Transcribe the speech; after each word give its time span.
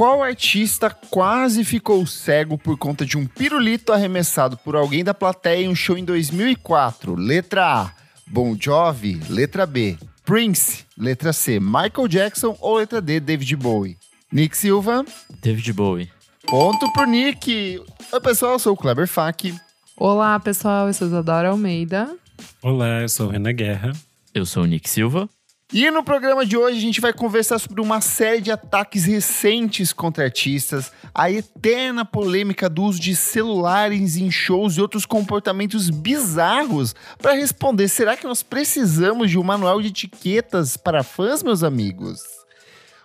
Qual 0.00 0.22
artista 0.22 0.88
quase 0.88 1.62
ficou 1.62 2.06
cego 2.06 2.56
por 2.56 2.78
conta 2.78 3.04
de 3.04 3.18
um 3.18 3.26
pirulito 3.26 3.92
arremessado 3.92 4.56
por 4.56 4.74
alguém 4.74 5.04
da 5.04 5.12
plateia 5.12 5.66
em 5.66 5.68
um 5.68 5.74
show 5.74 5.94
em 5.94 6.06
2004? 6.06 7.14
Letra 7.14 7.82
A, 7.82 7.92
Bon 8.26 8.56
Jovi. 8.58 9.20
Letra 9.28 9.66
B, 9.66 9.98
Prince. 10.24 10.86
Letra 10.96 11.34
C, 11.34 11.60
Michael 11.60 12.08
Jackson. 12.08 12.56
Ou 12.60 12.78
letra 12.78 12.98
D, 13.02 13.20
David 13.20 13.54
Bowie? 13.56 13.98
Nick 14.32 14.56
Silva. 14.56 15.04
David 15.42 15.70
Bowie. 15.74 16.10
Ponto 16.46 16.90
pro 16.94 17.04
Nick. 17.04 17.78
Oi, 18.10 18.20
pessoal, 18.22 18.52
eu 18.52 18.58
sou 18.58 18.72
o 18.72 18.76
Kleber 18.78 19.06
Fak. 19.06 19.54
Olá, 19.98 20.40
pessoal, 20.40 20.86
eu 20.86 20.94
sou 20.94 21.08
Isadora 21.08 21.50
Almeida. 21.50 22.16
Olá, 22.62 23.02
eu 23.02 23.08
sou 23.10 23.26
o 23.26 23.30
Renan 23.30 23.52
Guerra. 23.52 23.92
Eu 24.32 24.46
sou 24.46 24.62
o 24.62 24.66
Nick 24.66 24.88
Silva. 24.88 25.28
E 25.72 25.88
no 25.88 26.02
programa 26.02 26.44
de 26.44 26.56
hoje 26.56 26.78
a 26.78 26.80
gente 26.80 27.00
vai 27.00 27.12
conversar 27.12 27.60
sobre 27.60 27.80
uma 27.80 28.00
série 28.00 28.40
de 28.40 28.50
ataques 28.50 29.04
recentes 29.04 29.92
contra 29.92 30.24
artistas, 30.24 30.90
a 31.14 31.30
eterna 31.30 32.04
polêmica 32.04 32.68
do 32.68 32.82
uso 32.82 33.00
de 33.00 33.14
celulares 33.14 34.16
em 34.16 34.30
shows 34.32 34.74
e 34.74 34.80
outros 34.80 35.06
comportamentos 35.06 35.88
bizarros. 35.88 36.92
Para 37.18 37.34
responder, 37.34 37.86
será 37.88 38.16
que 38.16 38.26
nós 38.26 38.42
precisamos 38.42 39.30
de 39.30 39.38
um 39.38 39.44
manual 39.44 39.80
de 39.80 39.88
etiquetas 39.88 40.76
para 40.76 41.04
fãs, 41.04 41.40
meus 41.40 41.62
amigos? 41.62 42.20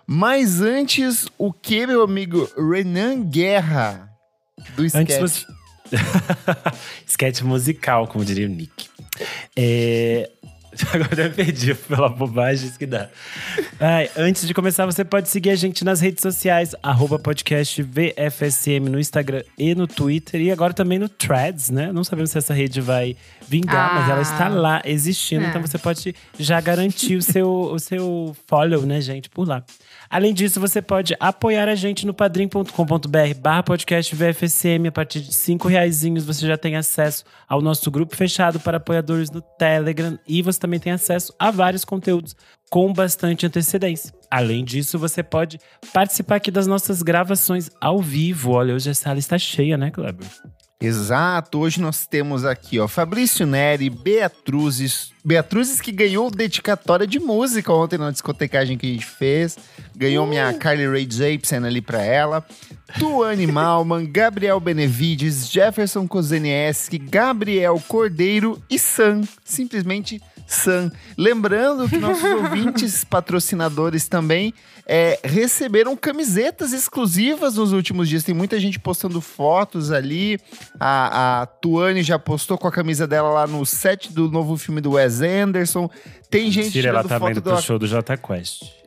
Mas 0.04 0.60
antes, 0.60 1.26
o 1.38 1.52
que, 1.52 1.86
meu 1.86 2.02
amigo 2.02 2.48
Renan 2.56 3.22
Guerra 3.22 4.10
do 4.74 4.84
sketch? 4.84 5.20
Antes 5.20 5.46
sketch 7.06 7.42
musical, 7.42 8.08
como 8.08 8.24
diria 8.24 8.46
o 8.46 8.50
Nick. 8.50 8.88
É... 9.56 10.30
Agora 10.92 11.24
eu 11.24 11.30
perdi 11.30 11.74
pela 11.74 12.08
bobagem 12.08 12.70
que 12.70 12.86
dá. 12.86 13.08
Ai, 13.80 14.10
antes 14.16 14.46
de 14.46 14.52
começar, 14.52 14.84
você 14.86 15.04
pode 15.04 15.28
seguir 15.28 15.50
a 15.50 15.56
gente 15.56 15.84
nas 15.84 16.00
redes 16.00 16.22
sociais, 16.22 16.74
arroba 16.82 17.18
podcast 17.18 17.82
VFSM 17.82 18.88
no 18.90 18.98
Instagram 18.98 19.42
e 19.58 19.74
no 19.74 19.86
Twitter. 19.86 20.40
E 20.40 20.50
agora 20.50 20.72
também 20.72 20.98
no 20.98 21.08
Threads, 21.08 21.70
né? 21.70 21.92
Não 21.92 22.04
sabemos 22.04 22.30
se 22.30 22.38
essa 22.38 22.52
rede 22.52 22.80
vai 22.80 23.16
vingar, 23.48 23.90
ah, 23.90 23.94
mas 24.00 24.10
ela 24.10 24.22
está 24.22 24.48
lá 24.48 24.82
existindo. 24.84 25.44
É. 25.44 25.48
Então 25.48 25.62
você 25.62 25.78
pode 25.78 26.14
já 26.38 26.60
garantir 26.60 27.16
o 27.16 27.22
seu, 27.22 27.48
o 27.48 27.78
seu 27.78 28.36
follow, 28.46 28.84
né, 28.84 29.00
gente, 29.00 29.30
por 29.30 29.46
lá. 29.46 29.64
Além 30.08 30.32
disso, 30.32 30.60
você 30.60 30.80
pode 30.80 31.16
apoiar 31.18 31.68
a 31.68 31.74
gente 31.74 32.06
no 32.06 32.14
padrim.com.br 32.14 33.40
barra 33.40 33.62
podcast 33.62 34.14
VFSM. 34.14 34.88
A 34.88 34.92
partir 34.92 35.20
de 35.20 35.34
cinco 35.34 35.68
reais 35.68 36.02
você 36.24 36.46
já 36.46 36.56
tem 36.56 36.76
acesso 36.76 37.24
ao 37.48 37.60
nosso 37.60 37.90
grupo 37.90 38.16
fechado 38.16 38.60
para 38.60 38.76
apoiadores 38.76 39.30
no 39.30 39.40
Telegram. 39.40 40.18
E 40.26 40.42
você 40.42 40.58
também 40.58 40.78
tem 40.78 40.92
acesso 40.92 41.34
a 41.38 41.50
vários 41.50 41.84
conteúdos 41.84 42.36
com 42.70 42.92
bastante 42.92 43.46
antecedência. 43.46 44.12
Além 44.30 44.64
disso, 44.64 44.98
você 44.98 45.22
pode 45.22 45.58
participar 45.92 46.36
aqui 46.36 46.50
das 46.50 46.66
nossas 46.66 47.02
gravações 47.02 47.70
ao 47.80 48.00
vivo. 48.00 48.52
Olha, 48.52 48.74
hoje 48.74 48.90
a 48.90 48.94
sala 48.94 49.18
está 49.18 49.38
cheia, 49.38 49.76
né, 49.76 49.90
Kleber? 49.90 50.26
Exato, 50.78 51.58
hoje 51.58 51.80
nós 51.80 52.06
temos 52.06 52.44
aqui, 52.44 52.78
ó, 52.78 52.86
Fabrício 52.86 53.46
Neri, 53.46 53.88
Beatruzes, 53.88 55.10
Beatruzes 55.24 55.80
que 55.80 55.90
ganhou 55.90 56.30
dedicatória 56.30 57.06
de 57.06 57.18
música 57.18 57.72
ontem 57.72 57.96
na 57.96 58.10
discotecagem 58.10 58.76
que 58.76 58.86
a 58.86 58.92
gente 58.92 59.06
fez, 59.06 59.56
ganhou 59.96 60.26
uh. 60.26 60.28
minha 60.28 60.52
Carly 60.52 60.86
Rae 60.86 61.08
Jepsen 61.10 61.64
ali 61.64 61.80
pra 61.80 62.02
ela, 62.02 62.46
Tuane 62.98 63.46
Malman, 63.48 64.04
Gabriel 64.04 64.60
Benevides, 64.60 65.50
Jefferson 65.50 66.06
Kozenieski, 66.06 66.98
Gabriel 66.98 67.82
Cordeiro 67.88 68.62
e 68.68 68.78
Sam, 68.78 69.22
simplesmente 69.42 70.20
Sam. 70.46 70.92
Lembrando 71.16 71.88
que 71.88 71.96
nossos 71.96 72.22
ouvintes 72.30 73.02
patrocinadores 73.02 74.08
também 74.08 74.52
é, 74.88 75.18
receberam 75.24 75.96
camisetas 75.96 76.72
exclusivas 76.72 77.56
nos 77.56 77.72
últimos 77.72 78.08
dias. 78.08 78.22
Tem 78.22 78.34
muita 78.34 78.58
gente 78.60 78.78
postando 78.78 79.20
fotos 79.20 79.90
ali. 79.90 80.38
A, 80.78 81.42
a 81.42 81.46
Tuane 81.46 82.04
já 82.04 82.18
postou 82.18 82.56
com 82.56 82.68
a 82.68 82.72
camisa 82.72 83.06
dela 83.06 83.28
lá 83.30 83.46
no 83.46 83.66
set 83.66 84.12
do 84.12 84.30
novo 84.30 84.56
filme 84.56 84.80
do 84.80 84.92
Wes 84.92 85.20
Anderson. 85.22 85.90
Tem 86.30 86.50
gente 86.50 86.66
Mentira, 86.66 86.88
ela 86.90 87.04
tá 87.04 87.16
indo 87.30 87.42
pro 87.42 87.60
show 87.60 87.78
do 87.78 87.86
Jota 87.86 88.16
Quest. 88.16 88.62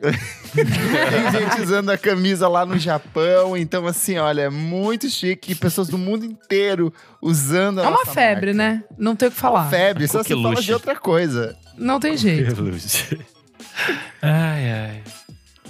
Tem 0.54 1.40
gente 1.40 1.62
usando 1.62 1.90
a 1.90 1.96
camisa 1.98 2.48
lá 2.48 2.66
no 2.66 2.78
Japão. 2.78 3.56
Então, 3.56 3.86
assim, 3.86 4.18
olha, 4.18 4.42
é 4.42 4.50
muito 4.50 5.08
chique. 5.08 5.54
Pessoas 5.54 5.88
do 5.88 5.96
mundo 5.98 6.24
inteiro 6.24 6.92
usando 7.20 7.80
a 7.80 7.84
É 7.84 7.88
uma 7.88 8.06
febre, 8.06 8.52
marca. 8.52 8.72
né? 8.74 8.84
Não 8.98 9.16
tem 9.16 9.28
o 9.28 9.30
que 9.30 9.36
falar. 9.38 9.68
Febre, 9.70 10.06
só 10.06 10.22
se 10.22 10.34
fala 10.34 10.60
de 10.60 10.72
outra 10.72 10.96
coisa. 10.96 11.56
Não 11.76 11.98
tem 11.98 12.16
jeito. 12.16 12.54
ai, 14.20 14.72
ai. 14.72 15.02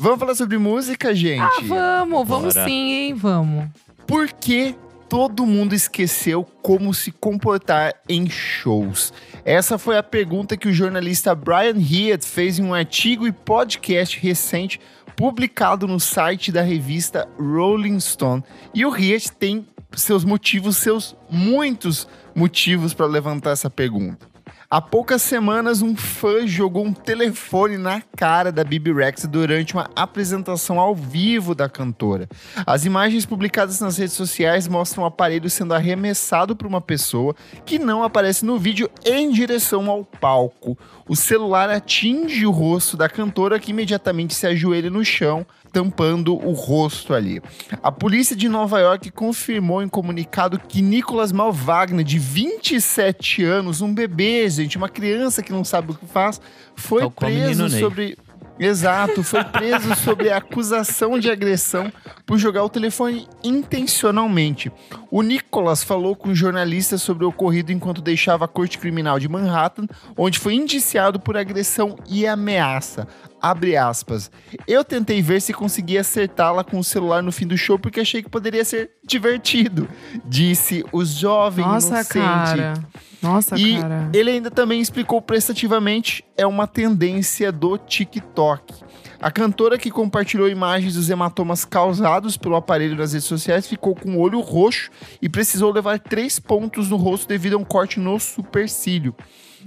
Vamos 0.00 0.18
falar 0.18 0.34
sobre 0.34 0.56
música, 0.56 1.14
gente? 1.14 1.42
Ah, 1.42 1.60
vamos, 1.62 2.26
vamos 2.26 2.54
Bora. 2.54 2.66
sim, 2.66 2.92
hein? 2.92 3.14
Vamos. 3.14 3.68
Por 4.06 4.32
que 4.32 4.74
todo 5.10 5.44
mundo 5.44 5.74
esqueceu 5.74 6.42
como 6.62 6.94
se 6.94 7.12
comportar 7.12 7.92
em 8.08 8.26
shows? 8.26 9.12
Essa 9.44 9.76
foi 9.76 9.98
a 9.98 10.02
pergunta 10.02 10.56
que 10.56 10.68
o 10.68 10.72
jornalista 10.72 11.34
Brian 11.34 11.76
Heath 11.76 12.24
fez 12.24 12.58
em 12.58 12.64
um 12.64 12.72
artigo 12.72 13.26
e 13.26 13.32
podcast 13.32 14.18
recente 14.18 14.80
publicado 15.14 15.86
no 15.86 16.00
site 16.00 16.50
da 16.50 16.62
revista 16.62 17.28
Rolling 17.38 18.00
Stone. 18.00 18.42
E 18.72 18.86
o 18.86 18.96
Heath 18.96 19.34
tem 19.38 19.66
seus 19.94 20.24
motivos, 20.24 20.78
seus 20.78 21.14
muitos 21.28 22.08
motivos 22.34 22.94
para 22.94 23.04
levantar 23.04 23.50
essa 23.50 23.68
pergunta. 23.68 24.29
Há 24.72 24.80
poucas 24.80 25.20
semanas, 25.22 25.82
um 25.82 25.96
fã 25.96 26.46
jogou 26.46 26.84
um 26.84 26.92
telefone 26.92 27.76
na 27.76 28.00
cara 28.16 28.52
da 28.52 28.62
Bibi 28.62 28.92
Rex 28.92 29.26
durante 29.26 29.74
uma 29.74 29.90
apresentação 29.96 30.78
ao 30.78 30.94
vivo 30.94 31.56
da 31.56 31.68
cantora. 31.68 32.28
As 32.64 32.84
imagens 32.84 33.26
publicadas 33.26 33.80
nas 33.80 33.98
redes 33.98 34.14
sociais 34.14 34.68
mostram 34.68 35.02
o 35.02 35.06
aparelho 35.08 35.50
sendo 35.50 35.74
arremessado 35.74 36.54
por 36.54 36.68
uma 36.68 36.80
pessoa 36.80 37.34
que 37.66 37.80
não 37.80 38.04
aparece 38.04 38.44
no 38.44 38.60
vídeo 38.60 38.88
em 39.04 39.32
direção 39.32 39.90
ao 39.90 40.04
palco. 40.04 40.78
O 41.10 41.16
celular 41.16 41.68
atinge 41.68 42.46
o 42.46 42.52
rosto 42.52 42.96
da 42.96 43.08
cantora 43.08 43.58
que 43.58 43.72
imediatamente 43.72 44.32
se 44.32 44.46
ajoelha 44.46 44.88
no 44.88 45.04
chão 45.04 45.44
tampando 45.72 46.36
o 46.36 46.52
rosto 46.52 47.12
ali. 47.12 47.42
A 47.82 47.90
polícia 47.90 48.36
de 48.36 48.48
Nova 48.48 48.78
York 48.78 49.10
confirmou 49.10 49.82
em 49.82 49.88
comunicado 49.88 50.56
que 50.56 50.80
Nicolas 50.80 51.32
Malvagner, 51.32 52.04
de 52.04 52.16
27 52.16 53.42
anos, 53.42 53.80
um 53.80 53.92
bebê, 53.92 54.48
gente, 54.48 54.76
uma 54.76 54.88
criança 54.88 55.42
que 55.42 55.50
não 55.50 55.64
sabe 55.64 55.90
o 55.90 55.94
que 55.94 56.06
faz, 56.06 56.40
foi 56.76 57.10
preso 57.10 57.68
sobre 57.68 58.16
Exato, 58.60 59.22
foi 59.22 59.42
preso 59.42 59.94
sob 59.96 60.30
acusação 60.30 61.18
de 61.18 61.30
agressão 61.30 61.90
por 62.26 62.36
jogar 62.36 62.62
o 62.62 62.68
telefone 62.68 63.26
intencionalmente. 63.42 64.70
O 65.10 65.22
Nicholas 65.22 65.82
falou 65.82 66.14
com 66.14 66.34
jornalistas 66.34 67.00
sobre 67.00 67.24
o 67.24 67.28
ocorrido 67.28 67.72
enquanto 67.72 68.02
deixava 68.02 68.44
a 68.44 68.48
corte 68.48 68.78
criminal 68.78 69.18
de 69.18 69.30
Manhattan, 69.30 69.86
onde 70.14 70.38
foi 70.38 70.54
indiciado 70.54 71.18
por 71.18 71.38
agressão 71.38 71.96
e 72.06 72.26
ameaça. 72.26 73.08
Abre 73.40 73.76
aspas. 73.76 74.30
Eu 74.66 74.84
tentei 74.84 75.22
ver 75.22 75.40
se 75.40 75.52
conseguia 75.52 76.02
acertá-la 76.02 76.62
com 76.62 76.78
o 76.78 76.84
celular 76.84 77.22
no 77.22 77.32
fim 77.32 77.46
do 77.46 77.56
show 77.56 77.78
porque 77.78 78.00
achei 78.00 78.22
que 78.22 78.28
poderia 78.28 78.64
ser 78.64 78.90
divertido, 79.04 79.88
disse 80.24 80.84
o 80.92 81.04
jovem 81.04 81.64
Nossa, 81.64 81.88
inocente. 81.88 82.12
Cara. 82.12 82.74
Nossa, 83.22 83.56
e 83.58 83.78
cara. 83.78 84.10
ele 84.12 84.30
ainda 84.30 84.50
também 84.50 84.80
explicou 84.80 85.20
prestativamente 85.20 86.24
é 86.36 86.46
uma 86.46 86.66
tendência 86.66 87.52
do 87.52 87.76
TikTok. 87.76 88.74
A 89.20 89.30
cantora 89.30 89.76
que 89.76 89.90
compartilhou 89.90 90.48
imagens 90.48 90.94
dos 90.94 91.10
hematomas 91.10 91.64
causados 91.66 92.38
pelo 92.38 92.56
aparelho 92.56 92.96
nas 92.96 93.12
redes 93.12 93.28
sociais 93.28 93.66
ficou 93.66 93.94
com 93.94 94.16
o 94.16 94.18
olho 94.18 94.40
roxo 94.40 94.90
e 95.20 95.28
precisou 95.28 95.70
levar 95.70 95.98
três 95.98 96.38
pontos 96.38 96.88
no 96.88 96.96
rosto 96.96 97.28
devido 97.28 97.54
a 97.54 97.58
um 97.58 97.64
corte 97.64 98.00
no 98.00 98.18
supercílio. 98.18 99.14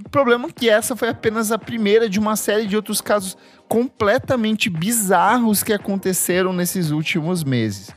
O 0.04 0.08
problema 0.08 0.48
é 0.48 0.52
que 0.52 0.68
essa 0.68 0.96
foi 0.96 1.08
apenas 1.08 1.52
a 1.52 1.58
primeira 1.58 2.08
de 2.08 2.18
uma 2.18 2.36
série 2.36 2.66
de 2.66 2.76
outros 2.76 3.00
casos 3.00 3.36
completamente 3.68 4.68
bizarros 4.70 5.62
que 5.62 5.72
aconteceram 5.72 6.52
nesses 6.52 6.90
últimos 6.90 7.44
meses. 7.44 7.90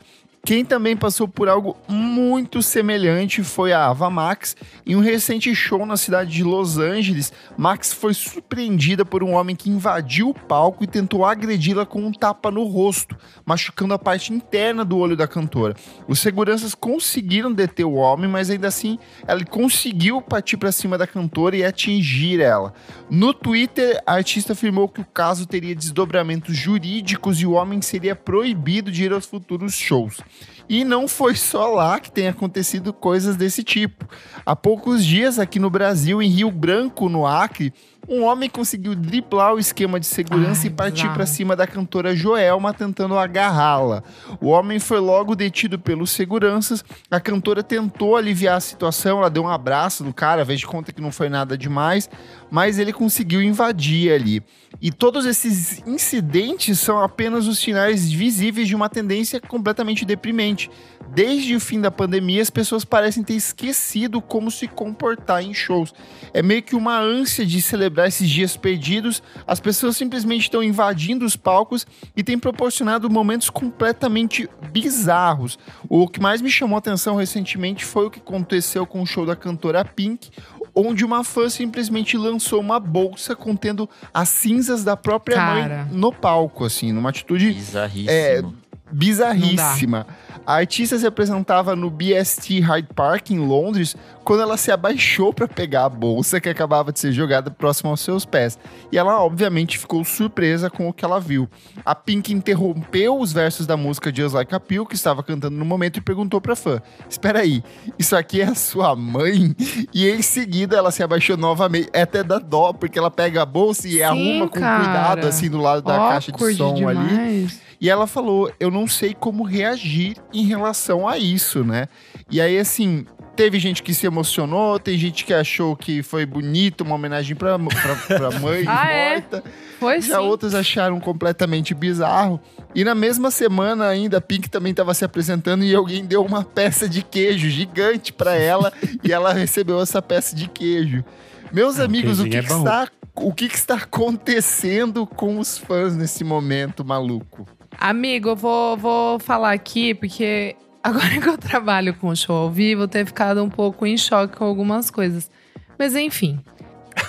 Quem 0.48 0.64
também 0.64 0.96
passou 0.96 1.28
por 1.28 1.50
algo 1.50 1.76
muito 1.90 2.62
semelhante 2.62 3.44
foi 3.44 3.74
a 3.74 3.88
Ava 3.88 4.10
Max. 4.10 4.56
Em 4.86 4.96
um 4.96 5.02
recente 5.02 5.54
show 5.54 5.86
na 5.86 5.98
cidade 5.98 6.32
de 6.32 6.42
Los 6.42 6.78
Angeles, 6.78 7.34
Max 7.58 7.92
foi 7.92 8.14
surpreendida 8.14 9.04
por 9.04 9.26
um 9.26 9.34
homem 9.34 9.58
que 9.58 9.70
invadiu 9.70 10.30
o 10.30 10.34
palco 10.34 10.86
e 10.86 10.88
tentou 10.88 11.26
agredi-la 11.26 11.86
com 11.86 12.00
um 12.00 12.14
tapa 12.14 12.50
no 12.50 12.64
rosto, 12.64 13.18
machucando 13.46 13.94
a 13.94 14.00
parte 14.00 14.32
interna 14.32 14.86
do 14.86 14.98
olho 14.98 15.18
da 15.18 15.28
cantora. 15.28 15.76
Os 16.08 16.22
seguranças 16.22 16.74
conseguiram 16.74 17.52
deter 17.52 17.86
o 17.86 17.96
homem, 17.96 18.30
mas 18.30 18.50
ainda 18.50 18.70
assim 18.70 18.98
ela 19.28 19.44
conseguiu 19.44 20.22
partir 20.22 20.56
para 20.56 20.72
cima 20.72 20.98
da 20.98 21.06
cantora 21.06 21.58
e 21.58 21.66
atingir 21.66 22.40
ela. 22.40 22.74
No 23.10 23.34
Twitter, 23.34 24.02
a 24.08 24.14
artista 24.14 24.54
afirmou 24.54 24.88
que 24.88 25.02
o 25.02 25.06
caso 25.14 25.46
teria 25.46 25.76
desdobramentos 25.76 26.56
jurídicos 26.56 27.42
e 27.42 27.46
o 27.46 27.52
homem 27.52 27.82
seria 27.82 28.16
proibido 28.16 28.90
de 28.90 29.04
ir 29.04 29.12
aos 29.12 29.26
futuros 29.26 29.74
shows. 29.74 30.22
E 30.70 30.84
não 30.84 31.08
foi 31.08 31.36
só 31.36 31.68
lá 31.68 32.00
que 32.00 32.12
tem 32.12 32.28
acontecido 32.28 32.92
coisas 32.92 33.36
desse 33.36 33.64
tipo. 33.64 34.06
Há 34.46 34.56
poucos 34.56 35.06
dias, 35.06 35.40
aqui 35.40 35.60
no 35.60 35.70
Brasil, 35.70 36.22
em 36.22 36.30
Rio 36.30 36.52
Branco, 36.52 37.08
no 37.08 37.26
Acre, 37.26 37.74
um 38.08 38.24
homem 38.24 38.50
conseguiu 38.50 38.96
driblar 38.96 39.54
o 39.54 39.60
esquema 39.60 40.00
de 40.00 40.06
segurança 40.06 40.62
Ai, 40.64 40.68
e 40.68 40.70
partir 40.70 41.10
para 41.10 41.26
cima 41.26 41.56
da 41.56 41.68
cantora 41.68 42.16
Joelma, 42.16 42.74
tentando 42.74 43.18
agarrá-la. 43.18 44.02
O 44.40 44.48
homem 44.48 44.80
foi 44.80 45.00
logo 45.00 45.36
detido 45.36 45.78
pelos 45.78 46.12
seguranças. 46.12 46.86
A 47.12 47.20
cantora 47.20 47.62
tentou 47.62 48.16
aliviar 48.16 48.58
a 48.58 48.62
situação, 48.62 49.20
ela 49.20 49.30
deu 49.30 49.44
um 49.44 49.50
abraço 49.50 50.04
no 50.04 50.14
cara, 50.14 50.46
fez 50.46 50.62
de 50.62 50.68
conta 50.68 50.94
que 50.94 51.02
não 51.02 51.12
foi 51.12 51.28
nada 51.28 51.58
demais, 51.58 52.10
mas 52.50 52.80
ele 52.80 52.94
conseguiu 52.94 53.42
invadir 53.42 54.14
ali. 54.14 54.42
E 54.82 54.92
todos 54.92 55.26
esses 55.26 55.86
incidentes 55.86 56.80
são 56.80 57.00
apenas 57.00 57.48
os 57.48 57.60
sinais 57.60 58.10
visíveis 58.10 58.68
de 58.68 58.76
uma 58.76 58.88
tendência 58.88 59.42
completamente 59.42 60.06
deprimente. 60.06 60.70
Desde 61.14 61.56
o 61.56 61.60
fim 61.60 61.82
da 61.82 61.90
pandemia, 61.90 62.42
as 62.42 62.50
pessoas 62.50 62.86
parecem 62.86 63.24
ter 63.24 63.34
esquecido 63.34 64.22
como 64.22 64.52
se 64.52 64.68
comportar 64.68 65.44
em 65.44 65.54
shows. 65.54 65.94
É 66.34 66.42
meio 66.42 66.62
que 66.62 66.76
uma 66.76 67.00
ânsia 67.00 67.46
de 67.46 67.62
celebrar 67.62 68.08
esses 68.08 68.30
dias 68.30 68.56
perdidos. 68.56 69.24
As 69.46 69.60
pessoas 69.60 69.98
simplesmente 69.98 70.44
estão 70.44 70.62
invadindo 70.62 71.26
os 71.26 71.36
palcos 71.36 71.88
e 72.16 72.24
têm 72.24 72.38
proporcionado 72.38 73.10
momentos 73.10 73.50
completamente 73.50 74.50
bizarros. 74.72 75.58
O 75.90 76.08
que 76.08 76.20
mais 76.20 76.42
me 76.42 76.50
chamou 76.50 76.76
a 76.76 76.80
atenção 76.80 77.16
recentemente 77.16 77.84
foi 77.84 78.08
o 78.08 78.12
que 78.12 78.20
aconteceu 78.20 78.86
com 78.86 79.02
o 79.02 79.06
show 79.06 79.26
da 79.26 79.36
cantora 79.36 79.84
Pink, 79.84 80.30
onde 80.76 81.04
uma 81.04 81.24
fã 81.24 81.50
simplesmente 81.50 82.16
lançou 82.18 82.60
uma 82.60 82.80
bolsa 82.80 83.36
contendo 83.36 83.90
as 84.14 84.30
cinzas 84.30 84.84
da 84.84 84.96
própria 84.96 85.38
Cara. 85.38 85.86
mãe 85.86 85.88
no 85.92 86.14
palco, 86.14 86.64
assim, 86.64 86.92
numa 86.92 87.10
atitude 87.10 87.52
Bizarríssimo. 87.52 88.12
É, 88.12 88.44
bizarríssima. 88.92 90.08
A 90.46 90.54
artista 90.56 90.98
se 90.98 91.06
apresentava 91.06 91.76
no 91.76 91.90
BST 91.90 92.60
Hyde 92.60 92.90
Park 92.96 93.32
em 93.32 93.40
Londres 93.40 93.96
quando 94.28 94.42
ela 94.42 94.58
se 94.58 94.70
abaixou 94.70 95.34
para 95.34 95.48
pegar 95.48 95.86
a 95.86 95.90
bolsa 95.90 96.42
que 96.42 96.50
acabava 96.50 96.92
de 96.92 97.00
ser 97.00 97.14
jogada 97.14 97.50
próximo 97.50 97.92
aos 97.92 98.02
seus 98.02 98.26
pés. 98.26 98.60
E 98.92 98.98
ela 98.98 99.22
obviamente 99.24 99.78
ficou 99.78 100.04
surpresa 100.04 100.70
com 100.70 100.90
o 100.90 100.92
que 100.92 101.06
ela 101.06 101.18
viu. 101.18 101.48
A 101.86 101.96
Pink 101.96 102.34
interrompeu 102.34 103.18
os 103.18 103.32
versos 103.32 103.66
da 103.66 103.78
música 103.78 104.14
Just 104.14 104.36
Like 104.36 104.54
a 104.54 104.60
Pill 104.60 104.86
que 104.86 104.96
estava 104.96 105.24
cantando 105.24 105.56
no 105.56 105.64
momento 105.64 105.96
e 105.96 106.02
perguntou 106.02 106.42
para 106.42 106.58
fã: 106.58 106.82
"Espera 107.10 107.40
aí, 107.40 107.64
isso 107.98 108.18
aqui 108.18 108.42
é 108.42 108.48
a 108.48 108.56
sua 108.56 108.94
mãe?" 108.98 109.56
E 109.94 110.10
em 110.10 110.22
seguida 110.22 110.76
ela 110.76 110.92
se 110.92 111.02
abaixou 111.02 111.38
novamente. 111.38 111.88
É 111.94 112.02
até 112.02 112.22
da 112.22 112.38
dó 112.38 112.74
porque 112.74 113.00
ela 113.00 113.10
pega 113.10 113.44
a 113.44 113.46
bolsa 113.46 113.88
e 113.88 113.92
Sim, 113.92 114.02
arruma 114.02 114.50
com 114.50 114.60
cara. 114.60 114.84
cuidado 114.84 115.26
assim 115.26 115.50
do 115.50 115.58
lado 115.58 115.84
da 115.84 115.98
caixa 115.98 116.34
de 116.34 116.56
som 116.58 116.72
ali. 116.72 116.76
demais. 116.76 117.62
E 117.80 117.90
ela 117.90 118.08
falou: 118.08 118.52
Eu 118.60 118.70
não 118.70 118.88
sei 118.88 119.14
como 119.14 119.44
reagir 119.44 120.18
em 120.34 120.44
relação 120.44 121.08
a 121.08 121.18
isso, 121.18 121.64
né? 121.64 121.88
E 122.30 122.42
aí, 122.42 122.60
assim, 122.60 123.06
teve 123.38 123.60
gente 123.60 123.84
que 123.84 123.94
se 123.94 124.06
emocionou, 124.08 124.80
tem 124.80 124.98
gente 124.98 125.24
que 125.24 125.34
achou 125.34 125.76
que 125.76 126.02
foi 126.04 126.26
bonito, 126.26 126.82
uma 126.82 126.96
homenagem 126.96 127.36
pra, 127.36 127.58
pra, 127.60 127.96
pra 128.18 128.32
mãe 128.42 128.64
Ah, 128.68 128.92
é? 128.92 129.14
morta. 129.14 129.44
Foi 129.80 130.02
Já 130.02 130.18
sim. 130.18 130.24
outros 130.26 130.56
acharam 130.56 131.00
completamente 131.00 131.74
bizarro. 131.76 132.40
E 132.74 132.84
na 132.84 132.96
mesma 132.96 133.30
semana 133.30 133.88
ainda, 133.88 134.18
a 134.18 134.22
Pink 134.22 134.50
também 134.50 134.72
estava 134.72 134.94
se 134.94 135.06
apresentando 135.06 135.64
e 135.64 135.74
alguém 135.76 136.04
deu 136.04 136.24
uma 136.26 136.44
peça 136.44 136.90
de 136.90 137.04
queijo 137.04 137.48
gigante 137.50 138.12
pra 138.12 138.36
ela 138.36 138.74
e 139.04 139.14
ela 139.14 139.32
recebeu 139.34 139.80
essa 139.80 140.02
peça 140.02 140.36
de 140.36 140.50
queijo. 140.50 141.06
Meus 141.54 141.80
Ah, 141.80 141.84
amigos, 141.86 142.20
o 142.20 142.26
que, 142.28 142.36
é 142.38 142.42
que 142.44 142.52
está, 142.52 142.88
o 143.16 143.32
que, 143.34 143.48
que 143.48 143.56
está 143.56 143.76
acontecendo 143.76 145.06
com 145.06 145.40
os 145.40 145.58
fãs 145.58 145.96
nesse 145.96 146.24
momento 146.24 146.84
maluco? 146.84 147.48
Amigo, 147.80 148.30
eu 148.30 148.36
vou, 148.36 148.76
vou 148.76 149.20
falar 149.20 149.52
aqui, 149.54 149.94
porque 149.94 150.56
agora 150.88 151.22
que 151.22 151.30
eu 151.30 151.38
trabalho 151.38 151.94
com 151.94 152.14
show 152.16 152.36
ao 152.36 152.52
vivo, 152.52 152.84
eu 152.84 152.88
tenho 152.88 153.06
ficado 153.06 153.44
um 153.44 153.50
pouco 153.50 153.86
em 153.86 153.98
choque 153.98 154.36
com 154.38 154.46
algumas 154.46 154.90
coisas. 154.90 155.30
Mas 155.78 155.96
enfim. 155.96 156.40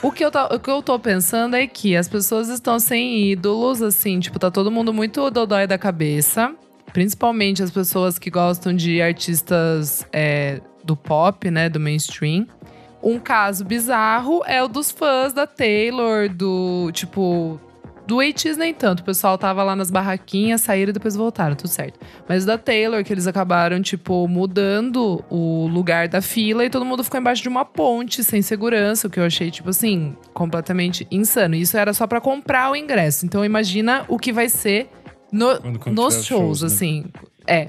O 0.03 0.13
que, 0.13 0.23
eu 0.25 0.31
tá- 0.31 0.47
o 0.55 0.61
que 0.61 0.71
eu 0.71 0.83
tô 0.83 0.99
pensando 0.99 1.57
é 1.57 1.67
que 1.67 1.97
as 1.97 2.07
pessoas 2.09 2.49
estão 2.51 2.79
sem 2.79 3.31
ídolos, 3.31 3.81
assim, 3.81 4.21
tipo, 4.21 4.39
tá 4.39 4.51
todo 4.51 4.71
mundo 4.71 4.93
muito 4.93 5.31
dodói 5.31 5.67
da 5.67 5.79
cabeça. 5.79 6.55
Principalmente 6.93 7.63
as 7.63 7.71
pessoas 7.71 8.19
que 8.19 8.31
gostam 8.31 8.75
de 8.75 9.01
artistas 9.01 10.07
é, 10.13 10.61
do 10.85 10.95
pop, 10.97 11.51
né? 11.51 11.69
Do 11.69 11.81
mainstream. 11.81 12.47
Um 13.03 13.19
caso 13.19 13.65
bizarro 13.65 14.43
é 14.47 14.63
o 14.63 14.69
dos 14.69 14.91
fãs 14.91 15.33
da 15.33 15.47
Taylor, 15.47 16.29
do 16.29 16.91
tipo. 16.93 17.61
Do 18.09 18.17
80s 18.17 18.57
nem 18.57 18.73
tanto. 18.73 19.01
O 19.01 19.05
pessoal 19.05 19.37
tava 19.37 19.63
lá 19.63 19.77
nas 19.77 19.91
barraquinhas, 19.91 20.63
saíram 20.63 20.89
e 20.91 20.93
depois 20.95 21.15
voltaram, 21.15 21.55
tudo 21.55 21.69
certo. 21.69 22.01
Mas 22.27 22.45
da 22.47 22.57
Taylor, 22.57 23.05
que 23.05 23.13
eles 23.13 23.27
acabaram, 23.27 23.83
tipo, 23.83 24.27
mudando 24.27 25.23
o 25.29 25.67
lugar 25.69 26.09
da 26.09 26.23
fila 26.23 26.65
e 26.65 26.71
todo 26.71 26.87
mundo 26.87 27.05
ficou 27.05 27.21
embaixo 27.21 27.43
de 27.43 27.49
uma 27.51 27.67
ponte, 27.67 28.25
sem 28.25 28.41
segurança, 28.41 29.07
o 29.07 29.11
que 29.11 29.21
eu 29.21 29.25
achei, 29.25 29.51
tipo 29.51 29.69
assim, 29.69 30.17
completamente 30.33 31.07
insano. 31.11 31.55
Isso 31.55 31.77
era 31.77 31.93
só 31.93 32.07
pra 32.07 32.19
comprar 32.21 32.71
o 32.71 32.77
ingresso. 32.77 33.27
Então 33.27 33.45
imagina 33.45 34.07
o 34.09 34.19
que 34.19 34.33
vai 34.33 34.49
ser 34.49 34.89
no- 35.31 35.61
Quando- 35.61 35.79
quando 35.79 35.95
nos 35.97 36.15
shows, 36.25 36.27
shows, 36.27 36.63
né? 36.63 36.67
assim. 36.69 37.05
É. 37.47 37.69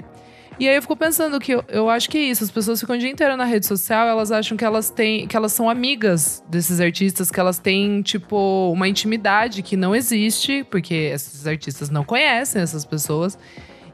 E 0.60 0.68
aí 0.68 0.76
eu 0.76 0.82
fico 0.82 0.94
pensando 0.94 1.40
que 1.40 1.52
eu, 1.52 1.64
eu 1.68 1.88
acho 1.88 2.10
que 2.10 2.18
é 2.18 2.20
isso. 2.20 2.44
As 2.44 2.50
pessoas 2.50 2.78
ficam 2.78 2.94
o 2.94 2.98
dia 2.98 3.08
inteiro 3.08 3.34
na 3.34 3.46
rede 3.46 3.64
social, 3.64 4.06
elas 4.06 4.30
acham 4.30 4.58
que 4.58 4.64
elas 4.64 4.90
têm, 4.90 5.26
que 5.26 5.34
elas 5.34 5.52
são 5.52 5.70
amigas 5.70 6.44
desses 6.46 6.82
artistas, 6.82 7.30
que 7.30 7.40
elas 7.40 7.58
têm, 7.58 8.02
tipo, 8.02 8.70
uma 8.70 8.86
intimidade 8.86 9.62
que 9.62 9.74
não 9.74 9.96
existe, 9.96 10.62
porque 10.70 10.94
esses 10.94 11.46
artistas 11.46 11.88
não 11.88 12.04
conhecem 12.04 12.60
essas 12.60 12.84
pessoas. 12.84 13.38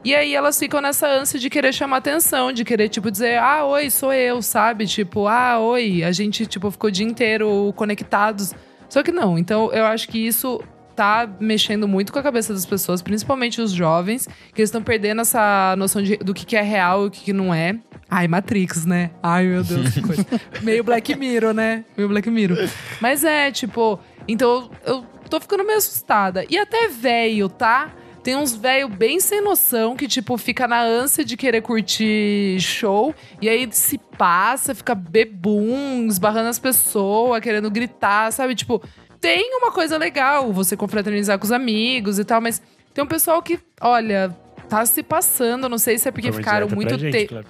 E 0.03 0.13
aí 0.13 0.35
elas 0.35 0.59
ficam 0.59 0.81
nessa 0.81 1.07
ânsia 1.07 1.39
de 1.39 1.49
querer 1.49 1.73
chamar 1.73 1.97
atenção, 1.97 2.51
de 2.51 2.65
querer, 2.65 2.89
tipo, 2.89 3.09
dizer, 3.09 3.39
ah, 3.39 3.63
oi, 3.63 3.89
sou 3.89 4.11
eu, 4.11 4.41
sabe? 4.41 4.85
Tipo, 4.85 5.25
ah, 5.25 5.57
oi, 5.59 6.03
a 6.03 6.11
gente, 6.11 6.45
tipo, 6.45 6.69
ficou 6.69 6.89
o 6.89 6.91
dia 6.91 7.05
inteiro 7.05 7.73
conectados. 7.77 8.53
Só 8.89 9.01
que 9.01 9.11
não. 9.13 9.37
Então 9.37 9.71
eu 9.71 9.85
acho 9.85 10.09
que 10.09 10.17
isso 10.17 10.61
tá 10.97 11.29
mexendo 11.39 11.87
muito 11.87 12.11
com 12.11 12.17
a 12.17 12.23
cabeça 12.23 12.51
das 12.51 12.65
pessoas, 12.65 13.03
principalmente 13.03 13.61
os 13.61 13.71
jovens, 13.71 14.27
que 14.51 14.59
eles 14.59 14.69
estão 14.69 14.81
perdendo 14.81 15.21
essa 15.21 15.75
noção 15.77 16.01
de, 16.01 16.17
do 16.17 16.33
que, 16.33 16.43
que 16.43 16.55
é 16.55 16.61
real 16.63 17.03
e 17.03 17.07
o 17.07 17.11
que, 17.11 17.25
que 17.25 17.33
não 17.33 17.53
é. 17.53 17.77
Ai, 18.09 18.27
Matrix, 18.27 18.83
né? 18.83 19.11
Ai, 19.21 19.45
meu 19.45 19.63
Deus, 19.63 19.93
que 19.93 20.01
coisa. 20.01 20.25
meio 20.63 20.83
Black 20.83 21.15
Mirror, 21.15 21.53
né? 21.53 21.85
Meio 21.95 22.09
Black 22.09 22.27
Mirror. 22.31 22.57
Mas 22.99 23.23
é, 23.23 23.51
tipo, 23.51 23.99
então 24.27 24.71
eu 24.83 25.05
tô 25.29 25.39
ficando 25.39 25.63
meio 25.63 25.77
assustada. 25.77 26.43
E 26.49 26.57
até 26.57 26.87
velho, 26.87 27.47
tá? 27.47 27.93
Tem 28.23 28.35
uns 28.35 28.55
velho 28.55 28.89
bem 28.89 29.19
sem 29.19 29.39
noção 29.39 29.95
que, 29.95 30.07
tipo, 30.07 30.35
fica 30.35 30.67
na 30.67 30.81
ânsia 30.81 31.23
de 31.23 31.37
querer 31.37 31.61
curtir 31.61 32.59
show 32.59 33.13
e 33.39 33.47
aí 33.47 33.69
se 33.71 33.99
passa, 34.17 34.73
fica 34.73 34.95
bebum, 34.95 36.07
esbarrando 36.07 36.49
as 36.49 36.57
pessoas, 36.57 37.39
querendo 37.39 37.69
gritar, 37.69 38.33
sabe? 38.33 38.55
Tipo, 38.55 38.81
tem 39.19 39.55
uma 39.57 39.71
coisa 39.71 39.97
legal 39.97 40.51
você 40.51 40.77
confraternizar 40.77 41.37
com 41.39 41.45
os 41.45 41.51
amigos 41.51 42.19
e 42.19 42.25
tal, 42.25 42.41
mas 42.41 42.61
tem 42.93 43.03
um 43.03 43.07
pessoal 43.07 43.41
que, 43.41 43.59
olha, 43.81 44.35
tá 44.67 44.85
se 44.85 45.01
passando. 45.03 45.67
Não 45.69 45.77
sei 45.77 45.97
se 45.97 46.07
é 46.07 46.11
porque 46.11 46.31
Foi 46.31 46.41
ficaram 46.41 46.67
muito 46.69 46.97
tempo. 46.97 47.43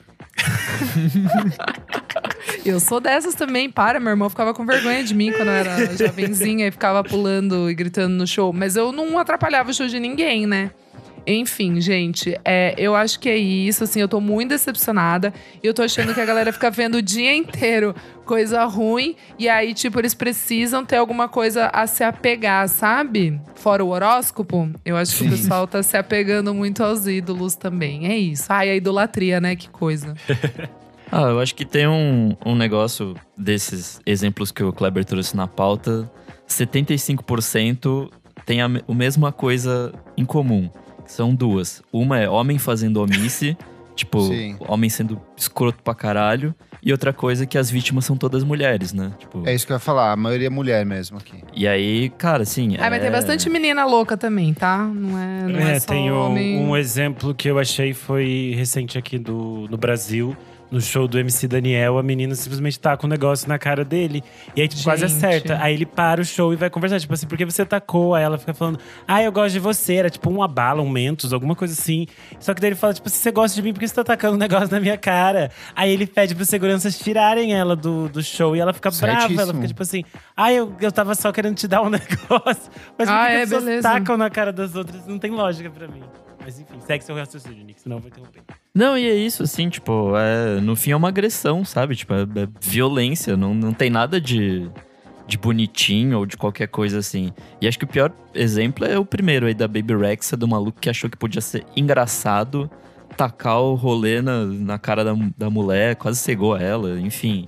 Eu 2.66 2.80
sou 2.80 3.00
dessas 3.00 3.36
também, 3.36 3.70
para. 3.70 4.00
Meu 4.00 4.12
irmão 4.12 4.30
ficava 4.30 4.54
com 4.54 4.66
vergonha 4.66 5.04
de 5.04 5.14
mim 5.14 5.32
quando 5.32 5.48
eu 5.50 5.54
era 5.54 5.86
jovenzinha 5.98 6.68
e 6.68 6.72
ficava 6.72 7.04
pulando 7.04 7.70
e 7.70 7.74
gritando 7.74 8.14
no 8.16 8.28
show. 8.28 8.54
Mas 8.54 8.76
eu 8.76 8.92
não 8.92 9.18
atrapalhava 9.18 9.72
o 9.72 9.74
show 9.74 9.88
de 9.88 10.00
ninguém, 10.00 10.46
né? 10.46 10.72
Enfim, 11.28 11.82
gente, 11.82 12.40
é, 12.46 12.74
eu 12.78 12.96
acho 12.96 13.20
que 13.20 13.28
é 13.28 13.36
isso. 13.36 13.84
Assim, 13.84 14.00
eu 14.00 14.08
tô 14.08 14.22
muito 14.22 14.50
decepcionada. 14.50 15.34
E 15.62 15.68
eu 15.68 15.74
tô 15.74 15.84
achando 15.84 16.14
que 16.14 16.22
a 16.22 16.26
galera 16.26 16.54
fica 16.54 16.72
vendo 16.72 16.96
o 16.96 17.02
dia 17.02 17.36
inteiro 17.36 17.94
coisa 18.26 18.64
ruim. 18.64 19.16
E 19.38 19.50
aí, 19.50 19.74
tipo, 19.74 20.00
eles 20.00 20.14
precisam 20.14 20.86
ter 20.86 20.96
alguma 20.96 21.28
coisa 21.28 21.70
a 21.74 21.86
se 21.86 22.02
apegar, 22.02 22.70
sabe? 22.70 23.42
Fora 23.56 23.84
o 23.84 23.90
horóscopo. 23.90 24.70
Eu 24.86 24.96
acho 24.96 25.18
que 25.18 25.26
o 25.26 25.30
pessoal 25.30 25.68
tá 25.68 25.84
se 25.84 25.98
apegando 25.98 26.54
muito 26.54 26.82
aos 26.82 27.06
ídolos 27.08 27.56
também. 27.56 28.08
É 28.08 28.18
isso. 28.18 28.46
Ai, 28.48 28.70
a 28.70 28.76
idolatria, 28.76 29.42
né? 29.42 29.56
Que 29.56 29.70
coisa. 29.70 30.16
Ah, 31.10 31.22
eu 31.22 31.40
acho 31.40 31.56
que 31.56 31.64
tem 31.64 31.88
um, 31.88 32.36
um 32.46 32.54
negócio 32.54 33.16
desses 33.38 34.02
exemplos 34.06 34.52
que 34.52 34.62
o 34.62 34.74
Kleber 34.74 35.06
trouxe 35.06 35.38
na 35.38 35.48
pauta. 35.48 36.12
75% 36.50 38.10
tem 38.46 38.62
a, 38.62 38.66
a 38.66 38.94
mesma 38.94 39.32
coisa 39.32 39.94
em 40.18 40.26
comum. 40.26 40.70
São 41.08 41.34
duas. 41.34 41.82
Uma 41.92 42.20
é 42.20 42.30
homem 42.30 42.60
fazendo 42.60 42.98
omisse, 43.02 43.58
tipo, 43.96 44.22
Sim. 44.22 44.56
homem 44.60 44.90
sendo 44.90 45.20
escroto 45.36 45.82
pra 45.84 45.96
caralho. 45.96 46.54
E 46.84 46.92
outra 46.92 47.12
coisa 47.12 47.44
é 47.44 47.48
que 47.48 47.58
as 47.58 47.72
vítimas 47.72 48.06
são 48.06 48.16
todas 48.16 48.44
mulheres, 48.44 48.94
né? 48.94 49.12
Tipo, 49.18 49.42
É 49.48 49.54
isso 49.54 49.66
que 49.66 49.72
eu 49.74 49.76
ia 49.76 49.80
falar, 49.80 50.12
a 50.12 50.16
maioria 50.16 50.48
é 50.48 50.50
mulher 50.50 50.86
mesmo 50.86 51.18
aqui. 51.18 51.44
E 51.54 51.68
aí, 51.68 52.08
cara, 52.10 52.44
assim. 52.44 52.76
Ah, 52.78 52.90
mas 52.90 53.00
tem 53.00 53.10
é- 53.10 53.12
bastante 53.12 53.50
menina 53.50 53.84
louca 53.84 54.16
também, 54.16 54.54
tá? 54.54 54.86
Não 54.86 55.18
é, 55.18 55.42
não 55.48 55.60
é, 55.60 55.72
É, 55.74 55.80
só 55.80 55.88
tem 55.88 56.12
um, 56.12 56.70
um 56.70 56.78
exemplo 56.78 57.34
que 57.34 57.50
eu 57.50 57.58
achei 57.58 57.94
foi 57.94 58.54
recente 58.56 58.98
aqui 58.98 59.18
do, 59.18 59.68
no 59.70 59.76
Brasil, 59.76 60.38
no 60.70 60.82
show 60.82 61.08
do 61.08 61.18
MC 61.18 61.48
Daniel, 61.48 61.98
a 61.98 62.04
menina 62.04 62.36
simplesmente 62.36 62.80
tá 62.80 62.98
com 62.98 63.08
um 63.08 63.10
negócio 63.10 63.48
na 63.48 63.58
cara 63.58 63.86
dele. 63.86 64.24
E 64.56 64.62
aí, 64.62 64.68
tipo, 64.68 64.84
quase 64.84 65.06
acerta. 65.06 65.58
Aí 65.62 65.74
ele 65.74 65.86
para 65.86 66.22
o 66.22 66.26
show 66.26 66.52
e 66.52 66.56
vai 66.56 66.70
conversar. 66.70 67.00
Tipo 67.00 67.14
assim, 67.14 67.26
por 67.26 67.38
que 67.38 67.46
você 67.46 67.66
tacou? 67.66 68.14
Aí 68.14 68.24
ela 68.24 68.38
fica 68.38 68.54
falando, 68.54 68.80
ah, 69.08 69.22
eu 69.24 69.32
gosto 69.32 69.54
de 69.54 69.60
você. 69.60 69.96
Era 69.96 70.10
tipo 70.10 70.30
uma 70.30 70.48
bala, 70.48 70.82
um 70.82 70.90
mentos, 70.90 71.32
alguma 71.32 71.56
coisa 71.56 71.74
assim. 71.74 72.06
Só 72.40 72.54
que 72.54 72.60
daí 72.62 72.70
ele 72.70 72.76
fala, 72.76 72.94
tipo, 72.94 73.10
se 73.10 73.18
você 73.18 73.32
gosta 73.32 73.56
de 73.56 73.62
mim, 73.62 73.74
por 73.74 73.80
que 73.80 73.88
você 73.88 73.96
tá 73.96 74.04
tacando 74.04 74.36
um 74.36 74.40
negócio 74.40 74.70
na 74.72 74.80
minha 74.80 74.98
cara? 74.98 75.52
Aí 75.76 75.92
ele 75.92 76.06
pede 76.06 76.36
pros 76.36 76.50
seguranças 76.50 76.98
tirarem 77.00 77.54
ela 77.54 77.76
do, 77.76 78.10
do 78.10 78.22
show. 78.22 78.56
E 78.56 78.60
ela 78.60 78.74
fica 78.74 78.90
brava. 78.92 79.08
Ela 79.14 79.20
Certíssimo. 79.30 79.54
fica 79.54 79.68
tipo 79.68 79.82
assim, 79.84 80.04
ah, 80.36 80.52
eu, 80.52 80.76
eu 80.82 80.92
tava 80.92 81.16
só 81.16 81.32
querendo 81.32 81.56
te 81.56 81.68
dar 81.68 81.82
um 81.82 81.90
negócio. 81.92 82.70
Mas 82.98 83.08
por 83.08 83.10
Ah, 83.10 83.26
que, 83.28 83.32
que 83.32 83.38
é, 83.38 83.42
as 83.44 83.50
pessoas 83.50 83.64
beleza. 83.64 83.82
tacam 83.90 84.18
na 84.18 84.30
cara 84.30 84.52
das 84.52 84.76
outras? 84.76 85.06
Não 85.08 85.18
tem 85.18 85.32
lógica 85.32 85.70
pra 85.70 85.88
mim. 85.88 86.04
Mas 86.44 86.60
enfim, 86.60 86.80
segue 86.86 87.04
seu 87.04 87.16
raciocínio, 87.16 87.64
Nick, 87.66 87.82
senão 87.82 87.98
eu 87.98 88.02
vou 88.02 88.10
interromper. 88.10 88.42
Não, 88.78 88.96
e 88.96 89.10
é 89.10 89.16
isso, 89.16 89.42
assim, 89.42 89.70
tipo, 89.70 90.16
é, 90.16 90.62
no 90.62 90.76
fim 90.76 90.92
é 90.92 90.96
uma 90.96 91.08
agressão, 91.08 91.66
sabe? 91.66 91.96
Tipo, 91.96 92.14
é, 92.14 92.22
é 92.22 92.48
violência, 92.62 93.36
não, 93.36 93.52
não 93.52 93.74
tem 93.74 93.90
nada 93.90 94.22
de, 94.22 94.70
de 95.26 95.36
bonitinho 95.36 96.20
ou 96.20 96.28
de 96.28 96.38
qualquer 96.38 96.68
coisa 96.68 97.00
assim. 97.00 97.34
E 97.60 97.68
acho 97.68 97.80
que 97.80 97.86
o 97.86 97.88
pior 97.88 98.14
exemplo 98.36 98.86
é 98.86 99.00
o 99.00 99.04
primeiro 99.04 99.48
aí 99.48 99.56
da 99.56 99.68
Baby 99.68 99.96
Rexa, 99.96 100.38
do 100.38 100.48
maluco 100.48 100.80
que 100.80 100.92
achou 100.92 101.10
que 101.10 101.18
podia 101.18 101.42
ser 101.42 101.66
engraçado 101.76 102.70
tacar 103.18 103.60
o 103.60 103.74
rolê 103.74 104.22
na, 104.22 104.46
na 104.46 104.78
cara 104.78 105.04
da, 105.04 105.16
da 105.36 105.50
mulher, 105.50 105.96
quase 105.96 106.20
cegou 106.20 106.56
ela, 106.56 107.02
enfim. 107.02 107.48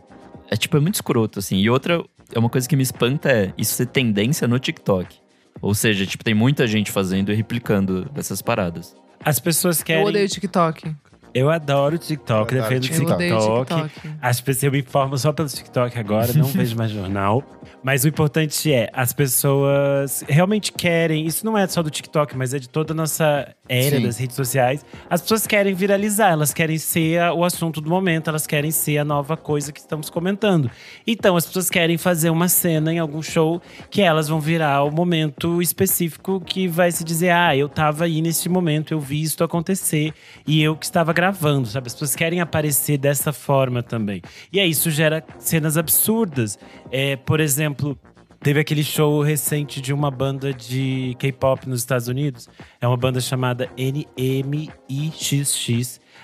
É 0.50 0.58
tipo, 0.58 0.78
é 0.78 0.80
muito 0.80 0.96
escroto, 0.96 1.38
assim. 1.38 1.58
E 1.58 1.70
outra, 1.70 2.04
é 2.34 2.40
uma 2.40 2.50
coisa 2.50 2.68
que 2.68 2.76
me 2.76 2.82
espanta 2.82 3.30
é 3.30 3.54
isso 3.56 3.76
ser 3.76 3.86
tendência 3.86 4.48
no 4.48 4.58
TikTok. 4.58 5.16
Ou 5.62 5.76
seja, 5.76 6.08
tipo, 6.08 6.24
tem 6.24 6.34
muita 6.34 6.66
gente 6.66 6.92
fazendo 6.92 7.32
e 7.32 7.36
replicando 7.36 8.06
dessas 8.06 8.42
paradas. 8.42 8.96
As 9.24 9.40
pessoas 9.40 9.84
querem. 9.84 10.02
Eu 10.02 10.10
odeio 10.10 10.28
TikTok. 10.28 10.96
Eu 11.34 11.50
adoro 11.50 11.98
TikTok, 11.98 12.56
Eu 12.56 12.64
adoro 12.64 12.80
defendo 12.80 13.10
Eu 13.10 13.18
TikTok. 13.18 13.68
TikTok. 13.68 13.94
TikTok. 13.94 14.18
As 14.22 14.42
pessoas, 14.42 14.64
eu 14.64 14.72
me 14.72 14.80
informo 14.80 15.18
só 15.18 15.32
pelo 15.32 15.48
TikTok 15.48 15.98
agora, 15.98 16.34
não 16.34 16.46
vejo 16.46 16.76
mais 16.76 16.92
jornal. 16.92 17.44
Mas 17.84 18.04
o 18.04 18.08
importante 18.08 18.74
é, 18.74 18.90
as 18.94 19.14
pessoas 19.14 20.24
realmente 20.28 20.72
querem, 20.72 21.26
isso 21.26 21.46
não 21.46 21.58
é 21.58 21.66
só 21.68 21.82
do 21.82 21.90
TikTok, 21.90 22.36
mas 22.36 22.54
é 22.54 22.60
de 22.60 22.68
toda 22.68 22.94
a 22.94 22.96
nossa 22.96 23.48
era 23.70 23.98
Sim. 23.98 24.04
das 24.04 24.18
redes 24.18 24.36
sociais. 24.36 24.84
As 25.10 25.22
pessoas 25.22 25.46
querem 25.46 25.74
viralizar, 25.74 26.32
elas 26.32 26.54
querem 26.54 26.78
ser 26.78 27.22
o 27.32 27.44
assunto 27.46 27.80
do 27.80 27.90
momento, 27.90 28.30
elas 28.30 28.48
querem 28.48 28.72
ser 28.72 28.98
a 28.98 29.06
nova 29.06 29.38
coisa 29.38 29.72
que 29.72 29.80
estamos 29.80 30.10
comentando. 30.10 30.70
Então, 31.06 31.38
as 31.38 31.46
pessoas 31.46 31.70
querem 31.70 31.98
fazer 31.98 32.32
uma 32.32 32.50
cena 32.50 32.92
em 32.92 33.00
algum 33.00 33.22
show 33.22 33.62
que 33.90 34.02
elas 34.02 34.28
vão 34.28 34.40
virar 34.40 34.84
o 34.84 34.92
momento 34.92 35.62
específico 35.62 36.42
que 36.42 36.68
vai 36.68 36.92
se 36.92 37.04
dizer: 37.04 37.30
ah, 37.30 37.56
eu 37.56 37.70
tava 37.70 38.06
aí 38.06 38.22
nesse 38.22 38.50
momento, 38.50 38.94
eu 38.94 39.00
vi 39.00 39.22
isso 39.22 39.44
acontecer 39.44 40.14
e 40.48 40.62
eu 40.62 40.76
que 40.76 40.86
estava 40.86 41.14
gravando, 41.20 41.68
sabe? 41.68 41.88
As 41.88 41.94
pessoas 41.94 42.16
querem 42.16 42.40
aparecer 42.40 42.98
dessa 42.98 43.34
forma 43.34 43.84
também. 43.84 44.22
E 44.54 44.60
aí 44.60 44.70
isso 44.70 44.90
gera 44.90 45.22
cenas 45.38 45.76
absurdas. 45.76 46.58
É, 46.92 47.18
por 47.18 47.42
exemplo. 47.42 48.00
Teve 48.42 48.62
aquele 48.62 48.86
show 48.86 49.22
recente 49.22 49.82
de 49.82 49.92
uma 49.92 50.10
banda 50.10 50.54
de 50.54 51.14
K-pop 51.20 51.68
nos 51.68 51.82
Estados 51.82 52.08
Unidos. 52.08 52.48
É 52.80 52.88
uma 52.88 52.96
banda 52.96 53.20
chamada 53.20 53.70
NMIXX. 53.78 54.80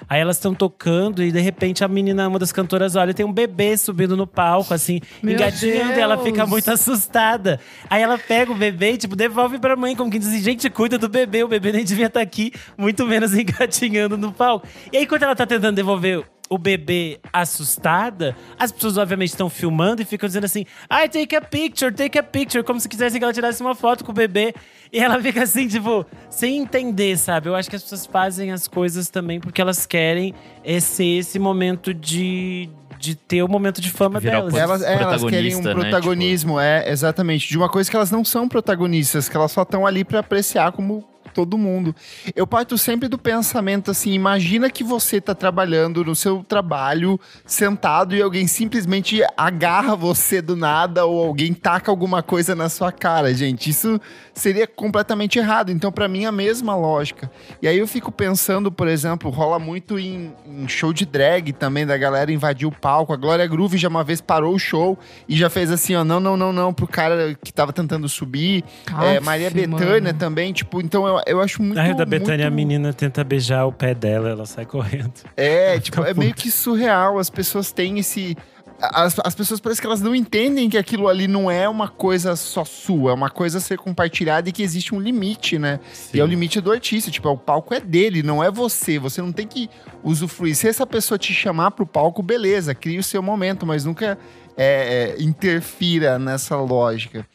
Aí 0.08 0.20
elas 0.20 0.38
estão 0.38 0.54
tocando 0.54 1.24
e 1.24 1.32
de 1.32 1.40
repente 1.40 1.84
a 1.84 1.88
menina, 1.88 2.28
uma 2.28 2.40
das 2.40 2.52
cantoras, 2.52 2.96
olha, 2.96 3.14
tem 3.14 3.26
um 3.26 3.34
bebê 3.34 3.76
subindo 3.78 4.16
no 4.16 4.28
palco, 4.28 4.74
assim, 4.74 5.02
Meu 5.22 5.34
engatinhando, 5.34 5.94
e 5.94 6.00
ela 6.00 6.18
fica 6.18 6.38
Deus! 6.38 6.50
muito 6.50 6.72
assustada. 6.72 7.60
Aí 7.90 8.02
ela 8.02 8.18
pega 8.18 8.52
o 8.52 8.56
bebê 8.56 8.94
e, 8.94 8.98
tipo, 8.98 9.16
devolve 9.16 9.58
pra 9.60 9.76
mãe, 9.76 9.96
como 9.96 10.12
que 10.12 10.20
diz, 10.20 10.44
gente, 10.44 10.70
cuida 10.70 10.98
do 10.98 11.10
bebê, 11.10 11.44
o 11.44 11.48
bebê 11.48 11.72
nem 11.72 11.84
devia 11.84 12.08
estar 12.08 12.22
aqui, 12.22 12.52
muito 12.78 13.06
menos 13.06 13.34
engatinhando 13.38 14.18
no 14.18 14.32
palco. 14.32 14.68
E 14.92 14.98
aí, 14.98 15.06
quando 15.08 15.24
ela 15.24 15.36
tá 15.36 15.46
tentando 15.46 15.76
devolver 15.76 16.24
o 16.50 16.58
bebê 16.58 17.20
assustada, 17.34 18.36
as 18.58 18.72
pessoas 18.72 18.98
obviamente 18.98 19.30
estão 19.30 19.50
filmando 19.50 20.02
e 20.02 20.06
ficam 20.06 20.28
dizendo 20.28 20.46
assim: 20.46 20.66
ai, 20.90 21.10
take 21.10 21.36
a 21.36 21.42
picture, 21.42 21.92
take 21.92 22.18
a 22.18 22.24
picture, 22.24 22.64
como 22.64 22.80
se 22.80 22.88
quisessem 22.88 23.20
que 23.20 23.24
ela 23.24 23.34
tirasse 23.34 23.62
uma 23.62 23.76
foto 23.76 24.04
com 24.04 24.12
o 24.12 24.16
bebê. 24.16 24.54
E 24.92 25.00
ela 25.00 25.22
fica 25.22 25.44
assim, 25.44 25.68
tipo, 25.68 26.06
sem 26.30 26.58
entender, 26.58 27.18
sabe? 27.18 27.50
Eu 27.50 27.56
acho 27.56 27.70
que 27.70 27.76
as 27.76 27.84
pessoas 27.84 28.06
fazem 28.06 28.52
as 28.52 28.68
coisas 28.68 29.10
também 29.10 29.40
porque 29.40 29.60
elas 29.60 29.86
querem 29.86 30.34
ser 30.80 31.18
esse 31.18 31.40
momento 31.40 31.94
de, 31.94 32.70
de 33.00 33.16
ter 33.16 33.44
o 33.44 33.48
momento 33.48 33.82
de 33.82 33.90
fama 33.90 34.20
Virar 34.20 34.42
delas. 34.42 34.54
Elas, 34.54 34.82
é, 34.84 34.94
elas 34.94 35.24
querem 35.24 35.56
um 35.56 35.62
né? 35.62 35.74
protagonismo, 35.74 36.60
é, 36.60 36.90
exatamente. 36.90 37.48
De 37.48 37.58
uma 37.58 37.68
coisa 37.68 37.90
que 37.90 37.96
elas 37.96 38.12
não 38.12 38.24
são 38.24 38.48
protagonistas, 38.48 39.28
que 39.28 39.36
elas 39.36 39.52
só 39.52 39.64
estão 39.64 39.86
ali 39.86 40.06
pra 40.06 40.20
apreciar 40.20 40.72
como 40.72 41.04
todo 41.36 41.58
mundo. 41.58 41.94
Eu 42.34 42.48
parto 42.48 42.78
sempre 42.78 43.10
do 43.10 43.18
pensamento 43.18 43.92
assim: 43.92 44.14
imagina 44.14 44.70
que 44.70 44.84
você 44.84 45.20
tá 45.20 45.36
trabalhando 45.36 46.04
no 46.06 46.16
seu 46.16 46.44
trabalho, 46.44 47.20
sentado, 47.46 48.16
e 48.16 48.22
alguém 48.22 48.48
simplesmente 48.48 49.22
agarra 49.36 49.96
você 49.96 50.42
do 50.42 50.56
nada, 50.56 51.06
ou 51.06 51.28
alguém 51.28 51.54
taca 51.54 51.92
alguma 51.92 52.24
coisa 52.24 52.56
na 52.56 52.70
sua 52.70 52.92
cara, 52.92 53.34
gente. 53.34 53.70
Isso 53.70 54.00
seria 54.34 54.66
completamente 54.66 55.38
errado. 55.38 55.72
Então, 55.72 55.92
pra 55.92 56.08
mim, 56.08 56.24
é 56.24 56.28
a 56.28 56.32
mesma 56.32 56.76
lógica. 56.76 57.30
E 57.62 57.68
aí 57.68 57.78
eu 57.78 57.88
fico 57.88 58.12
pensando, 58.12 58.72
por 58.72 58.88
exemplo, 58.88 59.30
rola 59.30 59.60
muito 59.60 60.00
em, 60.00 60.34
em 60.46 60.68
show 60.68 60.94
de 60.94 61.06
drag 61.06 61.52
também, 61.52 61.86
da 61.86 61.98
galera 61.98 62.32
invadir 62.32 62.68
o 62.68 62.72
palco. 62.72 63.12
A 63.12 63.18
Glória 63.18 63.46
Groove 63.46 63.78
já 63.78 63.90
uma 63.90 64.04
vez 64.04 64.22
parou 64.22 64.56
o 64.56 64.60
show 64.60 64.98
e 65.28 65.36
já 65.36 65.50
fez 65.50 65.70
assim, 65.70 65.96
ó, 65.96 66.04
não, 66.06 66.20
não, 66.20 66.38
não, 66.38 66.54
não, 66.54 66.74
pro 66.74 66.88
cara 66.88 67.36
que 67.44 67.52
tava 67.52 67.74
tentando 67.74 68.08
subir. 68.08 68.64
É, 69.02 69.20
Maria 69.20 69.50
Bethânia 69.50 70.02
mano. 70.02 70.20
também, 70.20 70.54
tipo, 70.54 70.80
então 70.80 71.08
eu, 71.08 71.22
eu 71.26 71.42
acho 71.42 71.62
muito. 71.62 71.76
Na 71.76 71.84
Rio 71.84 71.96
da 71.96 72.06
Betânia, 72.06 72.48
a 72.48 72.50
muito- 72.50 72.56
menina 72.68 72.94
tenta 72.94 73.24
beijar 73.24 73.66
o 73.66 73.72
pé 73.72 73.94
dela, 73.94 74.30
ela 74.30 74.46
sai 74.46 74.66
correndo. 74.66 75.14
É, 75.36 75.80
tipo, 75.80 75.98
Fica 75.98 76.10
é 76.10 76.14
meio 76.14 76.34
que 76.34 76.50
surreal. 76.52 77.18
As 77.20 77.30
pessoas 77.30 77.72
têm 77.72 78.00
esse. 78.00 78.36
As, 78.82 79.16
as 79.24 79.34
pessoas 79.34 79.62
parece 79.62 79.80
que 79.80 79.88
elas 79.88 80.02
não 80.02 80.14
entendem 80.14 80.70
que 80.70 80.78
aquilo 80.78 81.08
ali 81.08 81.30
não 81.30 81.50
é 81.50 81.68
uma 81.70 81.88
coisa 81.88 82.36
só 82.36 82.66
sua, 82.66 83.12
é 83.12 83.14
uma 83.14 83.30
coisa 83.30 83.58
a 83.58 83.62
ser 83.62 83.78
compartilhada 83.78 84.50
e 84.50 84.52
que 84.52 84.62
existe 84.62 84.94
um 84.94 85.00
limite, 85.00 85.58
né? 85.58 85.80
E 86.14 86.20
é 86.20 86.24
o 86.24 86.28
limite 86.28 86.60
do 86.60 86.70
artista, 86.74 87.10
tipo, 87.10 87.30
o 87.30 87.38
palco 87.38 87.74
é 87.74 87.80
dele, 87.80 88.22
não 88.22 88.44
é 88.44 88.52
você. 88.52 89.00
Você 89.00 89.22
não 89.22 89.32
tem 89.32 89.48
que 89.48 89.70
usufruir. 90.04 90.56
Se 90.58 90.68
essa 90.68 90.86
pessoa 90.86 91.18
te 91.18 91.34
chamar 91.34 91.72
pro 91.72 91.86
palco, 91.86 92.22
beleza, 92.22 92.76
cria 92.76 93.00
o 93.00 93.04
seu 93.04 93.24
momento, 93.24 93.66
mas 93.66 93.86
nunca 93.86 94.18
é, 94.58 95.16
é, 95.18 95.24
interfira 95.24 96.20
nessa 96.20 96.58
lógica. 96.58 97.26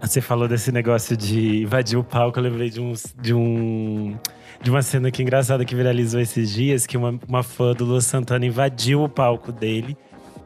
Você 0.00 0.20
falou 0.20 0.46
desse 0.46 0.70
negócio 0.70 1.16
de 1.16 1.62
invadir 1.62 1.98
o 1.98 2.04
palco, 2.04 2.38
eu 2.38 2.42
lembrei 2.42 2.70
de 2.70 2.80
um. 2.80 2.92
De 3.20 3.34
um 3.34 4.18
de 4.60 4.70
uma 4.70 4.82
cena 4.82 5.10
que 5.10 5.22
engraçada 5.22 5.64
que 5.64 5.74
viralizou 5.74 6.18
esses 6.18 6.50
dias, 6.50 6.86
que 6.86 6.96
uma, 6.96 7.18
uma 7.28 7.42
fã 7.42 7.74
do 7.74 7.84
Lu 7.84 8.00
Santana 8.00 8.46
invadiu 8.46 9.02
o 9.02 9.08
palco 9.08 9.52
dele. 9.52 9.96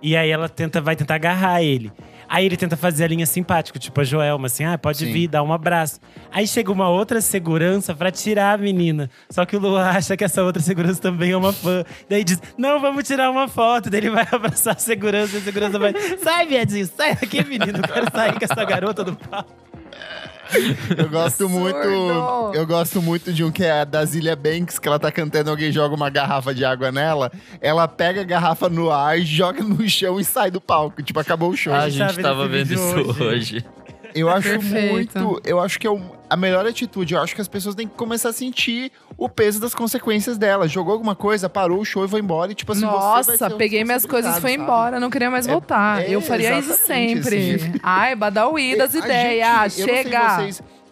E 0.03 0.17
aí 0.17 0.31
ela 0.31 0.49
tenta, 0.49 0.81
vai 0.81 0.97
tentar 0.97 1.15
agarrar 1.15 1.63
ele. 1.63 1.93
Aí 2.31 2.47
ele 2.47 2.57
tenta 2.57 2.77
fazer 2.77 3.03
a 3.03 3.09
linha 3.09 3.27
simpática, 3.27 3.77
tipo 3.77 4.01
a 4.01 4.05
Joelma, 4.05 4.47
assim, 4.47 4.63
ah, 4.63 4.79
pode 4.79 4.99
Sim. 4.99 5.13
vir, 5.13 5.27
dá 5.27 5.43
um 5.43 5.53
abraço. 5.53 5.99
Aí 6.31 6.47
chega 6.47 6.71
uma 6.71 6.89
outra 6.89 7.21
segurança 7.21 7.93
pra 7.93 8.13
tirar 8.13 8.55
a 8.55 8.57
menina. 8.57 9.11
Só 9.29 9.45
que 9.45 9.57
o 9.57 9.59
Lu 9.59 9.77
acha 9.77 10.17
que 10.17 10.23
essa 10.23 10.45
outra 10.45 10.63
segurança 10.63 11.03
também 11.03 11.33
é 11.33 11.37
uma 11.37 11.53
fã. 11.53 11.83
Daí 12.09 12.23
diz, 12.23 12.41
não, 12.57 12.79
vamos 12.79 13.03
tirar 13.03 13.33
uma 13.33 13.49
foto. 13.49 13.91
Daí 13.91 13.99
ele 13.99 14.11
vai 14.11 14.25
abraçar 14.31 14.77
a 14.77 14.79
segurança 14.79 15.35
e 15.37 15.41
a 15.41 15.43
segurança 15.43 15.77
vai, 15.77 15.93
sai, 16.23 16.47
viadinho, 16.47 16.87
sai 16.87 17.17
daqui, 17.17 17.45
menino, 17.45 17.79
eu 17.79 17.83
quero 17.83 18.07
sair 18.13 18.39
com 18.39 18.45
essa 18.45 18.65
garota 18.65 19.03
do 19.03 19.17
palco. 19.17 19.70
Eu 20.97 21.09
gosto 21.09 21.49
muito. 21.49 21.76
Eu 22.54 22.66
gosto 22.66 23.00
muito 23.00 23.33
de 23.33 23.45
um 23.45 23.50
que 23.50 23.64
é 23.64 23.80
a 23.80 23.85
da 23.85 24.04
Zilia 24.04 24.37
Banks, 24.37 24.78
que 24.78 24.88
ela 24.88 24.99
tá 24.99 25.11
cantando, 25.11 25.50
alguém 25.50 25.71
joga 25.73 25.95
uma 25.95 26.11
garrafa 26.11 26.54
de 26.54 26.64
água 26.64 26.90
nela. 26.90 27.30
Ela 27.61 27.87
pega 27.87 28.21
a 28.21 28.25
garrafa 28.25 28.69
no 28.69 28.90
ar, 28.90 29.19
joga 29.21 29.62
no 29.62 29.88
chão 29.88 30.19
e 30.19 30.25
sai 30.25 30.50
do 30.50 30.61
palco. 30.61 31.02
Tipo, 31.02 31.21
acabou 31.21 31.50
o 31.50 31.57
show. 31.57 31.73
A 31.73 31.88
gente 31.88 31.99
tá 31.99 32.07
gente 32.09 32.16
vendo 32.16 32.25
tava 32.25 32.49
vendo 32.49 32.73
isso 32.73 32.83
hoje. 32.83 33.23
hoje. 33.23 33.64
Eu 34.14 34.29
acho 34.29 34.49
Perfeito. 34.49 35.19
muito. 35.19 35.40
Eu 35.45 35.61
acho 35.61 35.79
que 35.79 35.87
é 35.87 35.90
a 36.29 36.37
melhor 36.37 36.67
atitude. 36.67 37.14
Eu 37.14 37.21
acho 37.21 37.35
que 37.35 37.40
as 37.40 37.49
pessoas 37.49 37.75
têm 37.75 37.88
que 37.88 37.95
começar 37.95 38.29
a 38.31 38.33
sentir 38.33 38.93
o 39.17 39.29
peso 39.29 39.61
das 39.61 39.75
consequências 39.75 40.38
dela. 40.38 40.69
Jogou 40.69 40.93
alguma 40.93 41.14
coisa, 41.17 41.49
parou 41.49 41.81
o 41.81 41.85
show 41.85 42.05
e 42.05 42.09
foi 42.09 42.21
embora. 42.21 42.52
E, 42.52 42.55
tipo 42.55 42.73
assim, 42.73 42.83
Nossa, 42.83 43.50
peguei 43.50 43.85
minhas 43.85 44.07
coisas 44.07 44.37
e 44.37 44.40
foi 44.40 44.52
embora, 44.52 45.00
não 45.00 45.11
queria 45.11 45.31
mais 45.31 45.47
voltar. 45.47 46.02
é, 46.02 46.11
eu 46.11 46.21
faria 46.21 46.59
isso 46.59 46.75
sempre. 46.75 47.55
assim. 47.55 47.75
Ai, 47.83 48.14
Badawi 48.14 48.76
das 48.76 48.95
A 48.95 48.99
ideias. 48.99 49.75
Chega. 49.75 50.49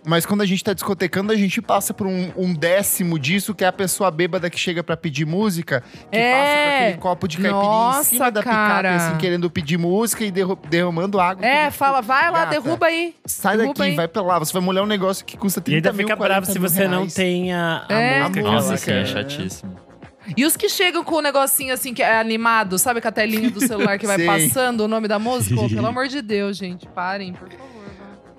Mas 0.09 0.25
quando 0.27 0.41
a 0.41 0.47
gente 0.47 0.65
tá 0.65 0.73
discotecando, 0.73 1.33
a 1.33 1.37
gente 1.37 1.61
passa 1.61 1.93
por 1.95 2.07
um, 2.07 2.33
um 2.37 2.55
décimo 2.55 3.19
disso, 3.19 3.55
que 3.55 3.63
é 3.65 3.67
a 3.69 3.73
pessoa 3.73 4.11
bêbada 4.11 4.49
que 4.49 4.59
chega 4.59 4.83
pra 4.83 4.97
pedir 4.97 5.27
música, 5.27 5.83
que 6.11 6.17
É. 6.17 6.33
passa 6.33 6.55
com 6.71 6.85
aquele 6.85 6.99
copo 6.99 7.29
de 7.29 7.37
caipirinha 7.37 7.63
em 7.63 7.67
Nossa, 7.69 8.05
cima 8.05 8.31
da 8.31 8.43
cara. 8.43 8.89
picape, 8.93 9.09
assim, 9.11 9.19
querendo 9.19 9.51
pedir 9.51 9.77
música 9.79 10.25
e 10.25 10.31
derru- 10.31 10.59
derramando 10.69 11.21
água. 11.21 11.45
É, 11.47 11.71
fala, 11.71 12.01
vai 12.01 12.31
lá, 12.31 12.41
Gata, 12.47 12.51
derruba 12.61 12.87
aí. 12.87 13.15
Sai 13.27 13.57
derruba 13.57 13.75
daqui, 13.79 13.91
aí. 13.91 13.97
vai 13.97 14.09
pra 14.09 14.23
lá. 14.23 14.39
Você 14.39 14.53
vai 14.53 14.63
molhar 14.63 14.83
um 14.83 14.87
negócio 14.87 15.25
que 15.25 15.37
custa 15.37 15.61
30 15.61 15.75
E 15.75 15.77
ainda 15.79 15.93
mil, 15.93 16.07
fica 16.07 16.17
40 16.17 16.41
bravo 16.41 16.53
se 16.53 16.59
mil 16.59 16.69
você 16.69 16.89
não 16.89 16.99
reais. 17.01 17.15
tem 17.15 17.53
a, 17.53 17.85
a 17.89 17.95
É. 17.95 18.21
música. 18.23 18.41
A 18.41 18.43
Nossa, 18.43 18.71
música, 18.73 18.93
assim, 18.93 19.01
é 19.01 19.05
chatíssimo. 19.05 19.77
E 20.37 20.45
os 20.45 20.57
que 20.57 20.69
chegam 20.69 21.03
com 21.05 21.15
o 21.17 21.21
negocinho 21.23 21.73
assim, 21.73 21.95
que 21.95 22.03
é 22.03 22.19
animado, 22.21 22.79
sabe 22.79 23.01
com 23.01 23.09
a 23.09 23.13
telinha 23.13 23.51
do 23.51 23.61
celular 23.67 23.99
que 23.99 24.07
vai 24.07 24.19
passando 24.27 24.83
o 24.83 24.89
nome 24.89 25.09
da 25.09 25.19
música? 25.19 25.55
Pô, 25.55 25.69
pelo 25.69 25.87
amor 25.89 26.07
de 26.09 26.21
Deus, 26.21 26.57
gente, 26.57 26.87
parem, 26.89 27.33
por 27.33 27.49
favor. 27.51 27.78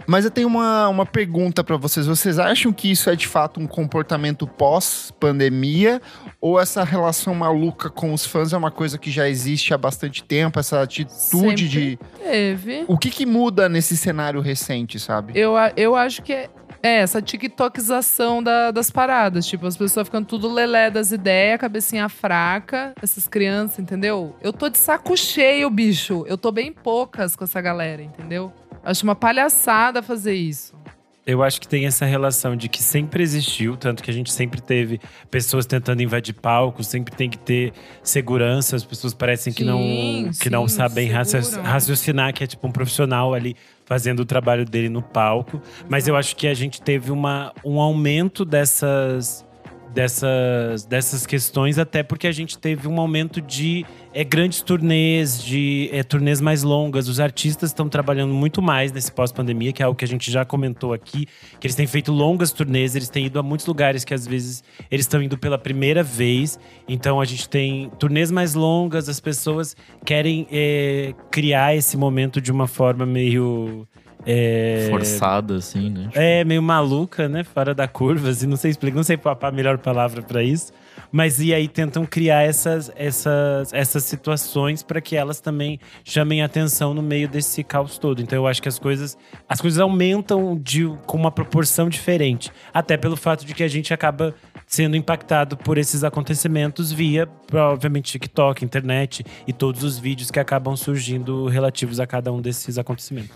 Mas 0.09 0.25
eu 0.25 0.31
tenho 0.31 0.47
uma, 0.47 0.89
uma 0.89 1.05
pergunta 1.05 1.63
pra 1.63 1.77
vocês. 1.77 2.07
Vocês 2.07 2.39
acham 2.39 2.73
que 2.73 2.89
isso 2.89 3.11
é 3.11 3.15
de 3.15 3.27
fato 3.27 3.59
um 3.59 3.67
comportamento 3.67 4.47
pós-pandemia? 4.47 6.01
Ou 6.41 6.59
essa 6.59 6.83
relação 6.83 7.35
maluca 7.35 7.91
com 7.91 8.11
os 8.11 8.25
fãs 8.25 8.51
é 8.51 8.57
uma 8.57 8.71
coisa 8.71 8.97
que 8.97 9.11
já 9.11 9.29
existe 9.29 9.71
há 9.71 9.77
bastante 9.77 10.23
tempo? 10.23 10.59
Essa 10.59 10.81
atitude 10.81 11.13
Sempre 11.15 11.67
de. 11.67 11.99
Teve. 12.17 12.85
O 12.87 12.97
que, 12.97 13.11
que 13.11 13.23
muda 13.23 13.69
nesse 13.69 13.95
cenário 13.95 14.41
recente, 14.41 14.99
sabe? 14.99 15.33
Eu, 15.35 15.53
eu 15.77 15.95
acho 15.95 16.23
que 16.23 16.33
é, 16.33 16.49
é 16.81 16.98
essa 17.00 17.21
tiktokização 17.21 18.41
da- 18.41 18.71
das 18.71 18.89
paradas. 18.89 19.45
Tipo, 19.45 19.67
as 19.67 19.75
pessoas 19.77 20.07
ficando 20.07 20.25
tudo 20.25 20.51
lelé 20.51 20.89
das 20.89 21.12
ideias, 21.12 21.59
cabecinha 21.59 22.07
fraca. 22.09 22.93
Essas 23.01 23.27
crianças, 23.27 23.79
entendeu? 23.79 24.36
Eu 24.41 24.51
tô 24.53 24.69
de 24.69 24.77
saco 24.77 25.15
cheio, 25.17 25.69
bicho. 25.69 26.24
Eu 26.27 26.38
tô 26.38 26.51
bem 26.51 26.71
poucas 26.71 27.36
com 27.36 27.43
essa 27.43 27.59
galera, 27.62 28.01
entendeu? 28.01 28.51
Acho 28.83 29.03
uma 29.03 29.15
palhaçada 29.15 30.01
fazer 30.01 30.33
isso. 30.33 30.77
Eu 31.25 31.43
acho 31.43 31.62
que 31.62 31.67
tem 31.67 31.86
essa 31.86 32.05
relação 32.05 32.55
de 32.55 32.67
que 32.67 32.81
sempre 32.81 33.21
existiu, 33.21 33.77
tanto 33.77 34.01
que 34.01 34.09
a 34.09 34.13
gente 34.13 34.31
sempre 34.31 34.59
teve 34.59 35.00
pessoas 35.29 35.63
tentando 35.67 36.01
invadir 36.01 36.33
palcos, 36.33 36.88
sempre 36.88 37.13
tem 37.15 37.29
que 37.29 37.38
ter 37.38 37.71
segurança, 38.01 38.75
as 38.75 38.83
pessoas 38.83 39.13
parecem 39.13 39.53
que 39.53 39.63
não, 39.63 39.77
Sim, 39.77 40.31
que 40.41 40.50
não 40.50 40.67
sim, 40.67 40.77
sabem 40.77 41.07
raci- 41.12 41.38
raciocinar, 41.62 42.33
que 42.33 42.43
é 42.43 42.48
tipo 42.48 42.65
um 42.67 42.71
profissional 42.71 43.36
ali 43.36 43.55
fazendo 43.89 44.19
o 44.19 44.25
trabalho 44.25 44.63
dele 44.63 44.88
no 44.88 45.01
palco. 45.01 45.60
Mas 45.89 46.08
eu 46.08 46.15
acho 46.15 46.36
que 46.36 46.48
a 46.48 46.53
gente 46.53 46.79
teve 46.79 47.12
uma, 47.12 47.51
um 47.65 47.81
aumento 47.81 48.46
dessas, 48.46 49.43
dessas, 49.91 50.86
dessas 50.86 51.25
questões, 51.25 51.79
até 51.79 52.03
porque 52.03 52.27
a 52.27 52.31
gente 52.31 52.55
teve 52.55 52.88
um 52.88 53.01
aumento 53.01 53.41
de 53.41 53.84
é, 54.19 54.23
grandes 54.25 54.61
turnês, 54.61 55.41
de 55.41 55.89
é, 55.93 56.03
turnês 56.03 56.41
mais 56.41 56.61
longas. 56.61 57.07
Os 57.07 57.21
artistas 57.21 57.69
estão 57.69 57.88
trabalhando 57.88 58.33
muito 58.33 58.61
mais 58.61 58.91
nesse 58.91 59.09
pós-pandemia, 59.09 59.71
que 59.71 59.81
é 59.81 59.85
algo 59.85 59.97
que 59.97 60.03
a 60.03 60.07
gente 60.07 60.29
já 60.29 60.43
comentou 60.43 60.91
aqui, 60.91 61.25
que 61.57 61.65
eles 61.65 61.73
têm 61.73 61.88
feito 61.88 62.11
longas 62.11 62.51
turnês, 62.51 62.97
eles 62.97 63.07
têm 63.07 63.27
ido 63.27 63.39
a 63.39 63.43
muitos 63.43 63.65
lugares 63.65 64.03
que 64.03 64.13
às 64.13 64.27
vezes 64.27 64.61
eles 64.91 65.05
estão 65.05 65.23
indo 65.23 65.38
pela 65.38 65.57
primeira 65.57 66.03
vez. 66.03 66.59
Então 66.85 67.21
a 67.21 67.23
gente 67.23 67.47
tem 67.47 67.89
turnês 67.97 68.29
mais 68.29 68.55
longas, 68.55 69.07
as 69.07 69.21
pessoas 69.21 69.73
querem 70.03 70.45
é, 70.51 71.13
criar 71.31 71.73
esse 71.73 71.95
momento 71.95 72.41
de 72.41 72.51
uma 72.51 72.67
forma 72.67 73.05
meio. 73.05 73.88
é, 74.25 74.88
Forçada, 74.89 75.55
assim, 75.55 75.89
né? 75.89 76.09
é, 76.13 76.43
meio 76.43 76.61
maluca, 76.61 77.29
né? 77.29 77.45
Fora 77.45 77.73
da 77.73 77.88
curva, 77.88 78.31
assim, 78.31 78.47
não 78.47 78.57
sei 78.57 78.71
explicar, 78.71 78.97
não 78.97 79.03
sei 79.03 79.17
a 79.23 79.47
a 79.47 79.51
melhor 79.51 79.77
palavra 79.77 80.21
pra 80.21 80.43
isso. 80.43 80.73
Mas 81.12 81.39
e 81.39 81.53
aí 81.53 81.68
tentam 81.68 82.06
criar 82.06 82.44
essas, 82.44 82.91
essas, 82.96 83.74
essas 83.74 84.03
situações 84.03 84.84
para 84.84 85.01
que 85.01 85.15
elas 85.15 85.39
também 85.39 85.79
chamem 86.03 86.41
atenção 86.41 86.94
no 86.94 87.01
meio 87.01 87.27
desse 87.27 87.63
caos 87.63 87.98
todo. 87.98 88.22
Então 88.22 88.38
eu 88.38 88.48
acho 88.48 88.62
que 88.62 88.70
as 88.70 88.79
coisas, 88.79 89.18
as 89.48 89.60
coisas 89.60 89.79
aumentam 89.79 90.58
de, 90.58 90.88
com 91.06 91.18
uma 91.18 91.32
proporção 91.32 91.89
diferente. 91.89 92.51
Até 92.74 92.98
pelo 92.98 93.18
fato 93.18 93.46
de 93.46 93.53
que 93.53 93.63
a 93.63 93.68
gente 93.68 93.94
acaba 93.94 94.34
sendo 94.65 94.96
impactado 94.96 95.58
por 95.58 95.77
esses 95.77 96.03
acontecimentos 96.03 96.91
via, 96.91 97.27
obviamente, 97.53 98.12
TikTok, 98.12 98.63
internet 98.63 99.25
e 99.48 99.51
todos 99.51 99.84
os 99.84 99.98
vídeos 99.98 100.29
que 100.29 100.39
acabam 100.39 100.75
surgindo 100.75 101.48
relativos 101.48 102.00
a 102.00 102.06
cada 102.06 102.32
um 102.32 102.39
desses 102.39 102.77
acontecimentos. 102.77 103.36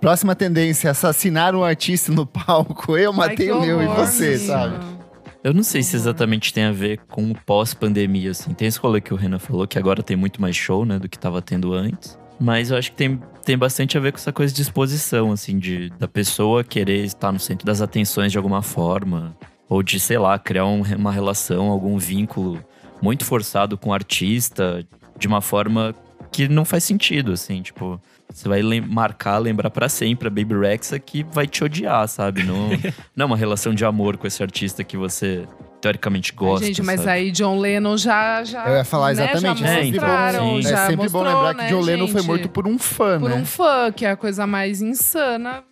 Próxima 0.00 0.34
tendência: 0.34 0.90
assassinar 0.90 1.54
um 1.54 1.64
artista 1.64 2.12
no 2.12 2.26
palco. 2.26 2.96
Eu 2.96 3.10
Ai, 3.12 3.16
matei 3.16 3.46
que 3.46 3.52
o 3.52 3.60
meu 3.60 3.82
e 3.82 3.86
você, 3.86 4.38
sabe? 4.38 4.97
Eu 5.42 5.54
não 5.54 5.62
sei 5.62 5.82
se 5.82 5.94
Uhum. 5.96 6.02
exatamente 6.02 6.52
tem 6.52 6.64
a 6.64 6.72
ver 6.72 6.98
com 7.08 7.30
o 7.30 7.34
pós-pandemia, 7.46 8.32
assim. 8.32 8.52
Tem 8.52 8.66
esse 8.68 8.78
rolê 8.78 9.00
que 9.00 9.14
o 9.14 9.16
Renan 9.16 9.38
falou, 9.38 9.66
que 9.66 9.78
agora 9.78 10.02
tem 10.02 10.16
muito 10.16 10.40
mais 10.40 10.56
show, 10.56 10.84
né, 10.84 10.98
do 10.98 11.08
que 11.08 11.18
tava 11.18 11.40
tendo 11.40 11.72
antes. 11.72 12.18
Mas 12.40 12.70
eu 12.70 12.76
acho 12.76 12.90
que 12.92 12.96
tem, 12.96 13.20
tem 13.44 13.56
bastante 13.58 13.96
a 13.96 14.00
ver 14.00 14.12
com 14.12 14.18
essa 14.18 14.32
coisa 14.32 14.52
de 14.54 14.62
exposição, 14.62 15.32
assim, 15.32 15.58
de, 15.58 15.90
da 15.98 16.06
pessoa 16.08 16.62
querer 16.62 17.04
estar 17.04 17.32
no 17.32 17.38
centro 17.38 17.66
das 17.66 17.80
atenções 17.80 18.30
de 18.32 18.38
alguma 18.38 18.62
forma. 18.62 19.36
Ou 19.68 19.82
de, 19.82 19.98
sei 20.00 20.18
lá, 20.18 20.38
criar 20.38 20.66
um- 20.66 20.82
uma 20.96 21.12
relação, 21.12 21.68
algum 21.68 21.98
vínculo 21.98 22.62
muito 23.02 23.24
forçado 23.24 23.76
com 23.76 23.90
o 23.90 23.92
artista, 23.92 24.86
de 25.18 25.26
uma 25.28 25.40
forma 25.40 25.94
que 26.32 26.48
não 26.48 26.64
faz 26.64 26.84
sentido, 26.84 27.32
assim, 27.32 27.62
tipo. 27.62 28.00
Você 28.32 28.48
vai 28.48 28.60
lem- 28.62 28.80
marcar, 28.80 29.38
lembrar 29.38 29.70
pra 29.70 29.88
sempre 29.88 30.28
a 30.28 30.30
Baby 30.30 30.54
Rexa 30.58 30.98
que 30.98 31.22
vai 31.24 31.46
te 31.46 31.64
odiar, 31.64 32.06
sabe? 32.08 32.42
Não, 32.44 32.68
não 33.16 33.24
é 33.24 33.26
uma 33.26 33.36
relação 33.36 33.74
de 33.74 33.84
amor 33.84 34.16
com 34.16 34.26
esse 34.26 34.42
artista 34.42 34.84
que 34.84 34.96
você 34.96 35.46
teoricamente 35.80 36.32
gosta. 36.32 36.66
Gente, 36.66 36.82
mas 36.82 37.00
sabe? 37.00 37.10
aí 37.12 37.30
John 37.30 37.58
Lennon 37.58 37.96
já. 37.96 38.44
já 38.44 38.66
Eu 38.68 38.76
ia 38.76 38.84
falar 38.84 39.06
né, 39.06 39.12
exatamente. 39.12 39.60
Já 39.60 39.68
É, 39.68 39.84
então, 39.84 40.08
mostraram, 40.08 40.62
já 40.62 40.70
é 40.70 40.86
sempre 40.88 40.96
mostrou, 40.96 41.24
bom 41.24 41.28
lembrar 41.30 41.54
né, 41.54 41.64
que 41.68 41.70
John 41.74 41.80
Lennon 41.80 42.08
foi 42.08 42.20
gente? 42.20 42.26
morto 42.28 42.48
por 42.48 42.66
um 42.68 42.78
fã, 42.78 43.18
por 43.20 43.30
né? 43.30 43.36
um 43.36 43.44
fã, 43.46 43.90
que 43.92 44.04
é 44.04 44.10
a 44.10 44.16
coisa 44.16 44.46
mais 44.46 44.82
insana 44.82 45.62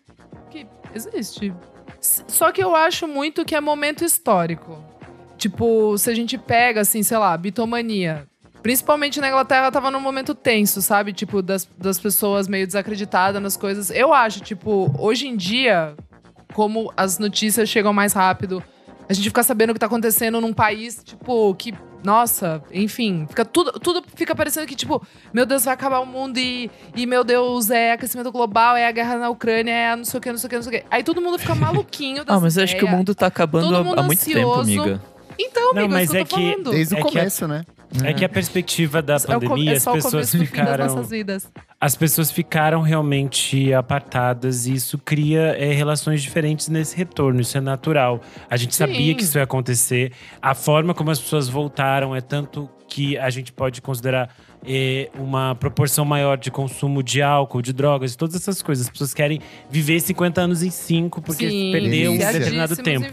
que 0.50 0.66
existe. 0.94 1.52
Só 2.00 2.52
que 2.52 2.62
eu 2.62 2.74
acho 2.74 3.07
muito 3.09 3.44
que 3.44 3.54
é 3.54 3.61
momento 3.61 4.04
histórico. 4.04 4.78
Tipo, 5.37 5.98
se 5.98 6.09
a 6.09 6.14
gente 6.14 6.38
pega, 6.38 6.81
assim, 6.81 7.02
sei 7.02 7.18
lá, 7.18 7.37
bitomania. 7.37 8.26
Principalmente 8.62 9.21
na 9.21 9.29
Inglaterra, 9.29 9.71
tava 9.71 9.90
num 9.90 10.01
momento 10.01 10.35
tenso, 10.35 10.83
sabe? 10.83 11.12
Tipo, 11.12 11.40
das, 11.40 11.69
das 11.79 11.99
pessoas 12.01 12.49
meio 12.49 12.66
desacreditadas 12.66 13.40
nas 13.40 13.57
coisas. 13.57 13.90
Eu 13.90 14.12
acho, 14.12 14.40
tipo, 14.40 14.92
hoje 14.99 15.29
em 15.29 15.37
dia, 15.37 15.95
como 16.53 16.92
as 16.97 17.19
notícias 17.19 17.69
chegam 17.69 17.92
mais 17.92 18.12
rápido, 18.12 18.62
a 19.09 19.12
gente 19.12 19.29
fica 19.29 19.42
sabendo 19.45 19.71
o 19.71 19.75
que 19.75 19.79
tá 19.79 19.87
acontecendo 19.87 20.40
num 20.40 20.53
país, 20.53 21.01
tipo, 21.05 21.55
que. 21.55 21.73
Nossa, 22.05 22.62
enfim, 22.73 23.27
fica 23.29 23.45
tudo, 23.45 23.73
tudo 23.81 24.05
fica 24.14 24.33
parecendo 24.35 24.64
que, 24.66 24.77
tipo, 24.77 25.05
meu 25.33 25.45
Deus, 25.45 25.64
vai 25.64 25.75
acabar 25.75 25.99
o 25.99 26.07
mundo 26.07 26.38
e, 26.38 26.71
e 26.95 27.05
meu 27.05 27.25
Deus, 27.25 27.69
é 27.69 27.92
aquecimento 27.92 28.31
global, 28.31 28.77
é 28.77 28.87
a 28.87 28.92
guerra 28.92 29.16
na 29.16 29.29
Ucrânia, 29.29 29.73
é 29.73 29.97
não 29.97 30.05
sei 30.05 30.19
o 30.19 30.21
que, 30.21 30.31
não 30.31 30.38
sei 30.38 30.47
o 30.47 30.51
que, 30.51 30.57
não 30.57 30.62
sei 30.62 30.79
o 30.79 30.83
que. 30.83 30.87
Aí 30.88 31.03
todo 31.03 31.21
mundo 31.21 31.37
fica 31.37 31.55
maluquinho 31.57 32.25
das 32.25 32.37
Ah, 32.37 32.38
mas 32.38 32.57
eu 32.57 32.62
acho 32.62 32.77
que 32.77 32.85
o 32.85 32.88
mundo 32.88 33.12
tá 33.12 33.27
acabando 33.27 33.64
Todo 33.64 33.77
há- 33.77 33.83
mundo 33.83 33.99
há 33.99 34.03
muito 34.05 34.25
tempo, 34.25 34.38
ansioso. 34.53 34.61
amiga. 34.83 35.03
Então, 35.37 35.73
Não, 35.75 35.81
amigo, 35.81 35.95
mas 35.95 36.14
é 36.14 36.21
é 36.21 36.25
que 36.25 36.35
eu 36.35 36.37
tô 36.37 36.37
que- 36.37 36.51
falando. 36.53 36.71
Desde 36.71 36.95
o 36.95 36.99
É 36.99 37.01
a- 37.01 37.03
começo, 37.03 37.49
né? 37.49 37.64
É 38.04 38.12
que 38.12 38.24
a 38.24 38.28
perspectiva 38.28 39.00
da 39.02 39.14
É, 39.14 39.18
co- 39.20 39.26
pandemia, 39.26 39.72
é 39.72 39.76
as 39.76 39.85
pessoas 39.85 40.30
ficaram. 40.35 40.87
as 41.80 41.94
pessoas 41.96 42.30
ficaram 42.30 42.80
realmente 42.82 43.72
apartadas 43.72 44.66
e 44.66 44.74
isso 44.74 44.98
cria 44.98 45.54
é, 45.59 45.72
relações 45.72 46.22
diferentes 46.22 46.68
nesse 46.68 46.96
retorno. 46.96 47.40
Isso 47.40 47.56
é 47.56 47.61
natural. 47.61 48.20
A 48.50 48.56
gente 48.56 48.74
Sim. 48.74 48.78
sabia 48.87 49.14
que 49.14 49.22
isso 49.22 49.38
ia 49.38 49.44
acontecer. 49.44 50.12
A 50.40 50.54
forma 50.54 50.94
como 50.94 51.11
as 51.11 51.18
pessoas 51.20 51.48
voltaram 51.48 52.14
é 52.14 52.20
tanto 52.20 52.68
que 52.88 53.18
a 53.18 53.30
gente 53.30 53.52
pode 53.52 53.80
considerar 53.82 54.28
é, 54.28 54.30
uma 55.18 55.55
proporção 55.55 56.05
maior 56.05 56.37
de 56.37 56.50
consumo 56.50 57.02
de 57.02 57.22
álcool, 57.22 57.62
de 57.62 57.72
drogas, 57.72 58.12
de 58.12 58.18
todas 58.18 58.35
essas 58.35 58.62
coisas. 58.62 58.87
As 58.87 58.90
pessoas 58.90 59.14
querem 59.14 59.40
viver 59.70 60.00
50 60.00 60.40
anos 60.40 60.62
em 60.62 60.70
5 60.70 61.22
porque 61.22 61.48
Sim, 61.48 61.72
perdeu 61.72 62.12
um 62.12 62.18
determinado 62.18 62.76
tempo. 62.76 63.07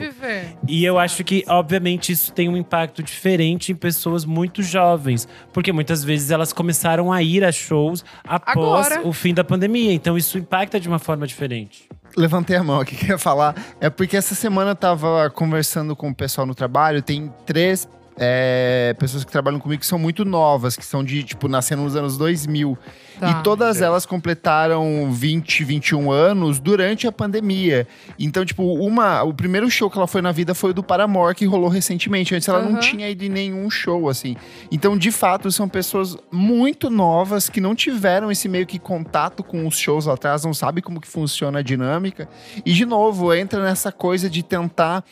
E 0.67 0.83
eu 0.83 0.97
acho 0.97 1.23
que, 1.23 1.43
obviamente, 1.47 2.11
isso 2.11 2.31
tem 2.31 2.49
um 2.49 2.57
impacto 2.57 3.03
diferente 3.03 3.71
em 3.71 3.75
pessoas 3.75 4.25
muito 4.25 4.61
jovens. 4.63 5.27
Porque 5.51 5.71
muitas 5.71 6.03
vezes 6.03 6.31
elas 6.31 6.51
começaram 6.51 7.11
a 7.11 7.21
ir 7.21 7.43
a 7.43 7.51
shows 7.51 8.03
após 8.23 8.87
Agora. 8.87 9.07
o 9.07 9.13
fim 9.13 9.33
da 9.33 9.43
pandemia. 9.43 9.93
Então 9.93 10.17
isso 10.17 10.37
impacta 10.37 10.79
de 10.79 10.87
uma 10.87 10.99
forma 10.99 11.27
diferente. 11.27 11.87
Levantei 12.15 12.55
a 12.55 12.63
mão 12.63 12.79
aqui, 12.79 12.95
queria 12.97 13.17
falar. 13.17 13.55
É 13.79 13.89
porque 13.89 14.17
essa 14.17 14.35
semana 14.35 14.71
eu 14.71 14.75
tava 14.75 15.29
conversando 15.29 15.95
com 15.95 16.09
o 16.09 16.15
pessoal 16.15 16.45
no 16.45 16.55
trabalho. 16.55 17.01
Tem 17.01 17.31
três 17.45 17.87
é, 18.17 18.95
pessoas 18.99 19.23
que 19.23 19.31
trabalham 19.31 19.59
comigo 19.59 19.79
que 19.79 19.85
são 19.85 19.97
muito 19.97 20.23
novas, 20.23 20.75
que 20.75 20.85
são 20.85 21.03
de, 21.03 21.23
tipo, 21.23 21.47
nascendo 21.47 21.81
nos 21.83 21.95
anos 21.95 22.17
2000. 22.17 22.77
Tá. 23.19 23.29
E 23.29 23.43
todas 23.43 23.81
elas 23.81 24.05
completaram 24.05 25.11
20, 25.11 25.63
21 25.63 26.11
anos 26.11 26.59
durante 26.59 27.07
a 27.07 27.11
pandemia. 27.11 27.87
Então, 28.17 28.43
tipo, 28.43 28.63
uma, 28.63 29.23
o 29.23 29.33
primeiro 29.33 29.69
show 29.69 29.89
que 29.89 29.97
ela 29.97 30.07
foi 30.07 30.21
na 30.21 30.31
vida 30.31 30.53
foi 30.53 30.71
o 30.71 30.73
do 30.73 30.83
Paramore, 30.83 31.35
que 31.35 31.45
rolou 31.45 31.69
recentemente. 31.69 32.35
Antes 32.35 32.47
ela 32.47 32.61
não 32.61 32.73
Aham. 32.73 32.79
tinha 32.79 33.09
ido 33.09 33.23
em 33.23 33.29
nenhum 33.29 33.69
show, 33.69 34.09
assim. 34.09 34.35
Então, 34.71 34.97
de 34.97 35.11
fato, 35.11 35.51
são 35.51 35.67
pessoas 35.69 36.17
muito 36.31 36.89
novas 36.89 37.49
que 37.49 37.61
não 37.61 37.75
tiveram 37.75 38.31
esse 38.31 38.49
meio 38.49 38.65
que 38.65 38.79
contato 38.79 39.43
com 39.43 39.67
os 39.67 39.77
shows 39.77 40.05
lá 40.05 40.13
atrás, 40.13 40.43
não 40.43 40.53
sabe 40.53 40.81
como 40.81 40.99
que 40.99 41.07
funciona 41.07 41.59
a 41.59 41.61
dinâmica. 41.61 42.27
E, 42.65 42.73
de 42.73 42.85
novo, 42.85 43.33
entra 43.33 43.63
nessa 43.63 43.91
coisa 43.91 44.29
de 44.29 44.43
tentar 44.43 45.03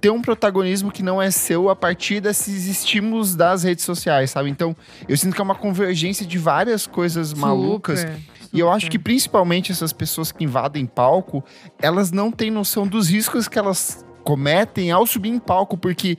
ter 0.00 0.10
um 0.10 0.22
protagonismo 0.22 0.90
que 0.90 1.02
não 1.02 1.20
é 1.20 1.30
seu 1.30 1.68
a 1.68 1.76
partir 1.76 2.20
desses 2.20 2.66
estímulos 2.66 3.36
das 3.36 3.62
redes 3.62 3.84
sociais, 3.84 4.30
sabe? 4.30 4.48
Então, 4.48 4.74
eu 5.08 5.16
sinto 5.16 5.34
que 5.34 5.40
é 5.40 5.44
uma 5.44 5.54
convergência 5.54 6.24
de 6.24 6.38
várias 6.38 6.86
coisas 6.86 7.34
malucas. 7.34 8.00
Super, 8.00 8.18
E 8.52 8.58
eu 8.58 8.70
acho 8.70 8.86
super. 8.86 8.90
que 8.90 8.98
principalmente 8.98 9.70
essas 9.70 9.92
pessoas 9.92 10.32
que 10.32 10.42
invadem 10.42 10.86
palco, 10.86 11.44
elas 11.80 12.10
não 12.10 12.30
têm 12.32 12.50
noção 12.50 12.86
dos 12.86 13.08
riscos 13.08 13.46
que 13.46 13.58
elas 13.58 14.04
cometem 14.24 14.90
ao 14.90 15.06
subir 15.06 15.30
em 15.30 15.38
palco, 15.38 15.76
porque 15.76 16.16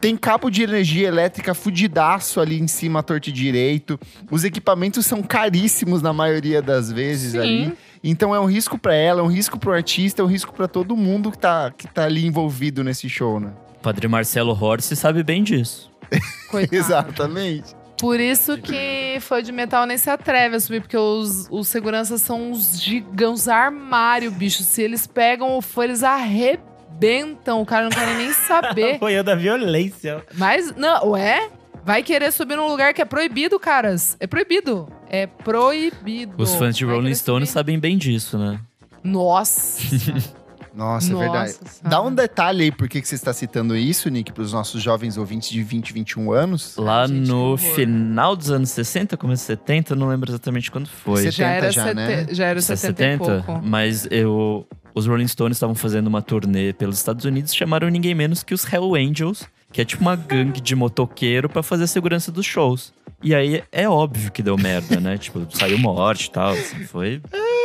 tem 0.00 0.16
cabo 0.16 0.50
de 0.50 0.62
energia 0.62 1.08
elétrica 1.08 1.54
fudidaço 1.54 2.40
ali 2.40 2.60
em 2.60 2.66
cima, 2.66 3.00
à 3.00 3.02
torta 3.02 3.30
e 3.30 3.32
direito. 3.32 3.98
Os 4.30 4.44
equipamentos 4.44 5.06
são 5.06 5.22
caríssimos 5.22 6.02
na 6.02 6.12
maioria 6.12 6.60
das 6.60 6.92
vezes 6.92 7.32
Sim. 7.32 7.38
ali. 7.38 7.72
Então 8.06 8.34
é 8.34 8.38
um 8.38 8.44
risco 8.44 8.76
pra 8.78 8.94
ela, 8.94 9.20
é 9.20 9.22
um 9.22 9.28
risco 9.28 9.58
pro 9.58 9.72
artista, 9.72 10.20
é 10.20 10.24
um 10.24 10.28
risco 10.28 10.52
pra 10.52 10.68
todo 10.68 10.94
mundo 10.94 11.30
que 11.30 11.38
tá, 11.38 11.70
que 11.70 11.88
tá 11.88 12.04
ali 12.04 12.26
envolvido 12.26 12.84
nesse 12.84 13.08
show, 13.08 13.40
né? 13.40 13.50
O 13.78 13.82
padre 13.82 14.06
Marcelo 14.06 14.52
Horst 14.52 14.94
sabe 14.94 15.22
bem 15.22 15.42
disso. 15.42 15.90
Exatamente. 16.70 17.74
Por 17.98 18.20
isso 18.20 18.58
que 18.58 19.16
fã 19.20 19.42
de 19.42 19.50
metal 19.50 19.86
nem 19.86 19.96
se 19.96 20.10
atreve 20.10 20.56
a 20.56 20.60
subir, 20.60 20.82
porque 20.82 20.96
os, 20.96 21.48
os 21.50 21.68
seguranças 21.68 22.20
são 22.20 22.50
uns 22.50 22.78
gigantes 22.78 23.48
armário, 23.48 24.30
bicho. 24.30 24.62
Se 24.62 24.82
eles 24.82 25.06
pegam 25.06 25.56
o 25.56 25.62
fã, 25.62 25.84
eles 25.84 26.02
arrebentam. 26.02 27.62
O 27.62 27.66
cara 27.66 27.84
não 27.84 27.90
quer 27.90 28.14
nem 28.18 28.32
saber. 28.32 28.96
Apoiando 28.96 29.30
a 29.30 29.34
violência. 29.34 30.22
Mas, 30.34 30.74
não, 30.76 31.12
ué? 31.12 31.48
Vai 31.84 32.02
querer 32.02 32.32
subir 32.32 32.56
num 32.56 32.66
lugar 32.66 32.94
que 32.94 33.02
é 33.02 33.04
proibido, 33.04 33.60
caras. 33.60 34.16
É 34.18 34.26
proibido. 34.26 34.88
É 35.08 35.26
proibido. 35.26 36.34
Os 36.38 36.54
fãs 36.54 36.76
de 36.76 36.84
Vai 36.84 36.94
Rolling 36.94 37.14
Stones 37.14 37.50
subir. 37.50 37.58
sabem 37.58 37.78
bem 37.78 37.98
disso, 37.98 38.38
né? 38.38 38.58
Nossa. 39.02 39.82
Nossa, 40.74 41.12
é 41.12 41.16
verdade. 41.16 41.54
Dá 41.82 42.02
um 42.02 42.12
detalhe 42.12 42.64
aí 42.64 42.72
por 42.72 42.88
que 42.88 43.00
que 43.00 43.06
você 43.06 43.14
está 43.14 43.32
citando 43.32 43.76
isso, 43.76 44.08
Nick, 44.10 44.32
para 44.32 44.42
os 44.42 44.52
nossos 44.52 44.82
jovens 44.82 45.16
ouvintes 45.16 45.48
de 45.50 45.62
20 45.62 45.90
e 45.90 45.92
21 45.92 46.32
anos. 46.32 46.76
Lá 46.76 47.06
gente, 47.06 47.28
no 47.28 47.56
final 47.56 48.34
dos 48.34 48.50
anos 48.50 48.70
60, 48.70 49.16
começo 49.16 49.42
dos 49.42 49.46
70, 49.46 49.94
não 49.94 50.08
lembro 50.08 50.30
exatamente 50.30 50.72
quando 50.72 50.88
foi. 50.88 51.30
70 51.30 51.32
já 51.32 51.48
era, 51.48 51.70
já, 51.70 51.94
né? 51.94 52.26
já 52.30 52.46
era 52.46 52.60
70, 52.60 53.14
e 53.14 53.18
pouco. 53.18 53.62
Mas 53.64 54.08
eu, 54.10 54.66
os 54.92 55.06
Rolling 55.06 55.28
Stones 55.28 55.56
estavam 55.56 55.76
fazendo 55.76 56.08
uma 56.08 56.20
turnê 56.20 56.72
pelos 56.72 56.98
Estados 56.98 57.24
Unidos 57.24 57.52
e 57.52 57.56
chamaram 57.56 57.88
ninguém 57.88 58.14
menos 58.14 58.42
que 58.42 58.52
os 58.52 58.64
Hell 58.70 58.96
Angels, 58.96 59.46
que 59.74 59.80
é 59.80 59.84
tipo 59.84 60.02
uma 60.02 60.14
gangue 60.14 60.60
de 60.60 60.76
motoqueiro 60.76 61.48
pra 61.48 61.60
fazer 61.60 61.82
a 61.82 61.86
segurança 61.88 62.30
dos 62.30 62.46
shows. 62.46 62.94
E 63.20 63.34
aí 63.34 63.64
é 63.72 63.88
óbvio 63.88 64.30
que 64.30 64.40
deu 64.40 64.56
merda, 64.56 65.00
né? 65.00 65.18
tipo, 65.18 65.44
saiu 65.50 65.76
morte 65.78 66.26
e 66.26 66.30
tal. 66.30 66.52
assim, 66.52 66.84
foi, 66.84 67.20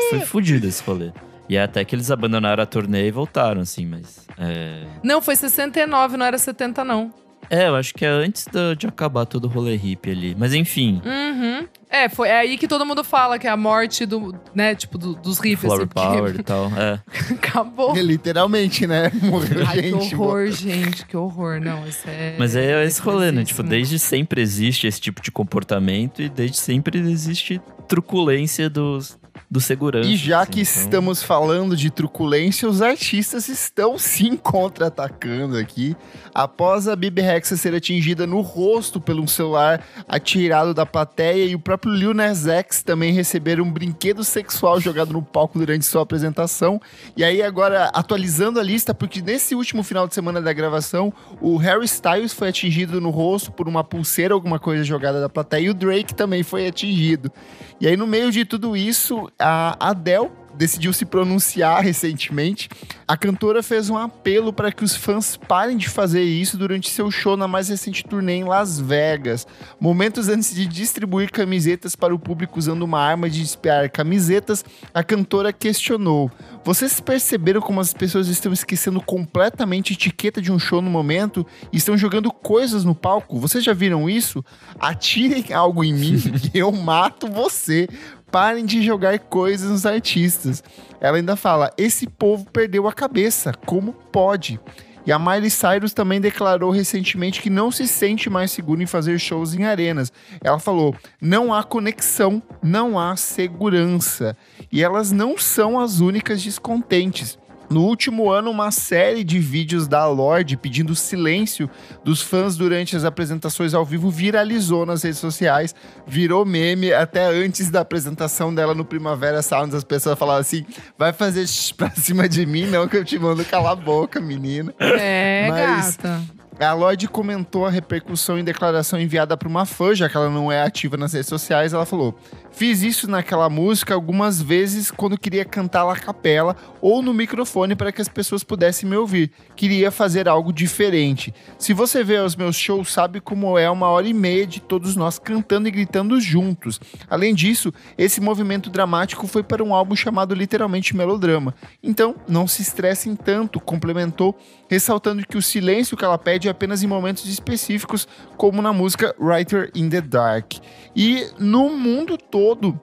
foi 0.09 0.19
fudido 0.21 0.65
esse 0.65 0.81
rolê. 0.81 1.11
E 1.47 1.55
é 1.55 1.61
até 1.61 1.85
que 1.85 1.95
eles 1.95 2.09
abandonaram 2.09 2.63
a 2.63 2.65
turnê 2.65 3.07
e 3.07 3.11
voltaram, 3.11 3.61
assim, 3.61 3.85
mas. 3.85 4.25
É, 4.39 4.85
Não, 5.03 5.21
foi 5.21 5.35
69, 5.35 6.17
não 6.17 6.25
era 6.25 6.37
70, 6.39 6.83
não. 6.83 7.13
É 7.49 7.67
eu 7.67 7.75
acho 7.75 7.93
que 7.93 8.05
é 8.05 8.09
antes 8.09 8.45
de 8.77 8.87
acabar 8.87 9.25
todo 9.25 9.45
o 9.45 9.47
rolê 9.47 9.75
hippie 9.75 10.11
ali. 10.11 10.35
Mas 10.37 10.53
enfim, 10.53 11.01
Uhum. 11.05 11.67
É, 11.91 12.07
foi 12.07 12.29
é 12.29 12.37
aí 12.37 12.55
que 12.55 12.67
todo 12.67 12.85
mundo 12.85 13.03
fala 13.03 13.39
que 13.39 13.47
é 13.47 13.49
a 13.49 13.57
morte 13.57 14.05
do, 14.05 14.35
né, 14.53 14.75
tipo, 14.75 14.95
do- 14.95 15.15
dos 15.15 15.39
hippies. 15.39 15.61
Flower 15.61 15.81
assim, 15.95 16.17
Power 16.17 16.35
e 16.39 16.43
tal. 16.43 16.71
É. 16.77 16.99
Acabou. 17.33 17.95
Literalmente, 17.95 18.85
né? 18.85 19.11
Morreu 19.23 19.65
Ai, 19.67 19.81
gente. 19.81 20.09
que 20.09 20.15
horror, 20.15 20.51
gente, 20.51 21.05
que 21.07 21.17
horror. 21.17 21.59
Não, 21.59 21.87
isso 21.87 22.07
é. 22.07 22.35
Mas 22.37 22.55
é 22.55 22.85
esse 22.85 23.01
rolê, 23.01 23.31
né? 23.31 23.43
Tipo, 23.43 23.63
desde 23.63 23.97
sempre 23.97 24.39
existe 24.39 24.85
esse 24.85 25.01
tipo 25.01 25.19
de 25.19 25.31
comportamento 25.31 26.21
e 26.21 26.29
desde 26.29 26.57
sempre 26.57 26.99
existe 26.99 27.59
truculência 27.87 28.69
dos, 28.69 29.17
dos 29.49 29.65
seguranças. 29.65 30.11
E 30.11 30.15
já 30.15 30.41
assim, 30.41 30.51
que 30.51 30.61
então- 30.61 30.81
estamos 30.83 31.23
falando 31.23 31.75
de 31.75 31.89
truculência, 31.89 32.69
os 32.69 32.81
artistas 32.81 33.49
estão 33.49 33.97
sim 33.99 34.35
contra-atacando 34.35 35.57
aqui. 35.57 35.95
Após 36.33 36.87
a 36.87 36.95
Bibi 36.95 37.21
Rexa 37.21 37.57
ser 37.57 37.73
atingida 37.73 38.27
no 38.27 38.41
rosto 38.41 39.01
pelo 39.01 39.23
um 39.23 39.27
celular 39.27 39.83
atirado 40.07 40.73
da 40.73 40.85
plateia 40.85 41.45
e 41.45 41.55
o 41.55 41.59
próprio 41.59 41.93
Lil 41.93 42.13
Nas 42.13 42.47
X 42.47 42.83
também 42.83 43.11
receber 43.11 43.59
um 43.59 43.71
brinquedo 43.71 44.23
sexual 44.23 44.79
jogado 44.79 45.11
no 45.13 45.21
palco 45.21 45.57
durante 45.57 45.85
sua 45.85 46.03
apresentação. 46.03 46.79
E 47.17 47.23
aí 47.23 47.41
agora, 47.41 47.85
atualizando 47.93 48.59
a 48.59 48.63
lista, 48.63 48.93
porque 48.93 49.21
nesse 49.21 49.55
último 49.55 49.81
final 49.83 50.07
de 50.07 50.13
semana 50.13 50.41
da 50.41 50.53
gravação, 50.53 51.11
o 51.41 51.57
Harry 51.57 51.85
Styles 51.85 52.33
foi 52.33 52.49
atingido 52.49 53.01
no 53.01 53.09
rosto 53.09 53.51
por 53.51 53.67
uma 53.67 53.83
pulseira, 53.83 54.33
alguma 54.33 54.59
coisa 54.59 54.83
jogada 54.83 55.19
da 55.19 55.27
plateia, 55.29 55.65
e 55.65 55.69
o 55.69 55.73
Drake 55.73 56.13
também 56.13 56.43
foi 56.43 56.67
atingido. 56.67 57.31
E 57.79 57.87
aí, 57.87 57.95
no 57.95 58.05
meio 58.05 58.31
de 58.31 58.43
tudo 58.43 58.75
isso, 58.75 59.31
a 59.39 59.75
Adele 59.79 60.29
decidiu 60.59 60.91
se 60.91 61.05
pronunciar 61.05 61.81
recentemente. 61.81 62.67
A 63.07 63.15
cantora 63.15 63.63
fez 63.63 63.89
um 63.89 63.95
apelo 63.95 64.51
para 64.51 64.73
que 64.73 64.83
os 64.83 64.93
fãs 64.93 65.37
parem 65.37 65.77
de 65.77 65.87
fazer 65.87 66.21
isso 66.21 66.57
durante 66.57 66.89
seu 66.89 67.09
show 67.09 67.37
na 67.37 67.47
mais 67.47 67.69
recente 67.69 68.03
turnê 68.03 68.33
em 68.33 68.43
Las 68.43 68.77
Vegas. 68.77 69.47
Momentos 69.79 70.27
antes 70.27 70.53
de 70.53 70.65
distribuir 70.65 71.31
camisetas 71.31 71.95
para 71.95 72.13
o 72.13 72.19
público 72.19 72.59
usando 72.59 72.81
uma 72.81 72.99
arma 72.99 73.29
de 73.29 73.41
espiar 73.41 73.89
camisetas, 73.89 74.65
a 74.93 75.01
cantora 75.01 75.53
questionou: 75.53 76.29
Vocês 76.65 76.99
perceberam 76.99 77.61
como 77.61 77.79
as 77.79 77.93
pessoas 77.93 78.27
estão 78.27 78.51
esquecendo 78.51 78.99
completamente 78.99 79.93
a 79.93 79.95
etiqueta 79.95 80.41
de 80.41 80.51
um 80.51 80.59
show 80.59 80.81
no 80.81 80.91
momento 80.91 81.47
e 81.71 81.77
estão 81.77 81.97
jogando 81.97 82.29
coisas 82.33 82.83
no 82.83 82.93
palco? 82.93 83.39
Vocês 83.39 83.63
já 83.63 83.71
viram 83.71 84.09
isso? 84.09 84.43
Atirem 84.77 85.53
algo 85.53 85.85
em 85.85 85.93
mim 85.93 86.21
e 86.53 86.59
eu 86.59 86.69
mato 86.69 87.27
você. 87.27 87.87
Parem 88.31 88.65
de 88.65 88.81
jogar 88.83 89.17
coisas 89.19 89.69
nos 89.69 89.85
artistas. 89.85 90.63
Ela 91.01 91.17
ainda 91.17 91.35
fala: 91.35 91.71
esse 91.77 92.07
povo 92.07 92.45
perdeu 92.51 92.87
a 92.87 92.93
cabeça. 92.93 93.53
Como 93.65 93.93
pode? 93.93 94.59
E 95.05 95.11
a 95.11 95.17
Miley 95.17 95.49
Cyrus 95.49 95.93
também 95.93 96.21
declarou 96.21 96.69
recentemente 96.69 97.41
que 97.41 97.49
não 97.49 97.71
se 97.71 97.87
sente 97.87 98.29
mais 98.29 98.51
segura 98.51 98.83
em 98.83 98.85
fazer 98.85 99.17
shows 99.17 99.55
em 99.55 99.65
arenas. 99.65 100.11
Ela 100.43 100.59
falou: 100.59 100.95
não 101.19 101.53
há 101.53 101.63
conexão, 101.63 102.41
não 102.61 102.99
há 102.99 103.15
segurança. 103.15 104.37
E 104.71 104.83
elas 104.83 105.11
não 105.11 105.37
são 105.37 105.79
as 105.79 105.99
únicas 105.99 106.43
descontentes. 106.43 107.39
No 107.69 107.83
último 107.83 108.31
ano, 108.31 108.49
uma 108.49 108.71
série 108.71 109.23
de 109.23 109.37
vídeos 109.39 109.87
da 109.87 110.07
Lorde 110.07 110.57
pedindo 110.57 110.95
silêncio 110.95 111.69
dos 112.03 112.21
fãs 112.21 112.57
durante 112.57 112.95
as 112.95 113.05
apresentações 113.05 113.73
ao 113.75 113.85
vivo 113.85 114.09
viralizou 114.09 114.85
nas 114.85 115.03
redes 115.03 115.19
sociais, 115.19 115.75
virou 116.07 116.43
meme 116.45 116.91
até 116.91 117.25
antes 117.25 117.69
da 117.69 117.81
apresentação 117.81 118.53
dela 118.53 118.73
no 118.73 118.83
Primavera 118.83 119.41
Sounds. 119.43 119.75
As 119.75 119.83
pessoas 119.83 120.17
falavam 120.17 120.41
assim: 120.41 120.65
vai 120.97 121.13
fazer 121.13 121.45
pra 121.77 121.91
cima 121.91 122.27
de 122.27 122.45
mim, 122.45 122.65
não, 122.65 122.87
que 122.87 122.97
eu 122.97 123.05
te 123.05 123.19
mando 123.19 123.45
calar 123.45 123.73
a 123.73 123.75
boca, 123.75 124.19
menina. 124.19 124.73
É, 124.79 125.47
Mas- 125.49 125.97
gata. 125.97 126.38
A 126.59 126.73
Lloyd 126.73 127.07
comentou 127.07 127.65
a 127.65 127.69
repercussão 127.69 128.37
em 128.37 128.43
declaração 128.43 128.99
enviada 128.99 129.37
para 129.37 129.47
uma 129.47 129.65
fã, 129.65 129.95
já 129.95 130.09
que 130.09 130.17
ela 130.17 130.29
não 130.29 130.51
é 130.51 130.61
ativa 130.61 130.97
nas 130.97 131.13
redes 131.13 131.29
sociais. 131.29 131.71
Ela 131.71 131.85
falou: 131.85 132.19
Fiz 132.51 132.81
isso 132.81 133.09
naquela 133.09 133.49
música 133.49 133.93
algumas 133.93 134.41
vezes 134.41 134.91
quando 134.91 135.17
queria 135.17 135.45
cantar 135.45 135.89
a 135.89 135.95
capela 135.95 136.57
ou 136.81 137.01
no 137.01 137.13
microfone 137.13 137.73
para 137.73 137.93
que 137.93 138.01
as 138.01 138.09
pessoas 138.09 138.43
pudessem 138.43 138.89
me 138.89 138.97
ouvir. 138.97 139.31
Queria 139.55 139.89
fazer 139.89 140.27
algo 140.27 140.51
diferente. 140.51 141.33
Se 141.57 141.73
você 141.73 142.03
vê 142.03 142.17
os 142.17 142.35
meus 142.35 142.57
shows, 142.57 142.91
sabe 142.91 143.21
como 143.21 143.57
é 143.57 143.69
uma 143.69 143.87
hora 143.87 144.07
e 144.07 144.13
meia 144.13 144.45
de 144.45 144.59
todos 144.59 144.97
nós 144.97 145.17
cantando 145.17 145.69
e 145.69 145.71
gritando 145.71 146.19
juntos. 146.19 146.81
Além 147.09 147.33
disso, 147.33 147.73
esse 147.97 148.19
movimento 148.19 148.69
dramático 148.69 149.25
foi 149.27 149.43
para 149.43 149.63
um 149.63 149.73
álbum 149.73 149.95
chamado 149.95 150.35
literalmente 150.35 150.93
Melodrama. 150.93 151.55
Então, 151.81 152.15
não 152.27 152.45
se 152.45 152.61
estressem 152.61 153.15
tanto, 153.15 153.61
complementou, 153.61 154.37
ressaltando 154.69 155.25
que 155.25 155.37
o 155.37 155.41
silêncio 155.41 155.95
que 155.95 156.03
ela 156.03 156.17
pede 156.17 156.48
apenas 156.49 156.83
em 156.83 156.87
momentos 156.87 157.25
específicos, 157.27 158.07
como 158.37 158.61
na 158.61 158.73
música 158.73 159.15
Writer 159.19 159.71
in 159.73 159.89
the 159.89 160.01
Dark. 160.01 160.53
E 160.95 161.27
no 161.39 161.69
mundo 161.69 162.17
todo, 162.17 162.79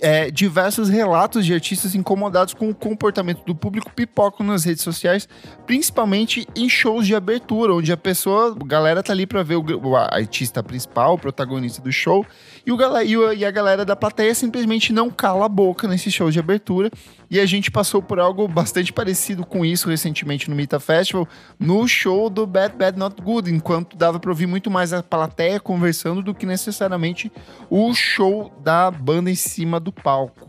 é, 0.00 0.30
diversos 0.30 0.88
relatos 0.88 1.44
de 1.44 1.54
artistas 1.54 1.94
incomodados 1.94 2.54
com 2.54 2.68
o 2.68 2.74
comportamento 2.74 3.44
do 3.44 3.54
público 3.54 3.90
pipocam 3.94 4.46
nas 4.46 4.64
redes 4.64 4.82
sociais, 4.82 5.28
principalmente 5.66 6.46
em 6.54 6.68
shows 6.68 7.06
de 7.06 7.14
abertura, 7.14 7.74
onde 7.74 7.92
a 7.92 7.96
pessoa, 7.96 8.56
a 8.58 8.64
galera 8.64 9.02
tá 9.02 9.12
ali 9.12 9.26
pra 9.26 9.42
ver 9.42 9.56
o, 9.56 9.64
o 9.82 9.96
artista 9.96 10.62
principal, 10.62 11.14
o 11.14 11.18
protagonista 11.18 11.80
do 11.80 11.92
show, 11.92 12.26
e, 12.66 13.16
o, 13.16 13.32
e 13.32 13.44
a 13.44 13.50
galera 13.52 13.84
da 13.84 13.94
plateia 13.94 14.34
simplesmente 14.34 14.92
não 14.92 15.08
cala 15.08 15.46
a 15.46 15.48
boca 15.48 15.86
nesse 15.86 16.10
show 16.10 16.30
de 16.32 16.40
abertura. 16.40 16.90
E 17.30 17.38
a 17.38 17.46
gente 17.46 17.70
passou 17.70 18.02
por 18.02 18.18
algo 18.18 18.48
bastante 18.48 18.92
parecido 18.92 19.46
com 19.46 19.64
isso 19.64 19.88
recentemente 19.88 20.50
no 20.50 20.56
Mita 20.56 20.80
Festival, 20.80 21.28
no 21.58 21.86
show 21.86 22.28
do 22.28 22.44
Bad 22.44 22.76
Bad 22.76 22.98
Not 22.98 23.22
Good, 23.22 23.52
enquanto 23.52 23.96
dava 23.96 24.18
pra 24.18 24.30
ouvir 24.30 24.46
muito 24.46 24.68
mais 24.68 24.92
a 24.92 25.02
plateia 25.02 25.60
conversando 25.60 26.22
do 26.22 26.34
que 26.34 26.44
necessariamente 26.44 27.30
o 27.70 27.94
show 27.94 28.52
da 28.62 28.90
banda 28.90 29.30
em 29.30 29.36
cima 29.36 29.78
do 29.78 29.92
palco. 29.92 30.48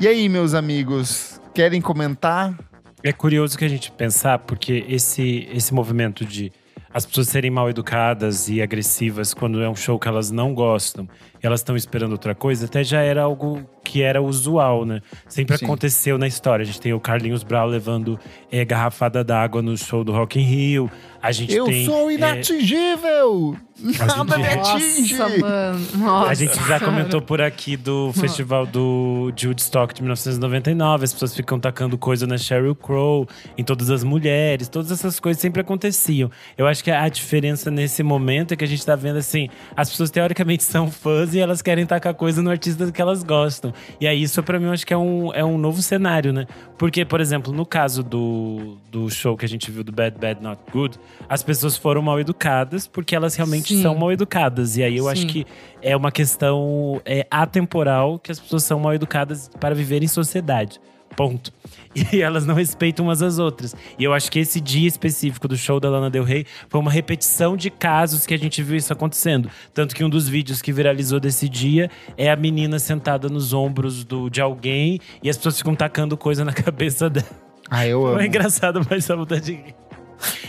E 0.00 0.08
aí, 0.08 0.28
meus 0.28 0.54
amigos, 0.54 1.40
querem 1.54 1.80
comentar? 1.80 2.58
É 3.04 3.12
curioso 3.12 3.56
que 3.56 3.64
a 3.64 3.68
gente 3.68 3.90
pensar, 3.92 4.40
porque 4.40 4.84
esse, 4.88 5.48
esse 5.52 5.72
movimento 5.72 6.24
de 6.24 6.52
as 6.94 7.06
pessoas 7.06 7.28
serem 7.28 7.50
mal 7.50 7.70
educadas 7.70 8.48
e 8.48 8.60
agressivas 8.60 9.32
quando 9.32 9.62
é 9.62 9.68
um 9.68 9.74
show 9.74 9.98
que 9.98 10.06
elas 10.06 10.30
não 10.30 10.54
gostam 10.54 11.08
elas 11.42 11.60
estão 11.60 11.76
esperando 11.76 12.12
outra 12.12 12.34
coisa, 12.34 12.66
até 12.66 12.84
já 12.84 13.00
era 13.00 13.22
algo 13.22 13.66
que 13.84 14.00
era 14.00 14.22
usual, 14.22 14.84
né? 14.84 15.00
Sempre 15.28 15.58
Sim. 15.58 15.64
aconteceu 15.64 16.16
na 16.16 16.26
história. 16.26 16.62
A 16.62 16.66
gente 16.66 16.80
tem 16.80 16.92
o 16.92 17.00
Carlinhos 17.00 17.42
Brau 17.42 17.66
levando 17.66 18.18
eh, 18.50 18.64
garrafada 18.64 19.24
d'água 19.24 19.60
no 19.60 19.76
show 19.76 20.04
do 20.04 20.12
Rock 20.12 20.38
in 20.38 20.44
Rio. 20.44 20.90
A 21.20 21.30
gente 21.30 21.54
Eu 21.54 21.66
tem, 21.66 21.84
sou 21.84 22.10
eh, 22.10 22.14
inatingível! 22.14 23.56
Nada 23.78 24.38
me 24.38 24.46
atinge! 24.46 25.16
Nossa, 25.16 25.38
mano. 25.38 25.86
Nossa. 25.96 26.30
A 26.30 26.34
gente 26.34 26.56
já 26.66 26.78
comentou 26.78 27.20
por 27.20 27.40
aqui 27.40 27.76
do 27.76 28.12
festival 28.14 28.66
do 28.66 29.32
de 29.34 29.48
Woodstock 29.48 29.94
de 29.94 30.02
1999. 30.02 31.04
As 31.04 31.12
pessoas 31.12 31.34
ficam 31.34 31.58
tacando 31.58 31.98
coisa 31.98 32.26
na 32.26 32.38
Sheryl 32.38 32.74
Crow, 32.74 33.26
em 33.58 33.64
todas 33.64 33.90
as 33.90 34.04
mulheres. 34.04 34.68
Todas 34.68 34.90
essas 34.92 35.18
coisas 35.18 35.40
sempre 35.40 35.60
aconteciam. 35.60 36.30
Eu 36.56 36.66
acho 36.66 36.82
que 36.82 36.90
a 36.90 37.08
diferença 37.08 37.70
nesse 37.70 38.02
momento 38.02 38.54
é 38.54 38.56
que 38.56 38.64
a 38.64 38.68
gente 38.68 38.84
tá 38.84 38.94
vendo 38.94 39.18
assim: 39.18 39.48
as 39.76 39.90
pessoas 39.90 40.10
teoricamente 40.10 40.62
são 40.62 40.90
fãs 40.90 41.31
e 41.34 41.38
elas 41.38 41.62
querem 41.62 41.86
tacar 41.86 42.14
coisa 42.14 42.42
no 42.42 42.50
artista 42.50 42.90
que 42.90 43.00
elas 43.00 43.22
gostam. 43.22 43.72
E 44.00 44.06
aí, 44.06 44.22
isso 44.22 44.42
pra 44.42 44.58
mim, 44.58 44.66
eu 44.66 44.72
acho 44.72 44.86
que 44.86 44.92
é 44.92 44.96
um, 44.96 45.32
é 45.32 45.44
um 45.44 45.58
novo 45.58 45.82
cenário, 45.82 46.32
né? 46.32 46.46
Porque, 46.78 47.04
por 47.04 47.20
exemplo, 47.20 47.52
no 47.52 47.64
caso 47.64 48.02
do, 48.02 48.76
do 48.90 49.08
show 49.10 49.36
que 49.36 49.44
a 49.44 49.48
gente 49.48 49.70
viu 49.70 49.84
do 49.84 49.92
Bad 49.92 50.18
Bad 50.18 50.42
Not 50.42 50.60
Good, 50.72 50.98
as 51.28 51.42
pessoas 51.42 51.76
foram 51.76 52.02
mal 52.02 52.18
educadas 52.18 52.86
porque 52.86 53.14
elas 53.14 53.34
realmente 53.34 53.74
Sim. 53.74 53.82
são 53.82 53.94
mal 53.94 54.12
educadas. 54.12 54.76
E 54.76 54.82
aí 54.82 54.96
eu 54.96 55.08
acho 55.08 55.22
Sim. 55.22 55.28
que 55.28 55.46
é 55.80 55.96
uma 55.96 56.10
questão 56.10 57.00
é, 57.04 57.26
atemporal 57.30 58.18
que 58.18 58.30
as 58.30 58.38
pessoas 58.38 58.64
são 58.64 58.78
mal 58.80 58.94
educadas 58.94 59.50
para 59.60 59.74
viver 59.74 60.02
em 60.02 60.08
sociedade. 60.08 60.80
Ponto. 61.16 61.52
E 62.10 62.22
elas 62.22 62.46
não 62.46 62.54
respeitam 62.54 63.04
umas 63.04 63.20
às 63.20 63.38
outras. 63.38 63.76
E 63.98 64.04
eu 64.04 64.14
acho 64.14 64.32
que 64.32 64.38
esse 64.38 64.58
dia 64.62 64.88
específico 64.88 65.46
do 65.46 65.58
show 65.58 65.78
da 65.78 65.90
Lana 65.90 66.08
Del 66.08 66.24
Rey 66.24 66.46
foi 66.70 66.80
uma 66.80 66.90
repetição 66.90 67.54
de 67.54 67.68
casos 67.68 68.24
que 68.24 68.32
a 68.32 68.38
gente 68.38 68.62
viu 68.62 68.78
isso 68.78 68.90
acontecendo. 68.94 69.50
Tanto 69.74 69.94
que 69.94 70.02
um 70.02 70.08
dos 70.08 70.26
vídeos 70.26 70.62
que 70.62 70.72
viralizou 70.72 71.20
desse 71.20 71.50
dia 71.50 71.90
é 72.16 72.30
a 72.30 72.36
menina 72.36 72.78
sentada 72.78 73.28
nos 73.28 73.52
ombros 73.52 74.04
do, 74.04 74.30
de 74.30 74.40
alguém 74.40 74.98
e 75.22 75.28
as 75.28 75.36
pessoas 75.36 75.58
ficam 75.58 75.74
tacando 75.74 76.16
coisa 76.16 76.46
na 76.46 76.52
cabeça 76.54 77.10
dela. 77.10 77.26
Ah, 77.70 77.86
eu 77.86 78.06
amo. 78.06 78.20
É 78.22 78.26
engraçado, 78.26 78.80
mas 78.88 79.04
só 79.04 79.14
vontade 79.14 79.44
de. 79.54 79.74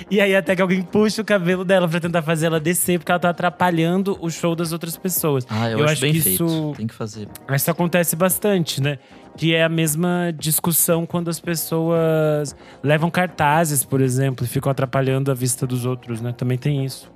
E 0.10 0.21
aí 0.21 0.36
até 0.36 0.56
que 0.56 0.62
alguém 0.62 0.82
puxa 0.82 1.21
o 1.21 1.26
cabelo 1.26 1.65
dela 1.65 1.89
pra 1.89 1.99
tentar 1.99 2.21
fazer 2.21 2.45
ela 2.45 2.60
descer, 2.60 2.99
porque 2.99 3.12
ela 3.12 3.19
tá 3.19 3.30
atrapalhando 3.30 4.17
o 4.21 4.30
show 4.30 4.56
das 4.56 4.71
outras 4.71 4.95
pessoas. 4.95 5.45
Ah, 5.49 5.69
eu, 5.69 5.80
Eu 5.80 5.84
acho, 5.86 5.93
acho 5.93 6.02
bem 6.02 6.13
que 6.13 6.21
feito. 6.21 6.45
isso- 6.45 6.73
Tem 6.78 6.88
que 6.88 6.93
fazer. 6.93 7.28
Isso 7.54 7.71
acontece 7.71 8.15
bastante, 8.15 8.82
né? 8.82 8.97
Que 9.35 9.55
é 9.55 9.63
a 9.63 9.69
mesma 9.69 10.31
discussão 10.37 11.05
quando 11.05 11.29
as 11.29 11.39
pessoas 11.39 12.55
levam 12.83 13.09
cartazes, 13.09 13.83
por 13.83 13.99
exemplo, 13.99 14.45
e 14.45 14.47
ficam 14.47 14.71
atrapalhando 14.71 15.31
a 15.31 15.33
vista 15.33 15.65
dos 15.65 15.85
outros, 15.85 16.21
né? 16.21 16.31
Também 16.31 16.57
tem 16.57 16.85
isso. 16.85 17.11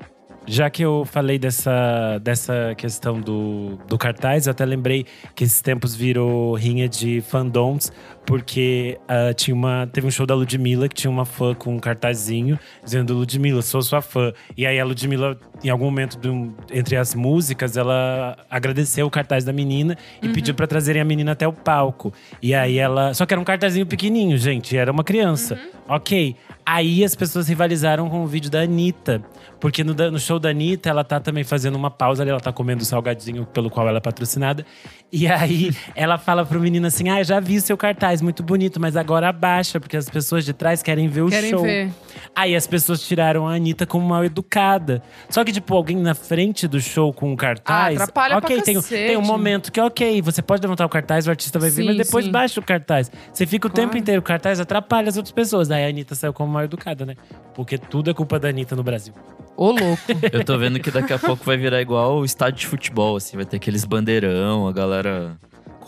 Já 0.50 0.70
que 0.70 0.82
eu 0.82 1.04
falei 1.04 1.38
dessa, 1.38 2.20
dessa 2.20 2.74
questão 2.78 3.20
do, 3.20 3.78
do 3.86 3.98
cartaz, 3.98 4.48
eu 4.48 4.52
até 4.52 4.64
lembrei 4.64 5.06
que 5.36 5.44
esses 5.44 5.62
tempos 5.62 5.94
virou 5.94 6.56
rinha 6.56 6.88
de 6.88 7.20
fandoms, 7.20 7.92
porque 8.28 9.00
ah, 9.08 9.34
tinha 9.34 9.56
uma, 9.56 9.88
teve 9.92 10.06
um 10.06 10.12
show 10.12 10.26
da 10.26 10.36
Ludmilla 10.36 10.90
que 10.90 10.94
tinha 10.96 11.10
uma 11.10 11.24
fã 11.24 11.56
com 11.56 11.74
um 11.74 11.80
cartazinho 11.80 12.60
dizendo 12.84 13.14
Ludmilla, 13.14 13.62
sou 13.62 13.82
sua 13.82 14.02
fã. 14.02 14.34
E 14.56 14.68
aí 14.68 14.78
a 14.78 14.84
Ludmilla, 14.84 15.40
em 15.64 15.70
algum 15.70 15.86
momento 15.86 16.20
um- 16.30 16.54
entre 16.70 16.98
as 16.98 17.16
músicas, 17.16 17.78
ela 17.78 18.38
agradeceu 18.50 19.08
o 19.08 19.10
cartaz 19.10 19.46
da 19.46 19.54
menina 19.54 19.98
e 20.22 20.28
pediu 20.28 20.54
pra 20.54 20.68
trazerem 20.68 21.02
a 21.02 21.06
menina 21.06 21.32
até 21.32 21.48
o 21.48 21.54
palco. 21.54 22.14
E 22.42 22.54
aí 22.54 22.78
ela. 22.78 23.14
Só 23.14 23.26
que 23.26 23.34
era 23.34 23.40
um 23.40 23.46
cartazinho 23.46 23.86
pequenininho, 23.86 24.38
gente, 24.38 24.76
era 24.76 24.92
uma 24.92 25.06
criança. 25.06 25.58
Ok. 25.88 26.36
Aí 26.66 27.06
as 27.06 27.16
pessoas 27.16 27.48
rivalizaram 27.48 28.10
com 28.10 28.24
o 28.24 28.28
vídeo 28.28 28.52
da 28.52 28.60
Anitta. 28.60 29.24
Porque 29.58 29.86
no, 29.86 29.94
no 29.94 30.20
show 30.20 30.38
da 30.38 30.50
Anitta, 30.50 30.90
ela 30.90 31.02
tá 31.02 31.18
também 31.18 31.46
fazendo 31.46 31.76
uma 31.76 31.90
pausa 31.90 32.22
ali, 32.22 32.30
ela 32.30 32.42
tá 32.42 32.52
comendo 32.52 32.84
o 32.84 32.86
salgadinho 32.86 33.46
pelo 33.46 33.70
qual 33.70 33.88
ela 33.88 33.98
é 34.00 34.02
patrocinada. 34.02 34.66
E 35.12 35.26
aí 35.28 35.72
ela 35.96 36.18
fala 36.18 36.46
pro 36.46 36.60
menino 36.60 36.86
assim: 36.86 37.08
Ah, 37.08 37.24
já 37.24 37.40
vi 37.40 37.56
o 37.56 37.62
seu 37.62 37.78
cartaz, 37.78 38.17
muito 38.22 38.44
bonito, 38.44 38.80
mas 38.80 38.96
agora 38.96 39.30
abaixa, 39.30 39.80
porque 39.80 39.98
as 39.98 40.10
pessoas 40.10 40.46
de 40.46 40.54
trás 40.54 40.82
querem 40.84 41.08
ver 41.08 41.22
o 41.22 41.30
Querem 41.30 41.50
show. 41.50 41.62
ver. 41.64 41.90
Aí 42.36 42.56
as 42.56 42.66
pessoas 42.68 43.02
tiraram 43.02 43.48
a 43.48 43.54
Anitta 43.56 43.86
como 43.86 44.08
mal 44.08 44.24
educada. 44.26 45.02
Só 45.30 45.44
que, 45.44 45.52
tipo, 45.52 45.76
alguém 45.76 45.98
na 45.98 46.14
frente 46.16 46.68
do 46.68 46.80
show 46.80 47.12
com 47.14 47.32
um 47.32 47.36
cartaz. 47.36 48.00
Ah, 48.00 48.04
atrapalha 48.04 48.38
pra 48.42 48.46
ok, 48.46 48.62
tem, 48.62 48.76
cacete. 48.76 49.08
tem 49.08 49.18
um 49.18 49.22
momento 49.22 49.72
que, 49.72 49.80
ok, 49.82 50.22
você 50.22 50.42
pode 50.42 50.62
levantar 50.62 50.86
o 50.86 50.90
cartaz, 50.90 51.28
o 51.28 51.30
artista 51.30 51.58
vai 51.60 51.70
Sim, 51.70 51.86
mas 51.86 51.98
depois 51.98 52.26
sim. 52.26 52.32
baixa 52.32 52.60
o 52.60 52.64
cartaz. 52.64 53.12
Você 53.34 53.46
fica 53.46 53.68
o 53.68 53.72
Claro. 53.72 53.90
tempo 53.90 53.98
inteiro, 53.98 54.20
o 54.20 54.24
cartaz 54.24 54.60
atrapalha 54.60 55.10
as 55.10 55.18
outras 55.18 55.32
pessoas. 55.32 55.68
Daí 55.68 55.84
a 55.86 55.88
Anitta 55.90 56.16
saiu 56.16 56.34
como 56.34 56.52
mal 56.52 56.64
educada, 56.64 57.06
né? 57.06 57.16
Porque 57.56 57.78
tudo 57.78 58.10
é 58.10 58.14
culpa 58.14 58.40
da 58.40 58.50
Anitta 58.50 58.76
no 58.76 58.84
Brasil. 58.84 59.14
Ô, 59.56 59.72
louco. 59.72 59.98
Eu 60.32 60.44
tô 60.46 60.58
vendo 60.58 60.80
que 60.80 60.92
daqui 60.92 61.12
a 61.14 61.18
pouco 61.20 61.44
vai 61.44 61.58
virar 61.58 61.82
igual 61.82 62.18
o 62.20 62.26
estádio 62.26 62.60
de 62.60 62.68
futebol, 62.68 63.16
assim. 63.16 63.36
Vai 63.36 63.46
ter 63.46 63.58
aqueles 63.58 63.84
bandeirão, 63.86 64.68
a 64.68 64.72
galera 64.72 65.36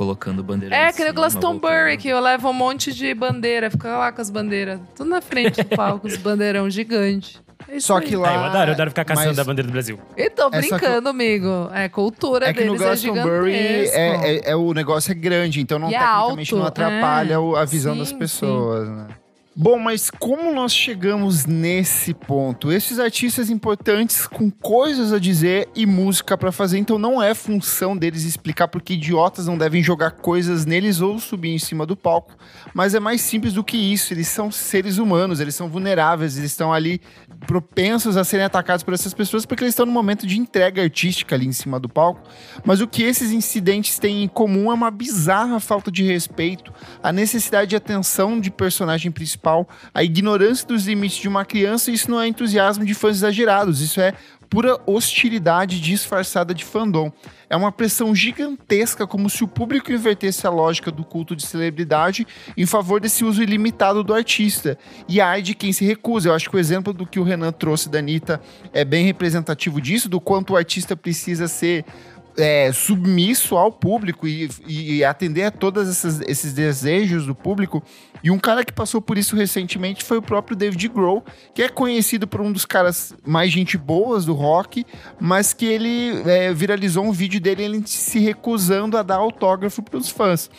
colocando 0.04 0.42
bandeirão. 0.42 0.78
É, 0.78 0.94
que 0.94 1.02
nem 1.02 1.12
o 1.12 1.14
Glastonbury, 1.14 1.98
que 1.98 2.08
eu 2.08 2.22
levo 2.22 2.50
um 2.50 2.54
monte 2.54 2.94
de 2.94 3.14
bandeira, 3.14 3.70
fica 3.70 3.98
lá 3.98 4.14
com 4.14 4.22
as 4.22 4.30
bandeiras. 4.30 4.80
Tudo 4.96 5.10
na 5.10 5.20
frente 5.22 5.62
do 5.62 5.76
palco, 5.76 6.08
os 6.08 6.16
bandeirão 6.16 6.70
gigante. 6.70 7.38
É 7.68 7.82
Só 7.82 8.00
que 8.00 8.16
lá. 8.16 8.34
eu 8.34 8.40
adoro, 8.46 8.70
eu 8.70 8.74
adoro 8.76 8.90
ficar 8.92 9.04
caçando 9.04 9.28
mas- 9.28 9.40
a 9.40 9.44
bandeira 9.44 9.68
do 9.68 9.74
Brasil. 9.74 10.00
Eu 10.16 10.32
tô 10.32 10.48
É, 10.48 10.50
brincando, 10.62 11.10
amigo. 11.10 11.70
É, 11.74 11.90
cultura 11.90 12.50
É 12.50 12.54
que 12.54 12.64
no 12.64 12.78
deles 12.78 12.82
é 12.82 12.86
Glastonbury 12.86 13.52
gigantesco. 13.52 13.98
é, 13.98 14.36
é- 14.38 14.52
é- 14.52 14.56
o 14.56 14.74
negócio 14.74 15.12
é 15.12 15.16
grande, 15.16 15.60
então 15.60 15.78
não, 15.78 15.92
E 15.92 15.96
é 15.96 16.00
tecnicamente 16.00 16.54
alto, 16.54 16.62
não 16.62 16.66
atrapalha 16.66 17.34
é. 17.34 17.60
a 17.62 17.66
visão 17.66 17.94
Sim, 17.94 18.00
das 18.00 18.08
sim. 18.10 18.18
pessoas, 18.18 18.88
né? 18.88 19.08
Bom, 19.62 19.78
mas 19.78 20.10
como 20.10 20.54
nós 20.54 20.72
chegamos 20.72 21.46
nesse 21.46 22.14
ponto? 22.14 22.72
Esses 22.72 22.98
artistas 22.98 23.50
importantes 23.50 24.26
com 24.26 24.50
coisas 24.50 25.12
a 25.12 25.20
dizer 25.20 25.68
e 25.76 25.86
música 25.86 26.38
pra 26.38 26.50
fazer, 26.50 26.78
então 26.78 26.98
não 26.98 27.22
é 27.22 27.36
função 27.36 27.98
deles 27.98 28.24
explicar 28.24 28.70
porque 28.70 28.94
idiotas 28.94 29.48
não 29.48 29.58
devem 29.58 29.84
jogar 29.84 30.12
coisas 30.12 30.66
neles 30.66 31.02
ou 31.02 31.20
subir 31.20 31.50
em 31.50 31.60
cima 31.60 31.86
do 31.86 31.98
palco, 31.98 32.38
mas 32.74 32.96
é 32.96 33.02
mais 33.02 33.20
simples 33.20 33.52
do 33.52 33.62
que 33.62 33.76
isso. 33.76 34.14
Eles 34.14 34.30
são 34.30 34.50
seres 34.50 34.98
humanos, 34.98 35.42
eles 35.42 35.56
são 35.56 35.68
vulneráveis, 35.68 36.38
eles 36.38 36.52
estão 36.52 36.72
ali 36.72 37.02
propensos 37.46 38.18
a 38.18 38.24
serem 38.24 38.46
atacados 38.46 38.84
por 38.84 38.94
essas 38.94 39.14
pessoas 39.14 39.46
porque 39.46 39.64
eles 39.64 39.74
estão 39.74 39.86
no 39.86 39.92
momento 39.92 40.28
de 40.28 40.38
entrega 40.38 40.82
artística 40.82 41.36
ali 41.36 41.48
em 41.48 41.52
cima 41.52 41.80
do 41.80 41.88
palco. 41.88 42.22
Mas 42.66 42.82
o 42.82 42.88
que 42.88 43.04
esses 43.04 43.32
incidentes 43.32 43.98
têm 43.98 44.24
em 44.24 44.28
comum 44.28 44.72
é 44.72 44.74
uma 44.74 44.92
bizarra 44.92 45.60
falta 45.60 45.92
de 45.92 46.04
respeito, 46.04 46.74
a 47.02 47.12
necessidade 47.12 47.70
de 47.70 47.76
atenção 47.76 48.40
de 48.40 48.52
personagem 48.52 49.12
principal, 49.12 49.68
a 49.94 50.04
ignorância 50.04 50.68
dos 50.68 50.86
limites 50.86 51.18
de 51.18 51.28
uma 51.28 51.46
criança. 51.46 51.92
Isso 51.92 52.10
não 52.12 52.20
é 52.20 52.28
entusiasmo 52.28 52.86
de 52.86 52.94
fãs 52.94 53.18
exagerados, 53.18 53.82
isso 53.82 54.02
é 54.02 54.14
pura 54.50 54.80
hostilidade 54.86 55.80
disfarçada 55.80 56.54
de 56.54 56.66
fandom. 56.66 57.12
É 57.50 57.56
uma 57.56 57.72
pressão 57.72 58.14
gigantesca, 58.16 59.08
como 59.08 59.30
se 59.30 59.44
o 59.44 59.48
público 59.48 59.92
invertesse 59.92 60.46
a 60.46 60.50
lógica 60.50 60.92
do 60.92 61.04
culto 61.04 61.36
de 61.36 61.46
celebridade 61.46 62.26
em 62.58 62.66
favor 62.66 63.00
desse 63.00 63.24
uso 63.24 63.42
ilimitado 63.42 64.04
do 64.04 64.14
artista. 64.14 64.78
E 65.08 65.22
ai 65.22 65.42
de 65.42 65.54
quem 65.54 65.72
se 65.72 65.86
recusa. 65.86 66.30
Eu 66.30 66.34
acho 66.34 66.50
que 66.50 66.56
o 66.56 66.60
exemplo 66.60 66.94
do 66.94 67.06
que 67.06 67.20
o 67.20 67.24
Renan 67.24 67.52
trouxe 67.52 67.90
da 67.90 68.00
Anitta 68.00 68.42
é 68.74 68.84
bem 68.84 69.06
representativo 69.06 69.80
disso, 69.80 70.10
do 70.10 70.20
quanto 70.20 70.54
o 70.54 70.58
artista 70.58 70.96
precisa 70.96 71.48
ser 71.48 71.86
é, 72.40 72.72
submisso 72.72 73.58
ao 73.58 73.72
público 73.72 74.28
e, 74.28 74.50
e 74.66 75.04
atender 75.04 75.44
a 75.44 75.52
todos 75.52 75.88
esses, 75.88 76.54
desejos 76.54 77.26
do 77.26 77.36
público. 77.36 77.84
E 78.24 78.32
um 78.32 78.40
cara 78.40 78.64
que 78.64 78.74
passou 78.74 79.02
por 79.02 79.18
isso 79.18 79.36
recentemente 79.36 80.04
foi 80.04 80.18
o 80.18 80.22
próprio 80.22 80.56
David 80.56 80.88
Grohl, 80.88 81.24
que 81.54 81.62
é 81.62 81.70
conhecido 81.70 82.28
por 82.28 82.42
um 82.42 82.52
dos 82.52 82.66
caras 82.66 83.14
mais 83.26 83.52
gente 83.52 83.78
boas 83.78 84.26
do 84.26 84.34
rock, 84.34 84.86
mas 85.20 85.54
que 85.54 85.66
ele 85.66 86.22
é, 86.26 86.54
viralizou 86.54 87.04
um 87.04 87.12
vídeo 87.12 87.40
dele 87.40 87.64
ele 87.64 87.84
se 87.86 88.20
recusando 88.20 88.98
a 88.98 89.04
dar 89.04 89.18
autógrafo 89.18 89.82
para 89.82 89.98
os 89.98 90.10
fãs. 90.10 90.50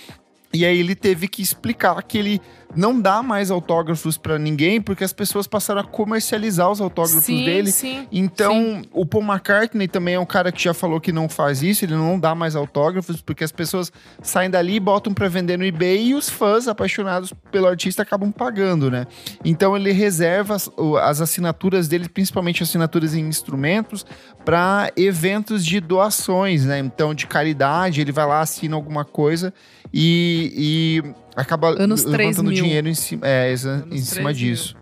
E 0.53 0.64
aí 0.64 0.79
ele 0.79 0.95
teve 0.95 1.29
que 1.29 1.43
explicar 1.43 2.03
que 2.03 2.19
ele 2.19 2.40
não 2.74 3.00
dá 3.00 3.22
mais 3.22 3.50
autógrafos 3.50 4.16
para 4.16 4.38
ninguém 4.38 4.80
porque 4.80 5.04
as 5.04 5.12
pessoas 5.12 5.46
passaram 5.46 5.80
a 5.80 5.85
comercializar 5.85 6.70
os 6.70 6.80
autógrafos 6.80 7.24
sim, 7.24 7.44
dele. 7.44 7.70
Sim, 7.70 8.06
Então, 8.12 8.52
sim. 8.54 8.83
o 8.92 9.04
Paul 9.04 9.24
McCartney 9.24 9.88
também 9.88 10.14
é 10.14 10.20
um 10.20 10.26
cara 10.26 10.52
que 10.52 10.62
já 10.62 10.72
falou 10.72 11.00
que 11.00 11.12
não 11.12 11.28
faz 11.28 11.62
isso, 11.62 11.85
ele 11.85 11.94
não 11.94 12.18
dá 12.18 12.35
mais 12.35 12.54
autógrafos, 12.54 13.20
porque 13.20 13.44
as 13.44 13.52
pessoas 13.52 13.92
saem 14.22 14.50
dali 14.50 14.76
e 14.76 14.80
botam 14.80 15.12
pra 15.12 15.28
vender 15.28 15.56
no 15.56 15.64
eBay 15.64 16.09
e 16.09 16.14
os 16.14 16.28
fãs 16.28 16.68
apaixonados 16.68 17.33
pelo 17.50 17.66
artista 17.66 18.02
acabam 18.02 18.30
pagando, 18.30 18.90
né? 18.90 19.06
Então, 19.44 19.76
ele 19.76 19.92
reserva 19.92 20.54
as, 20.54 20.70
as 21.02 21.20
assinaturas 21.20 21.88
dele, 21.88 22.09
principalmente 22.09 22.62
assinaturas 22.62 23.14
em 23.14 23.20
instrumentos, 23.20 24.06
para 24.44 24.90
eventos 24.96 25.64
de 25.64 25.80
doações, 25.80 26.64
né? 26.64 26.78
Então, 26.78 27.14
de 27.14 27.26
caridade, 27.26 28.00
ele 28.00 28.12
vai 28.12 28.26
lá, 28.26 28.40
assina 28.40 28.76
alguma 28.76 29.04
coisa 29.04 29.52
e, 29.92 31.03
e 31.05 31.14
acaba 31.37 31.70
Anos 31.83 32.05
3 32.05 32.16
levantando 32.16 32.55
dinheiro 32.55 32.88
em 32.88 32.94
cima, 32.94 33.26
é, 33.26 33.53
em 33.53 33.57
cima 33.57 33.83
3 33.88 34.24
mil. 34.24 34.33
disso. 34.33 34.76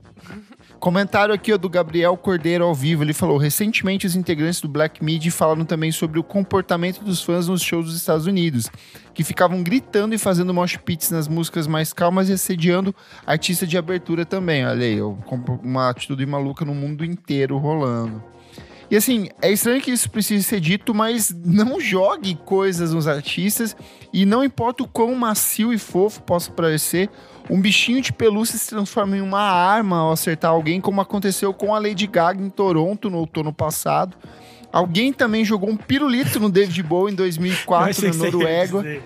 Comentário 0.78 1.34
aqui 1.34 1.52
ó, 1.52 1.58
do 1.58 1.68
Gabriel 1.68 2.16
Cordeiro 2.16 2.64
ao 2.64 2.74
vivo. 2.74 3.02
Ele 3.02 3.12
falou: 3.12 3.36
recentemente 3.36 4.06
os 4.06 4.14
integrantes 4.14 4.60
do 4.60 4.68
Black 4.68 5.02
Midi 5.02 5.30
falaram 5.30 5.64
também 5.64 5.90
sobre 5.90 6.20
o 6.20 6.22
comportamento 6.22 7.02
dos 7.02 7.20
fãs 7.20 7.48
nos 7.48 7.62
shows 7.62 7.86
dos 7.86 7.96
Estados 7.96 8.26
Unidos, 8.26 8.70
que 9.12 9.24
ficavam 9.24 9.62
gritando 9.62 10.14
e 10.14 10.18
fazendo 10.18 10.54
mosh 10.54 10.76
pits 10.76 11.10
nas 11.10 11.26
músicas 11.26 11.66
mais 11.66 11.92
calmas 11.92 12.28
e 12.28 12.32
assediando 12.32 12.94
artista 13.26 13.66
de 13.66 13.76
abertura 13.76 14.24
também. 14.24 14.64
Olha 14.64 14.86
aí, 14.86 15.00
uma 15.62 15.90
atitude 15.90 16.24
maluca 16.24 16.64
no 16.64 16.74
mundo 16.74 17.04
inteiro 17.04 17.58
rolando. 17.58 18.22
E 18.90 18.96
assim, 18.96 19.28
é 19.42 19.52
estranho 19.52 19.82
que 19.82 19.90
isso 19.90 20.10
precise 20.10 20.42
ser 20.42 20.60
dito, 20.60 20.94
mas 20.94 21.30
não 21.44 21.78
jogue 21.78 22.34
coisas 22.44 22.94
nos 22.94 23.06
artistas 23.06 23.76
e 24.12 24.24
não 24.24 24.42
importa 24.42 24.82
o 24.82 24.88
quão 24.88 25.14
macio 25.14 25.72
e 25.72 25.78
fofo 25.78 26.22
possa 26.22 26.50
parecer, 26.50 27.10
um 27.50 27.60
bichinho 27.60 28.00
de 28.00 28.12
pelúcia 28.12 28.58
se 28.58 28.68
transforma 28.68 29.16
em 29.16 29.20
uma 29.20 29.40
arma 29.40 29.98
ao 29.98 30.12
acertar 30.12 30.50
alguém, 30.50 30.80
como 30.80 31.00
aconteceu 31.00 31.52
com 31.52 31.74
a 31.74 31.78
Lady 31.78 32.06
Gaga 32.06 32.42
em 32.42 32.48
Toronto 32.48 33.10
no 33.10 33.18
outono 33.18 33.52
passado. 33.52 34.16
Alguém 34.72 35.12
também 35.12 35.44
jogou 35.44 35.68
um 35.70 35.76
pirulito 35.76 36.40
no 36.40 36.50
David 36.50 36.82
Bowie 36.82 37.12
em 37.12 37.14
Eu 37.14 37.18
2004 37.18 37.90
achei 37.90 38.10
na 38.10 38.16
Noruega. 38.16 39.02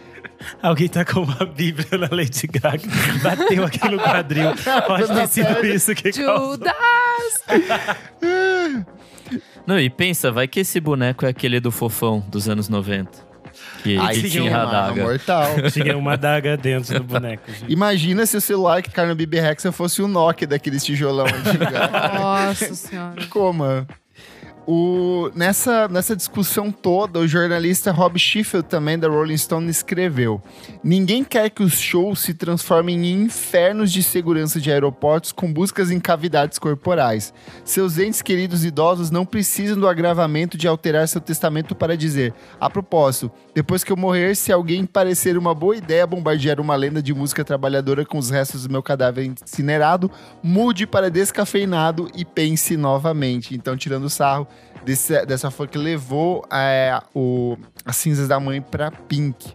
Alguém 0.62 0.88
tá 0.88 1.04
com 1.04 1.20
uma 1.20 1.44
bíblia 1.44 1.98
na 1.98 2.08
Lady 2.10 2.46
Gaga, 2.46 2.82
bateu 3.22 3.64
aqui 3.64 3.88
no 3.88 3.98
quadril. 3.98 4.50
Pode 4.86 5.06
ter 5.08 5.28
sido 5.28 5.66
isso 5.66 5.94
que 5.94 6.12
causou. 6.12 6.52
Judas! 6.52 6.72
Não, 9.66 9.78
e 9.78 9.88
pensa, 9.88 10.30
vai 10.32 10.48
que 10.48 10.60
esse 10.60 10.80
boneco 10.80 11.24
é 11.24 11.28
aquele 11.28 11.60
do 11.60 11.70
fofão 11.70 12.20
dos 12.28 12.48
anos 12.48 12.68
90. 12.68 13.32
Que, 13.82 13.98
Aí 13.98 14.22
que 14.22 14.30
tinha 14.30 14.42
tinha 14.44 14.56
a 14.56 14.64
uma 14.64 14.68
adaga. 14.68 15.02
mortal. 15.02 15.46
Tinha 15.72 15.98
uma 15.98 16.12
adaga 16.14 16.56
dentro 16.56 16.94
do 16.98 17.04
boneco. 17.04 17.52
gente. 17.52 17.70
Imagina 17.70 18.24
se 18.24 18.36
o 18.36 18.40
celular 18.40 18.80
que 18.80 18.90
cai 18.90 19.06
no 19.06 19.14
BB 19.14 19.40
Rexa 19.40 19.70
fosse 19.70 20.00
o 20.00 20.08
Nokia 20.08 20.46
daqueles 20.46 20.82
tijolão 20.84 21.26
antigo. 21.26 21.64
Nossa 22.18 22.74
senhora. 22.74 23.26
Como? 23.26 23.64
O, 24.64 25.28
nessa, 25.34 25.88
nessa 25.88 26.14
discussão 26.14 26.70
toda, 26.70 27.18
o 27.18 27.26
jornalista 27.26 27.90
Rob 27.90 28.16
Sheffield, 28.16 28.68
também 28.68 28.96
da 28.96 29.08
Rolling 29.08 29.36
Stone, 29.36 29.68
escreveu: 29.68 30.40
Ninguém 30.84 31.24
quer 31.24 31.50
que 31.50 31.64
os 31.64 31.78
shows 31.78 32.20
se 32.20 32.32
transformem 32.32 33.06
em 33.06 33.22
infernos 33.24 33.90
de 33.90 34.02
segurança 34.04 34.60
de 34.60 34.70
aeroportos 34.70 35.32
com 35.32 35.52
buscas 35.52 35.90
em 35.90 35.98
cavidades 35.98 36.60
corporais. 36.60 37.34
Seus 37.64 37.98
entes 37.98 38.22
queridos 38.22 38.64
idosos 38.64 39.10
não 39.10 39.26
precisam 39.26 39.76
do 39.76 39.88
agravamento 39.88 40.56
de 40.56 40.68
alterar 40.68 41.08
seu 41.08 41.20
testamento 41.20 41.74
para 41.74 41.96
dizer: 41.96 42.32
A 42.60 42.70
propósito, 42.70 43.32
depois 43.52 43.82
que 43.82 43.90
eu 43.90 43.96
morrer, 43.96 44.36
se 44.36 44.52
alguém 44.52 44.86
parecer 44.86 45.36
uma 45.36 45.54
boa 45.54 45.76
ideia 45.76 46.06
bombardear 46.06 46.60
uma 46.60 46.76
lenda 46.76 47.02
de 47.02 47.12
música 47.12 47.44
trabalhadora 47.44 48.04
com 48.04 48.16
os 48.16 48.30
restos 48.30 48.64
do 48.66 48.72
meu 48.72 48.82
cadáver 48.82 49.24
incinerado, 49.24 50.08
mude 50.40 50.86
para 50.86 51.10
descafeinado 51.10 52.08
e 52.14 52.24
pense 52.24 52.76
novamente. 52.76 53.56
Então, 53.56 53.76
tirando 53.76 54.08
sarro 54.08 54.46
desse- 54.84 55.24
dessa 55.26 55.50
fã 55.50 55.66
que 55.66 55.78
levou 55.78 56.44
é, 56.52 56.98
o, 57.14 57.56
as 57.84 57.96
cinzas 57.96 58.28
da 58.28 58.38
mãe 58.40 58.60
pra 58.60 58.90
Pink. 58.90 59.52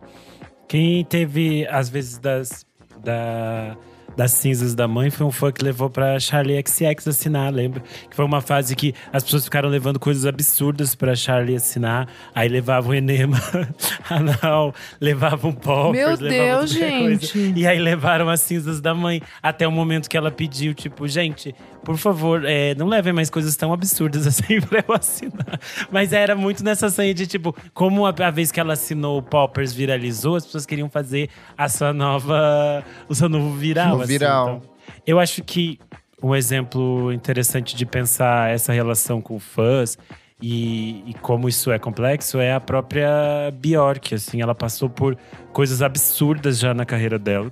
Quem 0.67 1.03
teve, 1.05 1.65
às 1.69 1.87
vezes, 1.87 2.17
das, 2.17 2.65
da, 3.01 3.77
das 4.17 4.31
cinzas 4.31 4.75
da 4.75 4.85
mãe 4.85 5.09
foi 5.09 5.25
um 5.25 5.31
fã 5.31 5.49
que 5.49 5.63
levou 5.63 5.89
pra 5.89 6.19
Charlie 6.19 6.61
XX 6.61 7.07
assinar, 7.07 7.53
lembra? 7.53 7.81
Que 8.09 8.13
foi 8.15 8.25
uma 8.25 8.41
fase 8.41 8.75
que 8.75 8.93
as 9.13 9.23
pessoas 9.23 9.45
ficaram 9.45 9.69
levando 9.69 9.97
coisas 9.97 10.25
absurdas 10.25 10.93
pra 10.93 11.15
Charlie 11.15 11.55
assinar. 11.55 12.09
Aí 12.35 12.49
levavam 12.49 12.93
enema 12.93 13.37
anal, 14.09 14.73
levavam 14.99 15.53
poppers, 15.53 16.19
Meu 16.19 16.29
levavam 16.29 16.65
Deus, 16.65 16.73
qualquer 16.77 16.99
coisa. 16.99 17.21
gente. 17.27 17.53
E 17.59 17.65
aí 17.65 17.79
levaram 17.79 18.27
as 18.27 18.41
cinzas 18.41 18.81
da 18.81 18.93
mãe. 18.93 19.21
Até 19.41 19.65
o 19.65 19.71
momento 19.71 20.09
que 20.09 20.17
ela 20.17 20.31
pediu, 20.31 20.73
tipo, 20.73 21.07
gente, 21.07 21.55
por 21.83 21.97
favor, 21.97 22.43
é, 22.45 22.75
não 22.75 22.87
levem 22.87 23.13
mais 23.13 23.29
coisas 23.29 23.55
tão 23.55 23.71
absurdas 23.73 24.25
assim 24.27 24.59
pra 24.61 24.83
eu 24.87 24.93
assinar. 24.93 25.59
Mas 25.91 26.13
era 26.13 26.35
muito 26.35 26.63
nessa 26.63 26.89
senha 26.89 27.13
de, 27.13 27.25
tipo, 27.27 27.55
como 27.73 28.05
a, 28.05 28.09
a 28.09 28.31
vez 28.31 28.51
que 28.51 28.59
ela 28.59 28.73
assinou 28.73 29.19
o 29.19 29.23
Poppers 29.23 29.73
viralizou, 29.73 30.35
as 30.35 30.45
pessoas 30.45 30.65
queriam 30.65 30.89
fazer 30.89 31.29
a 31.57 31.69
sua 31.69 31.93
nova. 31.93 32.83
o 33.07 33.15
seu 33.15 33.29
novo 33.29 33.53
viral. 33.55 34.01
Assim. 34.01 34.07
viral. 34.07 34.47
Então, 34.47 34.61
eu 35.05 35.19
acho 35.19 35.43
que 35.43 35.79
um 36.21 36.35
exemplo 36.35 37.11
interessante 37.13 37.75
de 37.75 37.85
pensar 37.85 38.49
essa 38.49 38.73
relação 38.73 39.21
com 39.21 39.39
fãs 39.39 39.97
e, 40.41 41.03
e 41.07 41.13
como 41.15 41.49
isso 41.49 41.71
é 41.71 41.79
complexo 41.79 42.39
é 42.39 42.53
a 42.53 42.59
própria 42.59 43.51
Bjork, 43.53 44.15
assim, 44.15 44.41
ela 44.41 44.53
passou 44.53 44.89
por 44.89 45.17
coisas 45.51 45.81
absurdas 45.81 46.59
já 46.59 46.73
na 46.73 46.85
carreira 46.85 47.17
dela. 47.17 47.51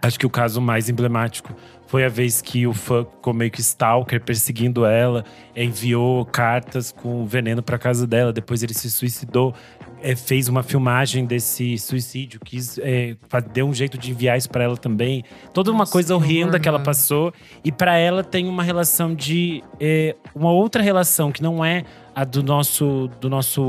Acho 0.00 0.18
que 0.18 0.26
o 0.26 0.30
caso 0.30 0.60
mais 0.60 0.88
emblemático 0.88 1.54
foi 1.86 2.04
a 2.04 2.08
vez 2.08 2.40
que 2.40 2.66
o 2.66 2.72
fã 2.72 3.04
ficou 3.04 3.32
meio 3.32 3.50
que 3.50 3.60
stalker 3.60 4.20
perseguindo 4.20 4.84
ela, 4.84 5.24
enviou 5.54 6.24
cartas 6.24 6.90
com 6.90 7.24
veneno 7.26 7.62
para 7.62 7.78
casa 7.78 8.06
dela, 8.06 8.32
depois 8.32 8.62
ele 8.62 8.74
se 8.74 8.90
suicidou, 8.90 9.54
é, 10.02 10.16
fez 10.16 10.48
uma 10.48 10.62
filmagem 10.62 11.24
desse 11.24 11.78
suicídio, 11.78 12.40
quis 12.44 12.78
é, 12.78 13.14
deu 13.52 13.66
um 13.66 13.74
jeito 13.74 13.96
de 13.96 14.10
enviar 14.10 14.36
isso 14.36 14.50
para 14.50 14.64
ela 14.64 14.76
também. 14.76 15.22
Toda 15.52 15.70
uma 15.70 15.80
Nossa, 15.80 15.92
coisa 15.92 16.16
horrenda 16.16 16.58
que 16.58 16.66
ela 16.66 16.80
passou 16.80 17.32
e 17.62 17.70
para 17.70 17.96
ela 17.96 18.24
tem 18.24 18.48
uma 18.48 18.62
relação 18.62 19.14
de 19.14 19.62
é, 19.78 20.16
uma 20.34 20.50
outra 20.50 20.82
relação 20.82 21.30
que 21.30 21.42
não 21.42 21.64
é 21.64 21.84
a 22.14 22.24
do 22.24 22.42
nosso 22.42 23.10
do 23.20 23.28
nosso 23.28 23.62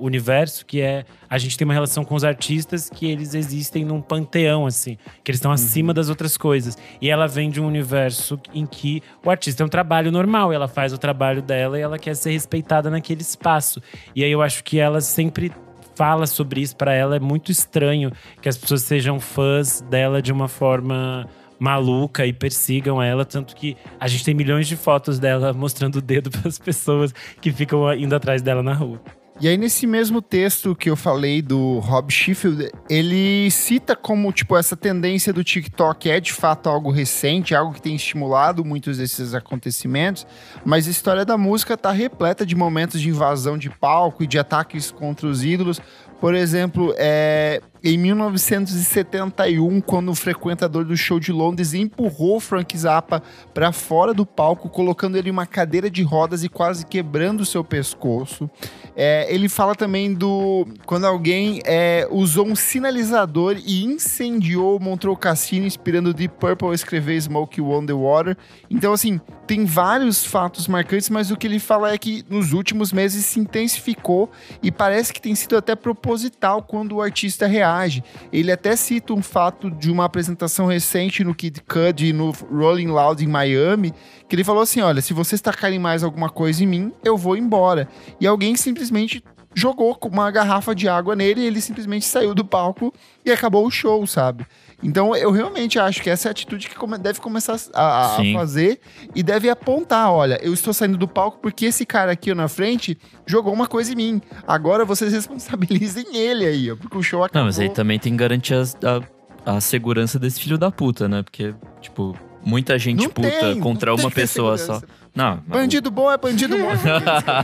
universo, 0.00 0.64
que 0.64 0.80
é 0.80 1.04
a 1.28 1.38
gente 1.38 1.56
tem 1.56 1.64
uma 1.64 1.74
relação 1.74 2.04
com 2.04 2.14
os 2.14 2.24
artistas 2.24 2.90
que 2.90 3.06
eles 3.06 3.34
existem 3.34 3.84
num 3.84 4.00
panteão 4.00 4.66
assim, 4.66 4.96
que 5.22 5.30
eles 5.30 5.38
estão 5.38 5.52
acima 5.52 5.92
das 5.92 6.08
outras 6.08 6.36
coisas. 6.36 6.76
E 7.00 7.08
ela 7.10 7.26
vem 7.26 7.50
de 7.50 7.60
um 7.60 7.66
universo 7.66 8.40
em 8.54 8.66
que 8.66 9.02
o 9.24 9.30
artista 9.30 9.62
é 9.62 9.66
um 9.66 9.68
trabalho 9.68 10.10
normal, 10.10 10.52
ela 10.52 10.68
faz 10.68 10.92
o 10.92 10.98
trabalho 10.98 11.42
dela 11.42 11.78
e 11.78 11.82
ela 11.82 11.98
quer 11.98 12.16
ser 12.16 12.30
respeitada 12.30 12.90
naquele 12.90 13.22
espaço. 13.22 13.82
E 14.14 14.24
aí 14.24 14.30
eu 14.30 14.42
acho 14.42 14.64
que 14.64 14.78
ela 14.78 15.00
sempre 15.00 15.52
fala 15.94 16.26
sobre 16.26 16.62
isso 16.62 16.74
para 16.76 16.94
ela 16.94 17.16
é 17.16 17.20
muito 17.20 17.52
estranho 17.52 18.10
que 18.40 18.48
as 18.48 18.56
pessoas 18.56 18.82
sejam 18.84 19.20
fãs 19.20 19.82
dela 19.82 20.22
de 20.22 20.32
uma 20.32 20.48
forma 20.48 21.28
maluca 21.60 22.26
e 22.26 22.32
persigam 22.32 23.00
ela, 23.00 23.24
tanto 23.24 23.54
que 23.54 23.76
a 24.00 24.08
gente 24.08 24.24
tem 24.24 24.34
milhões 24.34 24.66
de 24.66 24.76
fotos 24.76 25.18
dela 25.18 25.52
mostrando 25.52 25.96
o 25.96 26.02
dedo 26.02 26.30
para 26.32 26.48
as 26.48 26.58
pessoas 26.58 27.12
que 27.40 27.52
ficam 27.52 27.92
indo 27.94 28.16
atrás 28.16 28.40
dela 28.40 28.62
na 28.62 28.72
rua. 28.72 29.00
E 29.42 29.48
aí, 29.48 29.56
nesse 29.56 29.86
mesmo 29.86 30.20
texto 30.20 30.76
que 30.76 30.90
eu 30.90 30.94
falei 30.94 31.40
do 31.40 31.78
Rob 31.78 32.12
Sheffield, 32.12 32.70
ele 32.90 33.50
cita 33.50 33.96
como, 33.96 34.30
tipo, 34.34 34.54
essa 34.54 34.76
tendência 34.76 35.32
do 35.32 35.42
TikTok 35.42 36.10
é 36.10 36.20
de 36.20 36.30
fato 36.30 36.68
algo 36.68 36.90
recente, 36.90 37.54
algo 37.54 37.72
que 37.72 37.80
tem 37.80 37.96
estimulado 37.96 38.62
muitos 38.62 38.98
desses 38.98 39.32
acontecimentos, 39.32 40.26
mas 40.62 40.86
a 40.86 40.90
história 40.90 41.24
da 41.24 41.38
música 41.38 41.74
tá 41.74 41.90
repleta 41.90 42.44
de 42.44 42.54
momentos 42.54 43.00
de 43.00 43.08
invasão 43.08 43.56
de 43.56 43.70
palco 43.70 44.22
e 44.22 44.26
de 44.26 44.38
ataques 44.38 44.90
contra 44.90 45.26
os 45.26 45.42
ídolos. 45.42 45.80
Por 46.20 46.34
exemplo, 46.34 46.94
é, 46.98 47.62
em 47.82 47.96
1971, 47.96 49.80
quando 49.80 50.10
um 50.10 50.14
frequentador 50.14 50.84
do 50.84 50.94
show 50.94 51.18
de 51.18 51.32
Londres 51.32 51.72
empurrou 51.72 52.38
Frank 52.38 52.76
Zappa 52.76 53.22
para 53.54 53.72
fora 53.72 54.12
do 54.12 54.26
palco, 54.26 54.68
colocando 54.68 55.16
ele 55.16 55.30
em 55.30 55.32
uma 55.32 55.46
cadeira 55.46 55.88
de 55.88 56.02
rodas 56.02 56.44
e 56.44 56.48
quase 56.50 56.84
quebrando 56.84 57.40
o 57.40 57.46
seu 57.46 57.64
pescoço. 57.64 58.50
É, 58.94 59.32
ele 59.32 59.48
fala 59.48 59.74
também 59.74 60.12
do 60.12 60.66
quando 60.84 61.06
alguém 61.06 61.62
é, 61.64 62.06
usou 62.10 62.46
um 62.46 62.54
sinalizador 62.54 63.56
e 63.64 63.82
incendiou 63.84 64.76
o 64.76 64.82
Montreux 64.82 65.18
Cassino, 65.18 65.66
inspirando 65.66 66.12
Deep 66.12 66.34
Purple 66.38 66.68
a 66.68 66.74
escrever 66.74 67.18
Smoke 67.18 67.62
on 67.62 67.86
the 67.86 67.94
Water. 67.94 68.36
Então, 68.68 68.92
assim, 68.92 69.18
tem 69.50 69.64
vários 69.64 70.24
fatos 70.24 70.68
marcantes, 70.68 71.10
mas 71.10 71.32
o 71.32 71.36
que 71.36 71.44
ele 71.44 71.58
fala 71.58 71.92
é 71.92 71.98
que 71.98 72.24
nos 72.30 72.52
últimos 72.52 72.92
meses 72.92 73.26
se 73.26 73.40
intensificou 73.40 74.30
e 74.62 74.70
parece 74.70 75.12
que 75.12 75.20
tem 75.20 75.34
sido 75.34 75.56
até 75.56 75.74
proposital 75.74 76.62
quando 76.62 76.92
o 76.92 77.02
artista 77.02 77.48
reage. 77.48 78.04
Ele 78.32 78.52
até 78.52 78.76
cita 78.76 79.12
um 79.12 79.20
fato 79.20 79.68
de 79.68 79.90
uma 79.90 80.04
apresentação 80.04 80.66
recente 80.66 81.24
no 81.24 81.34
Kid 81.34 81.62
Cudi 81.62 82.10
e 82.10 82.12
no 82.12 82.30
Rolling 82.30 82.92
Loud 82.92 83.24
em 83.24 83.26
Miami, 83.26 83.92
que 84.28 84.36
ele 84.36 84.44
falou 84.44 84.62
assim: 84.62 84.82
olha, 84.82 85.02
se 85.02 85.12
vocês 85.12 85.40
tacarem 85.40 85.80
mais 85.80 86.04
alguma 86.04 86.30
coisa 86.30 86.62
em 86.62 86.68
mim, 86.68 86.92
eu 87.02 87.16
vou 87.16 87.36
embora. 87.36 87.88
E 88.20 88.28
alguém 88.28 88.54
simplesmente 88.54 89.20
jogou 89.52 89.98
uma 90.04 90.30
garrafa 90.30 90.76
de 90.76 90.88
água 90.88 91.16
nele 91.16 91.40
e 91.40 91.46
ele 91.46 91.60
simplesmente 91.60 92.06
saiu 92.06 92.36
do 92.36 92.44
palco 92.44 92.94
e 93.24 93.32
acabou 93.32 93.66
o 93.66 93.70
show, 93.70 94.06
sabe? 94.06 94.46
Então 94.82 95.14
eu 95.14 95.30
realmente 95.30 95.78
acho 95.78 96.02
que 96.02 96.08
essa 96.08 96.28
é 96.28 96.30
a 96.30 96.32
atitude 96.32 96.68
que 96.68 96.98
deve 96.98 97.20
começar 97.20 97.56
a, 97.74 98.16
a 98.16 98.32
fazer 98.32 98.80
e 99.14 99.22
deve 99.22 99.50
apontar: 99.50 100.10
olha, 100.10 100.38
eu 100.42 100.52
estou 100.54 100.72
saindo 100.72 100.96
do 100.96 101.06
palco 101.06 101.38
porque 101.40 101.66
esse 101.66 101.84
cara 101.84 102.12
aqui 102.12 102.32
na 102.34 102.48
frente 102.48 102.98
jogou 103.26 103.52
uma 103.52 103.66
coisa 103.66 103.92
em 103.92 103.96
mim. 103.96 104.22
Agora 104.46 104.84
vocês 104.84 105.12
responsabilizem 105.14 106.16
ele 106.16 106.46
aí, 106.46 106.74
porque 106.76 106.96
o 106.96 107.02
show 107.02 107.22
acabou. 107.22 107.40
Não, 107.40 107.46
mas 107.46 107.58
aí 107.58 107.68
também 107.68 107.98
tem 107.98 108.12
que 108.12 108.18
garantir 108.18 108.54
a, 108.54 109.54
a 109.56 109.60
segurança 109.60 110.18
desse 110.18 110.40
filho 110.40 110.56
da 110.56 110.70
puta, 110.70 111.08
né? 111.08 111.22
Porque, 111.22 111.54
tipo, 111.80 112.16
muita 112.42 112.78
gente 112.78 113.02
Não 113.04 113.10
puta 113.10 113.28
tem, 113.28 113.60
contra 113.60 113.94
uma 113.94 114.10
pessoa 114.10 114.56
só. 114.56 114.80
Não, 115.14 115.38
Bandido 115.46 115.90
bom 115.90 116.10
é 116.10 116.16
bandido 116.16 116.56
bom. 116.58 116.68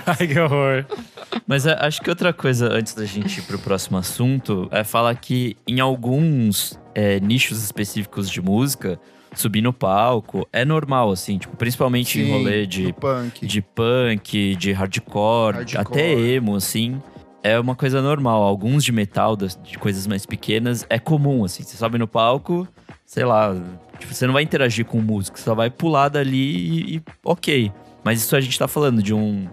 Ai, 0.07 0.27
que 0.27 0.39
horror. 0.39 0.85
Mas 1.47 1.67
é, 1.67 1.77
acho 1.81 2.01
que 2.01 2.09
outra 2.09 2.33
coisa, 2.33 2.73
antes 2.73 2.95
da 2.95 3.05
gente 3.05 3.39
ir 3.39 3.43
pro 3.43 3.59
próximo 3.59 3.99
assunto, 3.99 4.69
é 4.71 4.85
falar 4.85 5.15
que 5.17 5.57
em 5.67 5.81
alguns 5.81 6.79
é, 6.97 7.21
nichos 7.21 7.63
específicos 7.63 8.31
de 8.31 8.41
música, 8.41 8.99
subir 9.35 9.61
no 9.61 9.71
palco 9.71 10.49
é 10.51 10.65
normal, 10.65 11.11
assim, 11.11 11.37
tipo, 11.37 11.55
principalmente 11.55 12.19
em 12.19 12.25
Sim, 12.25 12.33
rolê 12.33 12.63
do 12.63 12.67
de, 12.69 12.93
punk. 12.95 13.47
de 13.47 13.61
punk, 13.61 14.57
de 14.57 14.73
hardcore, 14.73 15.57
Hardcore. 15.57 15.79
até 15.79 16.19
emo, 16.19 16.57
assim. 16.57 17.01
É 17.43 17.61
uma 17.61 17.77
coisa 17.77 18.01
normal. 18.01 18.43
Alguns 18.43 18.83
de 18.83 18.93
metal, 18.93 19.37
de 19.37 19.79
coisas 19.79 20.07
mais 20.07 20.25
pequenas, 20.25 20.87
é 20.89 20.99
comum, 20.99 21.45
assim. 21.45 21.63
Você 21.63 21.77
sobe 21.77 21.99
no 21.99 22.09
palco, 22.09 22.67
sei 23.05 23.27
lá, 23.27 23.55
tipo, 23.99 24.15
você 24.15 24.27
não 24.27 24.33
vai 24.33 24.43
interagir 24.43 24.87
com 24.87 24.99
o 24.99 25.03
músico, 25.03 25.39
você 25.39 25.45
só 25.45 25.55
vai 25.55 25.69
pular 25.69 26.09
dali 26.09 26.95
e, 26.95 26.97
e 26.97 27.03
ok. 27.23 27.71
Mas 28.03 28.23
isso 28.23 28.35
a 28.35 28.41
gente 28.41 28.59
tá 28.59 28.67
falando 28.67 29.03
de 29.03 29.13
um, 29.13 29.47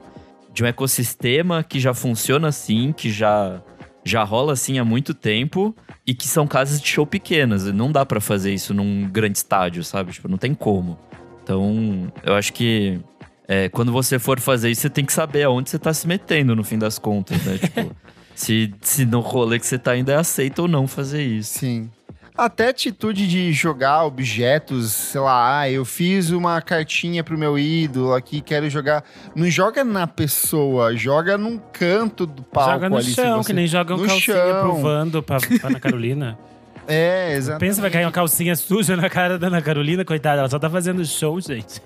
de 0.54 0.64
um 0.64 0.66
ecossistema 0.66 1.62
que 1.62 1.78
já 1.78 1.94
funciona 1.94 2.48
assim, 2.48 2.94
que 2.94 3.12
já, 3.12 3.62
já 4.04 4.24
rola 4.24 4.54
assim 4.54 4.80
há 4.80 4.86
muito 4.86 5.13
tempo 5.13 5.76
e 6.06 6.13
que 6.13 6.28
são 6.28 6.46
casas 6.48 6.82
de 6.82 6.88
show 6.88 7.06
pequenas. 7.06 7.66
Não 7.66 7.92
dá 7.92 8.06
pra 8.06 8.20
fazer 8.20 8.54
isso 8.54 8.74
num 8.74 9.10
grande 9.10 9.38
estádio, 9.38 9.84
sabe? 9.84 10.12
Tipo, 10.12 10.28
não 10.28 10.38
tem 10.38 10.54
como. 10.54 10.98
Então, 11.44 12.12
eu 12.24 12.36
acho 12.36 12.54
que 12.54 13.00
é, 13.48 13.70
quando 13.70 13.92
você 13.92 14.18
for 14.18 14.39
fazer 14.39 14.72
isso, 14.72 14.82
você 14.82 14.89
tem 14.89 15.06
que 15.06 15.13
saber 15.13 15.44
aonde 15.44 15.70
você 15.70 15.80
tá 15.80 15.94
se 15.94 16.08
metendo, 16.08 16.56
no 16.56 16.63
fim 16.63 16.78
das 16.78 16.98
contas, 16.98 17.44
né? 17.44 17.58
tipo, 17.62 17.96
se, 18.36 18.74
se 18.82 19.06
no 19.06 19.20
rolê 19.20 19.60
que 19.60 19.66
você 19.66 19.78
tá 19.78 19.96
indo 19.96 20.12
é 20.12 20.16
aceito 20.16 20.60
ou 20.60 20.68
não 20.68 20.88
fazer 20.88 21.24
isso. 21.24 21.60
Sim. 21.60 21.89
Até 22.36 22.69
atitude 22.69 23.28
de 23.28 23.54
jogar 23.54 24.04
objetos, 24.06 24.91
sei 24.91 25.22
lá, 25.22 25.60
ah, 25.60 25.69
eu 25.69 25.86
fiz 25.86 26.32
uma 26.32 26.60
cartinha 26.62 27.24
pro 27.24 27.38
meu 27.38 27.60
ídolo 27.60 28.13
aqui, 28.13 28.41
quero 28.41 28.67
jogar. 28.69 29.04
Não 29.36 29.48
joga 29.50 29.84
na 29.84 30.08
pessoa, 30.08 30.96
joga 30.96 31.38
num 31.38 31.60
canto 31.72 32.26
do 32.26 32.41
palco 32.41 32.72
Joga 32.74 32.89
no 32.89 32.97
ali. 32.97 33.14
chão, 33.14 33.43
você- 33.43 33.47
que 33.47 33.53
nem 33.53 33.68
jogam 33.68 33.97
no 33.97 34.08
calcinha 34.08 34.36
chão. 34.38 34.62
pro 34.62 34.82
Vando 34.82 35.22
pra, 35.22 35.38
pra 35.39 35.70
Ana 35.70 35.80
Carolina. 35.80 36.38
É, 36.86 37.34
exato. 37.38 37.60
Pensa, 37.62 37.80
vai 37.80 37.89
cair 37.89 38.03
uma 38.03 38.12
calcinha 38.12 38.58
suja 38.58 38.97
na 38.97 39.10
cara 39.10 39.39
da 39.39 39.47
Ana 39.47 39.62
Carolina, 39.62 40.03
coitada. 40.03 40.39
Ela 40.39 40.49
só 40.49 40.60
tá 40.60 40.70
fazendo 40.70 41.05
show, 41.05 41.39
gente. 41.39 41.82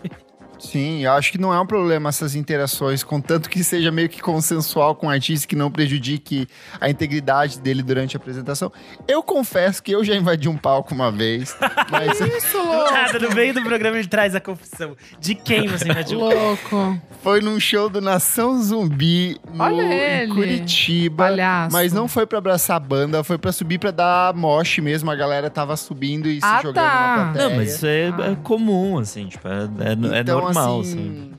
Sim, 0.60 1.04
eu 1.04 1.12
acho 1.14 1.32
que 1.32 1.38
não 1.38 1.54
é 1.54 1.60
um 1.60 1.66
problema 1.66 2.10
essas 2.10 2.36
interações, 2.36 3.04
contanto 3.04 3.50
que 3.50 3.64
seja 3.64 3.92
meio 3.92 4.10
que 4.10 4.22
consensual 4.22 4.96
com 4.96 5.08
o 5.08 5.10
artista, 5.10 5.48
que 5.48 5.56
não 5.56 5.70
prejudique 5.72 6.48
a 6.80 6.90
integridade 6.90 7.60
dele 7.60 7.84
durante 7.84 8.16
a 8.16 8.20
apresentação. 8.20 8.72
Eu 9.08 9.22
confesso 9.22 9.82
que 9.84 9.92
eu 9.92 10.04
já 10.04 10.16
invadi 10.16 10.50
um 10.50 10.58
palco 10.58 10.94
uma 10.94 11.12
vez, 11.12 11.56
mas 11.92 12.20
Isso, 12.20 12.58
louco. 12.58 12.92
nada, 12.92 13.20
no 13.20 13.32
meio 13.36 13.54
do 13.54 13.62
programa 13.64 13.98
ele 13.98 14.08
traz 14.08 14.36
a 14.36 14.40
confissão. 14.40 14.96
De 15.20 15.36
quem 15.36 15.68
você 15.68 15.90
invadiu? 15.90 16.20
Louco. 16.20 17.00
foi 17.22 17.42
num 17.42 17.60
show 17.60 17.90
do 17.90 18.02
Nação 18.02 18.62
Zumbi 18.62 19.38
no, 19.54 19.64
Olha 19.64 20.24
em. 20.24 20.30
Curitiba. 20.30 21.26
Palhaço. 21.26 21.74
Mas 21.74 21.94
não 21.94 22.08
foi 22.08 22.26
pra 22.26 22.38
abraçar 22.40 22.78
a 22.78 22.80
banda, 22.80 23.24
foi 23.24 23.38
pra 23.38 23.52
subir 23.52 23.78
pra 23.80 23.92
dar 23.92 24.34
mosh 24.34 24.80
mesmo. 24.80 25.10
A 25.12 25.16
galera 25.16 25.50
tava 25.50 25.76
subindo 25.78 26.28
e 26.30 26.40
Ah, 26.42 26.58
se 26.58 26.64
jogando 26.64 26.76
tá. 26.76 27.16
na 27.18 27.24
plateia. 27.26 27.50
Não, 27.50 27.56
mas 27.56 27.76
isso 27.76 27.86
é, 27.86 28.08
Ah. 28.10 28.32
é 28.32 28.36
comum, 28.44 28.98
assim, 29.00 29.28
tipo, 29.28 29.48
é, 29.48 29.52
é, 29.52 30.18
é 30.18 30.22
Então, 30.22 30.47
normal, 30.54 30.80
assim, 30.82 30.92
assim. 30.92 31.34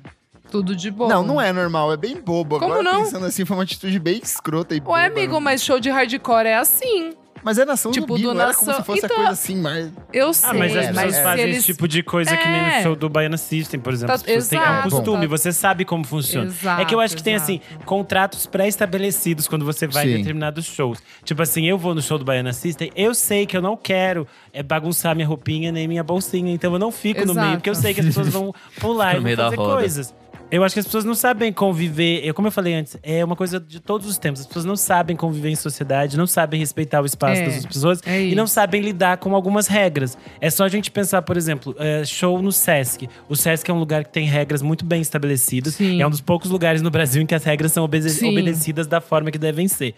Tudo 0.51 0.75
de 0.75 0.91
boa. 0.91 1.11
Não, 1.11 1.23
não 1.23 1.41
é 1.41 1.53
normal, 1.53 1.93
é 1.93 1.97
bem 1.97 2.21
bobo. 2.21 2.59
Como 2.59 2.73
Agora 2.73 2.83
não? 2.83 3.05
pensando 3.05 3.27
assim, 3.27 3.45
foi 3.45 3.57
uma 3.57 3.63
atitude 3.63 3.99
bem 3.99 4.19
escrota 4.23 4.75
e 4.75 4.81
boba. 4.81 4.95
Ué, 4.95 5.07
amigo, 5.07 5.41
mas 5.41 5.63
show 5.63 5.79
de 5.79 5.91
hardcore 5.91 6.47
é 6.47 6.57
assim. 6.57 7.13
Mas 7.43 7.59
é 7.59 7.64
nação 7.64 7.91
Tipo, 7.93 8.09
zumbi, 8.16 8.22
do 8.22 8.34
não 8.34 8.41
era 8.43 8.55
como 8.55 8.66
Nação- 8.68 8.82
se 8.82 8.86
fosse 8.86 9.05
Então- 9.05 9.16
a 9.16 9.18
coisa 9.20 9.32
assim, 9.32 9.57
mas... 9.57 9.93
Eu 10.12 10.32
sei, 10.34 10.49
Ah, 10.51 10.55
mas 10.55 10.70
as 10.72 10.76
É, 10.84 10.89
pessoas 10.89 10.97
mas 11.14 11.18
fazem 11.22 11.45
eles... 11.45 11.57
esse 11.59 11.66
tipo 11.66 11.89
de 11.89 12.03
coisa 12.03 12.36
que 12.36 12.49
nem 12.49 12.61
É. 12.61 12.76
no 12.78 12.82
show 12.82 12.97
do 12.97 13.09
Baiana 13.09 13.36
System, 13.36 13.80
por 13.80 13.93
exemplo. 13.93 14.09
Tá- 14.09 14.14
As 14.14 14.22
pessoas 14.22 14.49
têm- 14.49 14.59
é 14.59 14.62
um 14.62 14.64
exato, 14.72 14.91
costume, 14.91 15.22
tá. 15.22 15.26
você 15.28 15.53
sabe 15.53 15.84
como 15.84 16.05
funciona. 16.05 16.47
Exato, 16.47 16.82
é 16.82 16.84
que 16.84 16.95
eu 16.95 17.01
acho 17.01 17.16
que 17.16 17.22
tem, 17.22 17.34
assim, 17.34 17.61
exato. 17.70 17.84
contratos 17.86 18.47
pré-estabelecidos 18.47 19.49
quando 19.49 19.64
você 19.64 19.86
vai 19.86 20.05
em 20.07 20.11
Sim. 20.12 20.16
determinados 20.18 20.64
shows. 20.66 20.99
Tipo 21.24 21.43
assim, 21.43 21.66
eu 21.66 21.78
vou 21.78 21.95
no 21.95 22.03
show 22.03 22.18
do 22.18 22.24
Baiana 22.24 22.53
System, 22.53 22.91
eu 22.95 23.14
sei 23.14 23.47
que 23.47 23.57
eu 23.57 23.62
não 23.62 23.76
quero 23.76 24.26
é, 24.53 24.62
bagunçar 24.62 25.14
minha 25.14 25.26
roupinha 25.26 25.70
nem 25.72 25.86
minha 25.89 26.03
bolsinha, 26.03 26.53
então 26.53 26.72
eu 26.72 26.78
não 26.78 26.91
fico 26.91 27.24
no 27.24 27.32
Exato. 27.32 27.47
meio, 27.47 27.59
porque 27.59 27.70
eu 27.70 27.74
sei 27.74 27.95
que 27.95 28.01
as 28.01 28.07
pessoas 28.07 28.28
vão 28.28 28.55
pular 28.80 29.20
No 29.20 29.28
e 29.28 29.34
vão 29.34 29.45
fazer 29.47 29.57
roda. 29.57 29.74
coisas. 29.74 30.14
Eu 30.51 30.64
acho 30.64 30.74
que 30.74 30.80
as 30.80 30.86
pessoas 30.86 31.05
não 31.05 31.14
sabem 31.14 31.53
conviver. 31.53 32.24
Eu, 32.24 32.32
como 32.32 32.49
eu 32.49 32.53
falei 32.53 32.72
antes, 32.72 32.96
é 33.03 33.22
uma 33.22 33.36
coisa 33.36 33.61
de 33.61 33.80
todos 33.80 34.07
os 34.09 34.16
tempos. 34.16 34.40
As 34.40 34.46
pessoas 34.46 34.64
não 34.64 34.76
sabem 34.76 35.14
conviver 35.14 35.51
em 35.51 35.55
sociedade, 35.55 36.16
não 36.16 36.26
sabem 36.26 36.59
respeitar 36.59 37.03
o 37.03 37.07
espaço 37.07 37.40
É, 37.42 37.44
das 37.44 37.55
outras 37.57 37.66
pessoas 37.74 38.01
é 38.07 38.22
e 38.28 38.34
não 38.34 38.46
sabem 38.46 38.80
lidar 38.80 39.18
com 39.18 39.34
algumas 39.34 39.66
regras. 39.66 40.16
É 40.40 40.49
só 40.49 40.64
a 40.64 40.68
gente 40.68 40.90
pensar, 40.90 41.20
por 41.20 41.36
exemplo, 41.36 41.76
é, 41.78 42.03
show 42.05 42.40
no 42.40 42.51
Sesc. 42.51 43.09
O 43.28 43.36
Sesc 43.36 43.70
é 43.70 43.74
um 43.74 43.78
lugar 43.78 44.05
que 44.05 44.11
tem 44.12 44.24
regras 44.26 44.62
muito 44.62 44.86
bem 44.86 45.03
estabelecidas. 45.03 45.74
Sim. 45.74 46.01
É 46.01 46.07
um 46.07 46.11
dos 46.11 46.22
poucos 46.22 46.51
lugares 46.51 46.80
no 46.80 46.90
Brasil 46.90 47.20
em 47.20 47.26
que 47.26 47.34
as 47.34 47.44
regras 47.44 47.72
são 47.72 47.84
obede- 47.84 48.09
Sim. 48.09 48.30
obedecidas 48.30 48.86
da 48.86 49.03
forma 49.03 49.30
que 49.30 49.38
devem 49.38 49.68
ser. 49.68 49.94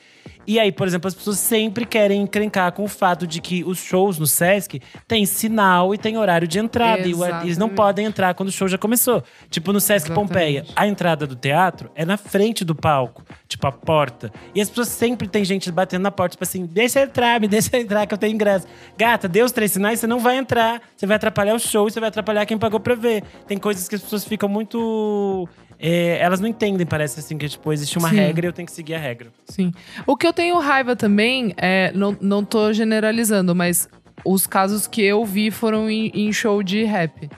E 0.46 0.58
aí, 0.58 0.72
por 0.72 0.86
exemplo, 0.86 1.06
as 1.06 1.14
pessoas 1.14 1.38
sempre 1.38 1.84
querem 1.84 2.22
encrencar 2.22 2.72
com 2.72 2.82
o 2.82 2.88
fato 2.88 3.26
de 3.26 3.40
que 3.40 3.62
os 3.62 3.78
shows 3.78 4.18
no 4.18 4.26
Sesc 4.26 4.80
têm 5.06 5.24
sinal 5.24 5.94
e 5.94 5.98
tem 5.98 6.16
horário 6.16 6.48
de 6.48 6.58
entrada. 6.58 7.02
E 7.06 7.14
o- 7.14 7.24
eles 7.24 7.56
não 7.56 7.66
Exatamente. 7.66 7.74
podem 7.76 8.06
entrar 8.06 8.34
quando 8.34 8.48
o 8.48 8.52
show 8.52 8.66
já 8.66 8.76
começou. 8.78 9.22
Tipo, 9.48 9.72
no 9.72 9.80
Sesc 9.80 10.08
Exatamente. 10.08 10.28
Pompeia, 10.28 10.64
a 10.74 10.86
entrada 10.88 11.26
do 11.26 11.36
teatro 11.36 11.90
é 11.94 12.04
na 12.04 12.16
frente 12.16 12.64
do 12.64 12.74
palco, 12.74 13.22
tipo 13.46 13.66
a 13.66 13.72
porta. 13.72 14.32
E 14.54 14.60
as 14.60 14.68
pessoas 14.68 14.88
sempre 14.88 15.28
tem 15.28 15.44
gente 15.44 15.70
batendo 15.70 16.02
na 16.02 16.10
porta, 16.10 16.32
tipo 16.32 16.44
assim, 16.44 16.66
deixa 16.66 16.98
eu 17.00 17.04
entrar, 17.04 17.38
me 17.40 17.46
deixa 17.46 17.70
eu 17.76 17.80
entrar 17.82 18.06
que 18.06 18.14
eu 18.14 18.18
tenho 18.18 18.34
ingresso. 18.34 18.66
Gata, 18.98 19.28
deu 19.28 19.44
os 19.46 19.52
três 19.52 19.70
sinais, 19.72 20.00
você 20.00 20.06
não 20.06 20.18
vai 20.18 20.36
entrar. 20.36 20.80
Você 20.96 21.06
vai 21.06 21.16
atrapalhar 21.16 21.54
o 21.54 21.58
show 21.60 21.86
e 21.86 21.90
você 21.92 22.00
vai 22.00 22.08
atrapalhar 22.08 22.44
quem 22.46 22.58
pagou 22.58 22.80
pra 22.80 22.94
ver. 22.94 23.22
Tem 23.46 23.56
coisas 23.58 23.88
que 23.88 23.94
as 23.94 24.00
pessoas 24.02 24.24
ficam 24.24 24.48
muito. 24.48 25.48
É, 25.80 26.18
elas 26.18 26.40
não 26.40 26.48
entendem, 26.48 26.86
parece 26.86 27.18
assim, 27.20 27.38
que 27.38 27.48
tipo, 27.48 27.72
existe 27.72 27.96
uma 27.96 28.10
Sim. 28.10 28.16
regra 28.16 28.46
e 28.46 28.48
eu 28.48 28.52
tenho 28.52 28.66
que 28.66 28.72
seguir 28.72 28.94
a 28.94 28.98
regra. 28.98 29.32
Sim. 29.46 29.72
O 30.06 30.14
que 30.16 30.26
eu 30.26 30.32
tenho 30.32 30.58
raiva 30.58 30.94
também 30.94 31.54
é. 31.56 31.90
Não, 31.94 32.16
não 32.20 32.44
tô 32.44 32.72
generalizando, 32.72 33.54
mas 33.54 33.88
os 34.24 34.46
casos 34.46 34.86
que 34.86 35.02
eu 35.02 35.24
vi 35.24 35.50
foram 35.50 35.90
em, 35.90 36.10
em 36.14 36.32
show 36.32 36.62
de 36.62 36.84
rap. 36.84 37.30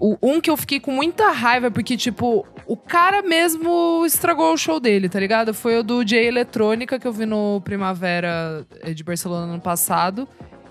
O, 0.00 0.16
um 0.22 0.40
que 0.40 0.50
eu 0.50 0.56
fiquei 0.56 0.80
com 0.80 0.90
muita 0.90 1.30
raiva, 1.30 1.70
porque, 1.70 1.96
tipo, 1.96 2.46
o 2.66 2.76
cara 2.76 3.22
mesmo 3.22 4.04
estragou 4.06 4.52
o 4.52 4.56
show 4.56 4.80
dele, 4.80 5.08
tá 5.08 5.20
ligado? 5.20 5.52
Foi 5.52 5.78
o 5.78 5.82
do 5.82 6.02
J 6.02 6.26
Eletrônica, 6.26 6.98
que 6.98 7.06
eu 7.06 7.12
vi 7.12 7.26
no 7.26 7.60
Primavera 7.60 8.66
eh, 8.80 8.94
de 8.94 9.04
Barcelona 9.04 9.46
no 9.46 9.52
ano 9.52 9.62
passado. 9.62 10.26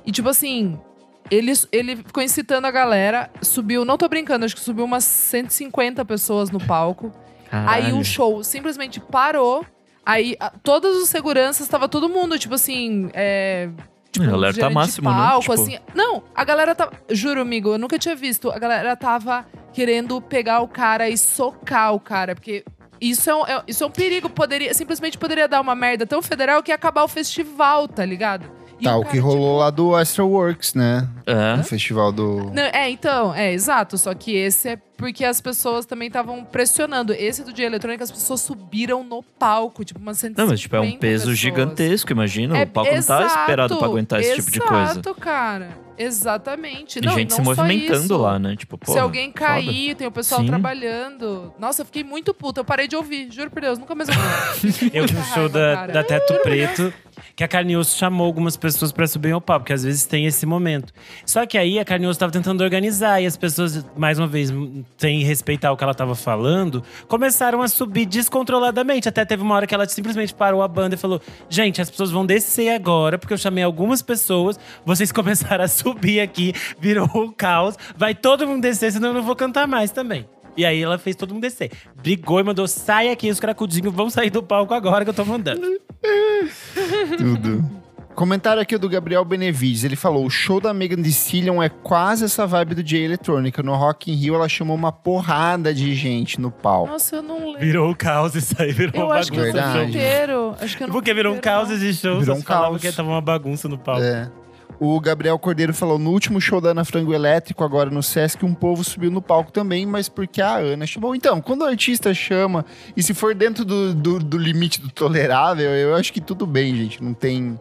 E, 0.05 0.11
tipo 0.11 0.27
assim, 0.27 0.77
ele, 1.31 1.53
ele 1.71 1.95
ficou 1.95 2.21
incitando 2.21 2.65
a 2.65 2.71
galera, 2.71 3.29
subiu, 3.41 3.83
não 3.85 3.97
tô 3.97 4.07
brincando, 4.09 4.45
acho 4.45 4.53
que 4.55 4.61
subiu 4.61 4.85
umas 4.85 5.03
150 5.05 6.03
pessoas 6.05 6.51
no 6.51 6.59
palco. 6.59 7.11
Aí 7.51 7.81
Caralho. 7.83 7.97
o 7.99 8.03
show 8.03 8.43
simplesmente 8.43 8.99
parou. 8.99 9.65
Aí 10.05 10.35
a- 10.39 10.49
todos 10.63 10.97
os 10.97 11.09
seguranças, 11.09 11.67
tava 11.67 11.87
todo 11.89 12.07
mundo, 12.09 12.37
tipo 12.39 12.55
assim. 12.55 13.09
É, 13.13 13.69
tipo, 14.11 14.25
É, 14.25 14.29
alerta 14.31 14.67
de 14.67 14.73
máximo, 14.73 15.09
né? 15.09 15.15
palco, 15.15 15.41
Tipo- 15.41 15.53
assim. 15.53 15.77
Não, 15.93 16.23
a 16.35 16.43
galera 16.43 16.73
tava. 16.75 16.91
Juro, 17.09 17.41
amigo, 17.41 17.69
eu 17.73 17.77
nunca 17.77 17.97
tinha 17.99 18.15
visto. 18.15 18.49
A 18.51 18.57
galera 18.59 18.95
tava 18.95 19.45
querendo 19.73 20.21
pegar 20.21 20.61
o 20.61 20.67
cara 20.67 21.09
e 21.09 21.17
socar 21.17 21.93
o 21.93 21.99
cara, 21.99 22.35
porque. 22.35 22.63
Isso 22.99 23.27
é, 23.31 23.35
um, 23.35 23.45
é- 23.47 23.63
isso 23.67 23.83
é 23.83 23.87
um 23.87 23.91
perigo. 23.91 24.29
Poderia, 24.29 24.73
simplesmente 24.75 25.17
poderia 25.17 25.47
dar 25.47 25.59
uma 25.59 25.73
merda 25.75 26.05
tão 26.05 26.21
federal 26.21 26.61
que 26.61 26.71
ia 26.71 26.75
acabar 26.75 27.03
o 27.03 27.07
festival, 27.07 27.87
tá 27.87 28.05
ligado? 28.05 28.45
Tá, 28.83 28.97
o 28.97 29.05
que 29.05 29.17
rolou 29.19 29.57
lá 29.59 29.69
do 29.69 29.95
Astro 29.95 30.27
Works, 30.27 30.73
né? 30.73 31.07
É. 31.25 31.55
No 31.55 31.63
festival 31.63 32.11
do... 32.11 32.51
Não, 32.53 32.63
é, 32.63 32.89
então, 32.89 33.33
é, 33.33 33.53
exato. 33.53 33.97
Só 33.97 34.13
que 34.13 34.35
esse 34.35 34.69
é 34.69 34.79
porque 34.97 35.25
as 35.25 35.41
pessoas 35.41 35.85
também 35.85 36.07
estavam 36.07 36.43
pressionando. 36.45 37.11
Esse 37.13 37.43
do 37.43 37.51
dia 37.51 37.65
eletrônico, 37.65 38.03
as 38.03 38.11
pessoas 38.11 38.41
subiram 38.41 39.03
no 39.03 39.23
palco, 39.23 39.83
tipo, 39.83 39.99
umas 39.99 40.17
150 40.19 40.41
Não, 40.41 40.49
mas 40.51 40.59
tipo, 40.59 40.75
é 40.75 40.79
um 40.79 40.91
peso 40.91 41.23
pessoas. 41.23 41.37
gigantesco, 41.39 42.11
imagina. 42.11 42.57
É, 42.57 42.63
o 42.63 42.67
palco 42.67 42.93
não 42.93 43.01
tá 43.03 43.25
esperado 43.25 43.77
pra 43.77 43.87
aguentar 43.87 44.19
esse 44.19 44.35
tipo 44.35 44.51
de 44.51 44.59
coisa. 44.59 44.91
Exato, 44.91 45.15
cara. 45.15 45.69
Exatamente. 45.97 46.99
E 46.99 47.01
não, 47.05 47.13
gente 47.13 47.29
não 47.29 47.37
se 47.37 47.41
movimentando 47.43 48.17
lá, 48.17 48.39
né? 48.39 48.55
Tipo, 48.55 48.77
Se 48.77 48.85
porra, 48.85 49.01
alguém 49.01 49.27
foda. 49.31 49.39
cair, 49.39 49.95
tem 49.95 50.07
o 50.07 50.11
pessoal 50.11 50.41
Sim. 50.41 50.47
trabalhando. 50.47 51.53
Nossa, 51.59 51.81
eu 51.81 51.85
fiquei 51.85 52.03
muito 52.03 52.33
puta. 52.33 52.61
Eu 52.61 52.65
parei 52.65 52.87
de 52.87 52.95
ouvir, 52.95 53.27
juro 53.31 53.49
por 53.51 53.61
Deus, 53.61 53.77
nunca 53.77 53.93
mais 53.95 54.09
ouvi. 54.09 54.91
Eu 54.93 55.05
vi 55.05 55.15
um 55.15 55.23
show 55.25 55.47
da, 55.47 55.87
da 55.87 56.03
Teto 56.03 56.33
Preto, 56.41 56.93
que 57.35 57.43
a 57.43 57.47
Carnioso 57.47 57.97
chamou 57.97 58.25
algumas 58.25 58.57
pessoas 58.57 58.91
pra 58.91 59.07
subir 59.07 59.31
ao 59.31 59.41
palco, 59.41 59.63
porque 59.63 59.73
às 59.73 59.83
vezes 59.83 60.05
tem 60.05 60.25
esse 60.25 60.45
momento. 60.45 60.93
Só 61.25 61.45
que 61.45 61.57
aí 61.57 61.79
a 61.79 61.85
Carnioso 61.85 62.19
tava 62.19 62.31
tentando 62.31 62.63
organizar 62.63 63.21
e 63.21 63.25
as 63.25 63.37
pessoas, 63.37 63.85
mais 63.97 64.19
uma 64.19 64.27
vez, 64.27 64.51
sem 64.97 65.23
respeitar 65.23 65.71
o 65.71 65.77
que 65.77 65.83
ela 65.83 65.93
tava 65.93 66.15
falando, 66.15 66.83
começaram 67.07 67.61
a 67.61 67.67
subir 67.67 68.05
descontroladamente. 68.05 69.09
Até 69.09 69.25
teve 69.25 69.43
uma 69.43 69.55
hora 69.55 69.67
que 69.67 69.73
ela 69.73 69.87
simplesmente 69.87 70.33
parou 70.33 70.61
a 70.61 70.67
banda 70.67 70.95
e 70.95 70.97
falou: 70.97 71.21
Gente, 71.49 71.81
as 71.81 71.89
pessoas 71.89 72.11
vão 72.11 72.25
descer 72.25 72.69
agora, 72.69 73.17
porque 73.17 73.33
eu 73.33 73.37
chamei 73.37 73.63
algumas 73.63 74.01
pessoas, 74.01 74.59
vocês 74.85 75.11
começaram 75.13 75.63
a 75.63 75.67
subir 75.67 76.19
aqui, 76.19 76.53
virou 76.79 77.09
um 77.15 77.31
caos, 77.31 77.75
vai 77.95 78.13
todo 78.15 78.47
mundo 78.47 78.61
descer, 78.61 78.91
senão 78.91 79.09
eu 79.09 79.13
não 79.15 79.23
vou 79.23 79.35
cantar 79.35 79.67
mais 79.67 79.91
também. 79.91 80.25
E 80.57 80.65
aí 80.65 80.81
ela 80.81 80.97
fez 80.97 81.15
todo 81.15 81.33
mundo 81.33 81.41
descer. 81.43 81.71
Brigou 82.01 82.39
e 82.39 82.43
mandou: 82.43 82.67
sai 82.67 83.09
aqui, 83.09 83.29
os 83.29 83.39
cracudinhos 83.39 83.93
vão 83.93 84.09
sair 84.09 84.29
do 84.29 84.43
palco 84.43 84.73
agora 84.73 85.03
que 85.03 85.09
eu 85.09 85.13
tô 85.13 85.23
mandando. 85.25 85.61
Tudo. 87.17 87.81
Comentário 88.13 88.61
aqui 88.61 88.77
do 88.77 88.89
Gabriel 88.89 89.23
Benevides. 89.23 89.85
Ele 89.85 89.95
falou: 89.95 90.25
o 90.25 90.29
show 90.29 90.59
da 90.59 90.73
Megan 90.73 91.01
Thee 91.01 91.09
Stallion 91.11 91.63
é 91.63 91.69
quase 91.69 92.25
essa 92.25 92.45
vibe 92.45 92.75
do 92.75 92.83
J 92.83 93.05
Eletrônica. 93.05 93.63
No 93.63 93.73
Rock 93.75 94.11
in 94.11 94.15
Rio, 94.15 94.35
ela 94.35 94.49
chamou 94.49 94.75
uma 94.75 94.91
porrada 94.91 95.73
de 95.73 95.95
gente 95.95 96.39
no 96.39 96.51
palco. 96.51 96.91
Nossa, 96.91 97.15
eu 97.15 97.23
não 97.23 97.37
lembro. 97.45 97.59
Virou 97.61 97.89
o 97.91 97.95
caos 97.95 98.35
isso 98.35 98.53
aí, 98.61 98.73
virou 98.73 98.93
Eu 99.01 99.05
uma 99.07 99.15
acho 99.15 99.31
que 99.31 99.39
eu 99.39 99.43
bagunça. 99.45 99.65
não 99.65 99.73
Verdade. 99.73 99.91
vi 99.91 99.97
inteiro. 99.97 100.55
Acho 100.59 100.77
que 100.77 100.83
eu 100.83 100.87
não 100.87 100.93
Porque 100.93 101.11
vi 101.11 101.17
virou 101.17 101.33
um 101.35 101.39
caos 101.39 101.71
esse 101.71 101.93
show. 101.93 102.19
Virou 102.19 102.35
um 102.35 102.41
caos. 102.41 102.81
que 102.81 102.91
tava 102.91 103.09
uma 103.09 103.21
bagunça 103.21 103.69
no 103.69 103.77
palco. 103.77 104.03
É. 104.03 104.29
O 104.83 104.99
Gabriel 104.99 105.37
Cordeiro 105.37 105.75
falou: 105.75 105.99
no 105.99 106.09
último 106.09 106.41
show 106.41 106.59
da 106.59 106.71
Ana 106.71 106.83
Frango 106.83 107.13
Elétrico, 107.13 107.63
agora 107.63 107.91
no 107.91 108.01
Sesc, 108.01 108.43
um 108.43 108.55
povo 108.55 108.83
subiu 108.83 109.11
no 109.11 109.21
palco 109.21 109.51
também, 109.51 109.85
mas 109.85 110.09
porque 110.09 110.41
a 110.41 110.55
Ana 110.55 110.87
chamou. 110.87 111.15
Então, 111.15 111.39
quando 111.39 111.61
o 111.61 111.65
artista 111.65 112.11
chama, 112.15 112.65
e 112.97 113.03
se 113.03 113.13
for 113.13 113.35
dentro 113.35 113.63
do, 113.63 113.93
do, 113.93 114.17
do 114.17 114.39
limite 114.39 114.81
do 114.81 114.89
tolerável, 114.89 115.69
eu 115.69 115.93
acho 115.93 116.11
que 116.11 116.19
tudo 116.19 116.47
bem, 116.47 116.75
gente. 116.75 117.03
Não 117.03 117.13
tem, 117.13 117.59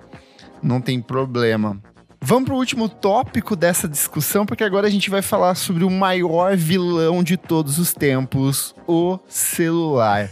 não 0.62 0.80
tem 0.80 0.98
problema. 0.98 1.78
Vamos 2.22 2.46
pro 2.46 2.56
último 2.56 2.88
tópico 2.88 3.54
dessa 3.54 3.86
discussão, 3.86 4.46
porque 4.46 4.64
agora 4.64 4.86
a 4.86 4.90
gente 4.90 5.10
vai 5.10 5.20
falar 5.20 5.56
sobre 5.56 5.84
o 5.84 5.90
maior 5.90 6.56
vilão 6.56 7.22
de 7.22 7.36
todos 7.36 7.78
os 7.78 7.92
tempos, 7.92 8.74
o 8.88 9.18
celular. 9.28 10.30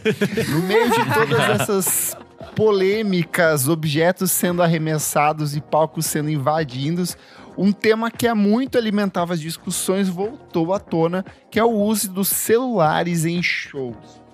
No 0.49 0.63
meio 0.63 0.91
de 0.91 1.05
todas 1.13 1.39
essas 1.61 2.17
polêmicas, 2.55 3.69
objetos 3.69 4.31
sendo 4.31 4.63
arremessados 4.63 5.57
e 5.57 5.61
palcos 5.61 6.07
sendo 6.07 6.31
invadidos, 6.31 7.17
um 7.57 7.73
tema 7.73 8.11
que 8.11 8.27
há 8.27 8.35
muito 8.35 8.79
alimentava 8.79 9.35
as 9.35 9.41
discussões 9.41 10.09
voltou 10.09 10.73
à 10.73 10.79
tona, 10.79 11.25
que 11.51 11.59
é 11.59 11.65
o 11.65 11.73
uso 11.73 12.11
dos 12.13 12.29
celulares 12.29 13.25
em 13.25 13.43
shows. 13.43 14.28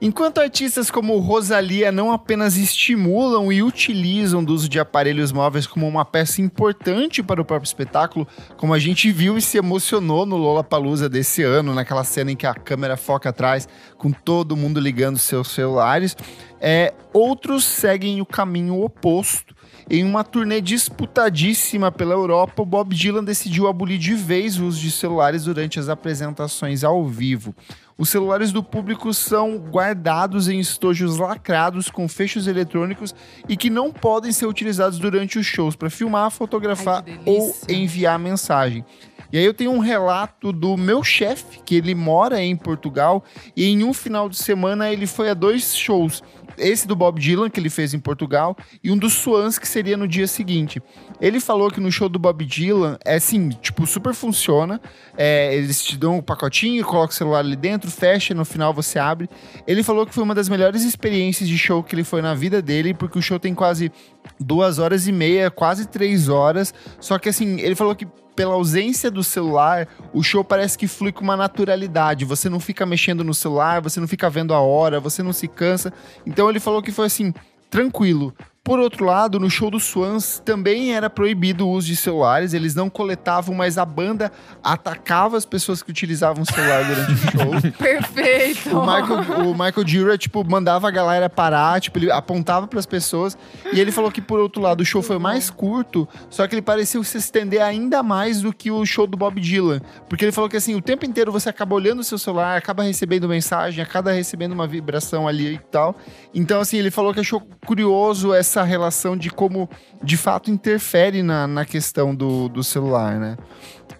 Enquanto 0.00 0.38
artistas 0.38 0.92
como 0.92 1.18
Rosalia 1.18 1.90
não 1.90 2.12
apenas 2.12 2.56
estimulam 2.56 3.52
e 3.52 3.64
utilizam 3.64 4.44
do 4.44 4.54
uso 4.54 4.68
de 4.68 4.78
aparelhos 4.78 5.32
móveis 5.32 5.66
como 5.66 5.88
uma 5.88 6.04
peça 6.04 6.40
importante 6.40 7.20
para 7.20 7.42
o 7.42 7.44
próprio 7.44 7.66
espetáculo, 7.66 8.24
como 8.56 8.72
a 8.72 8.78
gente 8.78 9.10
viu 9.10 9.36
e 9.36 9.42
se 9.42 9.58
emocionou 9.58 10.24
no 10.24 10.36
Lollapalooza 10.36 11.08
desse 11.08 11.42
ano, 11.42 11.74
naquela 11.74 12.04
cena 12.04 12.30
em 12.30 12.36
que 12.36 12.46
a 12.46 12.54
câmera 12.54 12.96
foca 12.96 13.30
atrás, 13.30 13.68
com 13.96 14.12
todo 14.12 14.56
mundo 14.56 14.78
ligando 14.78 15.18
seus 15.18 15.48
celulares, 15.48 16.16
é, 16.60 16.94
outros 17.12 17.64
seguem 17.64 18.20
o 18.20 18.26
caminho 18.26 18.80
oposto. 18.80 19.57
Em 19.90 20.04
uma 20.04 20.22
turnê 20.22 20.60
disputadíssima 20.60 21.90
pela 21.90 22.12
Europa, 22.12 22.60
o 22.60 22.66
Bob 22.66 22.94
Dylan 22.94 23.24
decidiu 23.24 23.66
abolir 23.66 23.98
de 23.98 24.14
vez 24.14 24.58
o 24.58 24.66
uso 24.66 24.78
de 24.78 24.90
celulares 24.90 25.44
durante 25.44 25.80
as 25.80 25.88
apresentações 25.88 26.84
ao 26.84 27.06
vivo. 27.06 27.54
Os 27.96 28.10
celulares 28.10 28.52
do 28.52 28.62
público 28.62 29.14
são 29.14 29.56
guardados 29.56 30.46
em 30.46 30.60
estojos 30.60 31.16
lacrados 31.16 31.88
com 31.88 32.06
fechos 32.06 32.46
eletrônicos 32.46 33.14
e 33.48 33.56
que 33.56 33.70
não 33.70 33.90
podem 33.90 34.30
ser 34.30 34.44
utilizados 34.44 34.98
durante 34.98 35.38
os 35.38 35.46
shows 35.46 35.74
para 35.74 35.88
filmar, 35.88 36.30
fotografar 36.30 37.02
Ai, 37.06 37.20
ou 37.24 37.56
enviar 37.66 38.18
mensagem. 38.18 38.84
E 39.32 39.36
aí 39.36 39.44
eu 39.44 39.52
tenho 39.52 39.72
um 39.72 39.78
relato 39.78 40.52
do 40.52 40.76
meu 40.76 41.02
chefe, 41.04 41.60
que 41.64 41.74
ele 41.74 41.94
mora 41.94 42.42
em 42.42 42.56
Portugal, 42.56 43.22
e 43.54 43.66
em 43.66 43.84
um 43.84 43.92
final 43.92 44.28
de 44.28 44.36
semana 44.36 44.90
ele 44.90 45.06
foi 45.06 45.28
a 45.28 45.34
dois 45.34 45.76
shows. 45.76 46.22
Esse 46.58 46.86
do 46.86 46.96
Bob 46.96 47.20
Dylan, 47.20 47.48
que 47.50 47.60
ele 47.60 47.70
fez 47.70 47.94
em 47.94 47.98
Portugal, 47.98 48.56
e 48.82 48.90
um 48.90 48.96
dos 48.96 49.14
Swans, 49.14 49.58
que 49.58 49.66
seria 49.66 49.96
no 49.96 50.06
dia 50.06 50.26
seguinte. 50.26 50.82
Ele 51.20 51.40
falou 51.40 51.70
que 51.70 51.80
no 51.80 51.90
show 51.90 52.08
do 52.08 52.18
Bob 52.18 52.44
Dylan, 52.44 52.98
é 53.04 53.16
assim, 53.16 53.48
tipo, 53.48 53.86
super 53.86 54.14
funciona. 54.14 54.80
É, 55.16 55.54
eles 55.54 55.82
te 55.82 55.96
dão 55.96 56.18
um 56.18 56.22
pacotinho, 56.22 56.84
coloca 56.84 57.12
o 57.12 57.16
celular 57.16 57.40
ali 57.40 57.56
dentro, 57.56 57.90
fecha, 57.90 58.34
no 58.34 58.44
final 58.44 58.72
você 58.72 58.98
abre. 58.98 59.28
Ele 59.66 59.82
falou 59.82 60.06
que 60.06 60.14
foi 60.14 60.22
uma 60.22 60.34
das 60.34 60.48
melhores 60.48 60.84
experiências 60.84 61.48
de 61.48 61.58
show 61.58 61.82
que 61.82 61.94
ele 61.94 62.04
foi 62.04 62.22
na 62.22 62.34
vida 62.34 62.60
dele, 62.62 62.94
porque 62.94 63.18
o 63.18 63.22
show 63.22 63.38
tem 63.38 63.54
quase 63.54 63.90
duas 64.38 64.78
horas 64.78 65.06
e 65.06 65.12
meia, 65.12 65.50
quase 65.50 65.86
três 65.86 66.28
horas. 66.28 66.72
Só 67.00 67.18
que 67.18 67.28
assim, 67.28 67.60
ele 67.60 67.74
falou 67.74 67.94
que 67.94 68.06
pela 68.38 68.54
ausência 68.54 69.10
do 69.10 69.24
celular, 69.24 69.88
o 70.12 70.22
show 70.22 70.44
parece 70.44 70.78
que 70.78 70.86
flui 70.86 71.10
com 71.10 71.24
uma 71.24 71.36
naturalidade. 71.36 72.24
Você 72.24 72.48
não 72.48 72.60
fica 72.60 72.86
mexendo 72.86 73.24
no 73.24 73.34
celular, 73.34 73.82
você 73.82 73.98
não 73.98 74.06
fica 74.06 74.30
vendo 74.30 74.54
a 74.54 74.60
hora, 74.60 75.00
você 75.00 75.24
não 75.24 75.32
se 75.32 75.48
cansa. 75.48 75.92
Então 76.24 76.48
ele 76.48 76.60
falou 76.60 76.80
que 76.80 76.92
foi 76.92 77.06
assim, 77.06 77.34
tranquilo. 77.68 78.32
Por 78.68 78.80
outro 78.80 79.06
lado, 79.06 79.40
no 79.40 79.48
show 79.48 79.70
do 79.70 79.80
Swans 79.80 80.42
também 80.44 80.94
era 80.94 81.08
proibido 81.08 81.66
o 81.66 81.70
uso 81.70 81.86
de 81.86 81.96
celulares, 81.96 82.52
eles 82.52 82.74
não 82.74 82.90
coletavam, 82.90 83.54
mas 83.54 83.78
a 83.78 83.84
banda 83.86 84.30
atacava 84.62 85.38
as 85.38 85.46
pessoas 85.46 85.82
que 85.82 85.90
utilizavam 85.90 86.42
o 86.42 86.46
celular 86.46 86.84
durante 86.84 87.12
o 87.12 87.16
show. 87.16 87.72
Perfeito. 87.78 88.78
O 88.78 88.82
Michael, 88.82 89.48
o 89.48 89.52
Michael 89.52 89.88
Jura, 89.88 90.18
tipo, 90.18 90.44
mandava 90.44 90.86
a 90.86 90.90
galera 90.90 91.30
parar, 91.30 91.80
tipo, 91.80 91.98
ele 91.98 92.12
apontava 92.12 92.66
pras 92.66 92.84
pessoas. 92.84 93.38
E 93.72 93.80
ele 93.80 93.90
falou 93.90 94.12
que, 94.12 94.20
por 94.20 94.38
outro 94.38 94.60
lado, 94.60 94.82
o 94.82 94.84
show 94.84 95.00
foi 95.00 95.18
mais 95.18 95.48
curto, 95.48 96.06
só 96.28 96.46
que 96.46 96.54
ele 96.54 96.60
pareceu 96.60 97.02
se 97.02 97.16
estender 97.16 97.62
ainda 97.62 98.02
mais 98.02 98.42
do 98.42 98.52
que 98.52 98.70
o 98.70 98.84
show 98.84 99.06
do 99.06 99.16
Bob 99.16 99.40
Dylan. 99.40 99.80
Porque 100.10 100.26
ele 100.26 100.32
falou 100.32 100.50
que, 100.50 100.58
assim, 100.58 100.74
o 100.74 100.82
tempo 100.82 101.06
inteiro 101.06 101.32
você 101.32 101.48
acaba 101.48 101.74
olhando 101.74 102.00
o 102.00 102.04
seu 102.04 102.18
celular, 102.18 102.58
acaba 102.58 102.82
recebendo 102.82 103.26
mensagem, 103.26 103.82
acaba 103.82 104.12
recebendo 104.12 104.52
uma 104.52 104.66
vibração 104.66 105.26
ali 105.26 105.54
e 105.54 105.58
tal. 105.70 105.96
Então, 106.34 106.60
assim, 106.60 106.76
ele 106.76 106.90
falou 106.90 107.14
que 107.14 107.20
achou 107.20 107.40
curioso 107.64 108.34
essa 108.34 108.57
relação 108.62 109.16
de 109.16 109.30
como, 109.30 109.68
de 110.02 110.16
fato, 110.16 110.50
interfere 110.50 111.22
na, 111.22 111.46
na 111.46 111.64
questão 111.64 112.14
do, 112.14 112.48
do 112.48 112.62
celular, 112.62 113.18
né? 113.18 113.36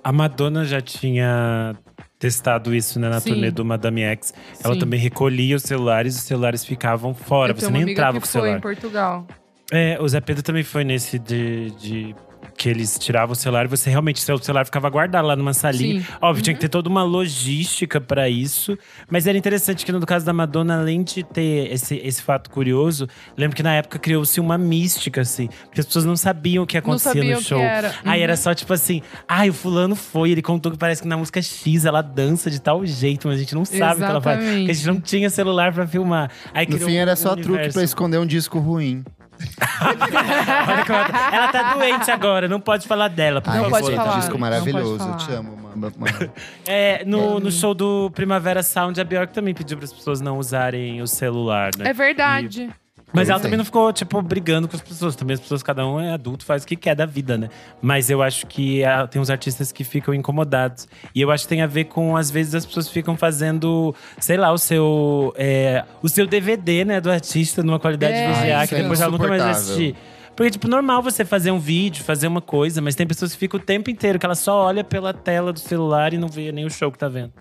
A 0.02 0.12
Madonna 0.12 0.64
já 0.64 0.80
tinha 0.80 1.74
testado 2.18 2.74
isso 2.74 2.98
né, 2.98 3.08
na 3.08 3.20
Sim. 3.20 3.30
turnê 3.30 3.50
do 3.50 3.64
Madame 3.64 4.02
X. 4.02 4.34
Ela 4.62 4.74
Sim. 4.74 4.80
também 4.80 4.98
recolhia 4.98 5.56
os 5.56 5.62
celulares, 5.62 6.16
os 6.16 6.22
celulares 6.22 6.64
ficavam 6.64 7.14
fora. 7.14 7.52
Eu 7.52 7.56
Você 7.56 7.66
tenho 7.66 7.84
nem 7.84 7.92
entrava 7.92 8.14
que 8.14 8.20
com 8.20 8.26
o 8.26 8.28
foi 8.28 8.40
celular. 8.40 8.58
em 8.58 8.60
Portugal. 8.60 9.26
É, 9.70 9.98
o 10.00 10.08
Zé 10.08 10.20
Pedro 10.20 10.42
também 10.42 10.62
foi 10.62 10.82
nesse 10.82 11.18
de, 11.18 11.70
de 11.72 12.16
que 12.58 12.68
eles 12.68 12.98
tiravam 12.98 13.32
o 13.32 13.36
celular 13.36 13.66
e 13.66 13.68
você 13.68 13.88
realmente, 13.88 14.20
seu 14.20 14.36
celular 14.38 14.64
ficava 14.64 14.90
guardado 14.90 15.24
lá 15.26 15.36
numa 15.36 15.54
salinha. 15.54 16.00
Sim. 16.02 16.06
Óbvio, 16.20 16.42
tinha 16.42 16.52
Uhum. 16.52 16.56
que 16.58 16.60
ter 16.62 16.68
toda 16.68 16.88
uma 16.88 17.04
logística 17.04 18.00
pra 18.00 18.28
isso. 18.28 18.76
Mas 19.08 19.26
era 19.28 19.38
interessante 19.38 19.86
que 19.86 19.92
no 19.92 20.04
caso 20.04 20.26
da 20.26 20.32
Madonna, 20.32 20.80
além 20.80 21.02
de 21.04 21.22
ter 21.22 21.72
esse, 21.72 21.96
esse 22.04 22.20
fato 22.20 22.50
curioso, 22.50 23.08
lembro 23.36 23.56
que 23.56 23.62
na 23.62 23.74
época 23.74 23.98
criou-se 23.98 24.40
uma 24.40 24.58
mística, 24.58 25.20
assim. 25.20 25.48
Porque 25.66 25.80
as 25.80 25.86
pessoas 25.86 26.04
não 26.04 26.16
sabiam 26.16 26.64
o 26.64 26.66
que 26.66 26.76
acontecia 26.76 27.22
no 27.22 27.40
show. 27.40 27.60
era. 27.60 27.94
Aí 28.04 28.18
Uhum. 28.18 28.24
era 28.24 28.36
só 28.36 28.52
tipo 28.52 28.72
assim, 28.72 29.02
ai, 29.28 29.50
o 29.50 29.54
fulano 29.54 29.94
foi, 29.94 30.32
ele 30.32 30.42
contou 30.42 30.72
que 30.72 30.78
parece 30.78 31.00
que 31.02 31.06
na 31.08 31.16
música 31.16 31.40
X 31.40 31.84
ela 31.84 32.02
dança 32.02 32.50
de 32.50 32.60
tal 32.60 32.84
jeito, 32.84 33.28
mas 33.28 33.36
a 33.36 33.40
gente 33.40 33.54
não 33.54 33.64
sabe 33.64 34.02
o 34.02 34.04
que 34.04 34.10
ela 34.10 34.20
faz. 34.20 34.44
Porque 34.44 34.70
a 34.70 34.74
gente 34.74 34.86
não 34.86 35.00
tinha 35.00 35.30
celular 35.30 35.72
pra 35.72 35.86
filmar. 35.86 36.30
Aí 36.52 36.66
No 36.68 36.76
fim, 36.78 36.96
um 36.96 37.00
era 37.00 37.14
só 37.14 37.30
truque 37.36 37.50
universo. 37.50 37.74
pra 37.74 37.84
esconder 37.84 38.18
um 38.18 38.26
disco 38.26 38.58
ruim. 38.58 39.04
Ela, 39.80 40.84
tá, 40.84 41.30
ela 41.32 41.48
tá 41.48 41.74
doente 41.74 42.10
agora, 42.10 42.48
não 42.48 42.60
pode 42.60 42.86
falar 42.86 43.08
dela. 43.08 43.40
por 43.40 43.50
Não 43.52 43.64
Ai, 43.64 43.70
favor. 43.70 43.80
pode 43.82 43.96
falar, 43.96 44.16
disco 44.18 44.32
não 44.32 44.38
maravilhoso. 44.40 45.08
Eu 45.08 45.16
te 45.16 45.32
amo, 45.32 45.56
mano. 45.56 45.68
É, 46.66 47.04
no, 47.04 47.38
no 47.38 47.52
show 47.52 47.72
do 47.72 48.10
Primavera 48.10 48.62
Sound, 48.64 49.00
a 49.00 49.04
Bjork 49.04 49.32
também 49.32 49.54
pediu 49.54 49.76
para 49.76 49.84
as 49.84 49.92
pessoas 49.92 50.20
não 50.20 50.36
usarem 50.38 51.00
o 51.00 51.06
celular, 51.06 51.70
né? 51.78 51.90
É 51.90 51.92
verdade. 51.92 52.68
Mas 53.12 53.28
ela 53.28 53.38
é. 53.38 53.42
também 53.42 53.56
não 53.56 53.64
ficou, 53.64 53.92
tipo, 53.92 54.20
brigando 54.20 54.68
com 54.68 54.76
as 54.76 54.82
pessoas. 54.82 55.16
Também 55.16 55.34
as 55.34 55.40
pessoas, 55.40 55.62
cada 55.62 55.86
um 55.86 55.98
é 55.98 56.12
adulto, 56.12 56.44
faz 56.44 56.62
o 56.62 56.66
que 56.66 56.76
quer 56.76 56.94
da 56.94 57.06
vida, 57.06 57.38
né? 57.38 57.48
Mas 57.80 58.10
eu 58.10 58.22
acho 58.22 58.46
que 58.46 58.84
ah, 58.84 59.06
tem 59.06 59.20
uns 59.20 59.30
artistas 59.30 59.72
que 59.72 59.82
ficam 59.84 60.12
incomodados. 60.12 60.86
E 61.14 61.20
eu 61.20 61.30
acho 61.30 61.44
que 61.44 61.48
tem 61.48 61.62
a 61.62 61.66
ver 61.66 61.84
com, 61.84 62.16
às 62.16 62.30
vezes, 62.30 62.54
as 62.54 62.66
pessoas 62.66 62.88
ficam 62.88 63.16
fazendo, 63.16 63.94
sei 64.18 64.36
lá, 64.36 64.52
o 64.52 64.58
seu, 64.58 65.32
é, 65.36 65.84
o 66.02 66.08
seu 66.08 66.26
DVD, 66.26 66.84
né, 66.84 67.00
do 67.00 67.10
artista, 67.10 67.62
numa 67.62 67.78
qualidade 67.78 68.14
É, 68.14 68.30
VGA, 68.30 68.66
que 68.66 68.74
é 68.74 68.82
depois 68.82 69.00
ela 69.00 69.10
nunca 69.10 69.26
mais 69.26 69.42
vai 69.42 69.50
assistir. 69.52 69.96
Porque, 70.36 70.52
tipo, 70.52 70.68
normal 70.68 71.02
você 71.02 71.24
fazer 71.24 71.50
um 71.50 71.58
vídeo, 71.58 72.04
fazer 72.04 72.28
uma 72.28 72.40
coisa, 72.40 72.80
mas 72.80 72.94
tem 72.94 73.04
pessoas 73.04 73.32
que 73.32 73.38
ficam 73.38 73.58
o 73.58 73.62
tempo 73.62 73.90
inteiro, 73.90 74.20
que 74.20 74.26
ela 74.26 74.36
só 74.36 74.66
olha 74.66 74.84
pela 74.84 75.12
tela 75.12 75.52
do 75.52 75.58
celular 75.58 76.14
e 76.14 76.18
não 76.18 76.28
vê 76.28 76.52
nem 76.52 76.64
o 76.64 76.70
show 76.70 76.92
que 76.92 76.98
tá 76.98 77.08
vendo. 77.08 77.32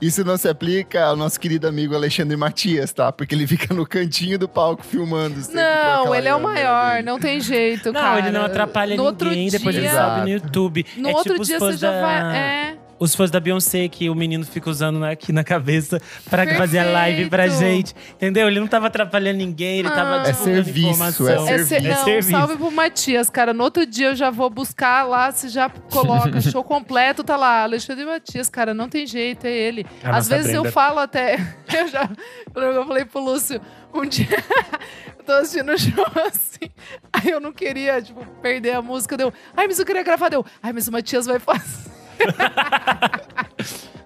Isso 0.00 0.24
não 0.24 0.36
se 0.36 0.48
aplica 0.48 1.04
ao 1.04 1.16
nosso 1.16 1.38
querido 1.38 1.66
amigo 1.66 1.94
Alexandre 1.94 2.36
Matias, 2.36 2.92
tá? 2.92 3.10
Porque 3.12 3.34
ele 3.34 3.46
fica 3.46 3.74
no 3.74 3.86
cantinho 3.86 4.38
do 4.38 4.48
palco 4.48 4.84
filmando. 4.84 5.36
Não, 5.52 6.14
ele 6.14 6.28
é 6.28 6.34
o 6.34 6.40
maior, 6.42 6.92
dele. 6.96 7.02
não 7.06 7.18
tem 7.18 7.40
jeito, 7.40 7.92
Não, 7.92 8.00
cara. 8.00 8.18
ele 8.20 8.30
não 8.30 8.44
atrapalha 8.44 8.96
no 8.96 9.04
outro 9.04 9.28
ninguém, 9.28 9.50
depois 9.50 9.74
ele 9.76 9.88
dia- 9.88 9.96
sobe 10.00 10.20
no 10.22 10.28
YouTube. 10.28 10.86
No 10.96 11.08
é 11.08 11.12
outro 11.12 11.32
tipo 11.34 11.44
dia 11.44 11.58
você 11.58 11.76
já 11.76 11.90
da- 11.90 12.00
vai. 12.00 12.36
É. 12.36 12.76
Os 13.00 13.14
fãs 13.14 13.30
da 13.30 13.40
Beyoncé, 13.40 13.88
que 13.88 14.10
o 14.10 14.14
menino 14.14 14.44
fica 14.44 14.68
usando 14.68 15.00
né, 15.00 15.10
aqui 15.12 15.32
na 15.32 15.42
cabeça 15.42 15.98
pra 16.28 16.42
Perfeito. 16.44 16.58
fazer 16.58 16.78
a 16.80 16.84
live 16.84 17.30
pra 17.30 17.48
gente. 17.48 17.94
Entendeu? 18.14 18.46
Ele 18.46 18.60
não 18.60 18.66
tava 18.68 18.88
atrapalhando 18.88 19.38
ninguém, 19.38 19.78
ele 19.78 19.88
tava 19.88 20.18
Não. 20.18 20.24
É 20.26 20.32
serviço, 20.34 20.88
informação. 20.90 21.26
é 21.48 21.54
É, 21.54 21.64
ser- 21.64 21.82
não, 21.82 22.04
serviço. 22.04 22.30
salve 22.30 22.56
pro 22.58 22.70
Matias, 22.70 23.30
cara. 23.30 23.54
No 23.54 23.64
outro 23.64 23.86
dia 23.86 24.08
eu 24.08 24.14
já 24.14 24.30
vou 24.30 24.50
buscar 24.50 25.02
lá, 25.04 25.32
se 25.32 25.48
já 25.48 25.70
coloca 25.90 26.40
show 26.42 26.62
completo, 26.64 27.24
tá 27.24 27.36
lá. 27.38 27.62
Alexandre 27.62 28.04
Matias, 28.04 28.50
cara, 28.50 28.74
não 28.74 28.86
tem 28.88 29.06
jeito, 29.06 29.46
é 29.46 29.50
ele. 29.50 29.86
A 30.04 30.18
Às 30.18 30.28
vezes 30.28 30.52
eu 30.52 30.60
Brenda. 30.62 30.72
falo 30.72 30.98
até. 30.98 31.38
Eu 31.72 31.88
já. 31.88 32.06
Eu 32.54 32.62
eu 32.62 32.86
falei 32.86 33.04
pro 33.06 33.20
Lúcio, 33.24 33.60
um 33.94 34.04
dia. 34.04 34.26
eu 35.18 35.24
tô 35.24 35.32
assistindo 35.32 35.72
o 35.72 35.78
show 35.78 36.04
assim. 36.26 36.70
Aí 37.12 37.30
eu 37.30 37.40
não 37.40 37.52
queria, 37.52 38.02
tipo, 38.02 38.24
perder 38.42 38.72
a 38.74 38.82
música. 38.82 39.16
Deu. 39.16 39.32
Ai, 39.56 39.66
mas 39.66 39.78
eu 39.78 39.86
queria 39.86 40.02
gravar. 40.02 40.28
Deu. 40.28 40.44
Ai, 40.62 40.72
mas 40.72 40.86
o 40.88 40.92
Matias 40.92 41.24
vai 41.26 41.38
fazer. 41.38 41.88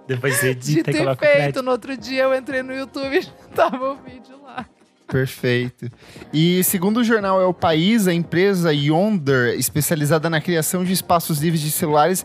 Depois 0.06 0.38
De 0.40 0.48
edita 0.48 0.90
e 0.90 0.94
ter 0.94 1.16
feito. 1.16 1.62
No 1.62 1.70
outro 1.70 1.96
dia 1.96 2.24
eu 2.24 2.34
entrei 2.34 2.62
no 2.62 2.74
YouTube 2.74 3.16
e 3.16 3.24
tava 3.54 3.92
o 3.92 3.96
vídeo. 3.96 4.33
Perfeito. 5.06 5.90
E 6.32 6.64
segundo 6.64 6.98
o 6.98 7.04
jornal 7.04 7.40
É 7.40 7.44
o 7.44 7.52
País, 7.52 8.08
a 8.08 8.14
empresa 8.14 8.72
Yonder, 8.72 9.54
especializada 9.58 10.30
na 10.30 10.40
criação 10.40 10.82
de 10.82 10.92
espaços 10.92 11.40
livres 11.40 11.60
de 11.60 11.70
celulares, 11.70 12.24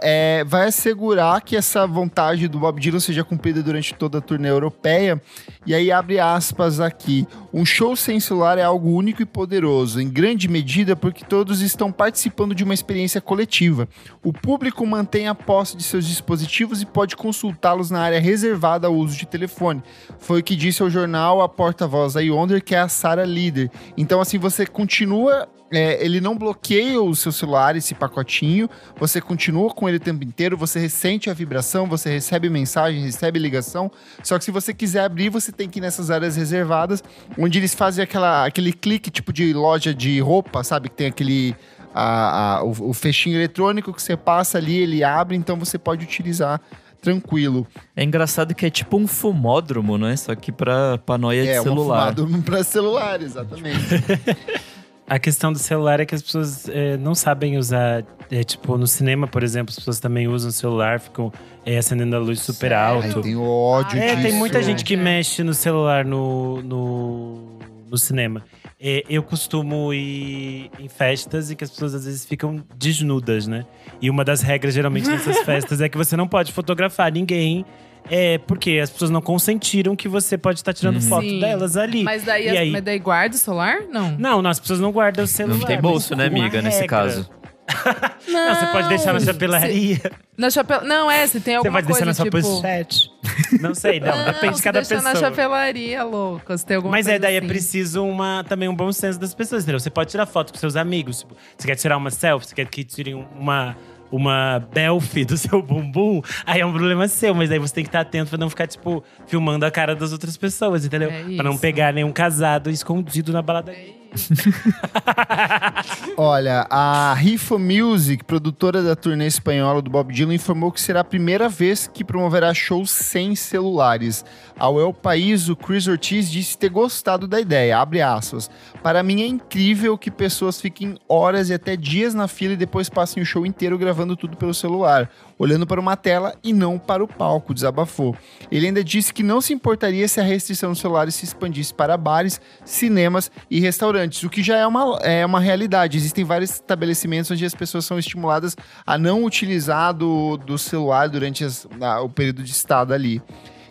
é, 0.00 0.44
vai 0.46 0.68
assegurar 0.68 1.42
que 1.42 1.56
essa 1.56 1.86
vontade 1.86 2.46
do 2.46 2.58
Bob 2.58 2.80
Dylan 2.80 3.00
seja 3.00 3.24
cumprida 3.24 3.62
durante 3.62 3.94
toda 3.94 4.18
a 4.18 4.20
turnê 4.20 4.48
europeia. 4.48 5.20
E 5.66 5.74
aí 5.74 5.90
abre 5.90 6.20
aspas 6.20 6.80
aqui. 6.80 7.26
Um 7.52 7.66
show 7.66 7.96
sem 7.96 8.20
celular 8.20 8.58
é 8.58 8.62
algo 8.62 8.90
único 8.90 9.20
e 9.20 9.26
poderoso, 9.26 10.00
em 10.00 10.08
grande 10.08 10.48
medida 10.48 10.94
porque 10.94 11.24
todos 11.24 11.60
estão 11.60 11.90
participando 11.90 12.54
de 12.54 12.62
uma 12.62 12.74
experiência 12.74 13.20
coletiva. 13.20 13.88
O 14.22 14.32
público 14.32 14.86
mantém 14.86 15.26
a 15.26 15.34
posse 15.34 15.76
de 15.76 15.82
seus 15.82 16.06
dispositivos 16.06 16.80
e 16.80 16.86
pode 16.86 17.16
consultá-los 17.16 17.90
na 17.90 18.00
área 18.00 18.20
reservada 18.20 18.86
ao 18.86 18.94
uso 18.94 19.16
de 19.16 19.26
telefone. 19.26 19.82
Foi 20.18 20.40
o 20.40 20.42
que 20.42 20.54
disse 20.54 20.80
ao 20.80 20.88
jornal 20.88 21.42
a 21.42 21.48
porta-voz 21.48 22.14
da 22.14 22.29
Yonder, 22.34 22.62
que 22.62 22.74
é 22.74 22.78
a 22.80 22.88
Sara 22.88 23.24
Líder. 23.24 23.70
Então, 23.96 24.20
assim, 24.20 24.38
você 24.38 24.66
continua. 24.66 25.48
é, 25.72 26.04
ele 26.04 26.20
não 26.20 26.36
bloqueia 26.36 27.00
o 27.00 27.14
seu 27.14 27.30
celular, 27.30 27.76
esse 27.76 27.94
pacotinho. 27.94 28.68
Você 28.98 29.20
continua 29.20 29.72
com 29.72 29.88
ele 29.88 29.98
o 29.98 30.00
tempo 30.00 30.24
inteiro. 30.24 30.56
Você 30.56 30.88
sente 30.88 31.30
a 31.30 31.32
vibração, 31.34 31.86
você 31.86 32.10
recebe 32.10 32.50
mensagem, 32.50 33.00
recebe 33.04 33.38
ligação. 33.38 33.88
Só 34.24 34.36
que 34.36 34.44
se 34.44 34.50
você 34.50 34.74
quiser 34.74 35.04
abrir, 35.04 35.28
você 35.28 35.52
tem 35.52 35.68
que 35.68 35.78
ir 35.78 35.82
nessas 35.82 36.10
áreas 36.10 36.34
reservadas, 36.34 37.04
onde 37.38 37.58
eles 37.60 37.72
fazem 37.72 38.02
aquela, 38.02 38.44
aquele 38.46 38.72
clique 38.72 39.10
tipo 39.12 39.32
de 39.32 39.52
loja 39.52 39.94
de 39.94 40.18
roupa, 40.20 40.64
sabe? 40.64 40.88
Que 40.88 40.96
tem 40.96 41.06
aquele. 41.06 41.54
a- 41.94 42.56
a- 42.58 42.64
o, 42.64 42.90
o 42.90 42.92
fechinho 42.92 43.36
eletrônico 43.36 43.92
que 43.92 44.00
você 44.02 44.16
passa 44.16 44.58
ali, 44.58 44.76
ele 44.76 45.02
abre, 45.04 45.36
então 45.36 45.56
você 45.56 45.76
pode 45.78 46.04
utilizar 46.04 46.60
tranquilo. 47.00 47.66
É 47.96 48.04
engraçado 48.04 48.54
que 48.54 48.66
é 48.66 48.70
tipo 48.70 48.96
um 48.96 49.06
fumódromo, 49.06 49.96
né? 49.98 50.16
Só 50.16 50.34
que 50.34 50.52
pra, 50.52 50.98
pra 50.98 51.16
noia 51.18 51.44
é, 51.44 51.56
de 51.58 51.62
celular. 51.62 52.14
Um 52.20 52.42
para 52.42 52.62
celular, 52.64 53.20
exatamente. 53.22 53.78
A 55.08 55.18
questão 55.18 55.52
do 55.52 55.58
celular 55.58 55.98
é 55.98 56.06
que 56.06 56.14
as 56.14 56.22
pessoas 56.22 56.68
é, 56.68 56.96
não 56.96 57.16
sabem 57.16 57.58
usar. 57.58 58.04
É, 58.30 58.44
tipo, 58.44 58.78
no 58.78 58.86
cinema, 58.86 59.26
por 59.26 59.42
exemplo, 59.42 59.70
as 59.72 59.76
pessoas 59.76 59.98
também 59.98 60.28
usam 60.28 60.50
o 60.50 60.52
celular, 60.52 61.00
ficam 61.00 61.32
é, 61.66 61.78
acendendo 61.78 62.14
a 62.14 62.18
luz 62.20 62.40
super 62.40 62.70
Sério? 62.70 62.78
alto. 62.78 63.20
Tem 63.20 63.36
ódio 63.36 63.98
É, 63.98 64.14
disso. 64.14 64.28
tem 64.28 64.38
muita 64.38 64.62
gente 64.62 64.84
que 64.84 64.94
É. 64.94 64.96
mexe 64.96 65.42
no 65.42 65.52
celular 65.52 66.04
no, 66.04 66.62
no, 66.62 67.58
no 67.90 67.98
cinema. 67.98 68.44
É, 68.82 69.04
eu 69.10 69.22
costumo 69.22 69.92
ir 69.92 70.70
em 70.78 70.88
festas 70.88 71.50
e 71.50 71.56
que 71.56 71.62
as 71.62 71.70
pessoas 71.70 71.94
às 71.94 72.06
vezes 72.06 72.24
ficam 72.24 72.64
desnudas, 72.76 73.46
né? 73.46 73.66
E 74.00 74.08
uma 74.08 74.24
das 74.24 74.40
regras, 74.40 74.72
geralmente, 74.72 75.06
nessas 75.08 75.38
festas 75.44 75.80
é 75.82 75.88
que 75.88 75.98
você 75.98 76.16
não 76.16 76.26
pode 76.26 76.50
fotografar 76.52 77.12
ninguém. 77.12 77.64
É, 78.08 78.38
porque 78.38 78.80
as 78.82 78.88
pessoas 78.88 79.10
não 79.10 79.20
consentiram 79.20 79.94
que 79.94 80.08
você 80.08 80.38
pode 80.38 80.58
estar 80.58 80.72
tirando 80.72 80.94
Uhum. 80.96 81.02
foto 81.02 81.28
Sim. 81.28 81.38
delas 81.38 81.76
ali. 81.76 82.02
Mas 82.02 82.24
daí, 82.24 82.46
E 82.46 82.48
as- 82.48 82.56
aí? 82.56 82.70
mas 82.70 82.82
daí 82.82 82.98
guarda 82.98 83.36
o 83.36 83.38
celular? 83.38 83.82
Não. 83.92 84.12
Não, 84.18 84.40
não, 84.40 84.48
as 84.50 84.58
pessoas 84.58 84.80
não 84.80 84.90
guardam 84.90 85.24
o 85.26 85.28
celular. 85.28 85.58
Não 85.58 85.66
tem 85.66 85.78
bolso, 85.78 86.16
né, 86.16 86.24
amiga, 86.26 86.62
nesse 86.62 86.80
regra. 86.80 86.96
caso. 86.96 87.30
Não, 88.28 88.54
você 88.54 88.66
pode 88.66 88.88
deixar 88.88 89.12
na 89.12 89.20
Se- 89.20 89.26
chapelaria. 89.26 90.00
Na 90.36 90.50
chapel... 90.50 90.82
Não, 90.84 91.10
é, 91.10 91.26
se 91.26 91.40
tem 91.40 91.54
Você 91.54 91.56
alguma 91.58 91.74
pode 91.82 91.86
deixar 91.86 92.04
coisa 92.04 92.06
na 92.06 92.14
sua 92.14 92.24
tipo... 92.24 92.40
pochete. 92.40 93.10
Não 93.60 93.74
sei, 93.74 94.00
não. 94.00 94.24
depende 94.24 94.52
de 94.52 94.56
se 94.58 94.62
cada 94.62 94.78
pessoa. 94.80 95.02
na 95.02 95.14
chapelaria, 95.14 96.04
louca. 96.04 96.56
Se 96.56 96.64
tem 96.64 96.76
alguma 96.76 96.92
Mas 96.92 97.06
coisa 97.06 97.16
é, 97.16 97.18
daí 97.18 97.34
é 97.34 97.38
assim. 97.38 97.48
preciso 97.48 98.04
uma, 98.04 98.44
também 98.48 98.68
um 98.68 98.74
bom 98.74 98.90
senso 98.92 99.18
das 99.18 99.34
pessoas, 99.34 99.62
entendeu? 99.64 99.80
Você 99.80 99.90
pode 99.90 100.10
tirar 100.10 100.26
foto 100.26 100.52
com 100.52 100.58
seus 100.58 100.76
amigos. 100.76 101.20
Tipo, 101.20 101.36
você 101.56 101.66
quer 101.66 101.74
tirar 101.76 101.96
uma 101.96 102.10
selfie, 102.10 102.48
você 102.48 102.54
quer 102.54 102.66
que 102.66 102.84
tirem 102.84 103.14
uma, 103.38 103.76
uma 104.10 104.60
belfie 104.72 105.24
do 105.24 105.36
seu 105.36 105.60
bumbum, 105.62 106.22
aí 106.46 106.60
é 106.60 106.66
um 106.66 106.72
problema 106.72 107.06
seu. 107.08 107.34
Mas 107.34 107.50
aí 107.50 107.58
você 107.58 107.74
tem 107.74 107.84
que 107.84 107.88
estar 107.88 108.00
atento 108.00 108.30
pra 108.30 108.38
não 108.38 108.48
ficar, 108.48 108.66
tipo, 108.66 109.02
filmando 109.26 109.66
a 109.66 109.70
cara 109.70 109.94
das 109.94 110.12
outras 110.12 110.36
pessoas, 110.36 110.84
entendeu? 110.84 111.10
É 111.10 111.34
pra 111.36 111.44
não 111.44 111.58
pegar 111.58 111.92
nenhum 111.92 112.12
casado 112.12 112.70
escondido 112.70 113.32
na 113.32 113.42
balada. 113.42 113.72
Olha, 116.16 116.66
a 116.68 117.14
Rifa 117.14 117.58
Music, 117.58 118.24
produtora 118.24 118.82
da 118.82 118.96
turnê 118.96 119.26
espanhola 119.26 119.80
do 119.80 119.90
Bob 119.90 120.12
Dylan, 120.12 120.34
informou 120.34 120.72
que 120.72 120.80
será 120.80 121.00
a 121.00 121.04
primeira 121.04 121.48
vez 121.48 121.86
que 121.86 122.04
promoverá 122.04 122.52
shows 122.52 122.90
sem 122.90 123.34
celulares. 123.34 124.24
Ao 124.58 124.80
El 124.80 124.92
País, 124.92 125.48
o 125.48 125.56
Chris 125.56 125.86
Ortiz 125.86 126.30
disse 126.30 126.58
ter 126.58 126.70
gostado 126.70 127.26
da 127.26 127.40
ideia, 127.40 127.78
abre 127.78 128.02
aspas. 128.02 128.50
Para 128.82 129.02
mim 129.02 129.22
é 129.22 129.26
incrível 129.26 129.96
que 129.96 130.10
pessoas 130.10 130.60
fiquem 130.60 130.98
horas 131.08 131.48
e 131.48 131.54
até 131.54 131.76
dias 131.76 132.14
na 132.14 132.28
fila 132.28 132.54
e 132.54 132.56
depois 132.56 132.88
passem 132.88 133.22
o 133.22 133.26
show 133.26 133.46
inteiro 133.46 133.78
gravando 133.78 134.16
tudo 134.16 134.36
pelo 134.36 134.52
celular, 134.52 135.08
olhando 135.40 135.66
para 135.66 135.80
uma 135.80 135.96
tela 135.96 136.34
e 136.44 136.52
não 136.52 136.78
para 136.78 137.02
o 137.02 137.08
palco, 137.08 137.54
desabafou. 137.54 138.14
Ele 138.52 138.66
ainda 138.66 138.84
disse 138.84 139.12
que 139.12 139.22
não 139.22 139.40
se 139.40 139.54
importaria 139.54 140.06
se 140.06 140.20
a 140.20 140.22
restrição 140.22 140.68
dos 140.70 140.80
celulares 140.80 141.14
se 141.14 141.24
expandisse 141.24 141.72
para 141.72 141.96
bares, 141.96 142.38
cinemas 142.62 143.30
e 143.50 143.58
restaurantes, 143.58 144.22
o 144.22 144.28
que 144.28 144.42
já 144.42 144.58
é 144.58 144.66
uma, 144.66 144.98
é 145.02 145.24
uma 145.24 145.40
realidade. 145.40 145.96
Existem 145.96 146.24
vários 146.26 146.50
estabelecimentos 146.50 147.30
onde 147.30 147.44
as 147.46 147.54
pessoas 147.54 147.86
são 147.86 147.98
estimuladas 147.98 148.54
a 148.86 148.98
não 148.98 149.24
utilizar 149.24 149.94
do, 149.94 150.36
do 150.36 150.58
celular 150.58 151.08
durante 151.08 151.42
as- 151.42 151.66
o 152.04 152.08
período 152.10 152.42
de 152.42 152.50
estado 152.52 152.92
ali. 152.92 153.22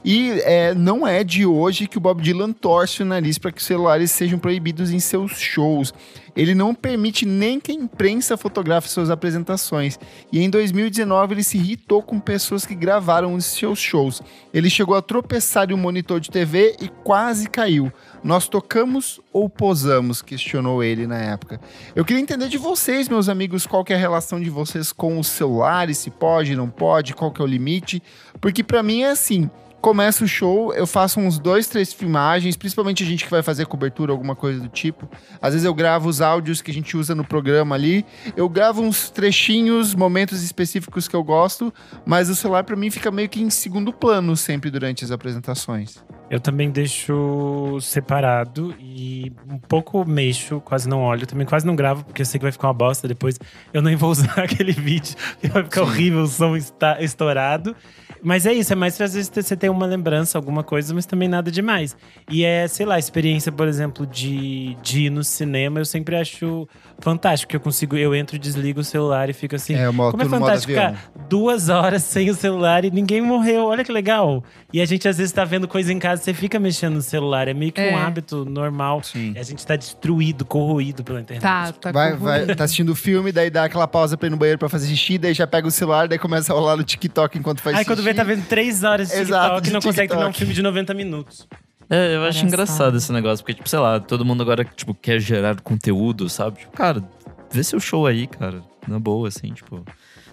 E 0.04 0.40
é, 0.44 0.74
não 0.74 1.06
é 1.06 1.24
de 1.24 1.46
hoje 1.46 1.88
que 1.88 1.98
o 1.98 2.02
Bob 2.02 2.22
Dylan 2.22 2.52
torce 2.54 3.04
o 3.04 3.06
nariz 3.06 3.38
para 3.38 3.52
que 3.52 3.60
os 3.60 3.66
celulares 3.66 4.12
sejam 4.12 4.40
proibidos 4.40 4.92
em 4.92 5.00
seus 5.00 5.38
shows. 5.38 5.94
Ele 6.36 6.56
não 6.56 6.74
permite 6.74 7.26
nem 7.26 7.60
que 7.60 7.72
a 7.72 7.76
imprensa 7.76 8.38
fotografe 8.38 8.88
suas 8.88 9.10
apresentações. 9.10 10.00
E 10.32 10.40
em 10.40 10.50
2019 10.50 11.34
ele 11.34 11.44
se 11.44 11.58
irritou 11.58 12.02
com 12.02 12.18
pessoas 12.18 12.66
que 12.66 12.76
gravaram 12.76 13.34
os 13.34 13.44
seus 13.44 13.78
shows. 13.78 14.22
Ele 14.54 14.70
chegou 14.70 14.96
a 14.96 15.02
tropeçar 15.02 15.70
em 15.70 15.74
um 15.74 15.78
monitor 15.78 16.20
de 16.20 16.30
TV 16.30 16.78
e 16.80 16.88
quase 17.04 17.50
caiu. 17.50 17.92
Nós 18.24 18.48
tocamos 18.48 19.20
ou 19.34 19.50
posamos? 19.50 20.22
Questionou 20.22 20.82
ele 20.82 21.06
na 21.08 21.18
época. 21.18 21.60
Eu 21.94 22.06
queria 22.06 22.22
entender 22.22 22.48
de 22.48 22.58
vocês, 22.58 23.10
meus 23.10 23.28
amigos, 23.28 23.68
qual 23.68 23.84
é 23.90 23.94
a 23.94 23.98
relação 23.98 24.40
de 24.40 24.50
vocês 24.50 24.94
com 24.94 25.20
os 25.20 25.28
celulares, 25.28 25.98
se 25.98 26.10
pode, 26.10 26.56
não 26.56 26.70
pode, 26.70 27.14
qual 27.14 27.32
que 27.32 27.42
é 27.42 27.44
o 27.44 27.48
limite. 27.48 28.02
Porque 28.40 28.64
pra 28.64 28.82
mim 28.82 29.02
é 29.02 29.12
assim, 29.12 29.50
começa 29.82 30.24
o 30.24 30.28
show, 30.28 30.74
eu 30.74 30.86
faço 30.86 31.20
uns 31.20 31.40
dois, 31.40 31.68
três 31.68 31.94
filmagens, 31.94 32.56
principalmente 32.56 33.04
a 33.04 33.06
gente 33.06 33.26
que 33.26 33.32
vai 33.32 33.42
fazer 33.42 33.66
cobertura, 33.66 34.12
alguma 34.12 34.36
coisa 34.36 34.60
do 34.60 34.68
tipo. 34.68 35.10
Às 35.42 35.54
vezes 35.54 35.66
eu 35.66 35.74
gravo 35.74 36.10
os 36.10 36.22
áudios 36.22 36.62
que 36.62 36.72
a 36.72 36.74
gente 36.74 36.96
usa 36.98 37.16
no 37.16 37.24
programa 37.24 37.76
ali. 37.76 38.06
Eu 38.36 38.48
gravo 38.50 38.82
uns 38.82 39.10
trechinhos, 39.10 39.96
momentos 39.96 40.44
específicos 40.44 41.08
que 41.08 41.16
eu 41.16 41.24
gosto, 41.24 41.74
mas 42.06 42.30
o 42.30 42.36
celular 42.36 42.64
pra 42.64 42.76
mim 42.76 42.90
fica 42.90 43.10
meio 43.12 43.30
que 43.30 43.42
em 43.42 43.50
segundo 43.50 43.94
plano 43.94 44.36
sempre 44.36 44.70
durante 44.70 45.04
as 45.04 45.12
apresentações. 45.12 46.04
Eu 46.30 46.40
também 46.40 46.70
deixo 46.70 47.80
separado 47.82 48.76
e 48.80 49.34
um 49.50 49.58
pouco 49.58 50.06
mexo, 50.06 50.62
quase 50.62 50.88
não 50.88 51.02
olho. 51.02 51.26
Também 51.26 51.46
quase 51.46 51.66
não 51.66 51.76
gravo, 51.76 52.04
porque 52.04 52.22
eu 52.22 52.26
sei 52.26 52.38
que 52.38 52.46
vai 52.46 52.52
ficar 52.52 52.68
uma 52.68 52.74
bosta 52.74 53.08
depois. 53.08 53.40
Eu 53.74 53.82
nem 53.82 53.96
vou 53.96 54.12
usar 54.12 54.44
aquele 54.44 54.72
vídeo, 54.72 55.16
porque 55.34 55.48
vai 55.48 55.64
ficar 55.64 55.82
horrível, 55.82 56.22
o 56.22 56.28
som 56.28 56.56
está 56.56 57.02
estourado. 57.02 57.76
Mas 58.22 58.46
é 58.46 58.54
isso, 58.54 58.72
é 58.74 58.76
mais 58.76 58.96
pra 58.98 59.06
às 59.06 59.14
vezes 59.14 59.32
você 59.34 59.56
ter 59.56 59.70
uma 59.70 59.86
lembrança, 59.86 60.38
alguma 60.38 60.64
coisa, 60.64 60.94
mas 60.94 61.06
também 61.06 61.28
nada 61.28 61.50
demais. 61.52 61.96
E 62.30 62.44
é, 62.44 62.68
sei 62.68 62.86
lá, 62.86 62.96
a 62.96 63.00
experiência, 63.00 63.52
por 63.52 63.68
exemplo, 63.68 64.06
de, 64.06 64.76
de 64.82 65.06
ir 65.06 65.10
no 65.10 65.24
cinema, 65.24 65.80
eu 65.80 65.86
sempre 65.86 66.16
acho 66.16 66.68
fantástico, 67.00 67.50
que 67.52 67.56
eu 67.56 67.60
consigo, 67.60 67.96
eu 67.96 68.14
entro 68.14 68.36
e 68.36 68.40
desligo 68.40 68.82
o 68.82 68.84
celular 68.84 69.30
e 69.30 69.34
fico 69.34 69.56
assim. 69.56 69.74
É, 69.74 69.88
o 69.90 69.94
modo- 69.94 70.12
como 70.12 70.24
é 70.24 70.26
fantástico 70.30 70.74
ficar 70.74 71.12
duas 71.30 71.70
horas 71.70 72.04
sem 72.04 72.30
o 72.30 72.34
celular 72.36 72.84
e 72.86 72.92
ninguém 72.92 73.22
morreu. 73.22 73.66
Olha 73.66 73.84
que 73.84 73.92
legal. 73.92 74.44
E 74.74 74.82
a 74.82 74.86
gente 74.86 75.08
às 75.08 75.18
vezes 75.18 75.32
tá 75.32 75.46
vendo 75.46 75.68
coisa 75.68 75.92
em 75.94 76.00
casa, 76.00 76.22
você 76.22 76.34
fica 76.34 76.60
mexendo 76.60 76.96
no 76.96 77.02
celular. 77.02 77.48
É 77.48 77.54
meio 77.54 77.72
que 77.72 77.82
É. 77.82 77.94
um 77.94 77.98
hábito 77.98 78.46
normal. 78.46 79.02
Sim. 79.04 79.34
A 79.38 79.44
gente 79.44 79.66
tá 79.66 79.76
destruído, 79.76 80.44
corroído 80.46 81.04
pela 81.04 81.22
internet. 81.22 81.42
Tá, 81.42 81.72
tá 81.72 81.92
Vai, 81.92 82.16
vai, 82.16 82.46
tá 82.48 82.64
assistindo 82.66 82.90
o 82.90 82.96
filme, 82.96 83.32
daí 83.32 83.50
dá 83.50 83.64
aquela 83.66 83.88
pausa 83.88 84.18
pra 84.18 84.28
ir 84.28 84.32
no 84.32 84.38
banheiro 84.38 84.60
pra 84.60 84.68
fazer 84.70 84.88
xixi, 84.88 85.18
daí 85.18 85.34
já 85.34 85.48
pega 85.48 85.68
o 85.68 85.72
celular, 85.72 86.08
daí 86.08 86.20
começa 86.20 86.52
a 86.52 86.56
rolar 86.56 86.76
no 86.78 86.84
TikTok 86.84 87.38
enquanto 87.38 87.62
faz 87.62 87.76
Aí 87.78 87.84
xixi. 87.84 87.90
Tá 88.14 88.24
vendo 88.24 88.46
três 88.48 88.84
horas 88.84 89.10
de 89.10 89.16
Exato, 89.16 89.62
TikTok 89.62 89.62
de 89.64 89.70
e 89.70 89.74
não 89.74 89.82
consegue 89.82 90.08
terminar 90.08 90.28
um 90.28 90.32
TikTok. 90.32 90.38
filme 90.40 90.54
de 90.54 90.62
90 90.62 90.94
minutos. 90.94 91.48
É, 91.90 92.16
eu 92.16 92.24
acho 92.26 92.46
engraçado 92.46 92.98
esse 92.98 93.12
negócio, 93.12 93.44
porque, 93.44 93.56
tipo, 93.56 93.68
sei 93.68 93.80
lá, 93.80 94.00
todo 94.00 94.24
mundo 94.24 94.44
agora, 94.44 94.64
tipo, 94.64 94.94
quer 94.94 95.20
gerar 95.20 95.60
conteúdo, 95.62 96.30
sabe? 96.30 96.60
Tipo, 96.60 96.72
cara, 96.72 97.04
vê 97.52 97.64
seu 97.64 97.80
show 97.80 98.06
aí, 98.06 98.28
cara. 98.28 98.62
Na 98.88 99.00
boa, 99.00 99.28
assim, 99.28 99.52
tipo. 99.54 99.84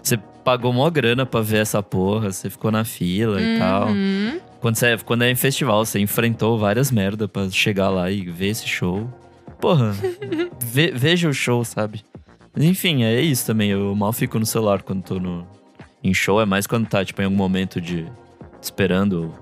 Você 0.03 0.17
pagou 0.43 0.71
mó 0.71 0.89
grana 0.89 1.25
pra 1.25 1.41
ver 1.41 1.57
essa 1.57 1.81
porra, 1.83 2.31
você 2.31 2.49
ficou 2.49 2.71
na 2.71 2.85
fila 2.85 3.41
e 3.41 3.57
tal. 3.59 3.87
Uhum. 3.89 4.39
Quando, 4.61 4.75
você, 4.75 4.97
quando 4.99 5.23
é 5.23 5.31
em 5.31 5.35
festival, 5.35 5.83
você 5.85 5.99
enfrentou 5.99 6.57
várias 6.57 6.91
merda 6.91 7.27
pra 7.27 7.49
chegar 7.49 7.89
lá 7.89 8.09
e 8.09 8.21
ver 8.29 8.47
esse 8.49 8.67
show. 8.67 9.11
Porra, 9.59 9.93
ve- 10.63 10.91
veja 10.95 11.27
o 11.27 11.33
show, 11.33 11.65
sabe? 11.65 12.03
Enfim, 12.55 13.03
é 13.03 13.19
isso 13.19 13.45
também. 13.47 13.71
Eu 13.71 13.93
mal 13.95 14.13
fico 14.13 14.39
no 14.39 14.45
celular 14.45 14.81
quando 14.81 15.03
tô 15.03 15.19
no, 15.19 15.45
em 16.03 16.13
show. 16.13 16.41
É 16.41 16.45
mais 16.45 16.67
quando 16.67 16.87
tá, 16.87 17.03
tipo, 17.03 17.21
em 17.21 17.25
algum 17.25 17.37
momento 17.37 17.79
de 17.81 18.05
esperando 18.61 19.33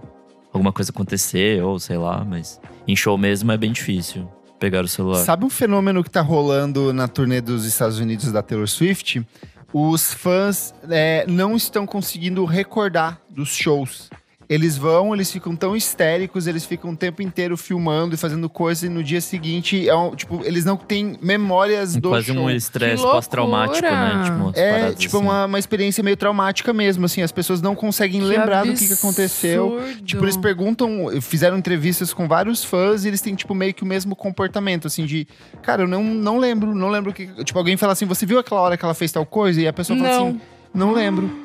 alguma 0.51 0.72
coisa 0.72 0.91
acontecer, 0.91 1.62
ou 1.64 1.80
sei 1.80 1.97
lá, 1.97 2.24
mas 2.24 2.60
em 2.88 2.95
show 2.95 3.18
mesmo 3.18 3.51
é 3.51 3.58
bem 3.58 3.72
difícil 3.72 4.30
pegar 4.60 4.84
o 4.84 4.88
celular. 4.88 5.24
Sabe 5.24 5.45
um 5.45 5.49
fenômeno 5.49 6.03
que 6.03 6.10
tá 6.10 6.22
rolando 6.22 6.93
na 6.93 7.08
turnê 7.08 7.41
dos 7.41 7.66
Estados 7.66 7.99
Unidos 7.99 8.32
da 8.32 8.41
Taylor 8.41 8.68
Swift? 8.68 9.26
Os 9.74 10.14
fãs 10.14 10.74
é, 10.89 11.26
não 11.28 11.56
estão 11.56 11.86
conseguindo 11.86 12.45
recordar 12.45 13.20
dos 13.30 13.49
shows. 13.49 14.10
Eles 14.48 14.78
vão, 14.78 15.14
eles 15.14 15.32
ficam 15.32 15.56
tão 15.56 15.76
histéricos, 15.76 16.46
eles 16.48 16.66
ficam 16.66 16.91
o 16.91 16.96
tempo 16.96 17.22
inteiro 17.22 17.58
filmando 17.58 18.14
e 18.14 18.18
fazendo 18.18 18.48
coisa, 18.50 18.86
e 18.86 18.89
no 18.89 19.04
dia 19.04 19.20
seguinte, 19.22 19.89
é 19.89 19.96
um, 19.96 20.16
tipo, 20.16 20.41
eles 20.46 20.64
não 20.64 20.78
têm 20.78 21.18
memórias 21.22 21.96
do 21.96 22.10
Quase 22.10 22.28
show. 22.34 22.36
um 22.43 22.50
estresse 22.50 23.04
Que 23.04 23.10
pós-traumático, 23.10 23.82
né? 23.88 24.22
Tipo, 24.24 24.52
É, 24.60 24.91
tipo, 24.93 25.18
assim. 25.18 25.26
uma, 25.26 25.46
uma 25.46 25.60
experiência 25.60 26.04
meio 26.04 26.16
traumática 26.18 26.72
mesmo, 26.72 27.06
assim. 27.06 27.22
As 27.22 27.32
pessoas 27.32 27.62
não 27.62 27.74
conseguem 27.76 28.22
lembrar 28.22 28.66
do 28.66 28.74
que, 28.74 28.88
que 28.88 28.93
aconteceu. 28.93 29.80
absurdo. 29.80 30.02
Tipo, 30.04 30.24
eles 30.26 30.38
perguntam, 30.38 31.10
fizeram 31.22 31.58
entrevistas 31.58 32.14
com 32.14 32.28
vários 32.28 32.64
fãs 32.64 33.04
e 33.04 33.08
eles 33.08 33.22
têm, 33.22 33.34
tipo, 33.36 33.56
meio 33.56 33.74
que 33.74 33.84
o 33.84 33.86
mesmo 33.86 34.16
comportamento, 34.16 34.88
assim, 34.88 35.06
de... 35.06 35.28
Cara, 35.64 35.84
eu 35.84 35.88
não, 35.88 36.04
não 36.04 36.38
lembro, 36.38 36.76
não 36.76 36.89
lembro 36.89 37.12
o 37.12 37.14
que... 37.14 37.28
Tipo, 37.43 37.58
alguém 37.60 37.78
fala 37.78 37.93
assim, 37.93 38.06
você 38.06 38.26
viu 38.26 38.38
aquela 38.39 38.62
hora 38.62 38.78
que 38.78 38.86
ela 38.86 38.93
fez 38.93 39.12
tal 39.12 39.26
coisa? 39.26 39.60
E 39.62 39.68
a 39.68 39.74
pessoa 39.74 39.98
fala 39.98 40.10
Não. 40.12 40.28
assim, 40.30 40.41
não 40.74 40.93
lembro. 40.93 41.45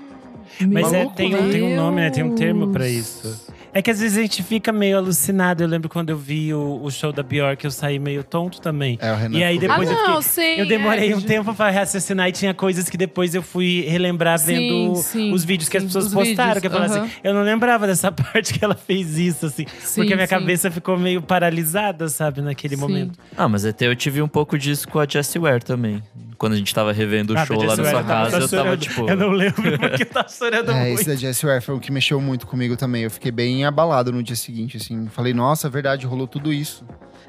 Mas 0.71 0.93
é, 0.93 1.07
tem, 1.07 1.35
um- 1.35 1.51
tem 1.51 1.63
um 1.63 1.77
nome, 1.77 2.01
né? 2.01 2.11
Tem 2.11 2.23
um 2.25 2.35
termo 2.35 2.69
pra 2.69 2.85
Deus. 2.85 2.97
isso. 3.25 3.51
É 3.73 3.81
que 3.81 3.89
às 3.89 4.01
vezes 4.01 4.19
a 4.19 4.23
gente 4.23 4.43
fica 4.43 4.73
meio 4.73 4.97
alucinado. 4.97 5.63
Eu 5.63 5.69
lembro 5.69 5.89
quando 5.89 6.11
eu 6.11 6.17
vi 6.19 6.53
o, 6.53 6.81
o 6.83 6.91
show 6.91 7.13
da 7.13 7.23
Bjork, 7.23 7.65
eu 7.65 7.71
saí 7.71 8.01
meio 8.01 8.25
tonto 8.25 8.61
também. 8.61 8.99
É, 9.01 9.13
o 9.13 9.17
Renan 9.17 9.39
E 9.39 9.45
aí 9.45 9.61
ficou- 9.61 9.73
Ah, 9.73 9.79
depois 9.79 9.91
eu 9.91 9.97
não, 10.09 10.21
fiquei- 10.23 10.45
sim. 10.57 10.61
Eu 10.61 10.67
demorei 10.67 11.13
é, 11.13 11.17
um 11.17 11.21
tempo 11.21 11.55
pra 11.55 11.71
raciocinar 11.71 12.29
e 12.29 12.33
tinha 12.33 12.53
coisas 12.53 12.89
que 12.89 12.97
depois 12.97 13.33
eu 13.33 13.43
fui 13.43 13.83
relembrar 13.89 14.41
Sim, 14.41 14.47
vendo 14.55 14.97
sim, 14.97 15.33
os 15.33 15.45
vídeos 15.45 15.69
que 15.69 15.77
as 15.77 15.85
pessoas 15.85 16.07
os 16.07 16.13
postaram. 16.15 16.55
vídeos, 16.55 16.61
Que 16.63 16.67
eu 16.67 16.71
falei 16.73 16.89
aham. 16.89 17.05
assim, 17.05 17.13
eu 17.23 17.33
não 17.33 17.43
lembrava 17.43 17.87
dessa 17.87 18.11
parte 18.13 18.59
que 18.59 18.65
ela 18.65 18.75
fez 18.75 19.17
isso, 19.17 19.47
assim. 19.47 19.65
Sim, 19.81 20.01
porque 20.01 20.15
a 20.15 20.17
minha 20.17 20.27
sim. 20.27 20.35
cabeça 20.35 20.69
ficou 20.69 20.99
meio 20.99 21.23
paralisada, 21.23 22.09
sabe, 22.09 22.41
naquele 22.41 22.75
Sim. 22.75 22.81
momento. 22.81 23.17
Ah, 23.37 23.49
mas 23.49 23.65
até 23.65 23.87
eu 23.87 23.95
tive 23.95 24.21
um 24.21 24.27
pouco 24.29 24.59
disso 24.59 24.89
com 24.89 24.99
a 24.99 25.07
Jessie 25.07 25.41
Ware 25.41 25.63
também. 25.63 26.03
Quando 26.41 26.55
a 26.55 26.57
gente 26.57 26.75
tava 26.75 26.91
revendo 26.91 27.35
o 27.35 27.39
Ah, 27.39 27.45
show 27.45 27.63
lá 27.63 27.77
na 27.77 27.85
sua 27.85 28.03
casa, 28.03 28.39
eu 28.39 28.49
tava 28.49 28.75
tipo. 28.75 29.07
Eu 29.11 29.15
não 29.15 29.29
lembro 29.31 29.61
porque 29.79 30.07
tava 30.07 30.27
chorando 30.31 30.71
É, 30.71 30.87
muito. 30.87 31.01
esse 31.01 31.09
da 31.11 31.15
Jessie 31.15 31.47
Ware 31.47 31.61
foi 31.61 31.75
o 31.75 31.79
que 31.79 31.93
mexeu 31.93 32.19
muito 32.19 32.47
comigo 32.47 32.79
também. 32.79 33.03
Eu 33.03 33.11
fiquei 33.11 33.31
bem 33.31 33.67
abalado 33.67 34.11
no 34.11 34.23
dia 34.23 34.35
seguinte, 34.35 34.79
assim. 34.79 35.07
Falei, 35.09 35.35
nossa, 35.35 35.67
é 35.67 35.71
verdade, 35.71 36.07
rolou 36.07 36.27
tudo 36.27 36.51
isso. 36.51 36.83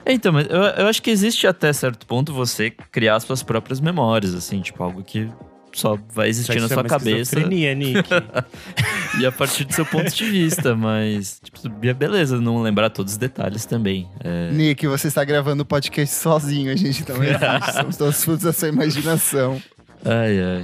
É, 0.05 0.13
Então, 0.13 0.31
mas 0.31 0.47
eu, 0.49 0.61
eu 0.61 0.87
acho 0.87 1.01
que 1.01 1.11
existe 1.11 1.45
até 1.45 1.73
certo 1.73 2.07
ponto 2.07 2.31
você 2.33 2.71
criar 2.89 3.19
suas 3.19 3.43
próprias 3.43 3.81
memórias, 3.81 4.33
assim, 4.33 4.61
tipo, 4.61 4.81
algo 4.81 5.03
que 5.03 5.29
só 5.73 5.97
vai 6.13 6.29
existir 6.29 6.57
Isso 6.57 6.67
na 6.67 6.73
sua 6.73 6.83
cabeça 6.83 7.39
Nick. 7.39 7.93
e 9.19 9.25
a 9.25 9.31
partir 9.31 9.63
do 9.65 9.73
seu 9.73 9.85
ponto 9.85 10.09
de 10.09 10.25
vista, 10.25 10.75
mas, 10.75 11.39
tipo, 11.43 11.59
é 11.85 11.93
beleza 11.93 12.39
não 12.39 12.61
lembrar 12.61 12.89
todos 12.89 13.13
os 13.13 13.17
detalhes 13.17 13.65
também. 13.65 14.07
É, 14.23 14.51
Nick, 14.51 14.85
você 14.87 15.07
está 15.07 15.23
gravando 15.23 15.63
o 15.63 15.65
podcast 15.65 16.15
sozinho, 16.15 16.71
a 16.71 16.75
gente 16.75 17.07
não 17.07 17.23
existe. 17.23 17.71
Somos 17.73 17.97
todos 17.97 18.23
frutos 18.23 18.43
da 18.43 18.53
sua 18.53 18.67
imaginação. 18.69 19.61
ai, 20.05 20.39
ai. 20.41 20.63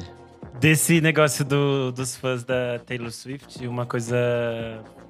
Desse 0.59 0.99
negócio 1.01 1.45
do- 1.45 1.91
dos 1.91 2.15
fãs 2.15 2.43
da 2.43 2.79
Taylor 2.83 3.11
Swift, 3.11 3.67
uma 3.67 3.85
coisa 3.85 4.17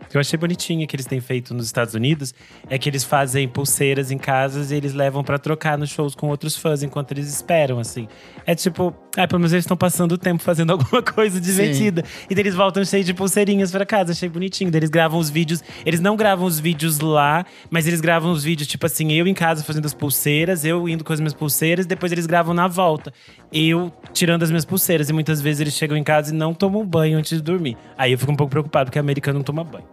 que 0.10 0.18
eu 0.18 0.22
achei 0.22 0.38
bonitinha 0.38 0.86
que 0.86 0.94
eles 0.94 1.06
têm 1.06 1.22
feito 1.22 1.54
nos 1.54 1.66
Estados 1.66 1.94
Unidos 1.94 2.34
é 2.70 2.78
que 2.78 2.90
eles 2.90 3.06
fazem 3.06 3.48
pulseiras 3.48 4.12
em 4.12 4.18
casas 4.18 4.72
e 4.72 4.76
eles 4.76 4.94
levam 4.94 5.24
pra 5.24 5.38
trocar 5.38 5.78
nos 5.78 5.90
shows 5.90 6.16
com 6.16 6.28
outros 6.28 6.58
fãs 6.58 6.84
enquanto 6.84 7.14
eles 7.14 7.30
esperam, 7.30 7.80
assim. 7.80 8.10
É 8.46 8.54
tipo, 8.56 8.94
ah, 9.18 9.28
pelo 9.28 9.40
menos 9.40 9.52
eles 9.52 9.64
estão 9.64 9.76
passando 9.76 10.12
o 10.12 10.18
tempo 10.18 10.44
fazendo 10.44 10.70
alguma 10.72 11.02
coisa 11.02 11.42
divertida. 11.42 12.04
E 12.30 12.36
daí 12.36 12.44
eles 12.44 12.54
voltam 12.54 12.86
cheios 12.86 13.06
de 13.06 13.14
pulseirinhas 13.14 13.72
pra 13.72 13.86
casa, 13.86 14.12
achei 14.12 14.30
bonitinho. 14.30 14.70
Daí 14.70 14.80
eles 14.80 14.92
gravam 14.92 15.20
os 15.20 15.30
vídeos, 15.30 15.64
eles 15.84 16.00
não 16.00 16.16
gravam 16.16 16.46
os 16.46 16.60
vídeos 16.60 17.00
lá, 17.00 17.44
mas 17.70 17.88
eles 17.88 18.00
gravam 18.00 18.32
os 18.32 18.44
vídeos, 18.44 18.68
tipo 18.68 18.86
assim, 18.86 19.12
eu 19.14 19.26
em 19.26 19.34
casa 19.34 19.64
fazendo 19.64 19.88
as 19.88 19.94
pulseiras, 19.94 20.64
eu 20.64 20.88
indo 20.88 21.04
com 21.04 21.12
as 21.12 21.20
minhas 21.20 21.34
pulseiras, 21.34 21.88
depois 21.88 22.12
eles 22.12 22.28
gravam 22.28 22.54
na 22.54 22.68
volta. 22.68 23.12
Eu 23.52 23.92
tirando 24.14 24.44
as 24.44 24.52
minhas 24.52 24.66
pulseiras. 24.66 25.10
E 25.10 25.14
muitas 25.14 25.42
vezes 25.42 25.62
eles 25.62 25.74
chegam 25.74 25.98
em 25.98 26.04
casa 26.04 26.34
e 26.34 26.38
não 26.38 26.54
tomam 26.54 26.86
banho 26.86 27.18
antes 27.18 27.38
de 27.38 27.42
dormir. 27.42 27.76
Aí 27.98 28.12
eu 28.12 28.20
fico 28.20 28.32
um 28.32 28.36
pouco 28.36 28.52
preocupado, 28.52 28.86
porque 28.86 29.00
americano 29.00 29.40
não 29.40 29.44
toma 29.44 29.64
banho. 29.64 29.86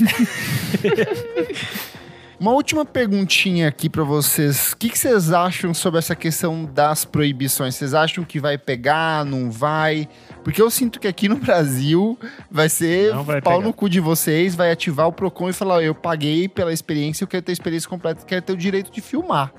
Uma 2.40 2.52
última 2.52 2.84
perguntinha 2.84 3.68
aqui 3.68 3.88
pra 3.88 4.02
vocês. 4.02 4.72
O 4.72 4.76
que, 4.76 4.88
que 4.88 4.98
vocês 4.98 5.32
acham 5.32 5.72
sobre 5.72 5.98
essa 5.98 6.16
questão 6.16 6.64
das 6.64 7.04
proibições? 7.04 7.76
Vocês 7.76 7.94
acham 7.94 8.24
que 8.24 8.40
vai 8.40 8.58
pegar, 8.58 9.24
não 9.24 9.50
vai? 9.50 10.08
Porque 10.42 10.60
eu 10.60 10.68
sinto 10.70 10.98
que 10.98 11.06
aqui 11.06 11.28
no 11.28 11.36
Brasil 11.36 12.18
vai 12.50 12.68
ser 12.68 13.14
Não 13.14 13.22
vai 13.22 13.40
pau 13.40 13.54
pegar. 13.58 13.64
no 13.66 13.72
cu 13.72 13.88
de 13.88 14.00
vocês, 14.00 14.54
vai 14.56 14.72
ativar 14.72 15.06
o 15.06 15.12
Procon 15.12 15.50
e 15.50 15.52
falar: 15.52 15.74
"Ó, 15.76 15.80
eu 15.80 15.94
paguei 15.94 16.48
pela 16.48 16.72
experiência, 16.72 17.22
eu 17.22 17.28
quero 17.28 17.42
ter 17.44 17.52
a 17.52 17.54
experiência 17.54 17.88
completa, 17.88 18.24
quero 18.26 18.42
ter 18.42 18.52
o 18.52 18.56
direito 18.56 18.90
de 18.90 19.00
filmar. 19.00 19.52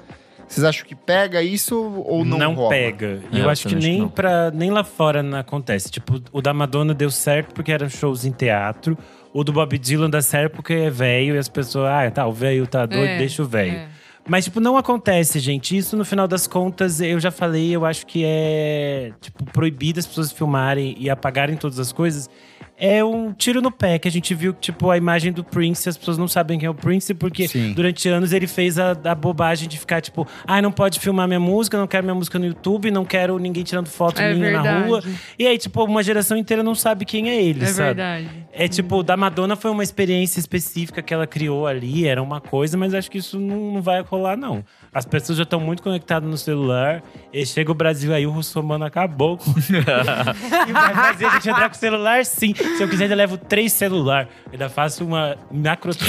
Vocês 0.46 0.66
acham 0.66 0.86
que 0.86 0.94
pega 0.94 1.42
isso 1.42 1.76
ou 2.06 2.26
não? 2.26 2.54
rola? 2.54 2.70
pega. 2.70 3.22
E 3.32 3.40
É, 3.40 3.44
eu 3.44 3.50
acho 3.50 3.66
que 3.68 3.76
nem, 3.76 4.00
não. 4.02 4.10
pra, 4.10 4.52
nem 4.52 4.70
lá 4.72 4.84
fora 4.84 5.24
não 5.24 5.38
acontece. 5.38 5.90
Tipo, 5.90 6.22
o 6.34 6.42
da 6.42 6.54
Madonna 6.54 6.94
deu 6.94 7.10
certo 7.10 7.54
porque 7.54 7.72
eram 7.72 7.88
shows 7.90 8.26
em 8.26 8.32
teatro. 8.32 8.98
O 9.34 9.44
do 9.44 9.52
Bob 9.52 9.78
Dylan 9.78 10.10
dá 10.10 10.22
certo 10.22 10.54
porque 10.54 10.74
é 10.74 10.90
velho 10.90 11.36
e 11.36 11.38
as 11.38 11.50
pessoas, 11.50 11.88
ah, 11.88 12.12
tá, 12.12 12.28
o 12.28 12.32
velho 12.32 12.68
tá 12.68 12.86
doido, 12.86 13.04
É, 13.06 13.18
deixa 13.18 13.42
o 13.42 13.46
velho. 13.46 13.74
é. 13.74 13.88
Mas, 14.26 14.46
tipo, 14.46 14.62
não 14.62 14.78
acontece, 14.78 15.38
gente. 15.40 15.76
Isso, 15.76 15.98
no 15.98 16.06
final 16.06 16.28
das 16.30 16.48
contas, 16.48 17.02
eu 17.02 17.20
já 17.20 17.30
falei, 17.30 17.76
eu 17.76 17.84
acho 17.86 18.06
que 18.06 18.24
é, 18.26 19.12
tipo, 19.20 19.44
proibido 19.52 20.00
as 20.00 20.08
pessoas 20.08 20.32
filmarem 20.32 20.96
e 20.98 21.10
apagarem 21.10 21.58
todas 21.58 21.78
as 21.78 21.92
coisas. 21.92 22.30
É 22.78 23.04
um 23.04 23.32
tiro 23.32 23.62
no 23.62 23.72
pé 23.72 24.00
que 24.00 24.08
a 24.08 24.12
gente 24.12 24.34
viu, 24.34 24.52
tipo, 24.54 24.90
a 24.90 24.98
imagem 24.98 25.32
do 25.32 25.44
Prince, 25.44 25.88
as 25.88 25.96
pessoas 25.96 26.18
não 26.18 26.28
sabem 26.28 26.58
quem 26.58 26.66
é 26.66 26.70
o 26.70 26.74
Prince, 26.74 27.14
porque 27.14 27.48
Sim. 27.48 27.72
durante 27.74 28.10
anos 28.10 28.34
ele 28.34 28.48
fez 28.48 28.80
a, 28.80 28.92
a 29.04 29.16
bobagem 29.16 29.70
de 29.70 29.78
ficar, 29.80 30.02
tipo, 30.02 30.28
ah, 30.46 30.62
não 30.62 30.72
pode 30.72 31.00
filmar 31.00 31.28
minha 31.28 31.40
música, 31.40 31.78
não 31.78 31.86
quero 31.88 32.04
minha 32.04 32.16
música 32.16 32.40
no 32.40 32.46
YouTube, 32.46 32.90
não 32.90 33.06
quero 33.06 33.38
ninguém 33.38 33.64
tirando 33.64 33.88
foto 33.88 34.20
É 34.20 34.34
minha 34.34 34.52
na 34.54 34.62
verdade. 34.64 34.88
rua. 34.88 35.04
E 35.38 35.46
aí, 35.48 35.58
tipo, 35.58 35.84
uma 35.84 36.02
geração 36.04 36.36
inteira 36.36 36.64
não 36.64 36.74
sabe 36.76 37.06
quem 37.06 37.30
é 37.30 37.42
ele, 37.44 37.64
É 37.64 37.68
sabe? 37.68 37.88
verdade. 37.94 38.30
É 38.52 38.68
tipo, 38.68 38.98
o 38.98 39.04
da 39.04 39.16
Madonna 39.16 39.56
foi 39.56 39.72
uma 39.72 39.84
experiência 39.84 40.40
específica 40.40 41.02
que 41.02 41.14
ela 41.14 41.26
criou 41.28 41.66
ali, 41.68 42.08
era 42.08 42.22
uma 42.22 42.42
coisa, 42.42 42.76
mas 42.78 42.94
acho 42.94 43.10
que 43.10 43.18
isso 43.20 43.40
não, 43.40 43.74
não 43.74 43.82
vai 43.82 44.02
rolar, 44.02 44.36
não. 44.36 44.64
As 44.94 45.06
pessoas 45.06 45.38
já 45.38 45.44
estão 45.44 45.60
muito 45.60 45.82
conectadas 45.82 46.30
no 46.30 46.38
celular. 46.38 47.02
E 47.32 47.44
chega 47.48 47.72
o 47.72 47.74
Brasil 47.76 48.14
aí, 48.14 48.28
o 48.28 48.32
russomano 48.32 48.86
acabou. 48.86 49.40
e 50.68 50.72
vai 50.72 50.94
fazer 50.94 51.26
a 51.26 51.30
gente 51.32 51.50
entrar 51.50 51.70
com 51.70 51.76
o 51.76 51.80
celular, 51.80 52.26
sim. 52.26 52.54
Se 52.78 52.84
eu 52.84 52.90
quiser, 52.90 53.10
eu 53.10 53.16
levo 53.16 53.38
três 53.38 53.72
celular. 53.74 54.28
Ainda 54.52 54.70
faço 54.70 55.06
uma 55.06 55.38
macro. 55.52 55.92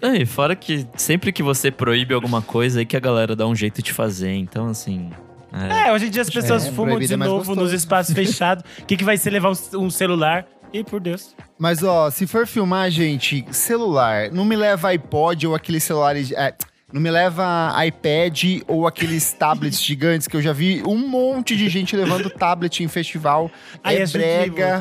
É, 0.00 0.22
e 0.22 0.24
fora 0.26 0.56
que 0.56 0.86
sempre 0.96 1.30
que 1.30 1.42
você 1.42 1.70
proíbe 1.70 2.14
alguma 2.14 2.40
coisa, 2.40 2.78
aí 2.80 2.86
que 2.86 2.96
a 2.96 3.00
galera 3.00 3.36
dá 3.36 3.46
um 3.46 3.54
jeito 3.54 3.82
de 3.82 3.92
fazer. 3.92 4.32
Então, 4.32 4.68
assim. 4.68 5.10
É, 5.52 5.88
É, 5.88 5.92
hoje 5.92 6.06
em 6.06 6.10
dia 6.10 6.22
as 6.22 6.30
pessoas 6.30 6.66
É, 6.66 6.72
fumam 6.72 6.98
de 6.98 7.12
é 7.12 7.16
mais 7.16 7.30
novo 7.30 7.44
gostoso. 7.44 7.60
nos 7.60 7.72
espaços 7.72 8.14
fechados. 8.14 8.64
O 8.78 8.86
que, 8.86 8.96
que 8.96 9.04
vai 9.04 9.18
ser 9.18 9.30
levar 9.30 9.50
um, 9.50 9.78
um 9.78 9.90
celular? 9.90 10.46
E 10.72 10.82
por 10.82 10.98
Deus. 11.00 11.34
Mas 11.58 11.82
ó, 11.82 12.10
se 12.10 12.26
for 12.26 12.46
filmar, 12.46 12.90
gente, 12.90 13.44
celular, 13.50 14.30
não 14.30 14.44
me 14.46 14.56
leva 14.56 14.88
iPod 14.88 15.46
ou 15.46 15.54
aqueles 15.54 15.84
celulares. 15.84 16.32
é, 16.32 16.54
não 16.92 17.00
me 17.00 17.10
leva 17.10 17.74
iPad 17.84 18.62
ou 18.68 18.86
aqueles 18.86 19.32
tablets 19.34 19.82
gigantes 19.82 20.28
que 20.28 20.36
eu 20.36 20.40
já 20.40 20.52
vi 20.52 20.82
um 20.86 20.96
monte 21.08 21.56
de 21.56 21.68
gente 21.68 21.96
levando 21.96 22.30
tablet 22.30 22.80
em 22.84 22.86
festival. 22.88 23.50
Aí 23.82 23.96
é 23.96 24.04
incrível, 24.04 24.52
brega, 24.54 24.78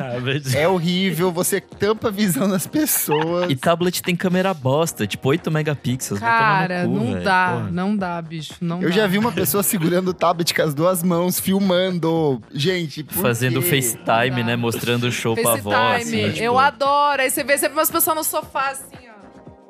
tá? 0.51 0.60
é 0.60 0.68
horrível, 0.68 1.32
você 1.32 1.60
tampa 1.60 2.10
a 2.10 2.12
visão 2.12 2.47
das 2.47 2.68
pessoas. 2.68 3.49
E 3.49 3.56
tablet 3.56 4.03
tem 4.03 4.16
câmera 4.16 4.53
bosta, 4.53 5.08
tipo 5.08 5.30
8 5.30 5.49
megapixels. 5.49 6.20
Cara, 6.20 6.84
cu, 6.86 6.91
não 6.93 7.12
velho. 7.14 7.24
dá, 7.24 7.51
Porra. 7.58 7.72
não 7.72 7.97
dá, 7.97 8.22
bicho. 8.22 8.53
Não 8.62 8.82
Eu 8.84 8.89
dá. 8.89 8.95
já 8.95 9.08
vi 9.08 9.18
uma 9.18 9.32
pessoa 9.32 9.64
segurando 9.64 10.10
o 10.10 10.14
tablet 10.14 10.53
com 10.53 10.62
as 10.62 10.76
duas 10.76 11.01
mãos, 11.01 11.39
filmando. 11.39 12.39
Gente, 12.53 13.03
por 13.03 13.16
Fazendo 13.16 13.62
quê? 13.64 13.82
FaceTime, 13.82 14.43
né? 14.43 14.56
Mostrando 14.56 15.06
o 15.08 15.12
show 15.12 15.36
pra 15.36 15.53
avó. 15.53 15.72
FaceTime, 15.72 16.22
assim, 16.24 16.32
tipo, 16.34 16.43
eu 16.45 16.60
adoro. 16.60 17.22
Aí 17.24 17.32
você 17.32 17.43
vê 17.43 17.58
sempre 17.58 17.78
umas 17.78 17.89
pessoas 17.89 18.16
no 18.16 18.24
sofá, 18.24 18.70
assim, 18.70 18.84
ó. 19.10 19.14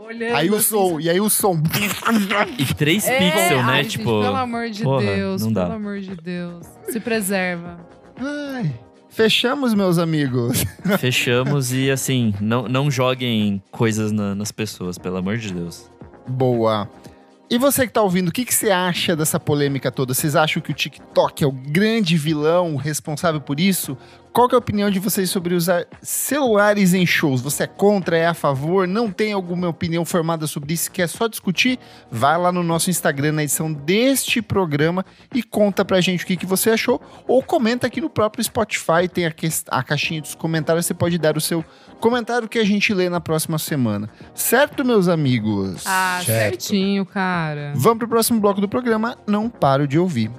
Olhando. 0.08 0.36
Aí 0.36 0.50
o 0.50 0.56
assim, 0.56 0.64
som, 0.70 1.00
e 1.00 1.10
aí 1.10 1.20
o 1.20 1.30
som. 1.30 1.62
E 2.60 2.74
3 2.74 3.08
É, 3.08 3.18
pixels, 3.18 3.50
né? 3.66 3.72
ai, 3.72 3.84
gente, 3.84 3.98
tipo. 3.98 4.22
pelo 4.22 4.36
amor 4.36 4.70
de 4.70 4.84
porra, 4.84 5.02
Deus, 5.06 5.42
não 5.44 5.52
dá. 5.54 5.64
pelo 5.64 5.76
amor 5.76 6.00
de 6.00 6.16
Deus. 6.16 6.66
Se 6.90 7.00
preserva. 7.00 7.80
Ai, 8.18 8.74
fechamos, 9.10 9.74
meus 9.74 9.98
amigos. 9.98 10.64
Fechamos 11.00 11.74
e 11.74 11.90
assim, 11.90 12.34
não, 12.40 12.68
não 12.68 12.90
joguem 12.92 13.62
coisas 13.72 14.12
na- 14.12 14.36
nas 14.36 14.52
pessoas, 14.52 14.98
pelo 14.98 15.18
amor 15.18 15.38
de 15.38 15.52
Deus. 15.54 15.90
Boa. 16.28 16.90
E 17.50 17.58
você 17.60 17.86
que 17.86 17.94
tá 17.94 18.02
ouvindo, 18.02 18.30
o 18.30 18.32
que, 18.32 18.44
que 18.44 18.54
você 18.54 18.72
acha 18.72 19.16
dessa 19.16 19.40
polêmica 19.40 19.92
toda? 19.92 20.14
Vocês 20.14 20.36
acham 20.36 20.62
que 20.62 20.72
o 20.72 20.74
TikTok 20.74 21.44
é 21.44 21.48
o 21.48 21.52
grande 21.52 22.18
vilão 22.18 22.76
responsável 22.76 23.40
por 23.40 23.60
isso? 23.60 23.96
Qual 24.36 24.50
que 24.50 24.54
é 24.54 24.58
a 24.58 24.60
opinião 24.60 24.92
de 24.92 25.00
vocês 25.00 25.30
sobre 25.30 25.56
usar 25.56 25.88
celulares 26.02 26.94
em 26.94 27.06
shows? 27.06 27.40
Você 27.40 27.64
é 27.64 27.68
contra, 27.68 28.18
é 28.18 28.28
a 28.28 28.34
favor? 28.34 28.86
Não 28.86 29.10
tem 29.10 29.32
alguma 29.32 29.70
opinião 29.70 30.04
formada 30.04 30.46
sobre 30.46 30.74
isso? 30.74 30.92
Quer 30.92 31.08
só 31.08 31.26
discutir? 31.28 31.80
Vai 32.12 32.38
lá 32.38 32.52
no 32.52 32.62
nosso 32.62 32.90
Instagram 32.90 33.32
na 33.32 33.44
edição 33.44 33.72
deste 33.72 34.42
programa 34.42 35.06
e 35.34 35.42
conta 35.42 35.86
pra 35.86 36.02
gente 36.02 36.26
o 36.26 36.28
que, 36.28 36.36
que 36.36 36.46
você 36.46 36.72
achou. 36.72 37.00
Ou 37.26 37.42
comenta 37.42 37.88
aqui 37.88 38.02
no 38.02 38.10
próprio 38.10 38.44
Spotify, 38.44 39.08
tem 39.10 39.26
a, 39.26 39.32
que- 39.32 39.48
a 39.70 39.82
caixinha 39.82 40.20
dos 40.22 40.36
comentários, 40.36 40.86
você 40.86 40.94
pode 40.94 41.18
dar 41.18 41.38
o 41.38 41.42
seu 41.42 41.64
comentário 42.02 42.50
que 42.50 42.60
a 42.60 42.66
gente 42.66 42.94
lê 42.94 43.08
na 43.10 43.22
próxima 43.22 43.58
semana. 43.58 44.10
Certo, 44.34 44.84
meus 44.84 45.08
amigos? 45.08 45.84
Ah, 45.86 46.20
Certo. 46.26 46.62
certinho, 46.62 47.06
cara. 47.06 47.72
Vamos 47.74 48.00
pro 48.00 48.10
próximo 48.10 48.42
bloco 48.42 48.60
do 48.60 48.68
programa. 48.68 49.18
Não 49.26 49.50
paro 49.50 49.88
de 49.88 49.98
ouvir. 49.98 50.30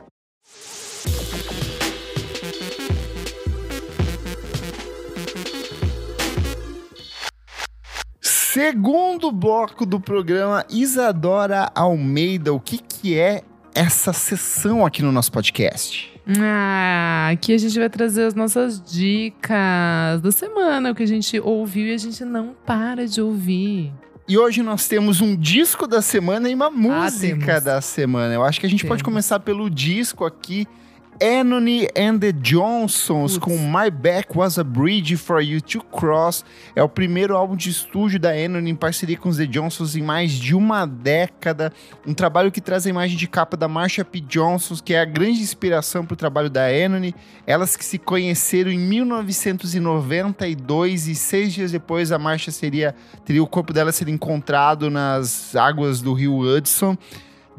Segundo 8.56 9.30
bloco 9.30 9.84
do 9.84 10.00
programa, 10.00 10.64
Isadora 10.70 11.70
Almeida, 11.74 12.54
o 12.54 12.58
que, 12.58 12.78
que 12.78 13.14
é 13.14 13.42
essa 13.74 14.14
sessão 14.14 14.86
aqui 14.86 15.02
no 15.02 15.12
nosso 15.12 15.30
podcast? 15.30 16.10
Ah, 16.40 17.28
aqui 17.30 17.52
a 17.52 17.58
gente 17.58 17.78
vai 17.78 17.90
trazer 17.90 18.24
as 18.24 18.34
nossas 18.34 18.80
dicas 18.80 20.22
da 20.22 20.32
semana, 20.32 20.90
o 20.90 20.94
que 20.94 21.02
a 21.02 21.06
gente 21.06 21.38
ouviu 21.38 21.88
e 21.88 21.92
a 21.92 21.98
gente 21.98 22.24
não 22.24 22.56
para 22.64 23.06
de 23.06 23.20
ouvir. 23.20 23.92
E 24.26 24.38
hoje 24.38 24.62
nós 24.62 24.88
temos 24.88 25.20
um 25.20 25.36
disco 25.36 25.86
da 25.86 26.00
semana 26.00 26.48
e 26.48 26.54
uma 26.54 26.70
música 26.70 27.36
temos. 27.36 27.62
da 27.62 27.82
semana. 27.82 28.32
Eu 28.32 28.42
acho 28.42 28.58
que 28.58 28.64
a 28.64 28.70
gente 28.70 28.86
pode 28.86 29.02
Temos. 29.02 29.12
começar 29.12 29.38
pelo 29.38 29.68
disco 29.68 30.24
aqui. 30.24 30.66
Anony 31.20 31.86
and 31.96 32.18
the 32.18 32.32
Johnsons 32.32 33.38
Putz. 33.38 33.44
com 33.44 33.56
My 33.58 33.88
Back 33.90 34.36
Was 34.36 34.58
a 34.58 34.64
Bridge 34.64 35.16
for 35.16 35.40
You 35.40 35.60
to 35.60 35.80
Cross. 35.82 36.44
É 36.74 36.82
o 36.82 36.88
primeiro 36.88 37.36
álbum 37.36 37.54
de 37.56 37.70
estúdio 37.70 38.18
da 38.18 38.30
Anony 38.30 38.70
em 38.70 38.74
parceria 38.74 39.16
com 39.16 39.28
os 39.28 39.36
The 39.36 39.46
Johnsons 39.46 39.94
em 39.96 40.02
mais 40.02 40.32
de 40.32 40.54
uma 40.54 40.86
década. 40.86 41.72
Um 42.06 42.14
trabalho 42.14 42.52
que 42.52 42.60
traz 42.60 42.86
a 42.86 42.90
imagem 42.90 43.16
de 43.16 43.26
capa 43.26 43.56
da 43.56 43.66
Marsha 43.68 44.04
P. 44.04 44.20
Johnson, 44.20 44.76
que 44.76 44.94
é 44.94 45.00
a 45.00 45.04
grande 45.04 45.40
inspiração 45.40 46.04
para 46.04 46.14
o 46.14 46.16
trabalho 46.16 46.50
da 46.50 46.66
Anony. 46.66 47.14
Elas 47.46 47.76
que 47.76 47.84
se 47.84 47.98
conheceram 47.98 48.70
em 48.70 48.78
1992 48.78 51.08
e 51.08 51.14
seis 51.14 51.52
dias 51.52 51.72
depois 51.72 52.12
a 52.12 52.18
Marsha 52.18 52.50
seria 52.50 52.94
teria 53.24 53.42
o 53.42 53.46
corpo 53.46 53.72
dela 53.72 53.92
ser 53.92 54.08
encontrado 54.08 54.90
nas 54.90 55.56
águas 55.56 56.00
do 56.00 56.12
rio 56.12 56.38
Hudson. 56.38 56.96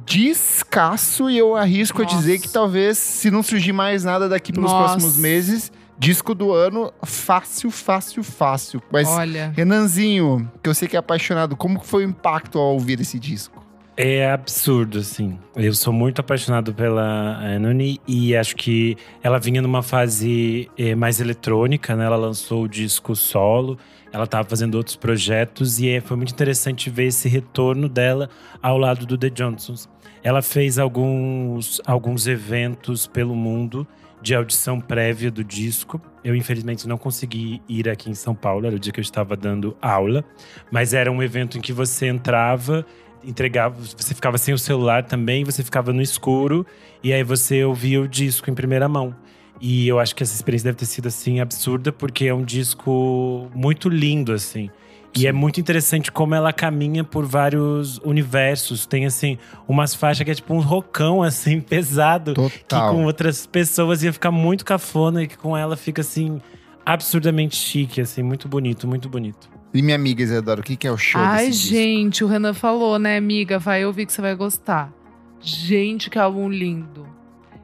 Descasso 0.05 1.29
e 1.29 1.37
eu 1.37 1.55
arrisco 1.55 2.01
Nossa. 2.01 2.15
a 2.15 2.17
dizer 2.17 2.39
que 2.39 2.49
talvez, 2.49 2.97
se 2.97 3.29
não 3.29 3.43
surgir 3.43 3.73
mais 3.73 4.03
nada 4.03 4.29
daqui 4.29 4.53
pelos 4.53 4.71
Nossa. 4.71 4.93
próximos 4.93 5.17
meses, 5.17 5.71
disco 5.97 6.33
do 6.33 6.53
ano 6.53 6.93
fácil, 7.03 7.71
fácil, 7.71 8.23
fácil. 8.23 8.81
Mas, 8.91 9.07
Olha. 9.07 9.51
Renanzinho, 9.55 10.49
que 10.61 10.69
eu 10.69 10.75
sei 10.75 10.87
que 10.87 10.95
é 10.95 10.99
apaixonado, 10.99 11.55
como 11.55 11.79
foi 11.79 12.05
o 12.05 12.09
impacto 12.09 12.59
ao 12.59 12.73
ouvir 12.73 12.99
esse 13.01 13.19
disco? 13.19 13.66
É 13.99 14.29
absurdo, 14.29 14.99
assim. 14.99 15.39
Eu 15.55 15.73
sou 15.73 15.91
muito 15.91 16.21
apaixonado 16.21 16.71
pela 16.71 17.39
Anony 17.55 17.99
e 18.07 18.35
acho 18.35 18.55
que 18.55 18.95
ela 19.23 19.39
vinha 19.39 19.59
numa 19.59 19.81
fase 19.81 20.69
eh, 20.77 20.93
mais 20.93 21.19
eletrônica, 21.19 21.95
né? 21.95 22.05
Ela 22.05 22.15
lançou 22.15 22.65
o 22.65 22.69
disco 22.69 23.15
solo, 23.15 23.75
ela 24.13 24.25
estava 24.25 24.47
fazendo 24.47 24.75
outros 24.75 24.95
projetos 24.95 25.79
e 25.79 25.89
eh, 25.89 25.99
foi 25.99 26.15
muito 26.15 26.31
interessante 26.31 26.91
ver 26.91 27.05
esse 27.05 27.27
retorno 27.27 27.89
dela 27.89 28.29
ao 28.61 28.77
lado 28.77 29.03
do 29.03 29.17
The 29.17 29.31
Johnsons. 29.31 29.89
Ela 30.23 30.43
fez 30.43 30.77
alguns, 30.77 31.81
alguns 31.83 32.27
eventos 32.27 33.07
pelo 33.07 33.33
mundo 33.33 33.87
de 34.21 34.35
audição 34.35 34.79
prévia 34.79 35.31
do 35.31 35.43
disco. 35.43 35.99
Eu, 36.23 36.35
infelizmente, 36.35 36.87
não 36.87 36.99
consegui 36.99 37.63
ir 37.67 37.89
aqui 37.89 38.11
em 38.11 38.13
São 38.13 38.35
Paulo, 38.35 38.67
era 38.67 38.75
o 38.75 38.79
dia 38.79 38.93
que 38.93 38.99
eu 38.99 39.03
estava 39.03 39.35
dando 39.35 39.75
aula, 39.81 40.23
mas 40.69 40.93
era 40.93 41.11
um 41.11 41.23
evento 41.23 41.57
em 41.57 41.61
que 41.61 41.73
você 41.73 42.05
entrava 42.05 42.85
entregava, 43.23 43.75
você 43.97 44.13
ficava 44.13 44.37
sem 44.37 44.53
o 44.53 44.57
celular 44.57 45.03
também, 45.03 45.43
você 45.43 45.63
ficava 45.63 45.91
no 45.93 46.01
escuro 46.01 46.65
e 47.03 47.13
aí 47.13 47.23
você 47.23 47.63
ouvia 47.63 48.01
o 48.01 48.07
disco 48.07 48.49
em 48.49 48.53
primeira 48.53 48.87
mão. 48.87 49.15
E 49.59 49.87
eu 49.87 49.99
acho 49.99 50.15
que 50.15 50.23
essa 50.23 50.35
experiência 50.35 50.65
deve 50.65 50.77
ter 50.77 50.85
sido 50.85 51.07
assim 51.07 51.39
absurda 51.39 51.91
porque 51.91 52.25
é 52.25 52.33
um 52.33 52.43
disco 52.43 53.49
muito 53.53 53.89
lindo 53.89 54.31
assim. 54.31 54.69
E 55.15 55.25
é 55.25 55.31
muito 55.31 55.59
interessante 55.59 56.11
como 56.11 56.35
ela 56.35 56.53
caminha 56.53 57.03
por 57.03 57.25
vários 57.25 57.97
universos. 57.99 58.85
Tem 58.85 59.05
assim 59.05 59.37
umas 59.67 59.95
faixas 59.95 60.23
que 60.23 60.29
é 60.29 60.35
tipo 60.35 60.53
um 60.53 60.59
rocão 60.59 61.23
assim 61.23 61.59
pesado 61.61 62.35
que 62.35 62.59
Total. 62.59 62.93
com 62.93 63.05
outras 63.05 63.47
pessoas 63.47 64.03
ia 64.03 64.13
ficar 64.13 64.31
muito 64.31 64.63
cafona 64.63 65.23
e 65.23 65.27
que 65.27 65.37
com 65.37 65.57
ela 65.57 65.75
fica 65.75 66.01
assim 66.01 66.39
absurdamente 66.85 67.55
chique 67.55 67.99
assim, 67.99 68.21
muito 68.21 68.47
bonito, 68.47 68.87
muito 68.87 69.09
bonito. 69.09 69.56
E 69.77 69.81
minha 69.83 69.95
amiga 69.95 70.23
Isadora, 70.23 70.59
o 70.59 70.63
que, 70.63 70.75
que 70.75 70.87
é 70.87 70.91
o 70.91 70.97
show 70.97 71.21
Ai, 71.21 71.47
desse 71.47 71.59
disco? 71.59 71.75
gente, 71.75 72.23
o 72.23 72.27
Renan 72.27 72.55
falou, 72.55 72.97
né, 72.97 73.15
amiga? 73.15 73.59
Vai 73.59 73.85
ouvir 73.85 74.07
que 74.07 74.11
você 74.11 74.19
vai 74.19 74.33
gostar. 74.33 74.91
Gente, 75.39 76.09
que 76.09 76.17
álbum 76.17 76.49
lindo. 76.49 77.07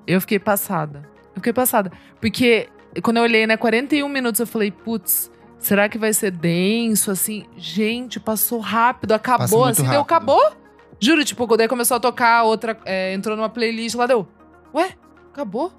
Eu 0.05 0.21
fiquei 0.21 0.37
passada. 0.37 1.09
Eu 1.29 1.37
fiquei 1.37 1.51
passada. 1.53 1.91
Porque 2.21 2.69
quando 3.01 3.17
eu 3.17 3.23
olhei, 3.23 3.47
né, 3.47 3.57
41 3.57 4.07
minutos, 4.07 4.39
eu 4.39 4.45
falei, 4.45 4.69
putz, 4.69 5.31
será 5.57 5.89
que 5.89 5.97
vai 5.97 6.13
ser 6.13 6.29
denso? 6.29 7.09
Assim, 7.09 7.45
gente, 7.57 8.19
passou 8.19 8.59
rápido, 8.59 9.13
acabou, 9.13 9.65
assim, 9.65 9.81
deu, 9.81 9.91
rápido. 9.93 10.01
acabou. 10.01 10.51
Juro, 10.99 11.25
tipo, 11.25 11.47
quando 11.47 11.61
aí 11.61 11.67
começou 11.67 11.97
a 11.97 11.99
tocar, 11.99 12.43
outra 12.43 12.77
é, 12.85 13.11
entrou 13.15 13.35
numa 13.35 13.49
playlist 13.49 13.95
lá, 13.95 14.05
deu. 14.05 14.27
Ué, 14.71 14.91
acabou? 15.31 15.73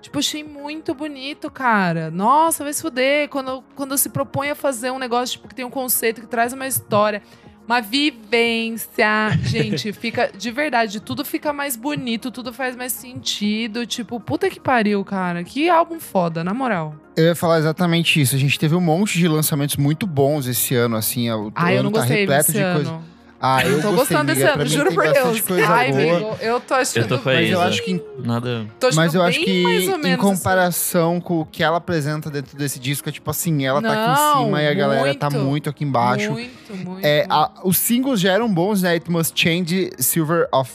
Tipo, 0.00 0.18
achei 0.18 0.44
muito 0.44 0.94
bonito, 0.94 1.50
cara. 1.50 2.10
Nossa, 2.10 2.64
vai 2.64 2.72
se 2.72 2.82
fuder. 2.82 3.28
Quando, 3.28 3.62
quando 3.74 3.96
se 3.98 4.08
propõe 4.08 4.50
a 4.50 4.54
fazer 4.54 4.90
um 4.90 4.98
negócio 4.98 5.36
tipo, 5.36 5.48
que 5.48 5.54
tem 5.54 5.64
um 5.64 5.70
conceito, 5.70 6.20
que 6.20 6.26
traz 6.26 6.52
uma 6.52 6.66
história, 6.66 7.22
uma 7.66 7.80
vivência. 7.80 9.30
Gente, 9.42 9.92
fica. 9.92 10.30
De 10.36 10.50
verdade, 10.50 11.00
tudo 11.00 11.24
fica 11.24 11.52
mais 11.52 11.76
bonito, 11.76 12.30
tudo 12.30 12.52
faz 12.52 12.76
mais 12.76 12.92
sentido. 12.92 13.84
Tipo, 13.84 14.18
puta 14.20 14.48
que 14.48 14.60
pariu, 14.60 15.04
cara. 15.04 15.44
Que 15.44 15.68
álbum 15.68 15.98
foda, 15.98 16.42
na 16.42 16.54
moral. 16.54 16.94
Eu 17.16 17.26
ia 17.26 17.34
falar 17.34 17.58
exatamente 17.58 18.20
isso. 18.20 18.36
A 18.36 18.38
gente 18.38 18.58
teve 18.58 18.74
um 18.74 18.80
monte 18.80 19.18
de 19.18 19.26
lançamentos 19.26 19.76
muito 19.76 20.06
bons 20.06 20.46
esse 20.46 20.74
ano, 20.74 20.96
assim. 20.96 21.28
O 21.30 21.52
eu 21.56 21.78
ano 21.78 21.82
não 21.84 21.92
tá 21.92 22.00
gostei 22.00 22.20
repleto 22.20 22.52
de 22.52 22.60
ano. 22.60 23.02
Ah, 23.40 23.62
eu, 23.64 23.70
Eu 23.76 23.82
tô 23.82 23.92
gostei, 23.92 23.96
gostando 24.16 24.24
desse 24.34 24.42
ano, 24.42 24.66
juro 24.66 24.92
por 24.92 25.04
Deus. 25.12 25.42
Ai, 25.68 25.90
amigo, 25.92 26.36
eu 26.40 26.58
tô 26.60 26.74
achando. 26.74 27.04
Eu 27.04 27.08
tô 27.08 27.18
com 27.20 27.28
a 27.30 27.34
Mas 27.34 27.50
eu 27.50 27.60
acho 27.60 27.84
que 27.84 28.02
Nada. 28.18 28.66
tô 28.80 28.86
achando 28.88 28.96
Mas 28.96 29.14
eu 29.14 29.20
bem 29.20 29.28
acho 29.30 29.40
que, 29.40 29.62
em 29.62 29.86
assim. 30.12 30.16
comparação 30.16 31.20
com 31.20 31.40
o 31.42 31.46
que 31.46 31.62
ela 31.62 31.76
apresenta 31.76 32.30
dentro 32.30 32.56
desse 32.58 32.80
disco, 32.80 33.08
é 33.08 33.12
tipo 33.12 33.30
assim, 33.30 33.64
ela 33.64 33.80
tá 33.80 33.92
aqui 33.92 34.10
em 34.10 34.24
Não, 34.24 34.44
cima 34.44 34.62
e 34.62 34.66
a 34.68 34.74
galera 34.74 35.14
tá 35.14 35.30
muito. 35.30 35.44
muito 35.44 35.70
aqui 35.70 35.84
embaixo. 35.84 36.32
Muito, 36.32 36.74
muito. 36.76 37.06
É, 37.06 37.18
muito. 37.20 37.32
a- 37.32 37.52
os 37.62 37.78
singles 37.78 38.20
já 38.20 38.32
eram 38.32 38.52
bons, 38.52 38.82
né? 38.82 38.90
It 38.94 39.08
Must 39.08 39.32
Change, 39.40 39.90
Silver 39.98 40.48
of 40.52 40.72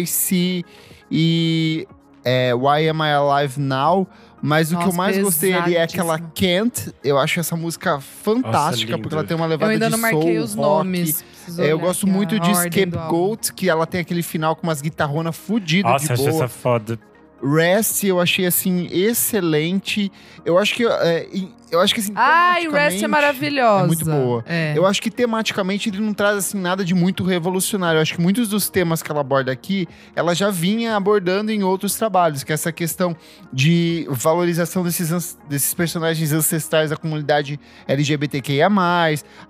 Ice 0.00 0.64
e 1.10 1.86
é, 2.24 2.54
Why 2.54 2.88
Am 2.88 3.02
I 3.02 3.12
Alive 3.12 3.60
Now? 3.60 4.08
Mas 4.40 4.72
o 4.72 4.76
que 4.76 4.82
eu 4.82 4.86
Nossa, 4.86 4.96
mais 4.98 5.18
gostei 5.18 5.54
ali 5.54 5.74
é 5.74 5.82
aquela. 5.82 6.18
Can't. 6.18 6.92
Eu 7.02 7.18
acho 7.18 7.40
essa 7.40 7.56
música 7.56 7.98
fantástica, 7.98 8.92
lindo. 8.92 9.02
porque 9.02 9.14
ela 9.14 9.24
tem 9.24 9.34
uma 9.34 9.46
Eu 9.46 9.50
levada 9.50 9.72
ainda 9.72 9.86
de 9.86 9.92
não 9.92 9.98
marquei 9.98 10.34
soul, 10.34 10.44
os 10.44 10.54
rock. 10.54 10.68
nomes. 10.68 11.24
É, 11.58 11.72
eu 11.72 11.78
gosto 11.78 12.06
aqui 12.06 12.14
muito 12.14 12.38
de 12.40 12.50
do. 12.50 12.90
Scapegoat, 12.90 13.52
que 13.52 13.68
ela 13.68 13.86
tem 13.86 14.00
aquele 14.00 14.22
final 14.22 14.56
com 14.56 14.66
umas 14.66 14.80
guitarronas 14.80 15.36
fudidas 15.36 15.92
Nossa, 15.92 16.14
de 16.14 16.16
boa. 16.16 16.30
essa 16.30 16.48
foda. 16.48 16.98
Rest 17.44 18.04
eu 18.04 18.20
achei 18.20 18.46
assim 18.46 18.88
excelente. 18.90 20.10
Eu 20.44 20.58
acho 20.58 20.74
que 20.74 20.86
é, 20.86 21.28
eu 21.70 21.80
acho 21.80 21.92
que 21.92 22.00
assim, 22.00 22.12
Ai, 22.14 22.68
Rest 22.68 23.02
é 23.02 23.08
maravilhosa. 23.08 23.84
é 23.84 23.86
muito 23.86 24.04
boa. 24.04 24.44
É. 24.46 24.72
Eu 24.76 24.86
acho 24.86 25.02
que 25.02 25.10
tematicamente 25.10 25.88
ele 25.88 25.98
não 25.98 26.14
traz 26.14 26.38
assim 26.38 26.58
nada 26.58 26.84
de 26.84 26.94
muito 26.94 27.24
revolucionário. 27.24 27.98
Eu 27.98 28.02
acho 28.02 28.14
que 28.14 28.20
muitos 28.20 28.48
dos 28.48 28.70
temas 28.70 29.02
que 29.02 29.10
ela 29.10 29.20
aborda 29.20 29.52
aqui, 29.52 29.86
ela 30.14 30.34
já 30.34 30.50
vinha 30.50 30.96
abordando 30.96 31.50
em 31.50 31.62
outros 31.62 31.94
trabalhos, 31.96 32.44
que 32.44 32.52
é 32.52 32.54
essa 32.54 32.72
questão 32.72 33.16
de 33.52 34.06
valorização 34.08 34.82
desses, 34.82 35.36
desses 35.48 35.74
personagens 35.74 36.32
ancestrais 36.32 36.90
da 36.90 36.96
comunidade 36.96 37.58
LGBTQIA+. 37.86 38.70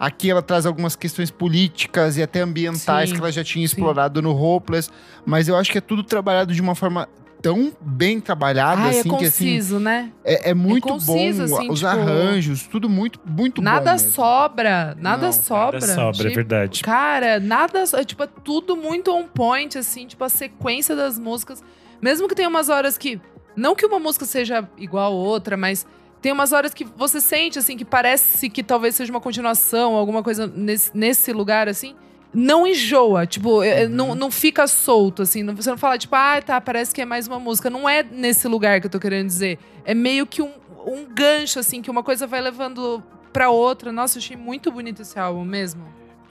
Aqui 0.00 0.30
ela 0.30 0.42
traz 0.42 0.66
algumas 0.66 0.96
questões 0.96 1.30
políticas 1.30 2.16
e 2.16 2.22
até 2.22 2.40
ambientais 2.40 3.10
Sim, 3.10 3.14
que 3.14 3.20
ela 3.20 3.30
já 3.30 3.44
tinha 3.44 3.66
sim. 3.66 3.72
explorado 3.74 4.22
no 4.22 4.34
Hopeless, 4.34 4.90
mas 5.26 5.46
eu 5.46 5.56
acho 5.56 5.70
que 5.70 5.78
é 5.78 5.80
tudo 5.80 6.02
trabalhado 6.02 6.54
de 6.54 6.60
uma 6.60 6.74
forma 6.74 7.08
tão 7.44 7.70
bem 7.78 8.20
trabalhada 8.20 8.80
Ai, 8.80 8.96
é 8.96 9.00
assim 9.00 9.08
que 9.10 9.24
assim 9.26 9.44
conciso, 9.44 9.78
né? 9.78 10.10
é, 10.24 10.50
é 10.50 10.54
muito 10.54 10.88
conciso, 10.88 11.46
bom 11.46 11.56
assim, 11.58 11.70
os 11.70 11.78
tipo, 11.80 11.90
arranjos, 11.90 12.66
tudo 12.66 12.88
muito 12.88 13.20
muito 13.26 13.60
bom. 13.60 13.64
Nada 13.66 13.92
mesmo. 13.92 14.10
sobra, 14.10 14.96
nada 14.98 15.26
Não, 15.26 15.32
sobra. 15.32 15.78
Nada 15.80 15.94
sobra, 15.94 16.08
é 16.08 16.30
Tipo, 16.30 16.34
verdade. 16.34 16.82
Cara, 16.82 17.38
nada. 17.38 17.86
so- 17.86 18.02
Tipo, 18.04 18.22
é 18.22 18.28
tudo 18.42 18.74
muito 18.74 19.12
on 19.12 19.24
point, 19.28 19.76
assim, 19.76 20.06
tipo, 20.06 20.24
a 20.24 20.28
sequência 20.30 20.96
das 20.96 21.18
músicas. 21.18 21.62
Mesmo 22.00 22.26
que 22.28 22.34
tenha 22.34 22.48
umas 22.48 22.68
horas 22.70 22.96
que. 22.96 23.20
Não 23.54 23.74
que 23.76 23.84
uma 23.86 23.98
música 23.98 24.24
seja 24.24 24.66
igual 24.78 25.12
a 25.12 25.14
outra, 25.14 25.56
mas 25.56 25.86
tem 26.22 26.32
umas 26.32 26.52
horas 26.52 26.72
que 26.72 26.84
você 26.84 27.20
sente, 27.20 27.58
assim, 27.58 27.76
que 27.76 27.84
parece 27.84 28.48
que 28.48 28.62
talvez 28.62 28.94
seja 28.94 29.12
uma 29.12 29.20
continuação, 29.20 29.94
alguma 29.94 30.22
coisa 30.22 30.46
nesse, 30.46 30.90
nesse 30.96 31.30
lugar, 31.32 31.68
assim. 31.68 31.94
Não 32.34 32.66
enjoa, 32.66 33.26
tipo, 33.26 33.62
é- 33.62 33.82
é, 33.84 33.88
não, 33.88 34.14
não 34.14 34.30
fica 34.30 34.66
solto, 34.66 35.22
assim. 35.22 35.42
não- 35.42 35.54
você 35.54 35.70
não 35.70 35.78
fala, 35.78 35.96
tipo, 35.96 36.14
ah, 36.16 36.42
tá, 36.42 36.60
parece 36.60 36.92
que 36.94 37.00
é 37.00 37.04
mais 37.04 37.28
uma 37.28 37.38
música. 37.38 37.70
Não 37.70 37.88
é 37.88 38.02
nesse 38.02 38.48
lugar 38.48 38.80
que 38.80 38.86
eu 38.86 38.90
tô 38.90 38.98
querendo 38.98 39.26
dizer. 39.26 39.58
É 39.84 39.94
meio 39.94 40.26
que 40.26 40.42
um, 40.42 40.50
um 40.86 41.04
gancho, 41.06 41.58
assim, 41.58 41.80
que 41.80 41.90
uma 41.90 42.02
coisa 42.02 42.26
vai 42.26 42.40
levando 42.40 43.02
pra 43.32 43.50
outra. 43.50 43.92
Nossa, 43.92 44.18
eu 44.18 44.22
achei 44.22 44.36
muito 44.36 44.70
bonito 44.72 45.02
esse 45.02 45.18
álbum 45.18 45.44
mesmo. 45.44 45.84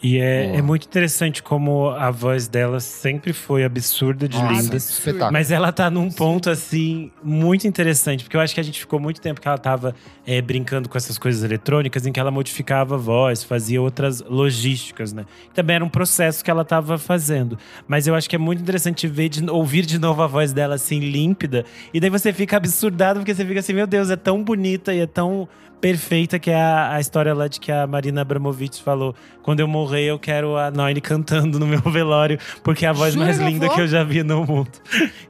E 0.04 0.20
é, 0.20 0.58
é 0.58 0.62
muito 0.62 0.86
interessante 0.86 1.42
como 1.42 1.88
a 1.92 2.12
voz 2.12 2.46
dela 2.50 2.82
sempre 2.82 3.32
foi 3.32 3.64
absurda 3.64 4.28
de 4.28 4.38
Nossa, 4.38 4.62
linda. 4.62 4.76
espetáculo. 4.76 5.32
Mas 5.32 5.50
ela 5.50 5.72
tá 5.72 5.90
num 5.90 6.12
ponto, 6.12 6.50
assim, 6.50 7.10
muito 7.24 7.66
interessante. 7.66 8.26
Porque 8.26 8.36
eu 8.36 8.42
acho 8.42 8.54
que 8.54 8.60
a 8.60 8.64
gente 8.64 8.82
ficou 8.82 9.00
muito 9.00 9.22
tempo 9.22 9.40
que 9.40 9.48
ela 9.48 9.58
tava 9.58 9.96
é, 10.28 10.42
brincando 10.42 10.90
com 10.90 10.98
essas 10.98 11.18
coisas 11.18 11.42
eletrônicas, 11.42 12.06
em 12.06 12.12
que 12.12 12.20
ela 12.20 12.32
modificava 12.32 12.96
a 12.96 12.98
voz, 12.98 13.46
fazia 13.46 13.82
outras 13.82 14.20
logísticas, 14.20 15.14
né? 15.14 15.26
Também 15.54 15.78
era 15.78 15.86
um 15.86 15.90
processo 15.90 16.44
que 16.44 16.52
ela 16.52 16.66
tava 16.66 16.98
fazendo. 16.98 17.58
Mas 17.88 18.06
eu 18.06 18.14
acho 18.14 18.30
que 18.30 18.36
é 18.36 18.40
muito 18.40 18.62
interessante 18.62 19.08
ver 19.08 19.30
de- 19.30 19.50
ouvir 19.50 19.86
de 19.86 19.98
novo 19.98 20.22
a 20.22 20.28
voz 20.28 20.52
dela, 20.52 20.76
assim, 20.76 21.00
límpida. 21.00 21.64
E 21.94 22.02
daí 22.02 22.10
você 22.10 22.34
fica 22.34 22.58
absurdado, 22.58 23.22
porque 23.22 23.34
você 23.34 23.46
fica 23.46 23.62
assim, 23.62 23.72
meu 23.74 23.88
Deus, 23.88 24.10
é 24.10 24.18
tão 24.18 24.44
bonita 24.44 24.94
e 24.94 25.00
é 25.00 25.08
tão 25.08 25.48
perfeita 25.84 26.40
que 26.40 26.50
é 26.50 26.56
a, 26.56 26.96
a 26.96 27.02
história 27.02 27.34
lá 27.34 27.50
de 27.50 27.60
que 27.60 27.70
a 27.70 27.86
Marina 27.86 28.22
Abramovic 28.22 28.82
falou: 28.82 29.14
quando 29.44 29.60
eu 29.60 29.68
morrer, 29.68 30.06
eu 30.06 30.18
quero 30.18 30.56
a 30.56 30.72
Noine 30.72 31.02
cantando 31.02 31.60
no 31.60 31.68
meu 31.68 31.82
velório, 31.92 32.40
porque 32.64 32.86
é 32.86 32.90
a 32.90 32.94
voz 32.94 33.14
Jura, 33.14 33.26
mais 33.26 33.38
linda 33.38 33.68
que 33.68 33.82
eu 33.82 33.88
já 33.88 34.02
vi 34.02 34.24
no 34.24 34.46
mundo. 34.46 34.72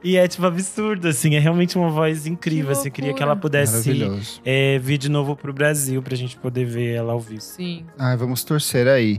E 0.02 0.16
é, 0.16 0.28
tipo, 0.28 0.46
absurdo, 0.46 1.08
assim. 1.08 1.34
É 1.34 1.40
realmente 1.40 1.76
uma 1.76 1.90
voz 1.90 2.24
incrível. 2.26 2.66
Que 2.66 2.72
assim. 2.72 2.88
Eu 2.88 2.92
queria 2.92 3.14
que 3.14 3.22
ela 3.22 3.34
pudesse 3.34 4.08
é, 4.44 4.78
vir 4.78 4.96
de 4.96 5.08
novo 5.08 5.34
pro 5.34 5.52
Brasil 5.52 6.00
pra 6.00 6.14
gente 6.14 6.36
poder 6.36 6.64
ver 6.64 6.94
ela 6.94 7.12
ao 7.12 7.20
vivo. 7.20 7.40
Sim. 7.40 7.84
Ai, 7.98 8.16
vamos 8.16 8.44
torcer 8.44 8.86
aí. 8.86 9.18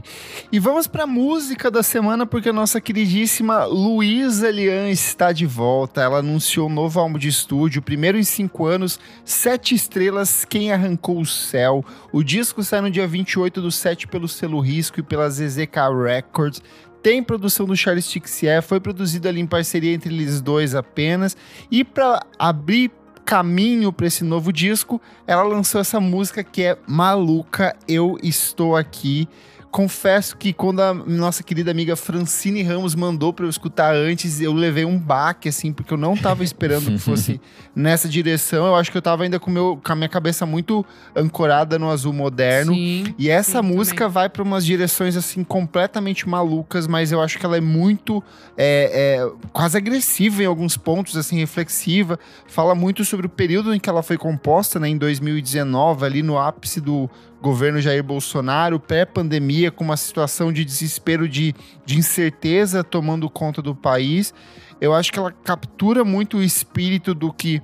E 0.50 0.58
vamos 0.58 0.86
pra 0.86 1.06
música 1.06 1.70
da 1.70 1.82
semana, 1.82 2.24
porque 2.24 2.48
a 2.48 2.52
nossa 2.52 2.80
queridíssima 2.80 3.66
Luísa 3.66 4.50
Lian 4.50 4.88
está 4.88 5.32
de 5.32 5.44
volta. 5.44 6.00
Ela 6.00 6.20
anunciou 6.20 6.68
um 6.68 6.72
novo 6.72 6.98
álbum 6.98 7.18
de 7.18 7.28
estúdio, 7.28 7.82
primeiro 7.82 8.16
em 8.16 8.24
cinco 8.24 8.64
anos, 8.64 8.98
Sete 9.22 9.74
Estrelas, 9.74 10.46
Quem 10.46 10.72
Arrancou 10.72 11.18
o 11.18 11.25
Céu. 11.26 11.84
O 12.12 12.22
disco 12.22 12.62
sai 12.62 12.80
no 12.80 12.90
dia 12.90 13.06
28 13.06 13.60
do 13.60 13.70
7 13.70 14.06
pelo 14.06 14.28
selo 14.28 14.60
Risco 14.60 15.00
e 15.00 15.02
pela 15.02 15.28
ZZK 15.28 15.76
Records. 16.04 16.62
Tem 17.02 17.22
produção 17.22 17.66
do 17.66 17.76
Charles 17.76 18.08
Tixier, 18.08 18.62
foi 18.62 18.80
produzido 18.80 19.28
ali 19.28 19.40
em 19.40 19.46
parceria 19.46 19.92
entre 19.92 20.12
eles 20.12 20.40
dois 20.40 20.74
apenas. 20.74 21.36
E 21.70 21.84
para 21.84 22.20
abrir 22.38 22.90
caminho 23.24 23.92
para 23.92 24.06
esse 24.06 24.22
novo 24.22 24.52
disco, 24.52 25.00
ela 25.26 25.42
lançou 25.42 25.80
essa 25.80 26.00
música 26.00 26.44
que 26.44 26.62
é 26.62 26.78
Maluca, 26.86 27.76
Eu 27.88 28.16
Estou 28.22 28.76
Aqui, 28.76 29.28
confesso 29.70 30.36
que 30.36 30.52
quando 30.52 30.80
a 30.80 30.94
nossa 30.94 31.42
querida 31.42 31.70
amiga 31.70 31.96
Francine 31.96 32.62
Ramos 32.62 32.94
mandou 32.94 33.32
para 33.32 33.44
eu 33.44 33.50
escutar 33.50 33.94
antes, 33.94 34.40
eu 34.40 34.52
levei 34.52 34.84
um 34.84 34.98
baque, 34.98 35.48
assim, 35.48 35.72
porque 35.72 35.92
eu 35.92 35.98
não 35.98 36.16
tava 36.16 36.42
esperando 36.42 36.86
que 36.86 36.98
fosse 36.98 37.40
nessa 37.74 38.08
direção. 38.08 38.66
Eu 38.66 38.74
acho 38.74 38.90
que 38.90 38.96
eu 38.96 39.02
tava 39.02 39.24
ainda 39.24 39.38
com, 39.38 39.50
meu, 39.50 39.80
com 39.84 39.92
a 39.92 39.96
minha 39.96 40.08
cabeça 40.08 40.46
muito 40.46 40.84
ancorada 41.14 41.78
no 41.78 41.90
azul 41.90 42.12
moderno. 42.12 42.74
Sim. 42.74 43.14
E 43.18 43.28
essa 43.28 43.60
Sim, 43.60 43.68
música 43.68 44.04
também. 44.04 44.12
vai 44.12 44.28
para 44.28 44.42
umas 44.42 44.64
direções 44.64 45.16
assim 45.16 45.44
completamente 45.44 46.28
malucas, 46.28 46.86
mas 46.86 47.12
eu 47.12 47.20
acho 47.20 47.38
que 47.38 47.44
ela 47.44 47.56
é 47.56 47.60
muito 47.60 48.22
é, 48.56 49.20
é, 49.20 49.48
quase 49.52 49.76
agressiva 49.76 50.42
em 50.42 50.46
alguns 50.46 50.76
pontos, 50.76 51.16
assim 51.16 51.36
reflexiva. 51.36 52.18
Fala 52.46 52.74
muito 52.74 53.04
sobre 53.04 53.26
o 53.26 53.28
período 53.30 53.74
em 53.74 53.78
que 53.78 53.90
ela 53.90 54.02
foi 54.02 54.16
composta, 54.16 54.80
né, 54.80 54.88
em 54.88 54.96
2019, 54.96 56.04
ali 56.04 56.22
no 56.22 56.38
ápice 56.38 56.80
do 56.80 57.10
governo 57.46 57.80
Jair 57.80 58.02
Bolsonaro, 58.02 58.80
pré-pandemia, 58.80 59.70
com 59.70 59.84
uma 59.84 59.96
situação 59.96 60.52
de 60.52 60.64
desespero, 60.64 61.28
de, 61.28 61.54
de 61.84 61.96
incerteza 61.96 62.82
tomando 62.82 63.30
conta 63.30 63.62
do 63.62 63.72
país. 63.72 64.34
Eu 64.80 64.92
acho 64.92 65.12
que 65.12 65.18
ela 65.18 65.30
captura 65.30 66.04
muito 66.04 66.38
o 66.38 66.42
espírito 66.42 67.14
do 67.14 67.32
que 67.32 67.62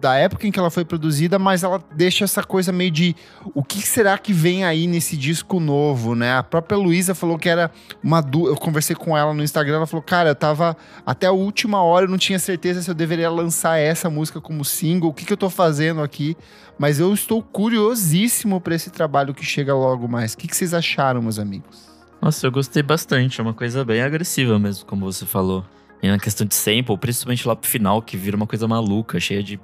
da 0.00 0.14
época 0.14 0.46
em 0.46 0.50
que 0.50 0.58
ela 0.58 0.70
foi 0.70 0.84
produzida, 0.84 1.38
mas 1.38 1.62
ela 1.62 1.82
deixa 1.94 2.24
essa 2.24 2.42
coisa 2.42 2.72
meio 2.72 2.90
de 2.90 3.14
o 3.54 3.62
que 3.62 3.80
será 3.80 4.16
que 4.16 4.32
vem 4.32 4.64
aí 4.64 4.86
nesse 4.86 5.16
disco 5.16 5.60
novo, 5.60 6.14
né? 6.14 6.36
A 6.36 6.42
própria 6.42 6.76
Luísa 6.76 7.14
falou 7.14 7.38
que 7.38 7.48
era 7.48 7.70
uma 8.02 8.20
du... 8.20 8.46
eu 8.46 8.56
conversei 8.56 8.94
com 8.94 9.16
ela 9.16 9.34
no 9.34 9.42
Instagram, 9.42 9.76
ela 9.76 9.86
falou: 9.86 10.02
"Cara, 10.02 10.30
eu 10.30 10.34
tava 10.34 10.76
até 11.04 11.26
a 11.26 11.32
última 11.32 11.82
hora, 11.82 12.06
eu 12.06 12.10
não 12.10 12.18
tinha 12.18 12.38
certeza 12.38 12.82
se 12.82 12.90
eu 12.90 12.94
deveria 12.94 13.30
lançar 13.30 13.78
essa 13.78 14.08
música 14.08 14.40
como 14.40 14.64
single, 14.64 15.10
o 15.10 15.14
que 15.14 15.24
que 15.24 15.32
eu 15.32 15.36
tô 15.36 15.50
fazendo 15.50 16.02
aqui, 16.02 16.36
mas 16.78 17.00
eu 17.00 17.12
estou 17.12 17.42
curiosíssimo 17.42 18.60
para 18.60 18.74
esse 18.74 18.90
trabalho 18.90 19.34
que 19.34 19.44
chega 19.44 19.74
logo 19.74 20.06
mais. 20.08 20.34
O 20.34 20.38
que 20.38 20.46
que 20.46 20.56
vocês 20.56 20.72
acharam, 20.72 21.20
meus 21.20 21.38
amigos? 21.38 21.88
Nossa, 22.20 22.46
eu 22.46 22.50
gostei 22.50 22.82
bastante. 22.82 23.40
É 23.40 23.42
uma 23.42 23.54
coisa 23.54 23.84
bem 23.84 24.02
agressiva 24.02 24.58
mesmo, 24.58 24.84
como 24.86 25.04
você 25.04 25.24
falou. 25.24 25.64
E 26.02 26.08
na 26.08 26.18
questão 26.18 26.46
de 26.46 26.54
sample, 26.54 26.96
principalmente 26.96 27.46
lá 27.46 27.56
pro 27.56 27.68
final, 27.68 28.00
que 28.00 28.16
vira 28.16 28.36
uma 28.36 28.46
coisa 28.46 28.68
maluca, 28.68 29.18
cheia 29.18 29.42
de 29.42 29.58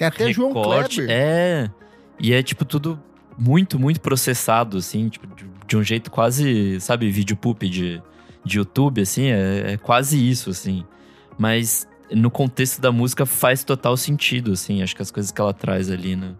Tem 0.00 0.08
até 0.08 0.32
João 0.32 0.48
recorte. 0.48 0.96
Kleber. 0.96 1.14
É. 1.14 1.70
E 2.18 2.32
é, 2.32 2.42
tipo, 2.42 2.64
tudo 2.64 2.98
muito, 3.36 3.78
muito 3.78 4.00
processado, 4.00 4.78
assim, 4.78 5.10
tipo, 5.10 5.26
de, 5.26 5.44
de 5.66 5.76
um 5.76 5.82
jeito 5.82 6.10
quase, 6.10 6.80
sabe, 6.80 7.10
vídeo 7.10 7.36
poop 7.36 7.68
de, 7.68 8.02
de 8.42 8.56
YouTube, 8.56 9.02
assim, 9.02 9.26
é, 9.26 9.72
é 9.72 9.76
quase 9.76 10.16
isso, 10.16 10.48
assim. 10.48 10.86
Mas 11.38 11.86
no 12.10 12.30
contexto 12.30 12.80
da 12.80 12.90
música 12.90 13.26
faz 13.26 13.62
total 13.62 13.94
sentido, 13.94 14.52
assim, 14.52 14.82
acho 14.82 14.96
que 14.96 15.02
as 15.02 15.10
coisas 15.10 15.30
que 15.30 15.38
ela 15.38 15.52
traz 15.52 15.90
ali, 15.90 16.16
né? 16.16 16.34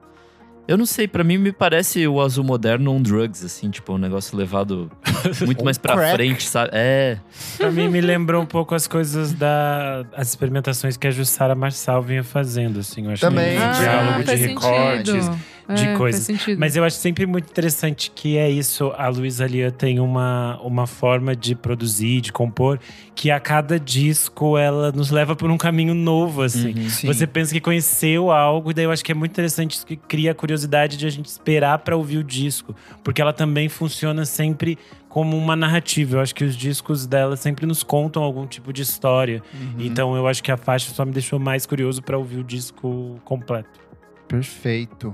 Eu 0.69 0.77
não 0.77 0.87
sei, 0.87 1.09
pra 1.09 1.25
mim 1.25 1.37
me 1.37 1.51
parece 1.51 2.07
o 2.07 2.21
azul 2.21 2.45
moderno 2.45 2.93
on 2.93 3.03
drugs, 3.03 3.45
assim, 3.45 3.71
tipo, 3.71 3.93
um 3.95 3.99
negócio 3.99 4.37
levado 4.37 4.91
muito 5.45 5.65
mais 5.65 5.77
pra 5.79 5.95
crack. 5.95 6.15
frente, 6.15 6.43
sabe? 6.49 6.71
É. 6.73 7.19
Pra 7.59 7.71
mim, 7.73 7.89
me 7.89 8.01
lembrou 8.01 8.41
um 8.43 8.47
pouco 8.47 8.75
as 8.75 8.87
coisas 8.87 9.33
da. 9.33 10.05
as 10.17 10.29
experimentações 10.29 10.97
que 10.97 11.07
a 11.09 11.11
Jussara 11.11 11.55
Marçal 11.57 12.01
vinha 12.03 12.23
fazendo, 12.23 12.79
assim. 12.81 13.05
Eu 13.07 13.11
acho 13.13 13.21
Também. 13.21 13.57
que 13.57 13.63
Ah, 13.63 13.71
um 13.75 13.81
diálogo 13.81 14.25
de 14.25 14.35
recortes. 14.37 15.25
sentido. 15.25 15.41
De 15.75 15.87
É, 15.87 15.97
coisas. 15.97 16.29
Mas 16.59 16.77
eu 16.77 16.85
acho 16.85 16.97
sempre 16.97 17.27
muito 17.27 17.51
interessante 17.51 18.11
que 18.15 18.37
é 18.37 18.51
isso. 18.51 18.93
A 18.97 19.09
Luísa 19.09 19.47
Lia 19.47 19.71
tem 19.71 20.01
uma, 20.01 20.61
uma 20.63 20.87
forma 20.87 21.35
de 21.35 21.55
produzir, 21.55 22.21
de 22.21 22.33
compor, 22.33 22.79
que 23.15 23.31
a 23.31 23.39
cada 23.39 23.79
disco 23.79 24.57
ela 24.57 24.93
nos 24.93 25.11
leva 25.11 25.37
por 25.37 25.51
um 25.51 25.59
caminho 25.59 25.95
novo, 25.95 26.43
assim. 26.43 26.75
Uhum. 26.75 26.89
Você 26.89 27.27
pensa 27.27 27.53
que 27.53 27.61
conheceu 27.61 28.31
algo, 28.31 28.71
e 28.71 28.75
daí 28.75 28.85
eu 28.85 28.91
acho 28.91 29.05
que 29.05 29.13
é 29.13 29.15
muito 29.15 29.33
interessante 29.33 29.73
isso 29.73 29.87
que 29.87 29.97
cria 29.97 30.33
a 30.33 30.35
curiosidade 30.35 30.97
de 30.97 31.07
a 31.07 31.11
gente 31.11 31.27
esperar 31.27 31.79
pra 31.79 31.97
ouvir 31.97 32.19
o 32.19 32.25
disco. 32.25 32.75
Porque 33.05 33.21
ela 33.21 33.33
também 33.33 33.69
funciona 33.69 34.25
sempre 34.25 34.79
como 35.09 35.37
uma 35.37 35.57
narrativa. 35.57 36.17
Eu 36.17 36.21
acho 36.21 36.35
que 36.35 36.45
os 36.45 36.57
discos 36.57 37.07
dela 37.07 37.37
sempre 37.37 37.67
nos 37.67 37.83
contam 37.83 38.23
algum 38.23 38.47
tipo 38.47 38.73
de 38.73 38.83
história. 38.83 39.43
Uhum. 39.53 39.75
Então 39.81 40.17
eu 40.17 40.27
acho 40.27 40.43
que 40.43 40.53
a 40.53 40.57
faixa 40.57 40.93
só 40.95 41.05
me 41.05 41.13
deixou 41.13 41.39
mais 41.39 41.67
curioso 41.67 42.01
pra 42.01 42.17
ouvir 42.17 42.39
o 42.39 42.45
disco 42.45 43.21
completo. 43.25 43.81
Perfeito. 44.29 45.13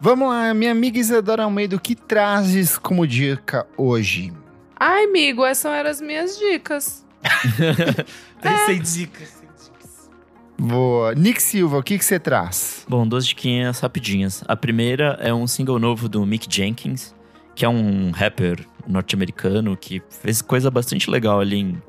Vamos 0.00 0.28
lá, 0.28 0.54
minha 0.54 0.70
amiga 0.70 0.96
Isadora 0.96 1.42
Almeida, 1.42 1.74
o 1.74 1.80
que 1.80 1.96
trazes 1.96 2.78
como 2.78 3.04
dica 3.04 3.66
hoje? 3.76 4.32
Ai, 4.78 5.06
amigo, 5.06 5.44
essas 5.44 5.72
eram 5.72 5.90
as 5.90 6.00
minhas 6.00 6.38
dicas. 6.38 7.04
Sem 8.66 8.80
dicas. 8.80 9.42
Boa. 10.56 11.16
Nick 11.16 11.42
Silva, 11.42 11.78
o 11.78 11.82
que 11.82 11.98
que 11.98 12.04
você 12.04 12.18
traz? 12.18 12.86
Bom, 12.88 13.08
duas 13.08 13.26
diquinhas 13.26 13.80
rapidinhas. 13.80 14.44
A 14.46 14.54
primeira 14.54 15.18
é 15.20 15.34
um 15.34 15.48
single 15.48 15.80
novo 15.80 16.08
do 16.08 16.24
Mick 16.24 16.46
Jenkins, 16.48 17.12
que 17.56 17.64
é 17.64 17.68
um 17.68 18.12
rapper 18.12 18.64
norte-americano 18.86 19.76
que 19.76 20.00
fez 20.08 20.40
coisa 20.40 20.70
bastante 20.70 21.10
legal 21.10 21.40
ali 21.40 21.58
em 21.58 21.82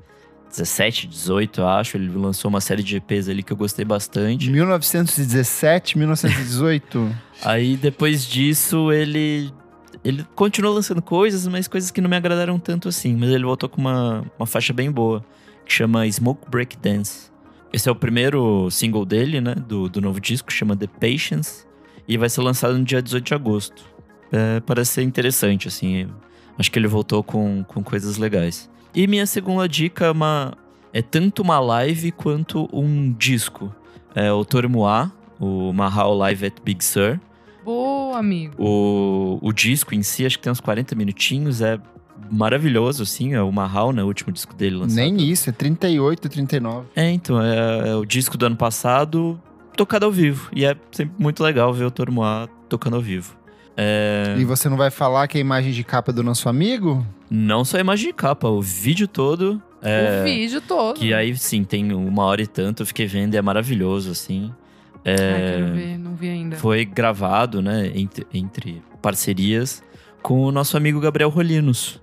17, 0.50 1.06
18, 1.06 1.62
eu 1.62 1.68
acho. 1.68 1.96
Ele 1.96 2.10
lançou 2.10 2.50
uma 2.50 2.60
série 2.60 2.82
de 2.82 2.96
EPs 2.98 3.30
ali 3.30 3.44
que 3.44 3.54
eu 3.54 3.58
gostei 3.58 3.86
bastante. 3.86 4.50
1917, 4.50 5.96
1918? 5.96 7.16
Aí 7.44 7.78
depois 7.78 8.26
disso 8.26 8.92
ele 8.92 9.52
ele 10.04 10.26
continuou 10.36 10.74
lançando 10.74 11.02
coisas, 11.02 11.48
mas 11.48 11.68
coisas 11.68 11.92
que 11.92 12.02
não 12.02 12.10
me 12.10 12.16
agradaram 12.16 12.58
tanto 12.58 12.88
assim. 12.88 13.16
Mas 13.16 13.30
ele 13.30 13.44
voltou 13.44 13.68
com 13.68 13.82
uma, 13.82 14.26
uma 14.38 14.48
faixa 14.48 14.72
bem 14.72 14.92
boa, 14.92 15.24
que 15.66 15.74
chama 15.74 16.10
Smoke 16.10 16.50
Break 16.50 16.78
Dance. 16.78 17.30
Esse 17.72 17.88
é 17.88 17.92
o 17.92 17.96
primeiro 17.96 18.70
single 18.72 19.06
dele, 19.06 19.42
né? 19.42 19.56
Do, 19.56 19.90
do 19.90 20.02
novo 20.02 20.20
disco, 20.20 20.52
chama 20.52 20.76
The 20.76 20.88
Patience. 20.88 21.66
E 22.08 22.18
vai 22.18 22.30
ser 22.30 22.42
lançado 22.42 22.78
no 22.78 22.84
dia 22.84 23.02
18 23.02 23.26
de 23.26 23.34
agosto. 23.34 23.84
É, 24.32 24.60
parece 24.62 24.94
ser 24.94 25.02
interessante, 25.04 25.68
assim. 25.68 26.08
Acho 26.58 26.72
que 26.72 26.80
ele 26.80 26.88
voltou 26.88 27.24
com, 27.24 27.64
com 27.64 27.84
coisas 27.84 28.18
legais. 28.18 28.70
E 28.96 29.06
minha 29.06 29.26
segunda 29.26 29.68
dica 29.68 30.06
é, 30.06 30.12
uma, 30.12 30.54
é 30.92 31.02
tanto 31.02 31.42
uma 31.44 31.60
live 31.60 32.12
quanto 32.12 32.68
um 32.74 33.14
disco. 33.14 33.74
É 34.16 34.32
o 34.32 34.44
Tormoa, 34.44 35.12
o 35.40 35.72
Mahal 35.72 36.16
Live 36.16 36.48
at 36.48 36.54
Big 36.64 36.84
Sur. 36.84 37.20
Amigo. 38.14 38.54
O, 38.58 39.40
o 39.42 39.52
disco 39.54 39.94
em 39.96 40.04
si, 40.04 40.26
acho 40.26 40.38
que 40.38 40.44
tem 40.44 40.52
uns 40.52 40.60
40 40.60 40.96
minutinhos, 40.96 41.62
é 41.62 41.80
maravilhoso, 42.32 43.04
assim, 43.04 43.34
é 43.34 43.42
o 43.42 43.52
Mahal, 43.52 43.92
né? 43.92 44.04
O 44.04 44.08
último 44.08 44.32
disco 44.32 44.54
dele 44.54 44.76
lançado. 44.78 44.96
Nem 44.98 45.18
isso, 45.22 45.50
é 45.50 45.54
38, 45.54 46.30
39. 46.30 46.88
É, 46.96 47.10
então, 47.10 47.42
é, 47.42 47.90
é 47.90 47.96
o 47.96 48.06
disco 48.06 48.38
do 48.38 48.46
ano 48.46 48.56
passado 48.56 49.40
tocado 49.76 50.06
ao 50.06 50.12
vivo. 50.12 50.50
E 50.54 50.66
é 50.66 50.76
sempre 50.92 51.14
muito 51.18 51.42
legal 51.44 51.74
ver 51.74 51.86
o 51.86 51.92
Tormoa 51.92 52.50
tocando 52.68 52.96
ao 52.98 53.02
vivo. 53.02 53.36
É, 53.78 54.36
E 54.38 54.44
você 54.44 54.68
não 54.68 54.76
vai 54.76 54.92
falar 54.92 55.28
que 55.28 55.38
a 55.38 55.42
imagem 55.42 55.72
de 55.72 55.84
capa 55.86 56.12
é 56.12 56.14
do 56.14 56.22
nosso 56.24 56.50
amigo? 56.50 57.06
não 57.32 57.64
só 57.64 57.78
a 57.78 57.80
imagem 57.80 58.08
de 58.08 58.14
capa, 58.14 58.50
o 58.50 58.62
vídeo 58.62 59.08
todo. 59.08 59.62
É, 59.82 60.22
O 60.22 60.24
vídeo 60.26 60.60
todo. 60.60 60.98
Que 61.00 61.14
aí, 61.14 61.36
sim, 61.38 61.64
tem 61.64 61.94
uma 61.94 62.24
hora 62.24 62.42
e 62.42 62.48
tanto, 62.48 62.82
eu 62.82 62.86
fiquei 62.88 63.06
vendo, 63.06 63.36
e 63.36 63.38
é 63.38 63.42
maravilhoso, 63.42 64.12
assim. 64.12 64.52
Ai, 65.06 65.14
É, 65.14 65.52
quero 65.54 65.74
ver, 65.74 65.98
não 65.98 66.16
vi 66.16 66.30
ainda. 66.30 66.56
foi 66.58 66.86
gravado, 66.86 67.62
né, 67.62 67.92
entre, 67.96 68.26
entre 68.34 68.82
parcerias, 69.02 69.82
com 70.22 70.42
o 70.44 70.52
nosso 70.52 70.76
amigo 70.78 71.00
Gabriel 71.00 71.30
Rolinos. 71.30 72.02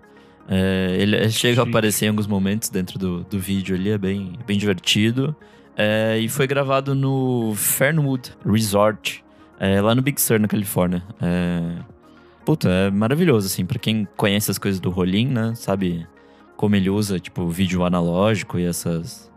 É, 0.49 0.97
ele 0.99 1.17
ele 1.17 1.31
chega 1.31 1.61
a 1.61 1.65
aparecer 1.65 2.07
em 2.07 2.09
alguns 2.09 2.27
momentos 2.27 2.69
dentro 2.69 2.99
do, 2.99 3.25
do 3.25 3.39
vídeo 3.39 3.75
ali, 3.75 3.91
é 3.91 3.99
bem, 3.99 4.33
bem 4.47 4.57
divertido. 4.57 5.35
É, 5.77 6.19
e 6.19 6.29
foi 6.29 6.47
gravado 6.47 6.95
no 6.95 7.53
Fernwood 7.55 8.33
Resort, 8.47 9.23
é, 9.61 9.81
lá 9.81 9.95
no 9.95 10.01
Big 10.01 10.19
Sur, 10.21 10.41
na 10.41 10.49
Califórnia. 10.49 11.03
É, 11.21 11.61
puta, 12.45 12.69
é 12.71 12.91
maravilhoso, 12.91 13.47
assim, 13.47 13.67
pra 13.67 13.79
quem 13.79 14.07
conhece 14.17 14.51
as 14.51 14.57
coisas 14.57 14.81
do 14.81 14.89
Rolim, 14.89 15.27
né, 15.27 15.53
sabe 15.55 16.07
como 16.57 16.75
ele 16.77 16.89
usa, 16.89 17.19
tipo, 17.21 17.47
vídeo 17.49 17.85
analógico 17.85 18.59
e 18.59 18.65
essas 18.65 19.31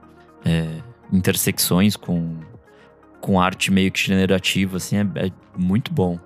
é, 0.45 0.65
intersecções 1.11 1.97
com, 1.97 2.37
com 3.21 3.39
arte 3.39 3.71
meio 3.71 3.91
que 3.91 3.99
generativa, 3.99 4.77
assim, 4.77 4.97
é, 4.97 5.27
é 5.27 5.31
muito 5.57 5.91
bom. 5.91 6.19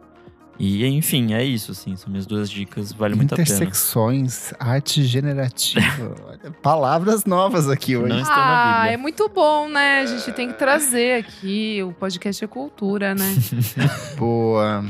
E, 0.59 0.85
enfim, 0.85 1.33
é 1.33 1.43
isso, 1.43 1.71
assim, 1.71 1.95
são 1.95 2.09
minhas 2.11 2.27
duas 2.27 2.49
dicas, 2.49 2.93
vale 2.93 3.15
muito 3.15 3.33
a 3.33 3.37
pena. 3.37 3.47
Intersecções, 3.47 4.53
arte 4.59 5.03
generativa. 5.03 6.15
Palavras 6.61 7.25
novas 7.25 7.67
aqui 7.67 7.97
hoje. 7.97 8.09
Não 8.09 8.23
Ah, 8.27 8.87
é 8.87 8.95
muito 8.95 9.27
bom, 9.29 9.67
né? 9.67 10.01
A 10.01 10.05
gente 10.05 10.31
tem 10.31 10.47
que 10.49 10.53
trazer 10.53 11.19
aqui. 11.19 11.81
O 11.83 11.91
podcast 11.91 12.43
é 12.43 12.47
cultura, 12.47 13.15
né? 13.15 13.35
Boa. 14.15 14.85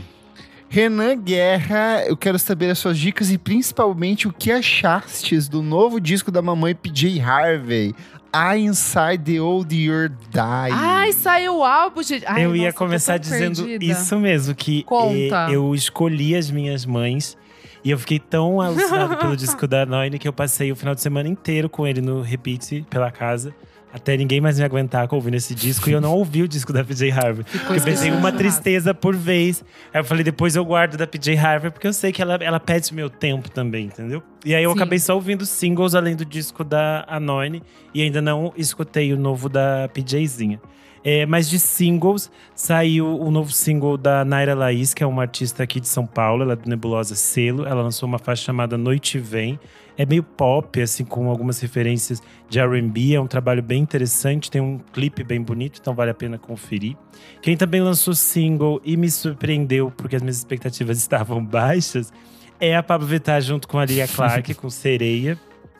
Renan 0.73 1.15
Guerra, 1.15 2.03
eu 2.07 2.17
quero 2.17 2.39
saber 2.39 2.71
as 2.71 2.79
suas 2.79 2.97
dicas 2.97 3.31
e 3.31 3.37
principalmente 3.37 4.27
o 4.27 4.33
que 4.33 4.51
achastes 4.51 5.47
do 5.47 5.61
novo 5.61 6.01
disco 6.01 6.31
da 6.31 6.41
mamãe 6.41 6.73
PJ 6.73 7.21
Harvey, 7.21 7.95
I 8.35 8.57
Inside 8.65 9.19
the 9.31 9.39
Old 9.39 9.73
Year 9.75 10.09
Die. 10.09 10.39
Ai, 10.71 11.11
saiu 11.13 11.57
o 11.57 11.63
álbum, 11.63 12.01
gente. 12.01 12.25
Ai, 12.25 12.45
eu 12.45 12.55
ia 12.55 12.63
nossa, 12.65 12.73
tô 12.73 12.77
começar 12.85 13.17
dizendo 13.17 13.63
perdida. 13.63 13.91
isso 13.93 14.17
mesmo, 14.17 14.55
que 14.55 14.83
Conta. 14.83 15.47
eh, 15.49 15.55
eu 15.55 15.73
escolhi 15.75 16.35
as 16.35 16.49
minhas 16.49 16.85
mães 16.85 17.37
e 17.83 17.91
eu 17.91 17.99
fiquei 17.99 18.17
tão 18.17 18.59
alucinado 18.61 19.17
pelo 19.17 19.37
disco 19.37 19.67
da 19.67 19.85
Noine 19.85 20.17
que 20.17 20.27
eu 20.27 20.33
passei 20.33 20.71
o 20.71 20.75
final 20.75 20.95
de 20.95 21.01
semana 21.01 21.29
inteiro 21.29 21.69
com 21.69 21.85
ele 21.85 22.01
no 22.01 22.21
repeat 22.21 22.85
pela 22.89 23.11
casa, 23.11 23.53
até 23.93 24.17
ninguém 24.17 24.41
mais 24.41 24.57
me 24.57 24.65
aguentar 24.65 25.07
ouvindo 25.11 25.35
esse 25.35 25.53
disco. 25.53 25.87
e 25.87 25.93
eu 25.93 26.01
não 26.01 26.13
ouvi 26.17 26.41
o 26.41 26.47
disco 26.47 26.73
da 26.73 26.83
PJ 26.83 27.11
Harvey. 27.11 27.45
Porque 27.45 27.79
eu 27.79 27.83
pensei 27.83 28.09
uma 28.09 28.31
tristeza 28.31 28.91
por 28.91 29.15
vez. 29.15 29.63
Aí 29.93 30.01
eu 30.01 30.03
falei, 30.03 30.23
depois 30.23 30.55
eu 30.55 30.65
guardo 30.65 30.97
da 30.97 31.05
PJ 31.05 31.37
Harvey, 31.37 31.69
porque 31.69 31.87
eu 31.87 31.93
sei 31.93 32.11
que 32.11 32.19
ela, 32.19 32.33
ela 32.35 32.59
pede 32.59 32.91
meu 32.93 33.07
tempo 33.07 33.51
também, 33.51 33.85
entendeu? 33.85 34.23
E 34.43 34.55
aí 34.55 34.63
eu 34.63 34.71
Sim. 34.71 34.77
acabei 34.77 34.97
só 34.97 35.13
ouvindo 35.13 35.45
singles 35.45 35.93
além 35.93 36.15
do 36.15 36.25
disco 36.25 36.63
da 36.63 37.05
Anone. 37.07 37.61
E 37.93 38.01
ainda 38.01 38.19
não 38.19 38.51
escutei 38.57 39.13
o 39.13 39.17
novo 39.17 39.47
da 39.47 39.87
PJzinha. 39.93 40.59
É, 41.03 41.25
mas 41.25 41.49
de 41.49 41.59
singles, 41.59 42.31
saiu 42.55 43.19
o 43.19 43.29
novo 43.29 43.51
single 43.51 43.97
da 43.97 44.23
Naira 44.23 44.55
Laís, 44.55 44.93
que 44.93 45.03
é 45.03 45.05
uma 45.05 45.23
artista 45.23 45.61
aqui 45.61 45.81
de 45.81 45.87
São 45.87 46.05
Paulo, 46.05 46.43
ela 46.43 46.53
é 46.53 46.55
do 46.55 46.67
Nebulosa 46.69 47.13
Selo. 47.13 47.65
Ela 47.65 47.81
lançou 47.81 48.07
uma 48.07 48.17
faixa 48.17 48.43
chamada 48.43 48.77
Noite 48.77 49.19
Vem. 49.19 49.59
É 49.97 50.05
meio 50.05 50.23
pop, 50.23 50.81
assim, 50.81 51.05
com 51.05 51.29
algumas 51.29 51.59
referências 51.59 52.21
de 52.49 52.59
RB. 52.59 53.15
É 53.15 53.21
um 53.21 53.27
trabalho 53.27 53.61
bem 53.61 53.81
interessante, 53.81 54.49
tem 54.49 54.61
um 54.61 54.79
clipe 54.91 55.23
bem 55.23 55.41
bonito, 55.41 55.79
então 55.79 55.93
vale 55.93 56.11
a 56.11 56.13
pena 56.13 56.37
conferir. 56.37 56.95
Quem 57.41 57.55
também 57.55 57.81
lançou 57.81 58.13
single 58.13 58.81
e 58.83 58.97
me 58.97 59.09
surpreendeu, 59.09 59.91
porque 59.91 60.15
as 60.15 60.21
minhas 60.21 60.37
expectativas 60.37 60.97
estavam 60.99 61.43
baixas, 61.43 62.11
é 62.59 62.75
a 62.75 62.83
Pablo 62.83 63.07
Vittar 63.07 63.41
junto 63.41 63.67
com 63.67 63.77
a 63.77 63.85
Lia 63.85 64.07
Clark, 64.07 64.53
com 64.55 64.69
Sereia. 64.69 65.37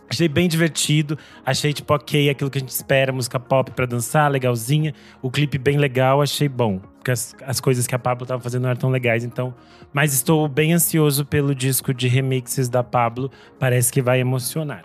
Achei 0.09 0.27
bem 0.27 0.47
divertido, 0.47 1.17
achei 1.45 1.73
tipo 1.73 1.93
ok, 1.93 2.29
aquilo 2.29 2.49
que 2.49 2.57
a 2.57 2.61
gente 2.61 2.69
espera, 2.69 3.11
música 3.11 3.39
pop 3.39 3.71
para 3.71 3.85
dançar, 3.85 4.29
legalzinha. 4.29 4.93
O 5.21 5.31
clipe 5.31 5.57
bem 5.57 5.77
legal, 5.77 6.21
achei 6.21 6.47
bom. 6.47 6.79
Porque 6.97 7.11
as, 7.11 7.35
as 7.45 7.59
coisas 7.59 7.87
que 7.87 7.95
a 7.95 7.99
Pablo 7.99 8.25
tava 8.25 8.41
fazendo 8.41 8.63
não 8.63 8.69
eram 8.69 8.79
tão 8.79 8.89
legais, 8.89 9.23
então. 9.23 9.53
Mas 9.91 10.13
estou 10.13 10.47
bem 10.47 10.73
ansioso 10.73 11.25
pelo 11.25 11.55
disco 11.55 11.93
de 11.93 12.07
remixes 12.07 12.69
da 12.69 12.83
Pablo, 12.83 13.31
parece 13.59 13.91
que 13.91 14.01
vai 14.01 14.19
emocionar. 14.19 14.83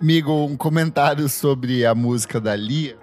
Amigo, 0.00 0.32
um 0.32 0.56
comentário 0.56 1.28
sobre 1.28 1.84
a 1.84 1.94
música 1.94 2.40
da 2.40 2.56
Lia, 2.56 2.96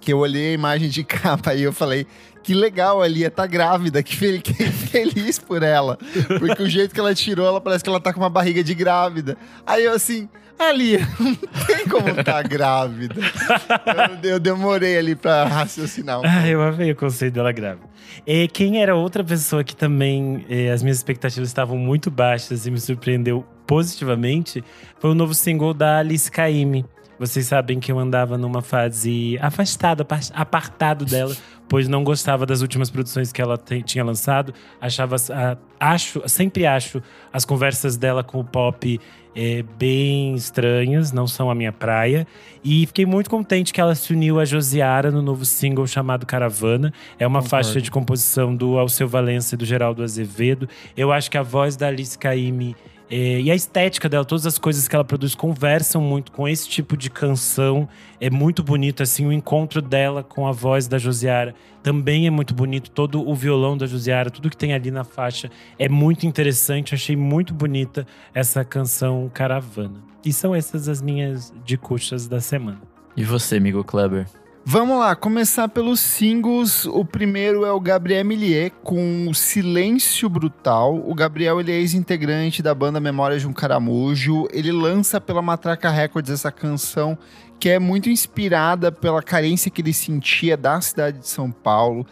que 0.00 0.12
eu 0.12 0.18
olhei 0.18 0.50
a 0.50 0.52
imagem 0.52 0.88
de 0.88 1.02
capa 1.02 1.54
e 1.54 1.62
eu 1.62 1.72
falei, 1.72 2.06
que 2.42 2.54
legal, 2.54 3.02
a 3.02 3.08
Lia 3.08 3.28
tá 3.28 3.44
grávida, 3.44 4.02
que 4.04 4.14
feliz 4.92 5.38
por 5.38 5.64
ela. 5.64 5.98
Porque 6.38 6.62
o 6.62 6.68
jeito 6.68 6.94
que 6.94 7.00
ela 7.00 7.12
tirou, 7.14 7.44
ela 7.44 7.60
parece 7.60 7.82
que 7.82 7.90
ela 7.90 7.98
tá 7.98 8.12
com 8.12 8.20
uma 8.20 8.30
barriga 8.30 8.62
de 8.62 8.72
grávida. 8.72 9.36
Aí 9.66 9.84
eu 9.84 9.92
assim, 9.92 10.28
Ali, 10.58 10.98
não 11.20 11.34
tem 11.66 11.86
como 11.88 12.24
tá 12.24 12.42
grávida. 12.42 13.14
Eu, 14.22 14.30
eu, 14.30 14.40
demorei 14.40 14.96
ali 14.96 15.14
pra 15.14 15.44
raciocinar. 15.44 16.20
Um 16.20 16.22
ah, 16.24 16.48
eu 16.48 16.62
amei 16.62 16.92
o 16.92 16.96
conceito 16.96 17.34
dela 17.34 17.52
grávida. 17.52 17.86
E 18.26 18.48
quem 18.48 18.80
era 18.80 18.94
outra 18.96 19.22
pessoa 19.22 19.62
que 19.62 19.76
também 19.76 20.44
eh, 20.48 20.70
as 20.70 20.82
minhas 20.82 20.96
expectativas 20.96 21.48
estavam 21.48 21.76
muito 21.76 22.10
baixas 22.10 22.66
e 22.66 22.70
me 22.70 22.80
surpreendeu 22.80 23.44
positivamente 23.66 24.64
foi 24.98 25.10
o 25.10 25.14
novo 25.14 25.34
single 25.34 25.74
da 25.74 25.98
Alice 25.98 26.30
Caymmi. 26.30 26.84
Vocês 27.18 27.46
sabem 27.46 27.80
que 27.80 27.90
eu 27.90 27.98
andava 27.98 28.36
numa 28.36 28.60
fase 28.60 29.38
afastada, 29.40 30.06
apartado 30.34 31.04
dela, 31.04 31.34
pois 31.68 31.88
não 31.88 32.04
gostava 32.04 32.44
das 32.44 32.60
últimas 32.60 32.90
produções 32.90 33.32
que 33.32 33.40
ela 33.40 33.58
tinha 33.84 34.04
lançado. 34.04 34.52
Achava, 34.80 35.16
acho, 35.80 36.22
sempre 36.26 36.66
acho 36.66 37.02
as 37.32 37.44
conversas 37.44 37.96
dela 37.96 38.22
com 38.22 38.40
o 38.40 38.44
pop 38.44 39.00
é, 39.34 39.62
bem 39.78 40.34
estranhas, 40.34 41.12
não 41.12 41.26
são 41.26 41.50
a 41.50 41.54
minha 41.54 41.72
praia. 41.72 42.26
E 42.64 42.86
fiquei 42.86 43.04
muito 43.04 43.28
contente 43.28 43.72
que 43.72 43.80
ela 43.80 43.94
se 43.94 44.12
uniu 44.12 44.40
a 44.40 44.44
Josiara 44.44 45.10
no 45.10 45.20
novo 45.20 45.44
single 45.44 45.86
chamado 45.86 46.24
Caravana. 46.24 46.92
É 47.18 47.26
uma 47.26 47.42
Concordo. 47.42 47.66
faixa 47.66 47.80
de 47.80 47.90
composição 47.90 48.56
do 48.56 48.78
Alceu 48.78 49.06
Valença 49.06 49.54
e 49.54 49.58
do 49.58 49.66
Geraldo 49.66 50.02
Azevedo. 50.02 50.68
Eu 50.96 51.12
acho 51.12 51.30
que 51.30 51.36
a 51.36 51.42
voz 51.42 51.76
da 51.76 51.88
Alice 51.88 52.18
Caymmi 52.18 52.74
é, 53.08 53.40
e 53.40 53.50
a 53.50 53.54
estética 53.54 54.08
dela, 54.08 54.24
todas 54.24 54.46
as 54.46 54.58
coisas 54.58 54.88
que 54.88 54.94
ela 54.94 55.04
produz 55.04 55.34
conversam 55.34 56.00
muito 56.00 56.32
com 56.32 56.48
esse 56.48 56.68
tipo 56.68 56.96
de 56.96 57.08
canção. 57.08 57.88
É 58.20 58.28
muito 58.28 58.62
bonito, 58.62 59.02
assim, 59.02 59.26
o 59.26 59.32
encontro 59.32 59.80
dela 59.80 60.24
com 60.24 60.46
a 60.46 60.52
voz 60.52 60.88
da 60.88 60.98
Josiara 60.98 61.54
também 61.82 62.26
é 62.26 62.30
muito 62.30 62.52
bonito. 62.52 62.90
Todo 62.90 63.26
o 63.26 63.32
violão 63.34 63.76
da 63.76 63.86
Josiara, 63.86 64.28
tudo 64.28 64.50
que 64.50 64.56
tem 64.56 64.72
ali 64.74 64.90
na 64.90 65.04
faixa 65.04 65.48
é 65.78 65.88
muito 65.88 66.26
interessante. 66.26 66.94
Achei 66.94 67.14
muito 67.14 67.54
bonita 67.54 68.04
essa 68.34 68.64
canção 68.64 69.30
Caravana. 69.32 70.02
E 70.24 70.32
são 70.32 70.52
essas 70.52 70.88
as 70.88 71.00
minhas 71.00 71.54
dicuchas 71.64 72.26
da 72.26 72.40
semana. 72.40 72.82
E 73.16 73.22
você, 73.22 73.56
amigo 73.56 73.84
Kleber? 73.84 74.26
Vamos 74.68 74.98
lá, 74.98 75.14
começar 75.14 75.68
pelos 75.68 76.00
singles. 76.00 76.86
O 76.86 77.04
primeiro 77.04 77.64
é 77.64 77.70
o 77.70 77.78
Gabriel 77.78 78.24
Millier 78.24 78.72
com 78.82 79.32
Silêncio 79.32 80.28
Brutal. 80.28 81.08
O 81.08 81.14
Gabriel 81.14 81.60
ele 81.60 81.70
é 81.70 81.76
ex-integrante 81.76 82.64
da 82.64 82.74
banda 82.74 82.98
Memórias 82.98 83.42
de 83.42 83.46
um 83.46 83.52
Caramujo. 83.52 84.48
Ele 84.50 84.72
lança 84.72 85.20
pela 85.20 85.40
Matraca 85.40 85.88
Records 85.88 86.32
essa 86.32 86.50
canção 86.50 87.16
que 87.60 87.68
é 87.68 87.78
muito 87.78 88.10
inspirada 88.10 88.90
pela 88.90 89.22
carência 89.22 89.70
que 89.70 89.80
ele 89.80 89.92
sentia 89.92 90.56
da 90.56 90.80
cidade 90.80 91.20
de 91.20 91.28
São 91.28 91.48
Paulo. 91.52 92.04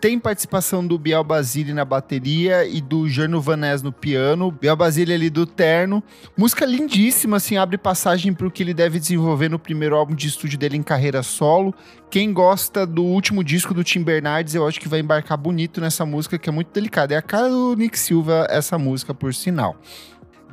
Tem 0.00 0.16
participação 0.16 0.86
do 0.86 0.96
Biel 0.96 1.24
Basile 1.24 1.72
na 1.72 1.84
bateria 1.84 2.64
e 2.64 2.80
do 2.80 3.08
Jano 3.08 3.40
Vanés 3.40 3.82
no 3.82 3.90
piano. 3.90 4.52
Biel 4.52 4.76
Basile 4.76 5.12
ali 5.12 5.28
do 5.28 5.44
terno. 5.44 6.00
Música 6.36 6.64
lindíssima, 6.64 7.38
assim, 7.38 7.56
abre 7.56 7.76
passagem 7.76 8.32
para 8.32 8.46
o 8.46 8.50
que 8.50 8.62
ele 8.62 8.72
deve 8.72 9.00
desenvolver 9.00 9.48
no 9.48 9.58
primeiro 9.58 9.96
álbum 9.96 10.14
de 10.14 10.28
estúdio 10.28 10.56
dele 10.56 10.76
em 10.76 10.84
carreira 10.84 11.20
solo. 11.24 11.74
Quem 12.08 12.32
gosta 12.32 12.86
do 12.86 13.02
último 13.02 13.42
disco 13.42 13.74
do 13.74 13.82
Tim 13.82 14.04
Bernardes, 14.04 14.54
eu 14.54 14.68
acho 14.68 14.78
que 14.78 14.88
vai 14.88 15.00
embarcar 15.00 15.36
bonito 15.36 15.80
nessa 15.80 16.06
música, 16.06 16.38
que 16.38 16.48
é 16.48 16.52
muito 16.52 16.72
delicada. 16.72 17.14
É 17.14 17.16
a 17.16 17.22
cara 17.22 17.48
do 17.48 17.74
Nick 17.74 17.98
Silva, 17.98 18.46
essa 18.48 18.78
música, 18.78 19.12
por 19.12 19.34
sinal. 19.34 19.76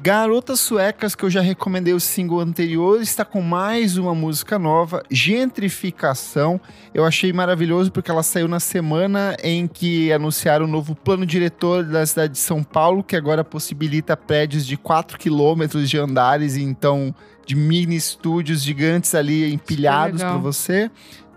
Garotas 0.01 0.59
Suecas, 0.59 1.15
que 1.15 1.23
eu 1.23 1.29
já 1.29 1.41
recomendei 1.41 1.93
o 1.93 1.99
single 1.99 2.39
anterior, 2.39 3.01
está 3.01 3.25
com 3.25 3.41
mais 3.41 3.97
uma 3.97 4.13
música 4.13 4.59
nova, 4.59 5.01
Gentrificação. 5.09 6.59
Eu 6.93 7.05
achei 7.05 7.33
maravilhoso 7.33 7.91
porque 7.91 8.11
ela 8.11 8.21
saiu 8.21 8.47
na 8.47 8.59
semana 8.59 9.35
em 9.41 9.67
que 9.67 10.11
anunciaram 10.11 10.65
o 10.65 10.67
novo 10.67 10.95
plano 10.95 11.25
diretor 11.25 11.83
da 11.83 12.05
cidade 12.05 12.33
de 12.33 12.39
São 12.39 12.61
Paulo, 12.61 13.03
que 13.03 13.15
agora 13.15 13.43
possibilita 13.43 14.15
prédios 14.15 14.65
de 14.65 14.77
4 14.77 15.17
quilômetros 15.17 15.89
de 15.89 15.97
andares, 15.97 16.55
então 16.55 17.15
de 17.45 17.55
mini 17.55 17.95
estúdios 17.95 18.63
gigantes 18.63 19.13
ali 19.15 19.53
empilhados 19.53 20.21
para 20.21 20.37
você. 20.37 20.89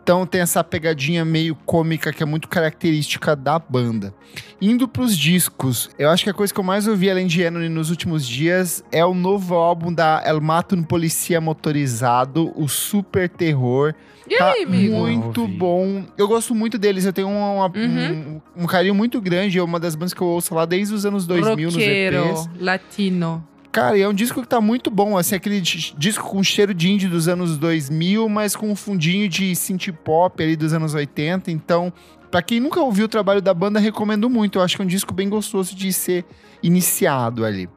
Então 0.09 0.24
tem 0.24 0.40
essa 0.40 0.64
pegadinha 0.64 1.22
meio 1.22 1.54
cômica 1.66 2.11
que 2.14 2.22
é 2.22 2.26
muito 2.26 2.48
característica 2.48 3.36
da 3.36 3.59
banda. 3.59 4.14
Indo 4.59 4.88
pros 4.88 5.14
discos, 5.14 5.90
eu 5.98 6.09
acho 6.09 6.24
que 6.24 6.30
a 6.30 6.32
coisa 6.32 6.50
que 6.50 6.59
eu 6.59 6.64
mais 6.64 6.88
ouvi 6.88 7.11
além 7.11 7.26
de 7.26 7.42
Enony 7.42 7.68
nos 7.68 7.90
últimos 7.90 8.26
dias 8.26 8.82
é 8.90 9.04
o 9.04 9.12
novo 9.12 9.54
álbum 9.54 9.92
da 9.92 10.22
El 10.24 10.40
Mato 10.40 10.74
no 10.74 10.86
Policia 10.86 11.42
Motorizado, 11.42 12.50
o 12.56 12.66
Super 12.68 13.28
Terror. 13.28 13.94
E 14.26 14.38
tá 14.38 14.52
aí, 14.52 14.64
amigo? 14.64 14.96
Muito 14.96 15.46
bom. 15.46 16.06
Eu 16.16 16.26
gosto 16.26 16.54
muito 16.54 16.78
deles. 16.78 17.04
Eu 17.04 17.12
tenho 17.12 17.28
uma, 17.28 17.66
uhum. 17.66 18.40
um, 18.56 18.62
um, 18.62 18.66
carinho 18.66 18.94
muito 18.94 19.20
grande. 19.20 19.59
É 19.59 19.62
uma 19.62 19.78
das 19.78 19.94
bandas 19.94 20.14
que 20.14 20.22
eu 20.22 20.26
ouço 20.26 20.54
lá 20.54 20.64
desde 20.64 20.94
os 20.94 21.04
anos 21.04 21.26
2000 21.26 21.68
Roqueiro, 21.68 22.28
nos 22.28 22.46
EPs. 22.46 22.62
latino. 22.62 23.46
Cara, 23.70 23.98
é 23.98 24.08
um 24.08 24.14
disco 24.14 24.40
que 24.40 24.48
tá 24.48 24.60
muito 24.60 24.90
bom, 24.90 25.16
assim, 25.16 25.34
aquele 25.34 25.60
disco 25.60 26.28
com 26.28 26.42
cheiro 26.42 26.72
de 26.72 26.90
indie 26.90 27.06
dos 27.06 27.28
anos 27.28 27.58
2000, 27.58 28.28
mas 28.28 28.56
com 28.56 28.70
um 28.70 28.76
fundinho 28.76 29.28
de 29.28 29.54
synth 29.54 29.92
pop 30.02 30.42
ali 30.42 30.56
dos 30.56 30.72
anos 30.72 30.94
80. 30.94 31.50
Então, 31.50 31.92
para 32.30 32.42
quem 32.42 32.60
nunca 32.60 32.80
ouviu 32.80 33.04
o 33.04 33.08
trabalho 33.08 33.42
da 33.42 33.52
banda, 33.52 33.78
recomendo 33.78 34.28
muito. 34.30 34.58
Eu 34.58 34.62
acho 34.62 34.76
que 34.76 34.82
é 34.82 34.84
um 34.84 34.88
disco 34.88 35.12
bem 35.12 35.28
gostoso 35.28 35.74
de 35.74 35.92
ser 35.92 36.24
iniciado 36.62 37.44
ali. 37.44 37.68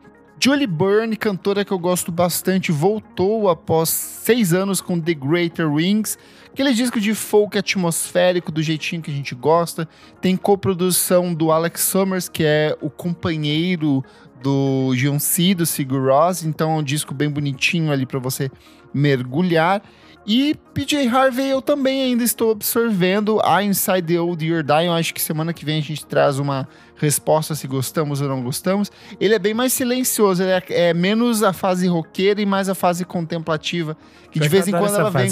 Julie 0.44 0.66
Byrne, 0.66 1.16
cantora 1.16 1.64
que 1.64 1.72
eu 1.72 1.78
gosto 1.78 2.12
bastante, 2.12 2.72
voltou 2.72 3.48
após 3.48 3.90
seis 3.90 4.54
anos 4.54 4.82
com 4.82 5.00
The 5.00 5.14
Greater 5.14 5.72
Wings. 5.72 6.18
Aquele 6.52 6.74
disco 6.74 7.00
de 7.00 7.14
folk 7.14 7.56
atmosférico, 7.58 8.52
do 8.52 8.64
jeitinho 8.64 9.04
que 9.04 9.12
a 9.12 9.14
gente 9.14 9.36
gosta. 9.36 9.88
Tem 10.20 10.36
coprodução 10.36 11.32
do 11.32 11.52
Alex 11.52 11.82
Summers, 11.82 12.28
que 12.28 12.44
é 12.44 12.76
o 12.82 12.90
companheiro 12.90 14.04
do 14.42 14.94
C, 15.20 15.54
do 15.54 15.66
Sigur 15.66 16.10
Ross, 16.10 16.44
então 16.44 16.72
é 16.72 16.76
um 16.76 16.84
disco 16.84 17.14
bem 17.14 17.30
bonitinho 17.30 17.92
ali 17.92 18.06
para 18.06 18.20
você 18.20 18.52
mergulhar. 18.94 19.82
E 20.26 20.56
PJ 20.74 21.08
Harvey 21.08 21.50
eu 21.50 21.62
também 21.62 22.04
ainda 22.04 22.24
estou 22.24 22.52
absorvendo 22.52 23.42
a 23.44 23.64
Inside 23.64 24.04
the 24.04 24.20
Old 24.20 24.46
Year 24.46 24.64
Die. 24.64 24.86
Eu 24.86 24.94
acho 24.94 25.14
que 25.14 25.22
semana 25.22 25.52
que 25.52 25.66
vem 25.66 25.80
a 25.80 25.82
gente 25.82 26.06
traz 26.06 26.38
uma 26.38 26.68
resposta 26.96 27.56
se 27.56 27.66
gostamos 27.66 28.22
ou 28.22 28.28
não 28.28 28.44
gostamos. 28.44 28.92
Ele 29.20 29.34
é 29.34 29.40
bem 29.40 29.56
mais 29.56 29.74
silencioso, 29.74 30.44
ele 30.44 30.52
é, 30.52 30.90
é 30.90 30.94
menos 30.94 31.42
a 31.42 31.52
fase 31.52 31.88
roqueira 31.88 32.40
e 32.40 32.46
mais 32.46 32.70
a 32.70 32.76
fase 32.76 33.04
contemplativa. 33.04 33.98
Que 34.32 34.40
de 34.40 34.48
vez 34.48 34.68
em 34.68 34.72
quando 34.72 34.96
ela 34.96 35.10
vem. 35.10 35.32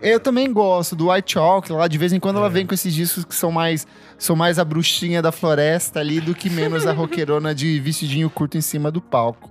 Eu 0.00 0.20
também 0.20 0.52
gosto 0.52 0.94
do 0.94 1.10
White 1.10 1.32
Chalk, 1.32 1.72
lá 1.72 1.88
de 1.88 1.96
vez 1.96 2.12
em 2.12 2.20
quando 2.20 2.36
é. 2.36 2.38
ela 2.40 2.50
vem 2.50 2.66
com 2.66 2.74
esses 2.74 2.92
discos 2.94 3.24
que 3.24 3.34
são 3.34 3.50
mais 3.50 3.86
são 4.18 4.36
mais 4.36 4.58
a 4.58 4.64
bruxinha 4.64 5.22
da 5.22 5.32
floresta 5.32 6.00
ali 6.00 6.20
do 6.20 6.34
que 6.34 6.50
menos 6.50 6.86
a 6.86 6.92
roqueirona 6.92 7.54
de 7.54 7.80
vestidinho 7.80 8.28
curto 8.28 8.58
em 8.58 8.60
cima 8.60 8.90
do 8.90 9.00
palco. 9.00 9.50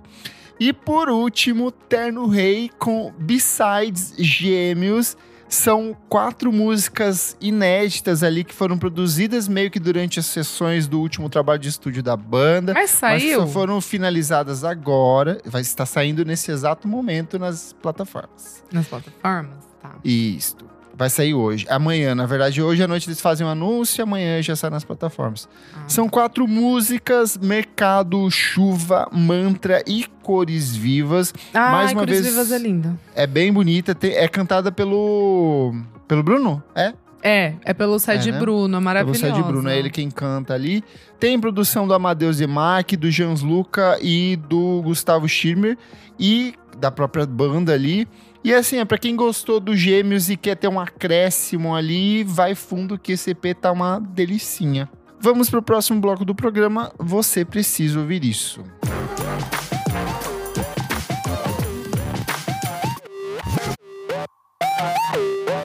E 0.64 0.72
por 0.72 1.10
último, 1.10 1.72
Terno 1.72 2.28
Rei 2.28 2.70
com 2.78 3.12
Besides 3.18 4.14
Gêmeos. 4.16 5.16
São 5.48 5.96
quatro 6.08 6.52
músicas 6.52 7.36
inéditas 7.40 8.22
ali 8.22 8.44
que 8.44 8.54
foram 8.54 8.78
produzidas 8.78 9.48
meio 9.48 9.72
que 9.72 9.80
durante 9.80 10.20
as 10.20 10.26
sessões 10.26 10.86
do 10.86 11.00
último 11.00 11.28
trabalho 11.28 11.58
de 11.58 11.68
estúdio 11.68 12.00
da 12.00 12.16
banda. 12.16 12.74
Mas 12.74 12.90
saiu? 12.90 13.40
Mas 13.40 13.48
só 13.48 13.52
foram 13.52 13.80
finalizadas 13.80 14.62
agora. 14.62 15.40
Vai 15.44 15.62
estar 15.62 15.84
saindo 15.84 16.24
nesse 16.24 16.52
exato 16.52 16.86
momento 16.86 17.40
nas 17.40 17.72
plataformas. 17.82 18.62
Nas 18.70 18.86
plataformas, 18.86 19.64
tá. 19.80 19.96
Isto. 20.04 20.71
Vai 20.94 21.08
sair 21.08 21.32
hoje. 21.34 21.66
Amanhã, 21.70 22.14
na 22.14 22.26
verdade, 22.26 22.60
hoje 22.62 22.82
à 22.82 22.86
noite 22.88 23.08
eles 23.08 23.20
fazem 23.20 23.46
um 23.46 23.50
anúncio 23.50 24.00
e 24.00 24.02
amanhã 24.02 24.42
já 24.42 24.54
sai 24.54 24.68
nas 24.70 24.84
plataformas. 24.84 25.48
Ah. 25.74 25.84
São 25.88 26.08
quatro 26.08 26.46
músicas: 26.46 27.36
Mercado, 27.38 28.30
Chuva, 28.30 29.08
Mantra 29.10 29.82
e 29.86 30.04
Cores 30.22 30.76
Vivas. 30.76 31.32
Ah, 31.54 31.72
Mais 31.72 31.92
uma 31.92 32.02
Cores 32.02 32.20
vez- 32.20 32.28
Vivas 32.34 32.52
é 32.52 32.58
linda. 32.58 32.98
É 33.14 33.26
bem 33.26 33.52
bonita. 33.52 33.94
tem- 33.94 34.12
é 34.12 34.28
cantada 34.28 34.70
pelo. 34.70 35.74
Pelo 36.06 36.22
Bruno? 36.22 36.62
É? 36.74 36.92
É, 37.24 37.54
é 37.64 37.72
pelo 37.72 37.98
Sede 37.98 38.28
É, 38.30 38.32
né? 38.32 38.38
Bruno, 38.38 38.64
é 38.64 38.68
Pelo 38.68 38.82
maravilhosa. 38.82 39.20
Sede 39.20 39.42
Bruno, 39.42 39.68
é 39.68 39.78
ele 39.78 39.88
quem 39.90 40.10
canta 40.10 40.52
ali. 40.54 40.82
Tem 41.20 41.38
produção 41.40 41.86
do 41.86 41.94
Amadeus 41.94 42.40
Emac, 42.40 42.96
do 42.96 43.10
Jans 43.10 43.42
Luca 43.42 43.96
e 44.02 44.36
do 44.48 44.82
Gustavo 44.82 45.28
Schirmer 45.28 45.78
e 46.18 46.52
da 46.78 46.90
própria 46.90 47.24
banda 47.24 47.72
ali. 47.72 48.08
E 48.44 48.52
assim, 48.52 48.78
é 48.78 48.84
pra 48.84 48.98
quem 48.98 49.14
gostou 49.14 49.60
do 49.60 49.76
Gêmeos 49.76 50.28
e 50.28 50.36
quer 50.36 50.56
ter 50.56 50.66
um 50.66 50.80
acréscimo 50.80 51.76
ali, 51.76 52.24
vai 52.24 52.56
fundo 52.56 52.98
que 52.98 53.12
esse 53.12 53.30
EP 53.30 53.54
tá 53.60 53.70
uma 53.70 54.00
delicinha. 54.00 54.90
Vamos 55.20 55.48
pro 55.48 55.62
próximo 55.62 56.00
bloco 56.00 56.24
do 56.24 56.34
programa. 56.34 56.92
Você 56.98 57.44
precisa 57.44 58.00
ouvir 58.00 58.24
isso. 58.24 58.64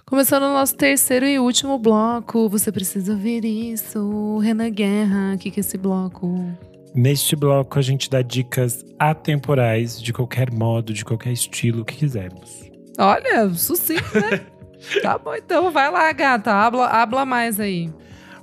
Começando 0.05 0.43
o 0.43 0.53
nosso 0.53 0.75
terceiro 0.75 1.25
e 1.25 1.39
último 1.39 1.79
bloco. 1.79 2.47
Você 2.47 2.71
precisa 2.71 3.15
ver 3.15 3.43
isso. 3.43 4.37
Renan 4.37 4.69
Guerra, 4.69 5.33
o 5.33 5.37
que, 5.39 5.49
que 5.49 5.59
é 5.59 5.61
esse 5.61 5.79
bloco? 5.79 6.45
Neste 6.93 7.35
bloco, 7.35 7.77
a 7.77 7.81
gente 7.81 8.09
dá 8.09 8.21
dicas 8.21 8.83
atemporais, 8.99 10.01
de 10.01 10.13
qualquer 10.13 10.51
modo, 10.51 10.93
de 10.93 11.03
qualquer 11.03 11.31
estilo 11.31 11.83
que 11.83 11.95
quisermos. 11.95 12.66
Olha, 12.97 13.49
sucinto, 13.49 14.19
né? 14.19 14.41
tá 15.01 15.17
bom, 15.17 15.35
então 15.35 15.71
vai 15.71 15.91
lá, 15.91 16.11
gata. 16.11 16.51
Habla, 16.51 16.87
habla 16.87 17.25
mais 17.25 17.59
aí. 17.59 17.89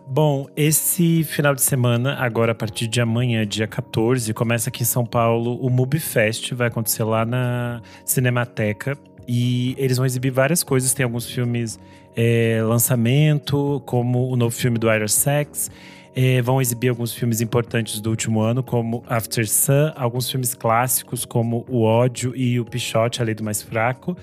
Bom, 0.07 0.47
esse 0.55 1.25
final 1.25 1.55
de 1.55 1.63
semana, 1.63 2.15
agora 2.17 2.53
a 2.53 2.55
partir 2.55 2.87
de 2.87 3.01
amanhã, 3.01 3.47
dia 3.47 3.67
14, 3.67 4.35
começa 4.35 4.69
aqui 4.69 4.83
em 4.83 4.87
São 4.87 5.05
Paulo 5.05 5.57
o 5.57 5.71
MUBI 5.71 5.99
Fest. 5.99 6.53
Vai 6.53 6.69
acontecer 6.69 7.05
lá 7.05 7.25
na 7.25 7.81
Cinemateca. 8.05 8.99
E 9.27 9.75
eles 9.79 9.97
vão 9.97 10.05
exibir 10.05 10.31
várias 10.31 10.63
coisas. 10.63 10.93
Tem 10.93 11.05
alguns 11.05 11.27
filmes 11.27 11.81
é, 12.15 12.61
lançamento, 12.63 13.83
como 13.87 14.29
o 14.29 14.37
novo 14.37 14.55
filme 14.55 14.79
do 14.79 14.93
Ira 14.93 15.09
Sex. 15.09 15.71
É, 16.15 16.43
vão 16.43 16.61
exibir 16.61 16.91
alguns 16.91 17.13
filmes 17.13 17.41
importantes 17.41 18.01
do 18.01 18.11
último 18.11 18.41
ano, 18.41 18.63
como 18.63 19.03
After 19.09 19.49
Sun, 19.49 19.91
alguns 19.97 20.31
filmes 20.31 20.55
clássicos, 20.55 21.25
como 21.25 21.65
O 21.69 21.83
Ódio 21.83 22.37
e 22.37 22.61
O 22.61 22.65
Pichote, 22.65 23.21
A 23.21 23.25
Lei 23.25 23.35
do 23.35 23.43
Mais 23.43 23.63
Fraco. 23.63 24.17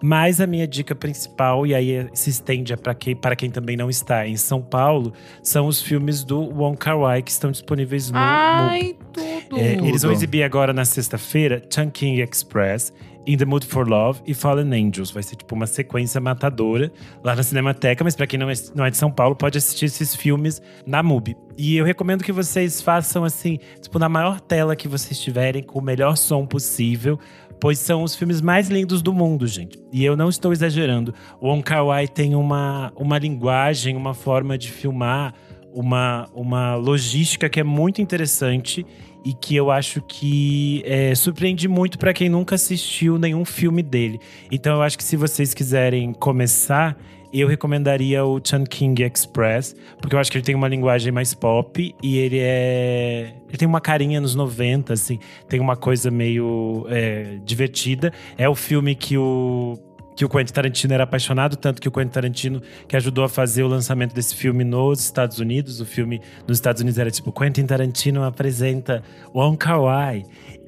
Mas 0.00 0.40
a 0.40 0.46
minha 0.46 0.66
dica 0.66 0.94
principal, 0.94 1.66
e 1.66 1.74
aí 1.74 2.08
se 2.12 2.30
estende 2.30 2.76
para 2.76 2.94
quem, 2.94 3.16
para 3.16 3.34
quem 3.34 3.50
também 3.50 3.76
não 3.76 3.90
está 3.90 4.26
em 4.26 4.36
São 4.36 4.62
Paulo, 4.62 5.12
são 5.42 5.66
os 5.66 5.82
filmes 5.82 6.22
do 6.22 6.40
Wong 6.40 6.76
Kar 6.76 6.98
Wai 6.98 7.22
que 7.22 7.30
estão 7.30 7.50
disponíveis 7.50 8.10
no, 8.10 8.18
no 8.18 8.24
Ai, 8.24 8.96
tudo. 9.12 9.58
é, 9.58 9.74
eles 9.74 10.02
vão 10.02 10.12
exibir 10.12 10.42
agora 10.42 10.72
na 10.72 10.84
sexta-feira 10.84 11.62
Chungking 11.68 12.20
Express, 12.20 12.92
In 13.26 13.36
the 13.36 13.44
Mood 13.44 13.66
for 13.66 13.86
Love 13.86 14.20
e 14.26 14.32
Fallen 14.32 14.72
Angels. 14.72 15.10
Vai 15.10 15.22
ser 15.22 15.36
tipo 15.36 15.54
uma 15.54 15.66
sequência 15.66 16.18
matadora 16.20 16.90
lá 17.22 17.36
na 17.36 17.42
Cinemateca, 17.42 18.02
mas 18.02 18.16
pra 18.16 18.26
quem 18.26 18.38
não 18.38 18.48
é, 18.48 18.54
não 18.74 18.86
é 18.86 18.90
de 18.90 18.96
São 18.96 19.10
Paulo, 19.10 19.36
pode 19.36 19.58
assistir 19.58 19.84
esses 19.84 20.14
filmes 20.14 20.62
na 20.86 21.02
MUBI. 21.02 21.36
E 21.56 21.76
eu 21.76 21.84
recomendo 21.84 22.24
que 22.24 22.32
vocês 22.32 22.80
façam 22.80 23.24
assim, 23.24 23.58
tipo, 23.82 23.98
na 23.98 24.08
maior 24.08 24.40
tela 24.40 24.74
que 24.74 24.88
vocês 24.88 25.20
tiverem, 25.20 25.62
com 25.62 25.78
o 25.78 25.82
melhor 25.82 26.16
som 26.16 26.46
possível. 26.46 27.18
Pois 27.60 27.78
são 27.78 28.02
os 28.02 28.14
filmes 28.14 28.40
mais 28.40 28.68
lindos 28.68 29.02
do 29.02 29.12
mundo, 29.12 29.46
gente. 29.46 29.78
E 29.92 30.04
eu 30.04 30.16
não 30.16 30.28
estou 30.28 30.52
exagerando. 30.52 31.12
O 31.40 31.48
Wong 31.48 31.62
Kar 31.62 31.84
Wai 31.84 32.06
tem 32.06 32.34
uma, 32.34 32.92
uma 32.96 33.18
linguagem, 33.18 33.96
uma 33.96 34.14
forma 34.14 34.56
de 34.56 34.70
filmar, 34.70 35.34
uma, 35.72 36.28
uma 36.34 36.76
logística 36.76 37.48
que 37.48 37.60
é 37.60 37.64
muito 37.64 38.00
interessante 38.00 38.86
e 39.24 39.32
que 39.32 39.56
eu 39.56 39.70
acho 39.70 40.00
que 40.02 40.82
é, 40.86 41.14
surpreende 41.14 41.68
muito 41.68 41.98
para 41.98 42.12
quem 42.12 42.28
nunca 42.28 42.54
assistiu 42.54 43.18
nenhum 43.18 43.44
filme 43.44 43.82
dele. 43.82 44.18
Então 44.50 44.76
eu 44.76 44.82
acho 44.82 44.96
que 44.96 45.04
se 45.04 45.16
vocês 45.16 45.52
quiserem 45.52 46.12
começar, 46.12 46.96
eu 47.32 47.46
recomendaria 47.48 48.24
o 48.24 48.40
Chan 48.42 48.64
King 48.64 49.02
Express, 49.02 49.76
porque 50.00 50.14
eu 50.14 50.18
acho 50.18 50.30
que 50.30 50.38
ele 50.38 50.44
tem 50.44 50.54
uma 50.54 50.68
linguagem 50.68 51.12
mais 51.12 51.34
pop 51.34 51.94
e 52.02 52.18
ele 52.18 52.38
é. 52.40 53.34
Ele 53.48 53.58
tem 53.58 53.68
uma 53.68 53.80
carinha 53.80 54.20
nos 54.20 54.34
90, 54.34 54.92
assim, 54.92 55.18
tem 55.48 55.60
uma 55.60 55.76
coisa 55.76 56.10
meio 56.10 56.86
é, 56.88 57.38
divertida. 57.44 58.12
É 58.36 58.48
o 58.48 58.54
filme 58.54 58.94
que 58.94 59.16
o 59.16 59.78
que 60.18 60.24
o 60.24 60.28
Quentin 60.28 60.52
Tarantino 60.52 60.92
era 60.92 61.04
apaixonado, 61.04 61.54
tanto 61.54 61.80
que 61.80 61.86
o 61.86 61.92
Quentin 61.92 62.10
Tarantino 62.10 62.60
que 62.88 62.96
ajudou 62.96 63.22
a 63.22 63.28
fazer 63.28 63.62
o 63.62 63.68
lançamento 63.68 64.12
desse 64.12 64.34
filme 64.34 64.64
nos 64.64 64.98
Estados 64.98 65.38
Unidos. 65.38 65.80
O 65.80 65.86
filme 65.86 66.20
nos 66.44 66.58
Estados 66.58 66.82
Unidos 66.82 66.98
era 66.98 67.08
tipo 67.08 67.30
Quentin 67.30 67.64
Tarantino 67.64 68.24
apresenta 68.24 69.00
Wong 69.32 69.56
Kar 69.56 69.80
Wai. 69.80 70.24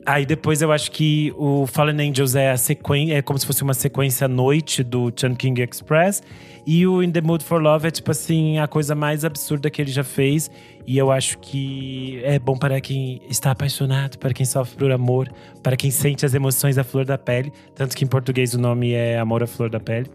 Aí 0.07 0.25
depois 0.25 0.63
eu 0.63 0.73
acho 0.73 0.91
que 0.91 1.33
o 1.37 1.67
Fallen 1.67 2.09
Angels 2.09 2.35
é 2.35 2.51
a 2.51 2.57
sequência, 2.57 3.15
é 3.15 3.23
como 3.23 3.39
se 3.39 3.47
fosse 3.47 3.63
uma 3.63 3.75
sequência 3.75 4.25
à 4.25 4.29
noite 4.29 4.83
do 4.83 5.13
Chan 5.15 5.35
King 5.35 5.63
Express. 5.63 6.23
E 6.67 6.87
o 6.87 7.03
In 7.03 7.11
the 7.11 7.21
Mood 7.21 7.45
for 7.45 7.61
Love 7.61 7.89
é 7.89 7.91
tipo 7.91 8.11
assim, 8.11 8.59
a 8.59 8.67
coisa 8.67 8.95
mais 8.95 9.25
absurda 9.25 9.71
que 9.71 9.81
ele 9.81 9.91
já 9.91 10.05
fez. 10.05 10.51
E 10.87 10.97
eu 10.97 11.11
acho 11.11 11.39
que 11.39 12.21
é 12.25 12.39
bom 12.39 12.57
para 12.57 12.81
quem 12.81 13.21
está 13.29 13.51
apaixonado, 13.51 14.19
para 14.19 14.33
quem 14.33 14.47
sofre 14.47 14.77
por 14.77 14.91
amor, 14.91 15.31
para 15.63 15.77
quem 15.77 15.91
sente 15.91 16.25
as 16.25 16.35
emoções 16.35 16.79
à 16.79 16.85
flor 16.85 17.05
da 17.05 17.19
pele. 17.19 17.53
Tanto 17.75 17.95
que 17.95 18.05
em 18.05 18.09
português 18.09 18.55
o 18.55 18.59
nome 18.59 18.93
é 18.93 19.19
Amor 19.19 19.43
à 19.43 19.47
Flor 19.47 19.69
da 19.69 19.81
Pele. 19.81 20.11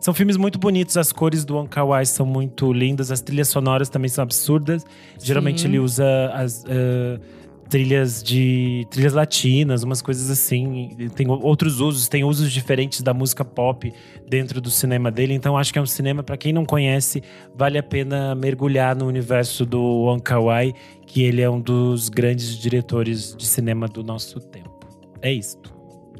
São 0.00 0.12
filmes 0.12 0.36
muito 0.36 0.58
bonitos, 0.58 0.96
as 0.96 1.12
cores 1.12 1.44
do 1.44 1.54
Wong 1.54 1.68
Kar 1.68 1.86
Wai 1.86 2.04
são 2.04 2.26
muito 2.26 2.72
lindas, 2.72 3.10
as 3.10 3.20
trilhas 3.20 3.48
sonoras 3.48 3.88
também 3.88 4.08
são 4.08 4.22
absurdas. 4.22 4.84
Geralmente 5.18 5.62
Sim. 5.62 5.68
ele 5.68 5.78
usa 5.78 6.30
as 6.34 6.64
ah, 6.66 7.20
trilhas 7.68 8.22
de 8.22 8.86
trilhas 8.90 9.12
latinas, 9.12 9.82
umas 9.82 10.00
coisas 10.00 10.30
assim. 10.30 10.96
Tem 11.14 11.28
outros 11.28 11.80
usos, 11.80 12.08
tem 12.08 12.24
usos 12.24 12.52
diferentes 12.52 13.02
da 13.02 13.12
música 13.12 13.44
pop 13.44 13.92
dentro 14.28 14.60
do 14.60 14.70
cinema 14.70 15.10
dele. 15.10 15.34
Então 15.34 15.56
acho 15.56 15.72
que 15.72 15.78
é 15.78 15.82
um 15.82 15.86
cinema 15.86 16.22
para 16.22 16.36
quem 16.36 16.52
não 16.52 16.64
conhece, 16.64 17.22
vale 17.54 17.78
a 17.78 17.82
pena 17.82 18.34
mergulhar 18.34 18.96
no 18.96 19.06
universo 19.06 19.64
do 19.64 19.80
Wong 19.80 20.22
Kar 20.22 20.42
Wai, 20.42 20.74
que 21.06 21.22
ele 21.22 21.42
é 21.42 21.50
um 21.50 21.60
dos 21.60 22.08
grandes 22.08 22.56
diretores 22.56 23.34
de 23.36 23.46
cinema 23.46 23.88
do 23.88 24.02
nosso 24.02 24.40
tempo. 24.40 24.86
É 25.22 25.32
isso. 25.32 25.58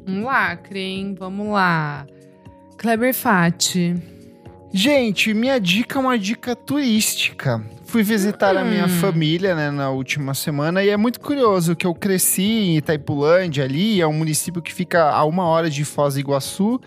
Um 0.07 0.23
lacre, 0.23 0.79
hein? 0.79 1.15
Vamos 1.17 1.47
lá. 1.49 2.07
Kleber 2.77 3.13
Fati. 3.13 3.95
Gente, 4.71 5.33
minha 5.33 5.59
dica 5.59 5.97
é 5.97 6.01
uma 6.01 6.17
dica 6.17 6.55
turística. 6.55 7.63
Fui 7.87 8.03
visitar 8.03 8.55
a 8.57 8.63
minha 8.65 8.85
Hum. 8.85 8.89
família 8.89 9.55
né, 9.55 9.71
na 9.71 9.89
última 9.89 10.33
semana 10.33 10.83
e 10.83 10.89
é 10.89 10.97
muito 10.97 11.21
curioso 11.21 11.73
que 11.75 11.87
eu 11.87 11.95
cresci 11.95 12.43
em 12.43 12.77
Itaipulândia 12.77 13.63
ali, 13.63 14.01
é 14.01 14.05
um 14.05 14.11
município 14.13 14.61
que 14.61 14.73
fica 14.73 15.09
a 15.09 15.23
uma 15.23 15.45
hora 15.45 15.69
de 15.69 15.85
Foz 15.85 16.15
do 16.15 16.19
Iguaçu. 16.19 16.81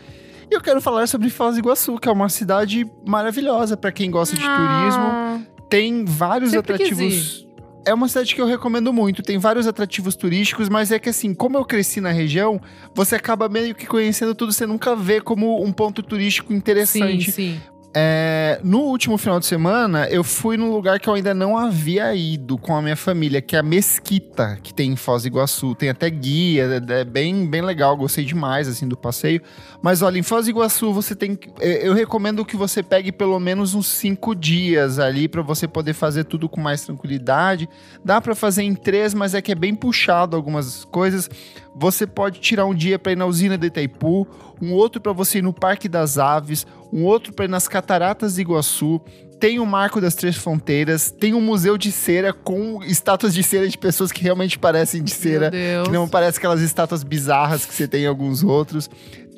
E 0.50 0.54
eu 0.54 0.60
quero 0.60 0.78
falar 0.80 1.06
sobre 1.08 1.30
Foz 1.30 1.54
do 1.54 1.60
Iguaçu, 1.60 1.96
que 1.98 2.06
é 2.08 2.12
uma 2.12 2.28
cidade 2.28 2.86
maravilhosa 3.06 3.76
para 3.78 3.90
quem 3.90 4.10
gosta 4.10 4.36
de 4.36 4.42
turismo. 4.42 5.02
Ah, 5.02 5.40
Tem 5.70 6.04
vários 6.04 6.50
Sempre 6.50 6.74
atrativos. 6.74 7.46
É 7.86 7.94
uma 7.94 8.06
cidade 8.06 8.34
que 8.34 8.40
eu 8.42 8.46
recomendo 8.46 8.92
muito. 8.92 9.22
Tem 9.22 9.38
vários 9.38 9.66
atrativos 9.66 10.14
turísticos, 10.14 10.68
mas 10.68 10.92
é 10.92 10.98
que 10.98 11.08
assim, 11.08 11.32
como 11.32 11.56
eu 11.56 11.64
cresci 11.64 11.98
na 11.98 12.10
região, 12.10 12.60
você 12.94 13.16
acaba 13.16 13.48
meio 13.48 13.74
que 13.74 13.86
conhecendo 13.86 14.34
tudo, 14.34 14.52
você 14.52 14.66
nunca 14.66 14.94
vê 14.94 15.18
como 15.18 15.64
um 15.64 15.72
ponto 15.72 16.02
turístico 16.02 16.52
sim, 16.52 16.56
interessante. 16.58 17.32
sim. 17.32 17.58
É, 17.92 18.60
no 18.62 18.82
último 18.82 19.18
final 19.18 19.40
de 19.40 19.46
semana, 19.46 20.06
eu 20.08 20.22
fui 20.22 20.56
num 20.56 20.70
lugar 20.70 21.00
que 21.00 21.08
eu 21.08 21.14
ainda 21.14 21.34
não 21.34 21.58
havia 21.58 22.14
ido 22.14 22.56
com 22.56 22.76
a 22.76 22.80
minha 22.80 22.94
família, 22.94 23.42
que 23.42 23.56
é 23.56 23.58
a 23.58 23.62
Mesquita, 23.64 24.58
que 24.62 24.72
tem 24.72 24.92
em 24.92 24.96
Foz 24.96 25.22
do 25.22 25.28
Iguaçu. 25.28 25.74
Tem 25.74 25.88
até 25.88 26.08
guia, 26.08 26.82
é, 26.88 27.00
é 27.00 27.04
bem, 27.04 27.46
bem 27.46 27.62
legal, 27.62 27.96
gostei 27.96 28.24
demais, 28.24 28.68
assim, 28.68 28.86
do 28.86 28.96
passeio. 28.96 29.42
Mas 29.82 30.02
olha, 30.02 30.18
em 30.18 30.22
Foz 30.22 30.44
do 30.44 30.50
Iguaçu, 30.50 30.92
você 30.92 31.16
tem 31.16 31.36
é, 31.58 31.86
Eu 31.86 31.92
recomendo 31.92 32.44
que 32.44 32.56
você 32.56 32.80
pegue 32.80 33.10
pelo 33.10 33.40
menos 33.40 33.74
uns 33.74 33.88
cinco 33.88 34.36
dias 34.36 35.00
ali, 35.00 35.26
para 35.26 35.42
você 35.42 35.66
poder 35.66 35.92
fazer 35.92 36.24
tudo 36.24 36.48
com 36.48 36.60
mais 36.60 36.82
tranquilidade. 36.82 37.68
Dá 38.04 38.20
para 38.20 38.36
fazer 38.36 38.62
em 38.62 38.74
três, 38.74 39.14
mas 39.14 39.34
é 39.34 39.42
que 39.42 39.50
é 39.50 39.56
bem 39.56 39.74
puxado 39.74 40.36
algumas 40.36 40.84
coisas. 40.84 41.28
Você 41.76 42.06
pode 42.06 42.40
tirar 42.40 42.66
um 42.66 42.74
dia 42.74 42.98
para 42.98 43.12
ir 43.12 43.16
na 43.16 43.26
usina 43.26 43.56
de 43.56 43.68
Itaipu, 43.68 44.26
um 44.60 44.72
outro 44.72 45.00
para 45.00 45.12
você 45.12 45.38
ir 45.38 45.42
no 45.42 45.52
Parque 45.52 45.88
das 45.88 46.18
Aves, 46.18 46.66
um 46.92 47.04
outro 47.04 47.32
para 47.32 47.44
ir 47.44 47.48
nas 47.48 47.68
Cataratas 47.68 48.34
de 48.34 48.40
Iguaçu. 48.42 49.00
Tem 49.38 49.58
o 49.58 49.64
Marco 49.64 50.02
das 50.02 50.14
Três 50.14 50.36
Fronteiras, 50.36 51.10
tem 51.10 51.32
um 51.32 51.40
museu 51.40 51.78
de 51.78 51.90
cera 51.90 52.30
com 52.30 52.82
estátuas 52.84 53.32
de 53.32 53.42
cera 53.42 53.66
de 53.66 53.78
pessoas 53.78 54.12
que 54.12 54.22
realmente 54.22 54.58
parecem 54.58 55.02
de 55.02 55.12
cera, 55.12 55.50
que 55.84 55.90
não 55.90 56.06
parece 56.06 56.36
aquelas 56.36 56.60
estátuas 56.60 57.02
bizarras 57.02 57.64
que 57.64 57.72
você 57.74 57.88
tem 57.88 58.02
em 58.02 58.06
alguns 58.06 58.44
outros. 58.44 58.90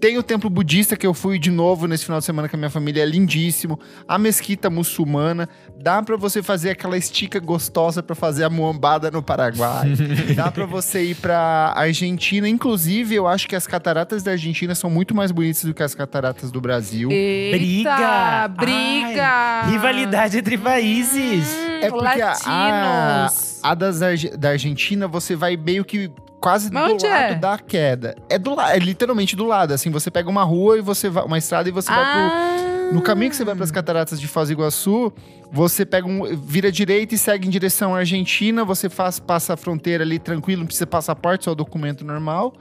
Tem 0.03 0.19
o 0.19 0.23
templo 0.25 0.51
budista 0.51 0.97
que 0.97 1.07
eu 1.07 1.15
fui 1.15 1.39
de 1.39 1.49
novo 1.49 1.87
nesse 1.87 2.05
final 2.05 2.19
de 2.19 2.25
semana 2.25 2.49
com 2.49 2.57
a 2.57 2.59
minha 2.59 2.69
família, 2.69 3.05
é 3.05 3.07
lindíssimo. 3.07 3.79
A 4.09 4.19
mesquita 4.19 4.69
muçulmana, 4.69 5.49
dá 5.81 6.03
pra 6.03 6.17
você 6.17 6.43
fazer 6.43 6.71
aquela 6.71 6.99
estica 6.99 7.39
gostosa 7.39 8.03
pra 8.03 8.17
fazer 8.17 8.43
a 8.43 8.51
muambada 8.51 9.13
no 9.13 9.23
Paraguai. 9.23 9.93
dá 10.35 10.51
pra 10.51 10.67
você 10.67 11.05
ir 11.05 11.15
pra 11.15 11.73
Argentina, 11.77 12.49
inclusive 12.49 13.15
eu 13.15 13.29
acho 13.29 13.47
que 13.47 13.55
as 13.55 13.65
cataratas 13.65 14.25
da 14.25 14.33
Argentina 14.33 14.75
são 14.75 14.91
muito 14.91 15.15
mais 15.15 15.31
bonitas 15.31 15.63
do 15.63 15.73
que 15.73 15.85
as 15.85 15.95
cataratas 15.95 16.51
do 16.51 16.61
Brasil. 16.61 17.09
Eita, 17.09 17.57
Briga! 17.57 18.49
Briga! 18.49 19.29
Ai, 19.29 19.71
rivalidade 19.71 20.37
entre 20.37 20.59
países. 20.59 21.47
Hum, 21.47 21.79
É 21.81 21.89
porque 21.89 22.21
a, 22.21 22.33
a, 22.45 23.23
latinos. 23.29 23.61
a 23.63 23.75
das 23.77 24.01
da 24.37 24.49
Argentina, 24.49 25.07
você 25.07 25.37
vai 25.37 25.57
meio 25.57 25.85
que 25.85 26.11
quase 26.43 26.71
Mas 26.71 26.89
do 26.89 26.95
onde 26.95 27.07
lado 27.07 27.33
é? 27.33 27.35
da 27.37 27.59
queda. 27.59 28.17
É 28.29 28.39
do 28.39 28.55
lado, 28.55 28.73
é 28.73 28.79
literalmente 28.79 29.37
do 29.37 29.45
lado. 29.45 29.73
Assim, 29.73 29.91
você 29.91 30.11
pega 30.11 30.29
uma 30.29 30.43
rua 30.43 30.77
e 30.77 30.81
você 30.81 31.09
vai, 31.09 31.25
uma 31.25 31.39
estrada 31.39 31.69
e 31.69 31.73
você 31.73 31.91
vai 31.91 32.05
pro. 32.05 32.21
Ah. 32.21 32.91
No 32.93 33.01
caminho 33.01 33.31
que 33.31 33.37
você 33.37 33.45
vai 33.45 33.55
para 33.55 33.65
as 33.65 33.71
cataratas 33.71 34.21
de 34.21 34.29
Foz 34.29 34.49
do 34.49 34.53
Iguaçu, 34.53 35.11
você 35.51 35.87
pega 35.87 36.07
um, 36.07 36.37
vira 36.37 36.71
direita 36.71 37.15
e 37.15 37.19
segue 37.19 37.47
em 37.47 37.51
direção 37.51 37.95
à 37.95 37.99
Argentina. 37.99 38.65
Você 38.65 38.91
faz, 38.91 39.19
passa 39.19 39.55
a 39.55 39.57
fronteira 39.57 40.05
ali 40.05 40.19
tranquilo, 40.19 40.61
não 40.61 40.67
precisa 40.67 40.87
passaporte, 40.87 41.45
só 41.45 41.55
documento 41.55 42.05
normal. 42.05 42.53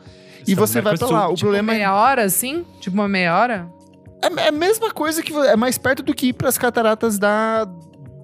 E 0.47 0.51
Estamos 0.51 0.69
você 0.69 0.79
vai 0.79 0.97
para 0.97 1.07
lá. 1.07 1.27
O 1.27 1.33
Tipo, 1.33 1.39
problema 1.41 1.73
é, 1.73 1.75
meia 1.77 1.93
hora, 1.95 2.23
assim? 2.23 2.65
Tipo 2.79 2.93
uma 2.95 3.09
meia 3.09 3.37
hora? 3.37 3.67
é 4.37 4.47
a 4.47 4.51
mesma 4.51 4.91
coisa 4.91 5.21
que 5.23 5.33
é 5.33 5.55
mais 5.55 5.77
perto 5.77 6.03
do 6.03 6.13
que 6.13 6.27
ir 6.27 6.33
para 6.33 6.47
as 6.47 6.57
cataratas 6.57 7.17
da 7.17 7.67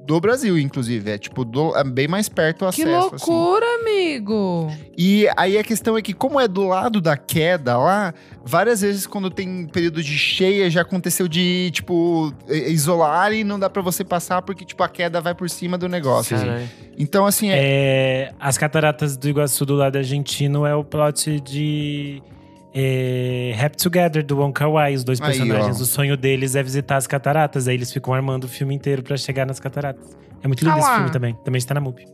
do 0.08 0.20
Brasil, 0.22 0.58
inclusive. 0.58 1.12
É 1.12 1.18
tipo 1.18 1.44
do- 1.44 1.76
é 1.76 1.84
bem 1.84 2.08
mais 2.08 2.30
perto 2.30 2.66
o 2.66 2.72
que 2.72 2.82
acesso. 2.82 3.16
assim. 3.16 3.30
loucura, 3.32 3.66
amigo! 3.82 4.72
E 4.98 5.28
aí 5.36 5.58
a 5.58 5.64
questão 5.64 5.98
é 5.98 6.02
que, 6.02 6.14
como 6.14 6.40
é 6.40 6.48
do 6.48 6.66
lado 6.66 7.02
da 7.02 7.18
queda 7.18 7.78
lá, 7.78 8.14
várias 8.44 8.82
vezes 8.82 9.06
quando 9.06 9.30
tem 9.30 9.68
período 9.68 10.02
de 10.02 10.18
cheia, 10.18 10.70
já 10.70 10.82
aconteceu 10.82 11.28
de, 11.28 11.70
tipo, 11.74 12.34
isolar 12.50 13.34
e 13.34 13.44
não 13.44 13.60
dá 13.60 13.70
pra 13.70 13.82
você 13.82 14.04
passar 14.04 14.42
porque, 14.42 14.64
tipo, 14.66 14.82
a 14.82 14.88
queda 14.90 15.20
vai 15.20 15.36
por 15.36 15.50
cima 15.50 15.78
do 15.78 15.88
negócio. 15.90 16.36
assim. 16.38 16.68
Então, 16.98 17.26
assim, 17.26 17.50
é, 17.52 17.58
É, 17.60 18.34
as 18.40 18.58
cataratas 18.58 19.18
do 19.18 19.28
Iguaçu 19.28 19.66
do 19.66 19.76
lado 19.76 19.98
argentino 19.98 20.66
é 20.66 20.74
o 20.74 20.84
plot 20.84 21.40
de 21.42 22.24
é, 22.74 23.56
Happy 23.60 23.78
Together, 23.78 24.24
do 24.24 24.38
Wong 24.38 24.54
Kar 24.54 24.70
Wai. 24.70 24.94
Os 24.94 25.04
dois 25.04 25.20
Aí, 25.22 25.28
personagens, 25.28 25.80
ó. 25.80 25.84
o 25.84 25.86
sonho 25.86 26.18
deles 26.18 26.56
é 26.56 26.64
visitar 26.64 26.98
as 26.98 27.08
cataratas. 27.08 27.68
Aí 27.68 27.76
eles 27.76 27.92
ficam 27.92 28.14
armando 28.14 28.46
o 28.46 28.48
filme 28.48 28.76
inteiro 28.76 29.04
pra 29.04 29.18
chegar 29.18 29.46
nas 29.46 29.60
cataratas. 29.60 30.18
É 30.44 30.48
muito 30.48 30.64
lindo 30.64 30.76
Ah 30.76 30.80
esse 30.80 30.94
filme 30.94 31.12
também. 31.12 31.38
Também 31.44 31.58
está 31.58 31.74
na 31.74 31.82
MUBI. 31.82 32.06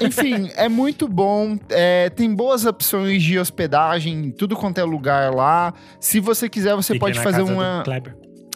enfim, 0.00 0.50
é 0.56 0.68
muito 0.68 1.08
bom. 1.08 1.56
é, 1.70 2.10
tem 2.10 2.34
boas 2.34 2.64
opções 2.64 3.22
de 3.22 3.38
hospedagem 3.38 4.26
em 4.26 4.30
tudo 4.30 4.56
quanto 4.56 4.78
é 4.78 4.84
lugar 4.84 5.34
lá. 5.34 5.72
Se 6.00 6.20
você 6.20 6.48
quiser, 6.48 6.74
você 6.74 6.94
Fiquem 6.94 7.00
pode 7.00 7.20
fazer 7.20 7.42
uma, 7.42 7.82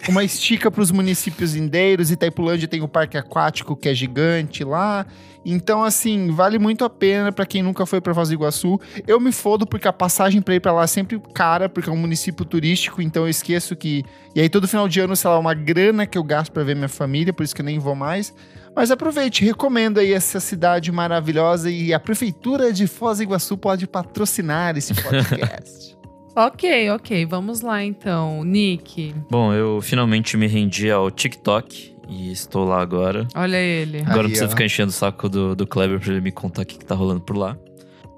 uma 0.08 0.24
estica 0.24 0.70
para 0.70 0.82
os 0.82 0.90
municípios 0.90 1.56
indeiros. 1.56 2.10
Itaipulândia 2.10 2.68
tem 2.68 2.82
o 2.82 2.88
parque 2.88 3.16
aquático 3.16 3.76
que 3.76 3.88
é 3.88 3.94
gigante 3.94 4.64
lá. 4.64 5.06
Então, 5.44 5.82
assim, 5.82 6.30
vale 6.30 6.58
muito 6.58 6.84
a 6.84 6.90
pena 6.90 7.32
para 7.32 7.44
quem 7.44 7.62
nunca 7.62 7.84
foi 7.84 8.00
para 8.00 8.14
Foz 8.14 8.28
do 8.28 8.34
Iguaçu. 8.34 8.80
Eu 9.06 9.18
me 9.18 9.32
fodo 9.32 9.66
porque 9.66 9.88
a 9.88 9.92
passagem 9.92 10.40
para 10.40 10.54
ir 10.54 10.60
para 10.60 10.72
lá 10.72 10.84
é 10.84 10.86
sempre 10.86 11.20
cara, 11.34 11.68
porque 11.68 11.90
é 11.90 11.92
um 11.92 11.96
município 11.96 12.44
turístico, 12.44 13.02
então 13.02 13.24
eu 13.24 13.28
esqueço 13.28 13.74
que. 13.74 14.04
E 14.34 14.40
aí, 14.40 14.48
todo 14.48 14.68
final 14.68 14.88
de 14.88 15.00
ano, 15.00 15.16
sei 15.16 15.30
lá, 15.30 15.38
uma 15.38 15.54
grana 15.54 16.06
que 16.06 16.16
eu 16.16 16.24
gasto 16.24 16.52
para 16.52 16.62
ver 16.62 16.76
minha 16.76 16.88
família, 16.88 17.32
por 17.32 17.42
isso 17.42 17.54
que 17.54 17.60
eu 17.60 17.66
nem 17.66 17.78
vou 17.78 17.94
mais. 17.94 18.34
Mas 18.74 18.90
aproveite, 18.90 19.44
recomendo 19.44 19.98
aí 19.98 20.12
essa 20.12 20.40
cidade 20.40 20.90
maravilhosa 20.90 21.70
e 21.70 21.92
a 21.92 22.00
Prefeitura 22.00 22.72
de 22.72 22.86
Foz 22.86 23.18
do 23.18 23.24
Iguaçu 23.24 23.58
pode 23.58 23.86
patrocinar 23.86 24.76
esse 24.76 24.94
podcast. 24.94 25.92
Ok, 26.34 26.90
ok. 26.90 27.26
Vamos 27.26 27.60
lá, 27.60 27.84
então. 27.84 28.42
Nick, 28.42 29.14
Bom, 29.30 29.52
eu 29.52 29.82
finalmente 29.82 30.34
me 30.34 30.46
rendi 30.46 30.90
ao 30.90 31.10
TikTok 31.10 31.91
e 32.12 32.30
estou 32.32 32.64
lá 32.64 32.80
agora. 32.80 33.26
olha 33.34 33.56
ele. 33.56 33.98
Agora 34.00 34.12
Aí, 34.12 34.16
não 34.22 34.24
precisa 34.24 34.46
ó. 34.46 34.50
ficar 34.50 34.64
enchendo 34.64 34.90
o 34.90 34.92
saco 34.92 35.28
do, 35.28 35.56
do 35.56 35.66
Kleber 35.66 35.98
pra 36.00 36.10
ele 36.12 36.20
me 36.20 36.32
contar 36.32 36.62
o 36.62 36.66
que, 36.66 36.78
que 36.78 36.84
tá 36.84 36.94
rolando 36.94 37.20
por 37.20 37.36
lá. 37.36 37.56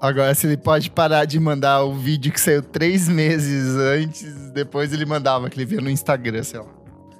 Agora, 0.01 0.35
se 0.35 0.45
ele 0.45 0.57
pode 0.57 0.91
parar 0.91 1.25
de 1.25 1.39
mandar 1.39 1.83
o 1.83 1.93
vídeo 1.93 2.31
que 2.31 2.39
saiu 2.39 2.61
três 2.61 3.07
meses 3.07 3.75
antes, 3.75 4.51
depois 4.51 4.91
ele 4.93 5.05
mandava, 5.05 5.49
que 5.49 5.57
ele 5.57 5.65
via 5.65 5.81
no 5.81 5.89
Instagram, 5.89 6.43
sei 6.43 6.59
lá. 6.59 6.67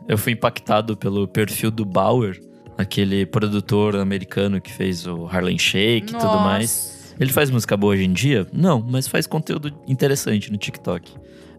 Eu 0.07 0.17
fui 0.17 0.33
impactado 0.33 0.95
pelo 0.95 1.27
perfil 1.27 1.71
do 1.71 1.83
Bauer, 1.83 2.39
aquele 2.77 3.25
produtor 3.25 3.95
americano 3.95 4.61
que 4.61 4.71
fez 4.71 5.07
o 5.07 5.25
Harlem 5.25 5.57
Shake 5.57 6.13
e 6.13 6.17
tudo 6.17 6.37
mais. 6.39 7.15
Ele 7.19 7.31
faz 7.31 7.49
música 7.49 7.75
boa 7.77 7.93
hoje 7.93 8.03
em 8.03 8.13
dia? 8.13 8.45
Não, 8.51 8.85
mas 8.87 9.07
faz 9.07 9.25
conteúdo 9.25 9.73
interessante 9.87 10.51
no 10.51 10.57
TikTok. 10.57 11.11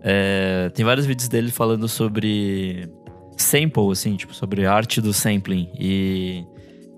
É, 0.02 0.70
tem 0.74 0.84
vários 0.84 1.06
vídeos 1.06 1.28
dele 1.28 1.50
falando 1.50 1.88
sobre 1.88 2.88
sample, 3.36 3.90
assim, 3.92 4.16
tipo, 4.16 4.34
sobre 4.34 4.66
a 4.66 4.72
arte 4.72 5.00
do 5.00 5.12
sampling. 5.12 5.70
E 5.78 6.44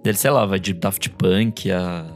dele, 0.03 0.17
sei 0.17 0.31
lá, 0.31 0.47
vai 0.47 0.59
de 0.59 0.73
Daft 0.73 1.09
Punk 1.11 1.71
a, 1.71 2.07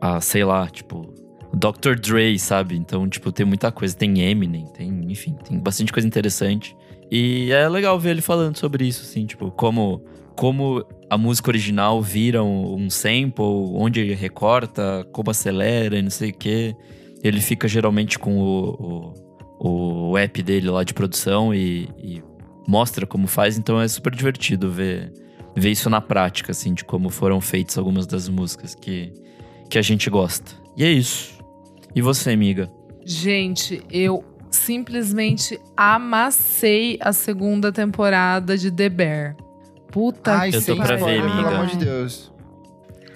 a 0.00 0.20
sei 0.20 0.44
lá, 0.44 0.68
tipo, 0.68 1.12
Dr. 1.54 1.98
Dre, 2.00 2.38
sabe? 2.38 2.76
Então, 2.76 3.08
tipo, 3.08 3.32
tem 3.32 3.46
muita 3.46 3.72
coisa. 3.72 3.96
Tem 3.96 4.20
Eminem, 4.20 4.66
tem, 4.74 4.88
enfim, 5.10 5.36
tem 5.44 5.58
bastante 5.58 5.92
coisa 5.92 6.06
interessante. 6.06 6.76
E 7.10 7.50
é 7.50 7.68
legal 7.68 7.98
ver 7.98 8.10
ele 8.10 8.20
falando 8.20 8.56
sobre 8.56 8.86
isso, 8.86 9.02
assim, 9.02 9.26
tipo, 9.26 9.50
como, 9.50 10.04
como 10.36 10.84
a 11.08 11.18
música 11.18 11.50
original 11.50 12.00
vira 12.00 12.42
um, 12.42 12.76
um 12.76 12.90
sample, 12.90 13.44
onde 13.74 14.00
ele 14.00 14.14
recorta, 14.14 15.04
como 15.12 15.30
acelera 15.30 15.98
e 15.98 16.02
não 16.02 16.10
sei 16.10 16.30
o 16.30 16.34
quê. 16.34 16.74
Ele 17.22 17.40
fica 17.40 17.66
geralmente 17.66 18.18
com 18.18 18.38
o, 18.38 19.12
o, 19.58 20.10
o 20.10 20.18
app 20.18 20.42
dele 20.42 20.70
lá 20.70 20.84
de 20.84 20.94
produção 20.94 21.52
e, 21.52 21.88
e 21.98 22.22
mostra 22.66 23.06
como 23.06 23.26
faz, 23.26 23.58
então 23.58 23.80
é 23.80 23.88
super 23.88 24.14
divertido 24.14 24.70
ver, 24.70 25.12
ver 25.56 25.70
isso 25.70 25.90
na 25.90 26.00
prática, 26.00 26.52
assim, 26.52 26.74
de 26.74 26.84
como 26.84 27.10
foram 27.10 27.40
feitas 27.40 27.76
algumas 27.78 28.06
das 28.06 28.28
músicas 28.28 28.74
que, 28.74 29.12
que 29.68 29.78
a 29.78 29.82
gente 29.82 30.08
gosta. 30.08 30.52
E 30.76 30.84
é 30.84 30.90
isso. 30.90 31.38
E 31.94 32.00
você, 32.00 32.30
amiga? 32.30 32.70
Gente, 33.04 33.82
eu 33.90 34.24
simplesmente 34.50 35.60
amassei 35.76 36.98
a 37.00 37.12
segunda 37.12 37.72
temporada 37.72 38.56
de 38.56 38.70
The 38.70 38.88
Bear. 38.88 39.36
Puta 39.90 40.32
Ai, 40.32 40.50
que 40.50 40.56
eu 40.56 40.64
tô 40.64 40.76
pra 40.76 40.96
ver, 40.96 41.20
amiga. 41.20 41.36
pelo 41.36 41.48
amor 41.48 41.66
de 41.66 41.76
Deus. 41.76 42.32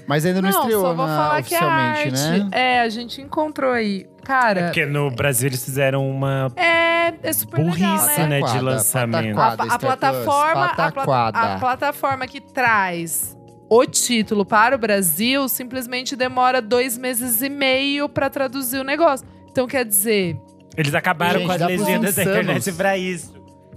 Mas 0.07 0.27
ainda 0.27 0.43
não, 0.43 0.51
Não, 0.51 0.61
estreou 0.61 0.83
só 0.83 0.95
vou 0.95 1.07
na- 1.07 1.17
falar 1.17 1.43
que 1.43 1.55
a 1.55 1.59
oficialmente, 1.59 2.25
arte. 2.27 2.45
né? 2.45 2.49
É, 2.53 2.81
a 2.81 2.89
gente 2.89 3.21
encontrou 3.23 3.73
aí. 3.73 4.07
Cara, 4.25 4.65
Porque 4.65 4.85
no 4.87 5.11
Brasil 5.11 5.49
eles 5.49 5.65
fizeram 5.65 6.09
uma 6.09 6.51
é, 6.57 7.13
é 7.23 7.33
super 7.33 7.59
legal, 7.59 7.97
burrice, 7.97 8.21
né? 8.21 8.27
né, 8.27 8.41
de 8.43 8.59
lançamento. 8.61 9.39
A, 9.39 9.53
a 9.53 9.79
plataforma, 9.79 10.65
a, 10.67 10.91
pla- 10.93 11.29
a 11.29 11.59
plataforma 11.59 12.27
que 12.27 12.41
traz 12.41 13.37
o 13.69 13.85
título 13.87 14.45
para 14.47 14.77
o 14.77 14.79
Brasil 14.79 15.47
simplesmente 15.49 16.17
demora 16.17 16.61
dois 16.63 16.97
meses 16.99 17.43
e 17.43 17.49
meio 17.51 18.09
para 18.09 18.29
traduzir 18.31 18.79
o 18.79 18.85
negócio. 18.85 19.27
Então 19.51 19.67
quer 19.67 19.85
dizer, 19.85 20.37
Eles 20.77 20.95
acabaram 20.95 21.41
Gente, 21.41 21.47
com 21.47 21.53
as 21.53 21.61
legendas 21.61 22.15
da 22.15 22.23
internet 22.25 22.73
pra 22.73 22.97
isso. 22.99 23.33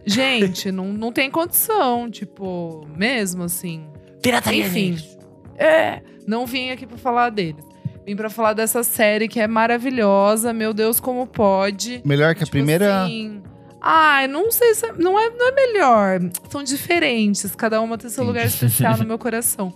gente, 0.05 0.71
não, 0.71 0.85
não 0.93 1.11
tem 1.11 1.29
condição, 1.29 2.09
tipo, 2.09 2.85
mesmo 2.95 3.43
assim. 3.43 3.85
Pirataria 4.21 4.65
Enfim. 4.65 4.97
É, 5.57 6.01
não 6.27 6.45
vim 6.45 6.69
aqui 6.71 6.85
pra 6.85 6.97
falar 6.97 7.29
deles. 7.31 7.63
Vim 8.05 8.15
pra 8.15 8.29
falar 8.29 8.53
dessa 8.53 8.83
série 8.83 9.27
que 9.27 9.39
é 9.39 9.47
maravilhosa. 9.47 10.53
Meu 10.53 10.73
Deus, 10.73 10.99
como 10.99 11.25
pode. 11.27 12.01
Melhor 12.05 12.35
que 12.35 12.43
a 12.43 12.45
Tipo 12.45 12.51
primeira. 12.57 13.03
assim, 13.03 13.41
ai, 13.81 14.27
não 14.27 14.51
sei 14.51 14.73
se. 14.75 14.85
é- 14.85 14.93
Não 14.93 15.19
é, 15.19 15.29
não 15.29 15.49
é 15.49 15.51
melhor. 15.51 16.19
São 16.49 16.63
diferentes. 16.63 17.53
Cada 17.55 17.81
uma 17.81 17.97
tem 17.97 18.09
seu 18.09 18.23
lugar 18.23 18.45
especial 18.45 18.97
no 18.97 19.05
meu 19.05 19.17
coração. 19.19 19.73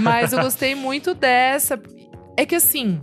Mas 0.00 0.32
eu 0.32 0.40
gostei 0.40 0.74
muito 0.74 1.12
dessa. 1.14 1.78
É 2.36 2.46
que 2.46 2.54
assim, 2.54 3.00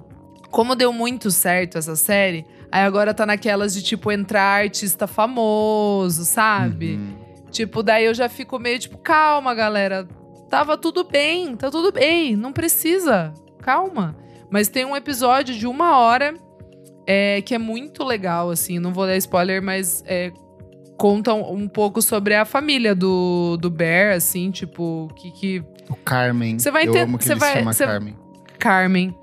como 0.49 0.76
deu 0.76 0.91
muito 0.91 1.30
certo 1.32 1.78
essa 1.78 1.95
série, 1.95 2.45
aí 2.72 2.82
agora 2.84 3.14
tá 3.14 3.26
naquelas 3.26 3.74
de 3.74 3.82
tipo 3.84 4.11
entrar 4.11 4.64
artista 4.64 5.06
famoso, 5.07 6.26
sabe? 6.26 6.95
Uhum. 6.95 7.14
Tipo, 7.52 7.84
daí 7.84 8.06
eu 8.06 8.14
já 8.15 8.28
fico 8.28 8.57
meio 8.57 8.80
tipo, 8.80 8.98
calma, 8.98 9.53
galera. 9.53 10.07
Tava 10.53 10.77
tudo 10.77 11.03
bem, 11.03 11.55
tá 11.55 11.71
tudo 11.71 11.91
bem, 11.91 12.35
não 12.35 12.53
precisa. 12.53 13.34
Calma. 13.59 14.15
Mas 14.51 14.67
tem 14.67 14.85
um 14.85 14.95
episódio 14.95 15.55
de 15.55 15.65
uma 15.65 15.97
hora 15.97 16.35
é, 17.07 17.41
que 17.41 17.55
é 17.55 17.57
muito 17.57 18.03
legal, 18.03 18.51
assim. 18.51 18.77
Não 18.77 18.93
vou 18.93 19.07
dar 19.07 19.17
spoiler, 19.17 19.63
mas 19.63 20.03
é, 20.05 20.31
conta 20.95 21.34
um, 21.34 21.67
pouco 21.67 22.03
sobre 22.03 22.35
a 22.35 22.45
família 22.45 22.93
do, 22.93 23.57
do 23.57 23.71
Bear, 23.71 24.15
assim, 24.15 24.51
tipo, 24.51 25.07
que. 25.15 25.31
que 25.31 25.63
O 25.89 25.95
Carmen. 25.95 26.59
Você 26.59 26.69
vai 26.69 26.88
Eu 26.88 26.91
ter- 26.91 26.99
amo 26.99 27.17
que 27.17 27.23
você 27.23 27.34
ele 27.34 27.39
vai- 27.39 27.53
chama 27.57 27.73
você- 27.73 27.85
Carmen. 27.88 28.15
Carmen. 28.59 29.17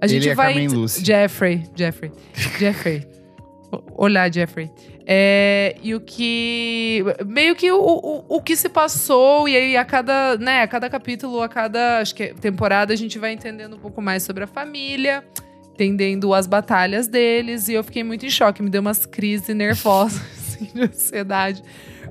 A 0.00 0.06
Ele 0.06 0.14
gente 0.14 0.30
é 0.30 0.34
vai. 0.34 0.52
Carmen. 0.52 0.88
Jeffrey. 0.88 1.62
Jeffrey. 1.76 2.12
Jeffrey. 2.58 3.06
Olá, 3.94 4.28
Jeffrey. 4.28 4.68
É, 5.06 5.76
e 5.82 5.94
o 5.94 6.00
que. 6.00 7.04
Meio 7.26 7.56
que 7.56 7.70
o, 7.72 7.78
o, 7.80 8.24
o 8.36 8.40
que 8.40 8.56
se 8.56 8.68
passou, 8.68 9.48
e 9.48 9.56
aí 9.56 9.76
a 9.76 9.84
cada, 9.84 10.36
né, 10.36 10.62
a 10.62 10.68
cada 10.68 10.88
capítulo, 10.88 11.42
a 11.42 11.48
cada 11.48 11.98
acho 11.98 12.14
que 12.14 12.22
é 12.22 12.34
temporada, 12.34 12.92
a 12.92 12.96
gente 12.96 13.18
vai 13.18 13.32
entendendo 13.32 13.76
um 13.76 13.78
pouco 13.78 14.00
mais 14.00 14.22
sobre 14.22 14.44
a 14.44 14.46
família, 14.46 15.24
entendendo 15.72 16.32
as 16.32 16.46
batalhas 16.46 17.08
deles, 17.08 17.68
e 17.68 17.74
eu 17.74 17.82
fiquei 17.82 18.04
muito 18.04 18.24
em 18.24 18.30
choque, 18.30 18.62
me 18.62 18.70
deu 18.70 18.80
umas 18.80 19.04
crises 19.04 19.54
nervosas. 19.54 20.42
de 20.74 20.82
ansiedade. 20.82 21.62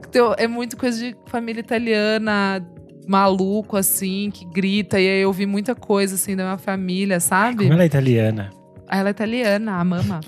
Então, 0.10 0.36
é 0.38 0.48
muito 0.48 0.76
coisa 0.76 0.98
de 1.00 1.16
família 1.26 1.62
italiana, 1.62 2.66
maluco, 3.08 3.78
assim, 3.78 4.30
que 4.32 4.46
grita. 4.46 5.00
E 5.00 5.08
aí 5.08 5.22
eu 5.22 5.32
vi 5.32 5.46
muita 5.46 5.74
coisa, 5.74 6.16
assim, 6.16 6.36
da 6.36 6.44
minha 6.44 6.58
família, 6.58 7.20
sabe? 7.20 7.64
Como 7.64 7.74
ela 7.74 7.84
é 7.84 7.86
italiana. 7.86 8.50
Ah, 8.88 8.98
Ela 8.98 9.10
é 9.10 9.12
italiana, 9.12 9.80
a 9.80 9.84
mama. 9.84 10.20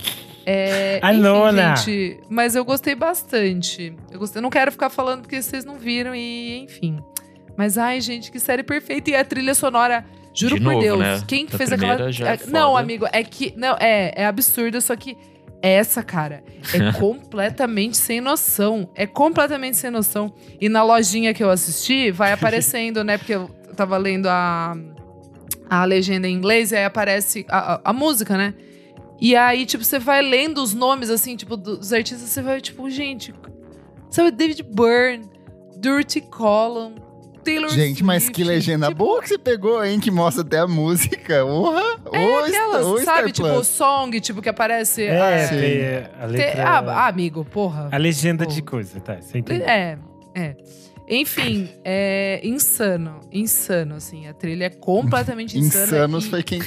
É, 0.46 1.00
A 1.02 1.14
enfim, 1.14 1.22
nona. 1.24 1.76
gente, 1.76 2.20
mas 2.30 2.56
eu 2.56 2.66
gostei 2.66 2.96
bastante. 2.96 3.96
Eu, 4.12 4.20
gostei, 4.20 4.40
eu 4.40 4.44
não 4.44 4.50
quero 4.50 4.72
ficar 4.72 4.90
falando 4.90 5.22
porque 5.22 5.42
vocês 5.42 5.64
não 5.64 5.78
viram 5.78 6.14
e 6.14 6.60
enfim. 6.60 7.00
Mas 7.58 7.78
ai, 7.78 8.02
gente, 8.02 8.32
que 8.32 8.40
série 8.40 8.64
perfeita 8.64 9.12
e 9.12 9.16
a 9.16 9.24
trilha 9.24 9.54
sonora, 9.54 10.04
juro 10.34 10.56
De 10.56 10.62
por 10.62 10.72
novo, 10.74 10.82
Deus, 10.84 11.00
né? 11.00 11.22
quem 11.28 11.46
que 11.46 11.56
fez 11.56 11.72
aquela 11.72 12.12
já 12.12 12.32
é 12.32 12.34
é- 12.34 12.40
Não, 12.48 12.72
foda. 12.72 12.80
amigo, 12.82 13.06
é 13.12 13.24
que 13.24 13.54
não, 13.56 13.76
é, 13.80 14.12
é 14.16 14.26
absurda, 14.26 14.82
só 14.82 14.96
que 14.96 15.16
essa, 15.62 16.04
cara, 16.04 16.44
é 16.74 16.92
completamente 17.00 17.96
sem 17.96 18.20
noção. 18.20 18.90
É 18.96 19.06
completamente 19.08 19.78
sem 19.78 19.90
noção. 19.92 20.34
E 20.60 20.68
na 20.68 20.84
lojinha 20.84 21.34
que 21.34 21.42
eu 21.44 21.50
assisti, 21.50 22.12
vai 22.12 22.34
aparecendo, 22.34 23.02
né? 23.04 23.18
Porque 23.18 23.36
eu 23.36 23.48
tava 23.78 23.96
lendo 23.98 24.28
a, 24.28 24.76
a 25.70 25.86
legenda 25.86 26.28
em 26.28 26.34
inglês 26.34 26.72
e 26.72 26.76
aí 26.76 26.84
aparece 26.84 27.46
a, 27.48 27.76
a- 27.76 27.82
a 27.86 27.94
música, 27.94 28.36
né? 28.36 28.54
E 29.26 29.38
aí, 29.38 29.66
tipo, 29.66 29.84
você 29.86 30.00
vai 30.00 30.22
lendo 30.22 30.62
os 30.62 30.74
nomes, 30.74 31.10
assim, 31.10 31.38
tipo, 31.38 31.56
dos 31.56 31.94
artistas, 31.94 32.28
você 32.28 32.42
vai, 32.42 32.60
tipo, 32.60 32.90
gente. 32.90 33.34
Sabe, 34.10 34.32
David 34.32 34.64
Byrne, 34.64 35.30
Dirty 35.78 36.20
Column, 36.20 36.96
Taylor 37.42 37.70
Gente, 37.70 38.04
mas 38.04 38.24
Swift, 38.24 38.36
que 38.36 38.44
legenda 38.44 38.88
tipo, 38.88 38.98
boa 39.00 39.22
que 39.22 39.30
você 39.30 39.38
pegou, 39.38 39.84
hein? 39.84 40.00
Que 40.00 40.12
mostra 40.12 40.44
até 40.44 40.60
a 40.60 40.68
música. 40.68 41.42
Porra! 41.46 41.82
É 42.12 42.20
Ô, 42.20 42.38
aquelas, 42.40 42.86
ô, 42.86 42.98
sabe? 43.00 43.02
Star 43.02 43.32
Tipo, 43.32 43.48
Plus. 43.50 43.68
song, 43.68 44.20
tipo, 44.20 44.42
que 44.42 44.50
aparece. 44.50 45.04
É, 45.04 45.44
ah, 45.44 45.48
sim. 45.48 45.56
tem 45.58 45.88
a 46.20 46.28
te- 46.28 46.32
letra. 46.32 46.64
ah, 46.70 47.08
amigo, 47.08 47.46
porra. 47.46 47.88
a 47.92 47.98
legenda 47.98 48.44
Pô. 48.46 48.52
de 48.52 48.62
coisa, 48.62 49.00
tá? 49.00 49.16
Você 49.22 49.38
entendeu? 49.40 49.68
É, 49.68 49.98
é. 50.36 50.56
Enfim, 51.16 51.70
é 51.84 52.40
insano. 52.44 53.20
Insano, 53.32 53.96
assim. 53.96 54.28
A 54.28 54.34
trilha 54.34 54.66
é 54.66 54.70
completamente 54.70 55.58
insana. 55.58 55.84
Insanos 55.86 56.26
e- 56.26 56.30
foi 56.30 56.44
quem 56.44 56.60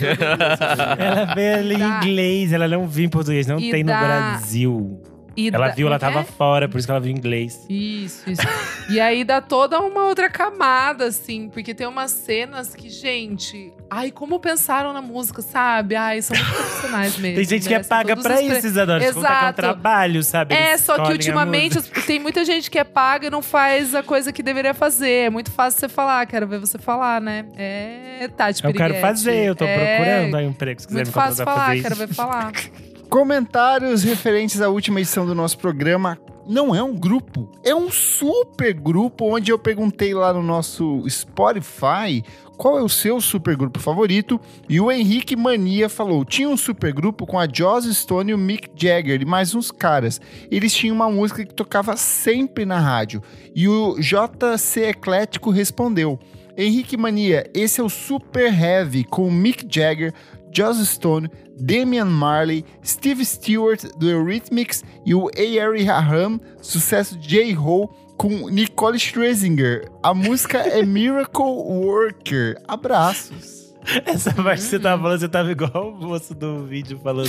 Ela 0.98 1.34
veio 1.34 1.72
em 1.72 1.82
inglês, 1.82 2.52
ela 2.52 2.68
não 2.68 2.86
viu 2.86 3.04
em 3.04 3.08
português, 3.08 3.46
não 3.46 3.58
E 3.58 3.70
tem 3.70 3.82
no 3.82 3.88
dá- 3.88 4.00
Brasil. 4.00 5.00
e 5.36 5.48
Ela 5.48 5.68
dá- 5.68 5.74
viu, 5.74 5.86
ela 5.88 5.98
como 5.98 6.10
é 6.10 6.14
tava 6.14 6.24
fora, 6.24 6.68
por 6.68 6.78
isso 6.78 6.86
que 6.86 6.90
ela 6.90 7.00
viu 7.00 7.12
em 7.12 7.16
inglês. 7.16 7.66
Isso, 7.68 8.28
isso. 8.30 8.42
e 8.90 9.00
aí 9.00 9.24
dá 9.24 9.40
toda 9.40 9.80
uma 9.80 10.06
outra 10.06 10.30
camada, 10.30 11.06
assim, 11.06 11.48
porque 11.48 11.74
tem 11.74 11.86
umas 11.86 12.10
cenas 12.10 12.74
que, 12.74 12.88
gente. 12.88 13.72
Ai, 13.88 14.10
como 14.10 14.38
pensaram 14.40 14.92
na 14.92 15.00
música, 15.00 15.40
sabe? 15.42 15.94
Ai, 15.94 16.20
são 16.20 16.36
muito 16.36 16.52
profissionais 16.52 17.16
mesmo. 17.18 17.36
Tem 17.36 17.44
gente 17.44 17.68
que 17.68 17.74
é 17.74 17.78
merecem 17.78 17.88
paga 17.88 18.16
pra 18.16 18.42
isso, 18.42 18.66
Isadora. 18.66 19.00
Tipo, 19.06 19.20
tá 19.20 19.28
com 19.28 19.34
um 19.34 19.38
Exato. 19.38 19.56
trabalho, 19.56 20.22
sabe? 20.22 20.54
É, 20.54 20.70
Eles 20.70 20.80
só 20.80 20.94
que 21.04 21.12
ultimamente 21.12 21.80
tem 22.06 22.18
muita 22.18 22.44
gente 22.44 22.70
que 22.70 22.78
é 22.78 22.84
paga 22.84 23.28
e 23.28 23.30
não 23.30 23.42
faz 23.42 23.94
a 23.94 24.02
coisa 24.02 24.32
que 24.32 24.42
deveria 24.42 24.74
fazer. 24.74 25.26
É 25.26 25.30
muito 25.30 25.50
fácil 25.50 25.80
você 25.80 25.88
falar, 25.88 26.26
quero 26.26 26.46
ver 26.46 26.58
você 26.58 26.78
falar, 26.78 27.20
né? 27.20 27.44
É, 27.56 28.28
Tati 28.36 28.64
Eu 28.64 28.72
quero 28.74 28.94
fazer, 28.96 29.44
eu 29.46 29.54
tô 29.54 29.64
É, 29.64 29.96
procurando 29.96 30.36
aí 30.36 30.46
um 30.46 30.50
emprego, 30.50 30.80
se 30.80 30.86
quiser 30.86 30.98
Muito 30.98 31.08
me 31.08 31.12
fácil 31.12 31.44
falar, 31.44 31.66
fazer 31.66 31.82
quero 31.82 31.94
ver 31.96 32.08
falar. 32.08 32.52
Comentários 33.08 34.02
referentes 34.02 34.60
à 34.60 34.68
última 34.68 35.00
edição 35.00 35.24
do 35.24 35.34
nosso 35.34 35.56
programa. 35.58 36.18
Não 36.48 36.74
é 36.74 36.82
um 36.82 36.94
grupo, 36.94 37.50
é 37.64 37.74
um 37.74 37.90
super 37.90 38.72
grupo 38.72 39.34
onde 39.34 39.50
eu 39.50 39.58
perguntei 39.58 40.14
lá 40.14 40.32
no 40.32 40.42
nosso 40.42 41.04
Spotify 41.08 42.22
qual 42.56 42.78
é 42.78 42.82
o 42.82 42.88
seu 42.88 43.20
super 43.20 43.56
grupo 43.56 43.78
favorito 43.78 44.40
e 44.68 44.80
o 44.80 44.90
Henrique 44.90 45.36
Mania 45.36 45.88
falou: 45.88 46.24
tinha 46.24 46.48
um 46.48 46.56
super 46.56 46.92
grupo 46.92 47.26
com 47.26 47.38
a 47.38 47.46
Joss 47.46 47.92
Stone 47.94 48.30
e 48.30 48.34
o 48.34 48.38
Mick 48.38 48.70
Jagger 48.74 49.22
e 49.22 49.24
mais 49.24 49.54
uns 49.54 49.70
caras. 49.70 50.20
Eles 50.50 50.72
tinham 50.72 50.96
uma 50.96 51.10
música 51.10 51.44
que 51.44 51.54
tocava 51.54 51.96
sempre 51.96 52.64
na 52.64 52.78
rádio. 52.78 53.22
E 53.54 53.68
o 53.68 53.96
JC 53.98 54.88
Eclético 54.88 55.50
respondeu: 55.50 56.18
Henrique 56.56 56.96
Mania, 56.96 57.48
esse 57.54 57.80
é 57.80 57.84
o 57.84 57.88
Super 57.88 58.52
Heavy 58.52 59.04
com 59.04 59.28
o 59.28 59.32
Mick 59.32 59.66
Jagger, 59.68 60.12
Joss 60.52 60.84
Stone, 60.86 61.30
Damian 61.60 62.06
Marley, 62.06 62.64
Steve 62.84 63.24
Stewart 63.24 63.84
do 63.98 64.08
Eurythmics 64.08 64.82
e 65.04 65.14
o 65.14 65.28
A.R. 65.28 65.82
Raham, 65.84 66.40
sucesso 66.62 67.16
de 67.18 67.28
J-Ho 67.28 67.90
com 68.16 68.48
Nicole 68.48 68.98
Scherzinger. 68.98 69.90
A 70.02 70.14
música 70.14 70.58
é 70.58 70.84
Miracle 70.84 71.42
Worker. 71.42 72.60
Abraços. 72.66 73.74
Essa 74.04 74.32
parte 74.32 74.62
que 74.62 74.68
você 74.68 74.80
tava 74.80 75.02
falando, 75.02 75.20
você 75.20 75.28
tava 75.28 75.52
igual 75.52 75.90
o 75.90 75.92
moço 75.92 76.34
do 76.34 76.64
vídeo 76.64 76.98
falando 77.02 77.28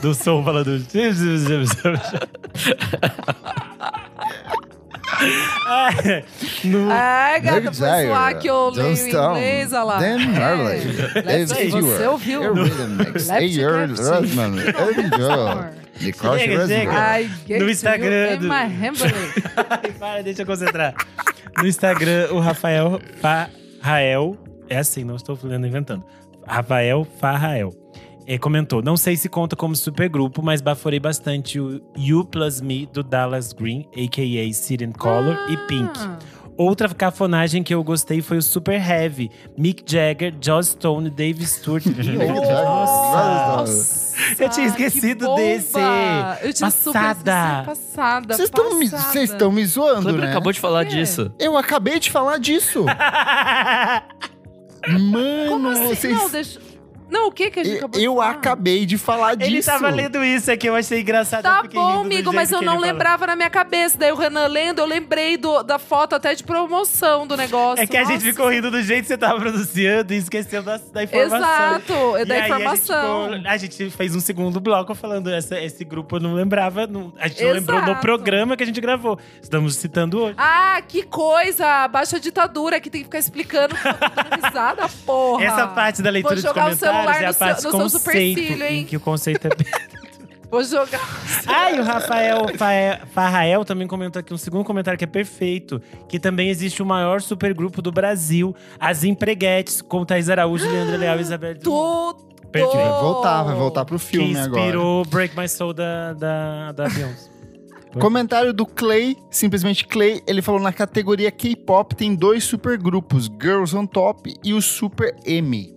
do 0.00 0.14
som, 0.14 0.42
falando. 0.42 0.80
Ah, 5.66 5.90
no- 6.64 6.88
Ai, 6.90 7.40
gata, 7.40 7.72
foi 7.72 7.86
lá 8.08 8.24
Jagger, 8.26 8.40
que 8.40 8.48
eu 8.48 8.70
leio 8.70 8.88
em 8.88 9.08
inglês, 9.32 9.72
olha 9.72 9.82
lá. 9.82 9.98
Dan 9.98 10.16
É, 11.14 11.22
Dave 11.22 11.46
Você 11.70 12.06
ouviu? 12.06 12.40
Scherzinger. 16.38 16.92
chega. 16.92 17.18
I 17.20 17.30
get 17.46 17.60
No 17.60 17.70
Instagram 17.70 18.32
in 18.34 18.38
do- 18.38 18.48
para, 19.98 20.22
deixa 20.22 20.42
eu 20.42 20.46
concentrar. 20.46 20.94
No 21.58 21.66
Instagram, 21.66 22.28
o 22.32 22.40
Rafael 22.40 23.00
Farrael. 23.20 24.36
É 24.68 24.78
assim, 24.78 25.04
não 25.04 25.16
estou 25.16 25.36
falando 25.36 25.66
inventando. 25.66 26.04
Rafael 26.46 27.06
Farrael. 27.20 27.70
Eh, 28.34 28.38
comentou: 28.38 28.82
Não 28.82 28.96
sei 28.96 29.16
se 29.16 29.28
conta 29.28 29.56
como 29.56 29.74
supergrupo, 29.76 30.42
mas 30.42 30.60
baforei 30.60 31.00
bastante 31.00 31.58
o 31.60 31.80
You 31.96 32.24
Plus 32.24 32.60
Me 32.60 32.86
do 32.86 33.02
Dallas 33.02 33.52
Green, 33.52 33.86
a.k.a. 33.94 34.52
City 34.52 34.84
and 34.84 34.92
Color, 34.92 35.36
e 35.50 35.56
Pink. 35.66 35.92
Ah. 35.98 36.18
Outra 36.56 36.88
cafonagem 36.90 37.62
que 37.62 37.72
eu 37.74 37.82
gostei 37.82 38.20
foi 38.20 38.36
o 38.36 38.42
Super 38.42 38.74
Heavy. 38.86 39.30
Mick 39.56 39.82
Jagger, 39.90 40.34
Joss 40.42 40.72
Stone, 40.72 41.08
Dave 41.08 41.46
Stewart. 41.46 41.86
Nossa! 42.64 43.56
Nossa, 43.56 44.16
Eu 44.38 44.48
tinha 44.50 44.70
que 44.70 44.82
esquecido 44.82 45.34
desse. 45.36 45.78
Eu 46.42 46.52
tinha 46.52 46.70
Passada. 46.70 47.62
Passada. 47.64 48.36
Vocês 48.36 48.48
estão 48.48 48.78
me, 48.78 48.88
vocês 48.88 49.30
estão 49.30 49.50
me 49.50 49.62
O 49.62 49.66
zoando, 49.66 50.02
Kleber 50.02 50.20
né? 50.20 50.30
acabou 50.30 50.52
de 50.52 50.60
falar 50.60 50.82
É. 50.82 50.84
disso. 50.84 51.32
Eu 51.38 51.56
acabei 51.56 51.98
de 51.98 52.10
falar 52.10 52.36
disso. 52.38 52.84
Mano, 54.88 55.48
Como 55.48 55.68
assim? 55.68 55.86
vocês... 55.88 56.14
Não, 56.14 56.30
deixa... 56.30 56.60
Não, 57.10 57.28
o 57.28 57.32
que 57.32 57.50
que 57.50 57.60
a 57.60 57.64
gente 57.64 57.72
Eu, 57.74 57.78
acabou 57.78 57.98
de 58.00 58.04
eu 58.06 58.14
falar? 58.16 58.30
acabei 58.30 58.86
de 58.86 58.98
falar 58.98 59.34
disso. 59.34 59.50
Ele 59.50 59.62
tava 59.62 59.90
lendo 59.90 60.24
isso 60.24 60.50
aqui, 60.50 60.66
eu 60.68 60.74
achei 60.76 61.00
engraçado. 61.00 61.44
eu 61.44 61.50
Tá 61.50 61.62
fiquei 61.62 61.80
bom, 61.80 62.00
amigo, 62.00 62.32
mas 62.32 62.50
eu 62.50 62.62
não 62.62 62.74
ele 62.74 62.80
falou. 62.80 62.92
lembrava 62.92 63.26
na 63.26 63.36
minha 63.36 63.50
cabeça. 63.50 63.98
Daí 63.98 64.12
o 64.12 64.16
Renan 64.16 64.46
lendo, 64.46 64.78
eu 64.80 64.86
lembrei 64.86 65.36
do- 65.36 65.62
da 65.62 65.78
foto 65.78 66.14
até 66.14 66.34
de 66.34 66.42
promoção 66.44 67.26
do 67.26 67.36
negócio. 67.36 67.82
É 67.82 67.86
que 67.86 67.96
a 67.96 68.04
gente 68.04 68.20
Nossa. 68.20 68.26
ficou 68.26 68.48
rindo 68.48 68.70
do 68.70 68.82
jeito 68.82 69.02
que 69.02 69.08
você 69.08 69.18
tava 69.18 69.38
pronunciando 69.40 70.12
e 70.12 70.16
esqueceu 70.16 70.62
da, 70.62 70.76
da 70.92 71.02
informação. 71.02 71.38
Exato, 71.48 72.16
é 72.16 72.22
E 72.22 72.24
da 72.24 72.38
informação. 72.40 73.24
A 73.24 73.28
gente, 73.30 73.40
ficou- 73.40 73.50
a 73.50 73.56
gente 73.56 73.90
fez 73.90 74.14
um 74.16 74.20
segundo 74.20 74.60
bloco 74.60 74.94
falando 74.94 75.30
essa, 75.30 75.60
esse 75.60 75.84
grupo 75.84 76.16
eu 76.16 76.20
não 76.20 76.34
lembrava, 76.34 76.86
não- 76.86 77.12
a 77.18 77.28
gente 77.28 77.42
não 77.44 77.52
lembrou 77.52 77.80
do 77.80 77.86
Exato. 77.90 78.00
programa 78.00 78.56
que 78.56 78.62
a 78.62 78.66
gente 78.66 78.80
gravou. 78.80 79.18
Estamos 79.42 79.76
citando 79.76 80.20
hoje. 80.20 80.34
Ah, 80.38 80.80
que 80.86 81.02
coisa! 81.02 81.88
Baixa 81.88 82.16
a 82.16 82.20
ditadura 82.20 82.80
que 82.80 82.88
tem 82.90 83.00
que 83.00 83.04
ficar 83.06 83.18
explicando 83.18 83.74
eu 83.84 84.46
risada, 84.46 84.88
porra. 85.04 85.44
Essa 85.44 85.66
parte 85.68 86.02
da 86.02 86.10
leitura 86.10 86.34
Vou 86.34 86.42
de 86.42 86.46
jogar 86.48 86.60
o 86.62 86.64
comentários 86.66 86.99
celular 87.02 87.22
é 87.22 87.24
a 87.24 87.28
no 87.28 87.32
seu- 87.34 87.38
parte 87.46 87.56
no 87.64 87.70
seu 87.70 87.80
conceito, 87.80 87.98
supercílio, 87.98 88.64
hein? 88.66 88.80
em 88.80 88.84
que 88.84 88.96
o 88.96 89.00
conceito 89.00 89.46
é 89.46 89.50
Vou 90.50 90.64
jogar. 90.64 91.00
Ah, 91.46 91.70
e 91.70 91.78
o 91.78 91.84
Rafael 91.84 92.48
Fa- 92.58 93.06
Farrael 93.12 93.64
também 93.64 93.86
comentou 93.86 94.18
aqui 94.18 94.34
um 94.34 94.38
segundo 94.38 94.64
comentário 94.64 94.98
que 94.98 95.04
é 95.04 95.06
perfeito. 95.06 95.80
Que 96.08 96.18
também 96.18 96.48
existe 96.48 96.82
o 96.82 96.86
maior 96.86 97.20
supergrupo 97.20 97.80
do 97.80 97.92
Brasil, 97.92 98.52
as 98.78 99.04
Empreguetes, 99.04 99.80
com 99.80 100.04
Thaís 100.04 100.28
Araújo, 100.28 100.68
Leandro 100.68 100.96
Leal 100.96 101.18
e 101.18 101.20
Isabel. 101.20 101.56
Tudo. 101.60 102.28
Perfeito. 102.50 102.76
Vai 102.76 103.00
voltar, 103.00 103.42
vai 103.44 103.54
voltar 103.54 103.84
pro 103.84 103.96
Que 103.96 104.04
filme 104.06 104.36
agora. 104.36 104.60
inspirou 104.60 105.04
Break 105.04 105.38
My 105.38 105.48
Soul 105.48 105.72
da, 105.72 106.14
da, 106.14 106.72
da 106.72 106.88
Beyoncé. 106.88 107.30
Comentário 108.00 108.52
do 108.52 108.66
Clay, 108.66 109.16
simplesmente 109.30 109.86
Clay, 109.86 110.20
ele 110.26 110.42
falou 110.42 110.60
na 110.60 110.72
categoria 110.72 111.30
K-pop 111.30 111.94
tem 111.94 112.12
dois 112.14 112.42
supergrupos, 112.42 113.30
Girls 113.40 113.76
on 113.76 113.86
Top 113.86 114.32
e 114.44 114.52
o 114.52 114.60
Super 114.60 115.14
M. 115.24 115.72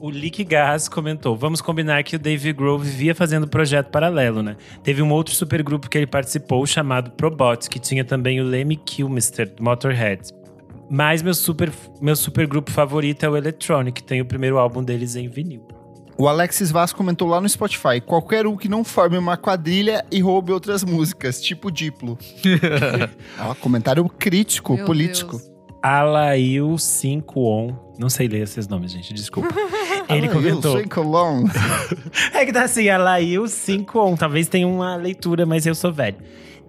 O 0.00 0.10
Lick 0.10 0.44
Gas 0.44 0.88
comentou: 0.88 1.36
Vamos 1.36 1.60
combinar 1.60 2.02
que 2.04 2.16
o 2.16 2.18
Dave 2.18 2.52
Grohl 2.52 2.78
vivia 2.78 3.14
fazendo 3.14 3.48
projeto 3.48 3.90
paralelo, 3.90 4.42
né? 4.42 4.56
Teve 4.82 5.02
um 5.02 5.10
outro 5.10 5.34
supergrupo 5.34 5.88
que 5.90 5.98
ele 5.98 6.06
participou 6.06 6.64
chamado 6.66 7.10
Probot, 7.12 7.68
que 7.68 7.78
tinha 7.78 8.04
também 8.04 8.40
o 8.40 8.44
Lemmy 8.44 8.76
Kilmister, 8.76 9.52
Motorhead. 9.60 10.32
Mas 10.90 11.20
meu 11.20 11.34
super, 11.34 11.70
meu 12.00 12.16
supergrupo 12.16 12.70
favorito 12.70 13.24
é 13.24 13.28
o 13.28 13.36
Electronic, 13.36 14.02
tem 14.02 14.20
o 14.20 14.24
primeiro 14.24 14.58
álbum 14.58 14.82
deles 14.82 15.16
em 15.16 15.28
vinil. 15.28 15.66
O 16.16 16.26
Alexis 16.26 16.70
Vaz 16.72 16.92
comentou 16.92 17.28
lá 17.28 17.40
no 17.40 17.48
Spotify, 17.48 18.00
qualquer 18.04 18.46
um 18.46 18.56
que 18.56 18.68
não 18.68 18.82
forme 18.82 19.16
uma 19.16 19.36
quadrilha 19.36 20.04
e 20.10 20.20
roube 20.20 20.50
outras 20.50 20.82
músicas, 20.82 21.40
tipo 21.40 21.70
Diplo. 21.70 22.18
Ó, 23.38 23.54
comentário 23.54 24.04
crítico, 24.08 24.74
Meu 24.74 24.84
político. 24.84 25.36
Deus. 25.36 25.58
Alail 25.80 26.76
5 26.76 27.40
On. 27.40 27.94
Não 27.98 28.08
sei 28.10 28.26
ler 28.26 28.42
esses 28.42 28.66
nomes, 28.66 28.90
gente, 28.90 29.14
desculpa. 29.14 29.48
Ele 30.08 30.28
comentou. 30.28 30.72
É 32.32 32.44
que 32.46 32.52
tá 32.52 32.64
assim, 32.64 32.88
Alail 32.88 33.46
5 33.46 33.98
On. 33.98 34.16
Talvez 34.16 34.48
tenha 34.48 34.66
uma 34.66 34.96
leitura, 34.96 35.44
mas 35.44 35.66
eu 35.66 35.74
sou 35.74 35.92
velho. 35.92 36.16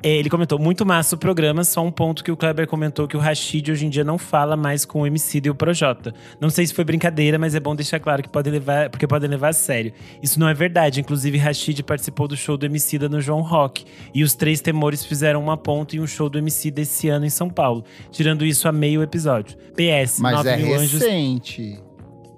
É, 0.01 0.15
ele 0.15 0.29
comentou, 0.29 0.57
muito 0.57 0.85
massa 0.85 1.15
o 1.15 1.17
programa, 1.17 1.63
só 1.65 1.83
um 1.83 1.91
ponto 1.91 2.23
que 2.23 2.31
o 2.31 2.37
Kleber 2.37 2.65
comentou 2.67 3.05
que 3.05 3.17
o 3.17 3.19
Rashid 3.19 3.69
hoje 3.69 3.85
em 3.85 3.89
dia 3.89 4.03
não 4.03 4.17
fala 4.17 4.55
mais 4.55 4.85
com 4.85 5.01
o 5.01 5.07
MC 5.07 5.41
e 5.43 5.49
o 5.49 5.55
Projota. 5.55 6.13
Não 6.39 6.49
sei 6.49 6.65
se 6.65 6.73
foi 6.73 6.85
brincadeira, 6.85 7.37
mas 7.37 7.53
é 7.53 7.59
bom 7.59 7.75
deixar 7.75 7.99
claro 7.99 8.23
que 8.23 8.29
pode 8.29 8.49
levar, 8.49 8.89
porque 8.89 9.05
podem 9.05 9.29
levar 9.29 9.49
a 9.49 9.53
sério. 9.53 9.91
Isso 10.23 10.39
não 10.39 10.47
é 10.47 10.53
verdade, 10.53 11.01
inclusive 11.01 11.37
Rashid 11.37 11.83
participou 11.83 12.29
do 12.29 12.37
show 12.37 12.55
do 12.57 12.65
Emicida 12.65 13.09
no 13.09 13.19
João 13.19 13.41
Rock. 13.41 13.83
E 14.13 14.23
os 14.23 14.33
três 14.35 14.61
temores 14.61 15.03
fizeram 15.03 15.43
uma 15.43 15.57
ponta 15.57 15.97
em 15.97 15.99
um 15.99 16.07
show 16.07 16.29
do 16.29 16.37
MC 16.37 16.71
desse 16.71 17.09
ano 17.09 17.25
em 17.25 17.29
São 17.29 17.49
Paulo. 17.49 17.83
Tirando 18.09 18.45
isso 18.45 18.69
a 18.69 18.71
meio 18.71 19.03
episódio. 19.03 19.57
PS, 19.73 20.19
Mas 20.19 20.37
9 20.37 20.49
é 20.49 20.57
mil 20.57 20.75
anjos… 20.75 21.01
recente. 21.01 21.77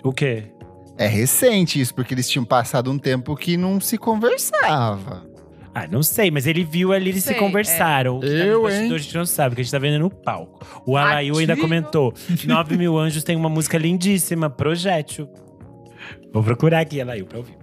O 0.03 0.11
quê? 0.11 0.45
É 1.01 1.07
recente 1.07 1.81
isso, 1.81 1.95
porque 1.95 2.13
eles 2.13 2.29
tinham 2.29 2.45
passado 2.45 2.91
um 2.91 2.99
tempo 2.99 3.35
que 3.35 3.57
não 3.57 3.81
se 3.81 3.97
conversava. 3.97 5.25
Ah, 5.73 5.87
não 5.87 6.03
sei, 6.03 6.29
mas 6.29 6.45
ele 6.45 6.63
viu 6.63 6.93
ali, 6.93 7.09
eles 7.09 7.23
Sei, 7.23 7.33
se 7.33 7.39
conversaram. 7.39 8.17
O 8.17 8.19
que 8.19 8.27
tá 8.27 8.33
Eu, 8.33 8.69
hein? 8.69 8.93
A 8.93 8.97
gente 8.99 9.15
não 9.15 9.25
sabe, 9.25 9.49
porque 9.49 9.61
a 9.61 9.63
gente 9.63 9.71
tá 9.71 9.79
vendo 9.79 9.97
no 9.97 10.11
palco. 10.11 10.63
O 10.85 10.95
Alail 10.95 11.35
ainda 11.39 11.57
comentou: 11.57 12.13
9 12.45 12.77
mil 12.77 12.99
anjos 12.99 13.23
tem 13.23 13.35
uma 13.35 13.49
música 13.49 13.79
lindíssima, 13.79 14.47
Projétil. 14.47 15.27
Vou 16.31 16.43
procurar 16.43 16.81
aqui, 16.81 17.01
Alail, 17.01 17.25
pra 17.25 17.39
ouvir. 17.39 17.60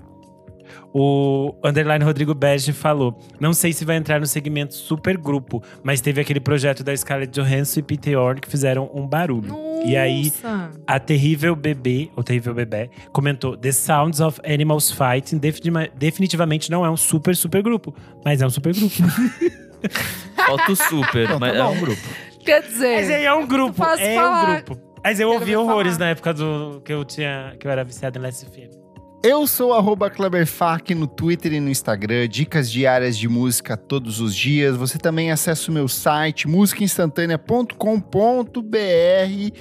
O 0.92 1.54
Underline 1.64 2.04
Rodrigo 2.04 2.34
Bege 2.34 2.72
falou: 2.72 3.18
Não 3.40 3.52
sei 3.52 3.72
se 3.72 3.84
vai 3.84 3.96
entrar 3.96 4.20
no 4.20 4.26
segmento 4.26 4.74
super 4.74 5.16
grupo, 5.16 5.62
mas 5.82 6.00
teve 6.00 6.20
aquele 6.20 6.40
projeto 6.40 6.82
da 6.82 6.96
Scarlett 6.96 7.32
Johansson 7.32 7.80
e 7.80 7.82
Peter 7.82 8.18
Orne 8.18 8.40
que 8.40 8.48
fizeram 8.50 8.90
um 8.94 9.06
barulho. 9.06 9.54
E 9.84 9.96
aí, 9.96 10.24
Nossa. 10.24 10.70
a 10.86 10.98
Terrível 10.98 11.54
Bebê, 11.54 12.10
ou 12.16 12.22
Terrível 12.24 12.54
Bebê, 12.54 12.90
comentou: 13.12 13.56
The 13.56 13.70
Sounds 13.72 14.20
of 14.20 14.40
Animals 14.44 14.90
Fighting 14.90 15.38
definitiva- 15.38 15.88
definitivamente 15.96 16.70
não 16.70 16.84
é 16.84 16.90
um 16.90 16.96
super, 16.96 17.36
super 17.36 17.62
grupo, 17.62 17.94
mas 18.24 18.42
é 18.42 18.46
um 18.46 18.50
super 18.50 18.74
grupo. 18.74 18.94
Falta 20.34 20.72
o 20.72 20.76
super, 20.76 21.24
Então, 21.24 21.38
tá 21.38 21.46
mas 21.46 21.54
é 21.56 21.62
bom. 21.62 21.72
um 21.72 21.80
grupo. 21.80 22.02
Quer 22.44 22.62
dizer. 22.62 22.96
Mas 22.96 23.10
aí 23.10 23.24
é 23.24 23.32
um 23.34 23.46
grupo, 23.46 23.84
é 23.84 24.14
falar? 24.16 24.42
um 24.50 24.54
grupo. 24.54 24.78
Mas 25.04 25.20
eu 25.20 25.28
Quero 25.28 25.40
ouvi 25.40 25.56
horrores 25.56 25.92
falar. 25.94 26.04
na 26.06 26.10
época 26.10 26.34
do 26.34 26.82
que 26.84 26.92
eu 26.92 27.04
tinha 27.04 27.54
que 27.58 27.66
eu 27.66 27.70
era 27.70 27.84
viciado 27.84 28.18
em 28.18 28.22
Last 28.22 28.44
FM. 28.46 28.74
Eu 29.22 29.46
sou 29.48 29.74
arroba 29.74 30.08
Kleberfac 30.08 30.94
no 30.94 31.06
Twitter 31.08 31.52
e 31.52 31.60
no 31.60 31.68
Instagram, 31.68 32.28
dicas 32.28 32.70
diárias 32.70 33.18
de 33.18 33.28
música 33.28 33.76
todos 33.76 34.20
os 34.20 34.34
dias. 34.34 34.76
Você 34.76 34.96
também 34.96 35.32
acessa 35.32 35.70
o 35.70 35.74
meu 35.74 35.88
site, 35.88 36.46
musicainstantanea.com.br. 36.46 38.76
E 38.78 39.52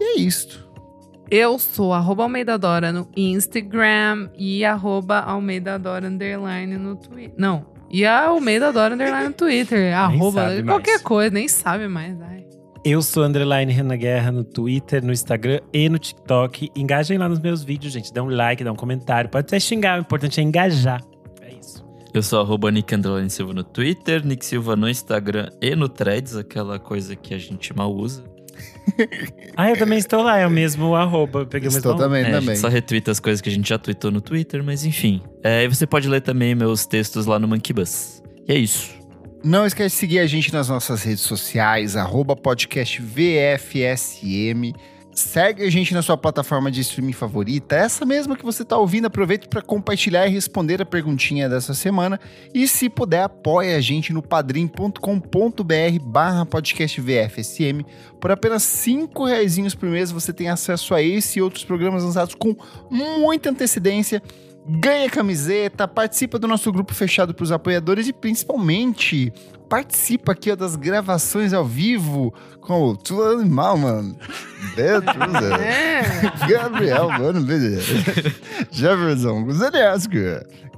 é 0.00 0.18
isto. 0.18 0.68
Eu 1.30 1.58
sou 1.60 1.92
arroba 1.92 2.24
Almeida 2.24 2.58
Dora 2.58 2.90
no 2.90 3.08
Instagram 3.16 4.30
e 4.36 4.64
arroba 4.64 5.20
Almeida 5.20 5.78
Dora 5.78 6.08
underline 6.08 6.76
no 6.76 6.96
Twitter. 6.96 7.34
Não. 7.36 7.66
E 7.90 8.04
a 8.04 8.26
Almeida 8.26 8.72
Dora 8.72 8.94
underline 8.94 9.28
no 9.28 9.34
Twitter. 9.34 9.94
arroba 9.94 10.60
qualquer 10.64 10.92
mais. 10.92 11.02
coisa, 11.02 11.30
nem 11.30 11.46
sabe 11.46 11.86
mais. 11.86 12.20
Ai. 12.20 12.46
Eu 12.90 13.02
sou 13.02 13.22
underline 13.22 13.70
Renan 13.70 13.98
Guerra 13.98 14.32
no 14.32 14.42
Twitter, 14.42 15.04
no 15.04 15.12
Instagram 15.12 15.60
e 15.74 15.90
no 15.90 15.98
TikTok. 15.98 16.70
Engajem 16.74 17.18
lá 17.18 17.28
nos 17.28 17.38
meus 17.38 17.62
vídeos, 17.62 17.92
gente. 17.92 18.10
Dá 18.10 18.22
um 18.22 18.30
like, 18.30 18.64
dá 18.64 18.72
um 18.72 18.76
comentário. 18.76 19.28
Pode 19.28 19.44
até 19.44 19.60
xingar, 19.60 19.98
o 19.98 20.00
importante 20.00 20.40
é 20.40 20.42
engajar. 20.42 21.02
É 21.42 21.52
isso. 21.52 21.84
Eu 22.14 22.22
sou 22.22 22.40
arroba 22.40 22.70
Nick 22.70 22.94
Underline 22.94 23.28
Silva 23.28 23.52
no 23.52 23.62
Twitter, 23.62 24.24
Nick 24.24 24.42
Silva 24.42 24.74
no 24.74 24.88
Instagram 24.88 25.50
e 25.60 25.76
no 25.76 25.86
Threads, 25.86 26.34
aquela 26.34 26.78
coisa 26.78 27.14
que 27.14 27.34
a 27.34 27.38
gente 27.38 27.76
mal 27.76 27.94
usa. 27.94 28.24
Ah, 29.54 29.70
eu 29.70 29.76
também 29.76 29.98
estou 29.98 30.22
lá, 30.22 30.38
é 30.38 30.46
o 30.46 30.50
mesmo 30.50 30.94
arroba. 30.94 31.44
Peguei 31.44 31.68
o 31.68 31.70
Estou 31.70 31.92
mesmo 31.92 32.04
também, 32.06 32.22
É, 32.22 32.28
a 32.28 32.30
também. 32.30 32.54
gente 32.54 32.58
só 32.60 32.68
retweeta 32.68 33.10
as 33.10 33.20
coisas 33.20 33.40
que 33.40 33.48
a 33.48 33.52
gente 33.52 33.68
já 33.68 33.76
tweetou 33.76 34.10
no 34.10 34.20
Twitter, 34.20 34.62
mas 34.64 34.84
enfim. 34.84 35.20
É, 35.44 35.64
e 35.64 35.68
você 35.68 35.84
pode 35.86 36.08
ler 36.08 36.20
também 36.22 36.54
meus 36.54 36.86
textos 36.86 37.26
lá 37.26 37.38
no 37.38 37.46
Monkey 37.48 37.72
Bus. 37.72 38.22
E 38.48 38.52
é 38.52 38.56
isso. 38.56 38.97
Não 39.48 39.64
esquece 39.64 39.94
de 39.94 40.00
seguir 40.00 40.18
a 40.18 40.26
gente 40.26 40.52
nas 40.52 40.68
nossas 40.68 41.02
redes 41.02 41.22
sociais, 41.22 41.96
arroba 41.96 42.36
podcast 42.36 43.00
VFSM. 43.00 44.74
Segue 45.10 45.62
a 45.62 45.70
gente 45.70 45.94
na 45.94 46.02
sua 46.02 46.18
plataforma 46.18 46.70
de 46.70 46.82
streaming 46.82 47.14
favorita, 47.14 47.74
essa 47.74 48.04
mesma 48.04 48.36
que 48.36 48.44
você 48.44 48.62
está 48.62 48.76
ouvindo. 48.76 49.06
Aproveite 49.06 49.48
para 49.48 49.62
compartilhar 49.62 50.26
e 50.26 50.30
responder 50.30 50.82
a 50.82 50.84
perguntinha 50.84 51.48
dessa 51.48 51.72
semana. 51.72 52.20
E 52.52 52.68
se 52.68 52.90
puder, 52.90 53.22
apoie 53.22 53.74
a 53.74 53.80
gente 53.80 54.12
no 54.12 54.20
padrim.com.br 54.20 55.00
barra 56.02 56.44
podcast 56.44 57.00
VFSM. 57.00 57.86
Por 58.20 58.30
apenas 58.30 58.62
cinco 58.64 59.24
reaisinhos 59.24 59.74
por 59.74 59.88
mês, 59.88 60.10
você 60.10 60.30
tem 60.30 60.50
acesso 60.50 60.94
a 60.94 61.00
esse 61.00 61.38
e 61.38 61.42
outros 61.42 61.64
programas 61.64 62.04
lançados 62.04 62.34
com 62.34 62.54
muita 62.90 63.48
antecedência 63.48 64.22
ganha 64.68 65.08
camiseta, 65.08 65.88
participa 65.88 66.38
do 66.38 66.46
nosso 66.46 66.70
grupo 66.70 66.94
fechado 66.94 67.32
para 67.34 67.44
os 67.44 67.52
apoiadores 67.52 68.06
e 68.08 68.12
principalmente 68.12 69.32
participa 69.68 70.32
aqui 70.32 70.50
ó, 70.50 70.56
das 70.56 70.76
gravações 70.76 71.52
ao 71.52 71.64
vivo 71.64 72.32
com 72.60 72.82
o 72.88 72.96
Tudo 72.96 73.40
Animal, 73.40 73.78
mano. 73.78 74.16
Beto, 74.74 75.12
Zé. 75.40 75.98
É. 76.38 76.48
Gabriel, 76.48 77.08
mano, 77.10 77.40
beleza. 77.42 77.82
Jefferson 78.70 79.50
Zanesco, 79.50 80.14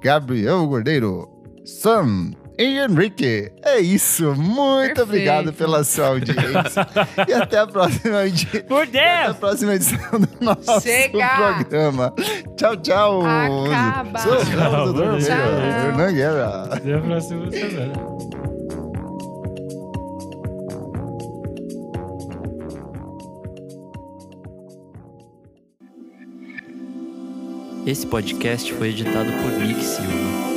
Gabriel 0.01 0.67
Gordeiro, 0.67 1.29
Sam 1.65 2.33
e 2.63 2.79
Henrique. 2.79 3.51
É 3.63 3.79
isso. 3.81 4.35
Muito 4.35 4.87
Perfeito. 4.95 5.03
obrigado 5.03 5.53
pela 5.53 5.83
sua 5.85 6.09
audiência. 6.09 6.87
e 7.29 7.33
até 7.33 7.59
a 7.59 7.67
próxima 7.67 8.27
edição. 8.27 8.61
Por 8.63 8.83
Até 8.83 9.19
a 9.21 9.25
Deus! 9.27 9.37
próxima 9.39 9.75
edição 9.75 9.99
do 10.21 10.29
nosso 10.45 10.81
Chega! 10.83 11.29
programa. 11.37 12.13
Tchau, 12.57 12.77
tchau. 12.77 13.23
Acaba. 13.27 14.19
Sou 14.19 14.33
o. 14.33 14.41
Hernan 15.21 16.13
Guerra. 16.13 16.69
Até 16.73 16.95
a 16.95 17.01
próxima 17.01 17.51
semana. 17.51 17.93
Esse 27.87 28.07
podcast 28.07 28.73
foi 28.75 28.89
editado 28.91 29.33
por 29.33 29.51
Nick 29.53 29.83
Silva. 29.83 30.50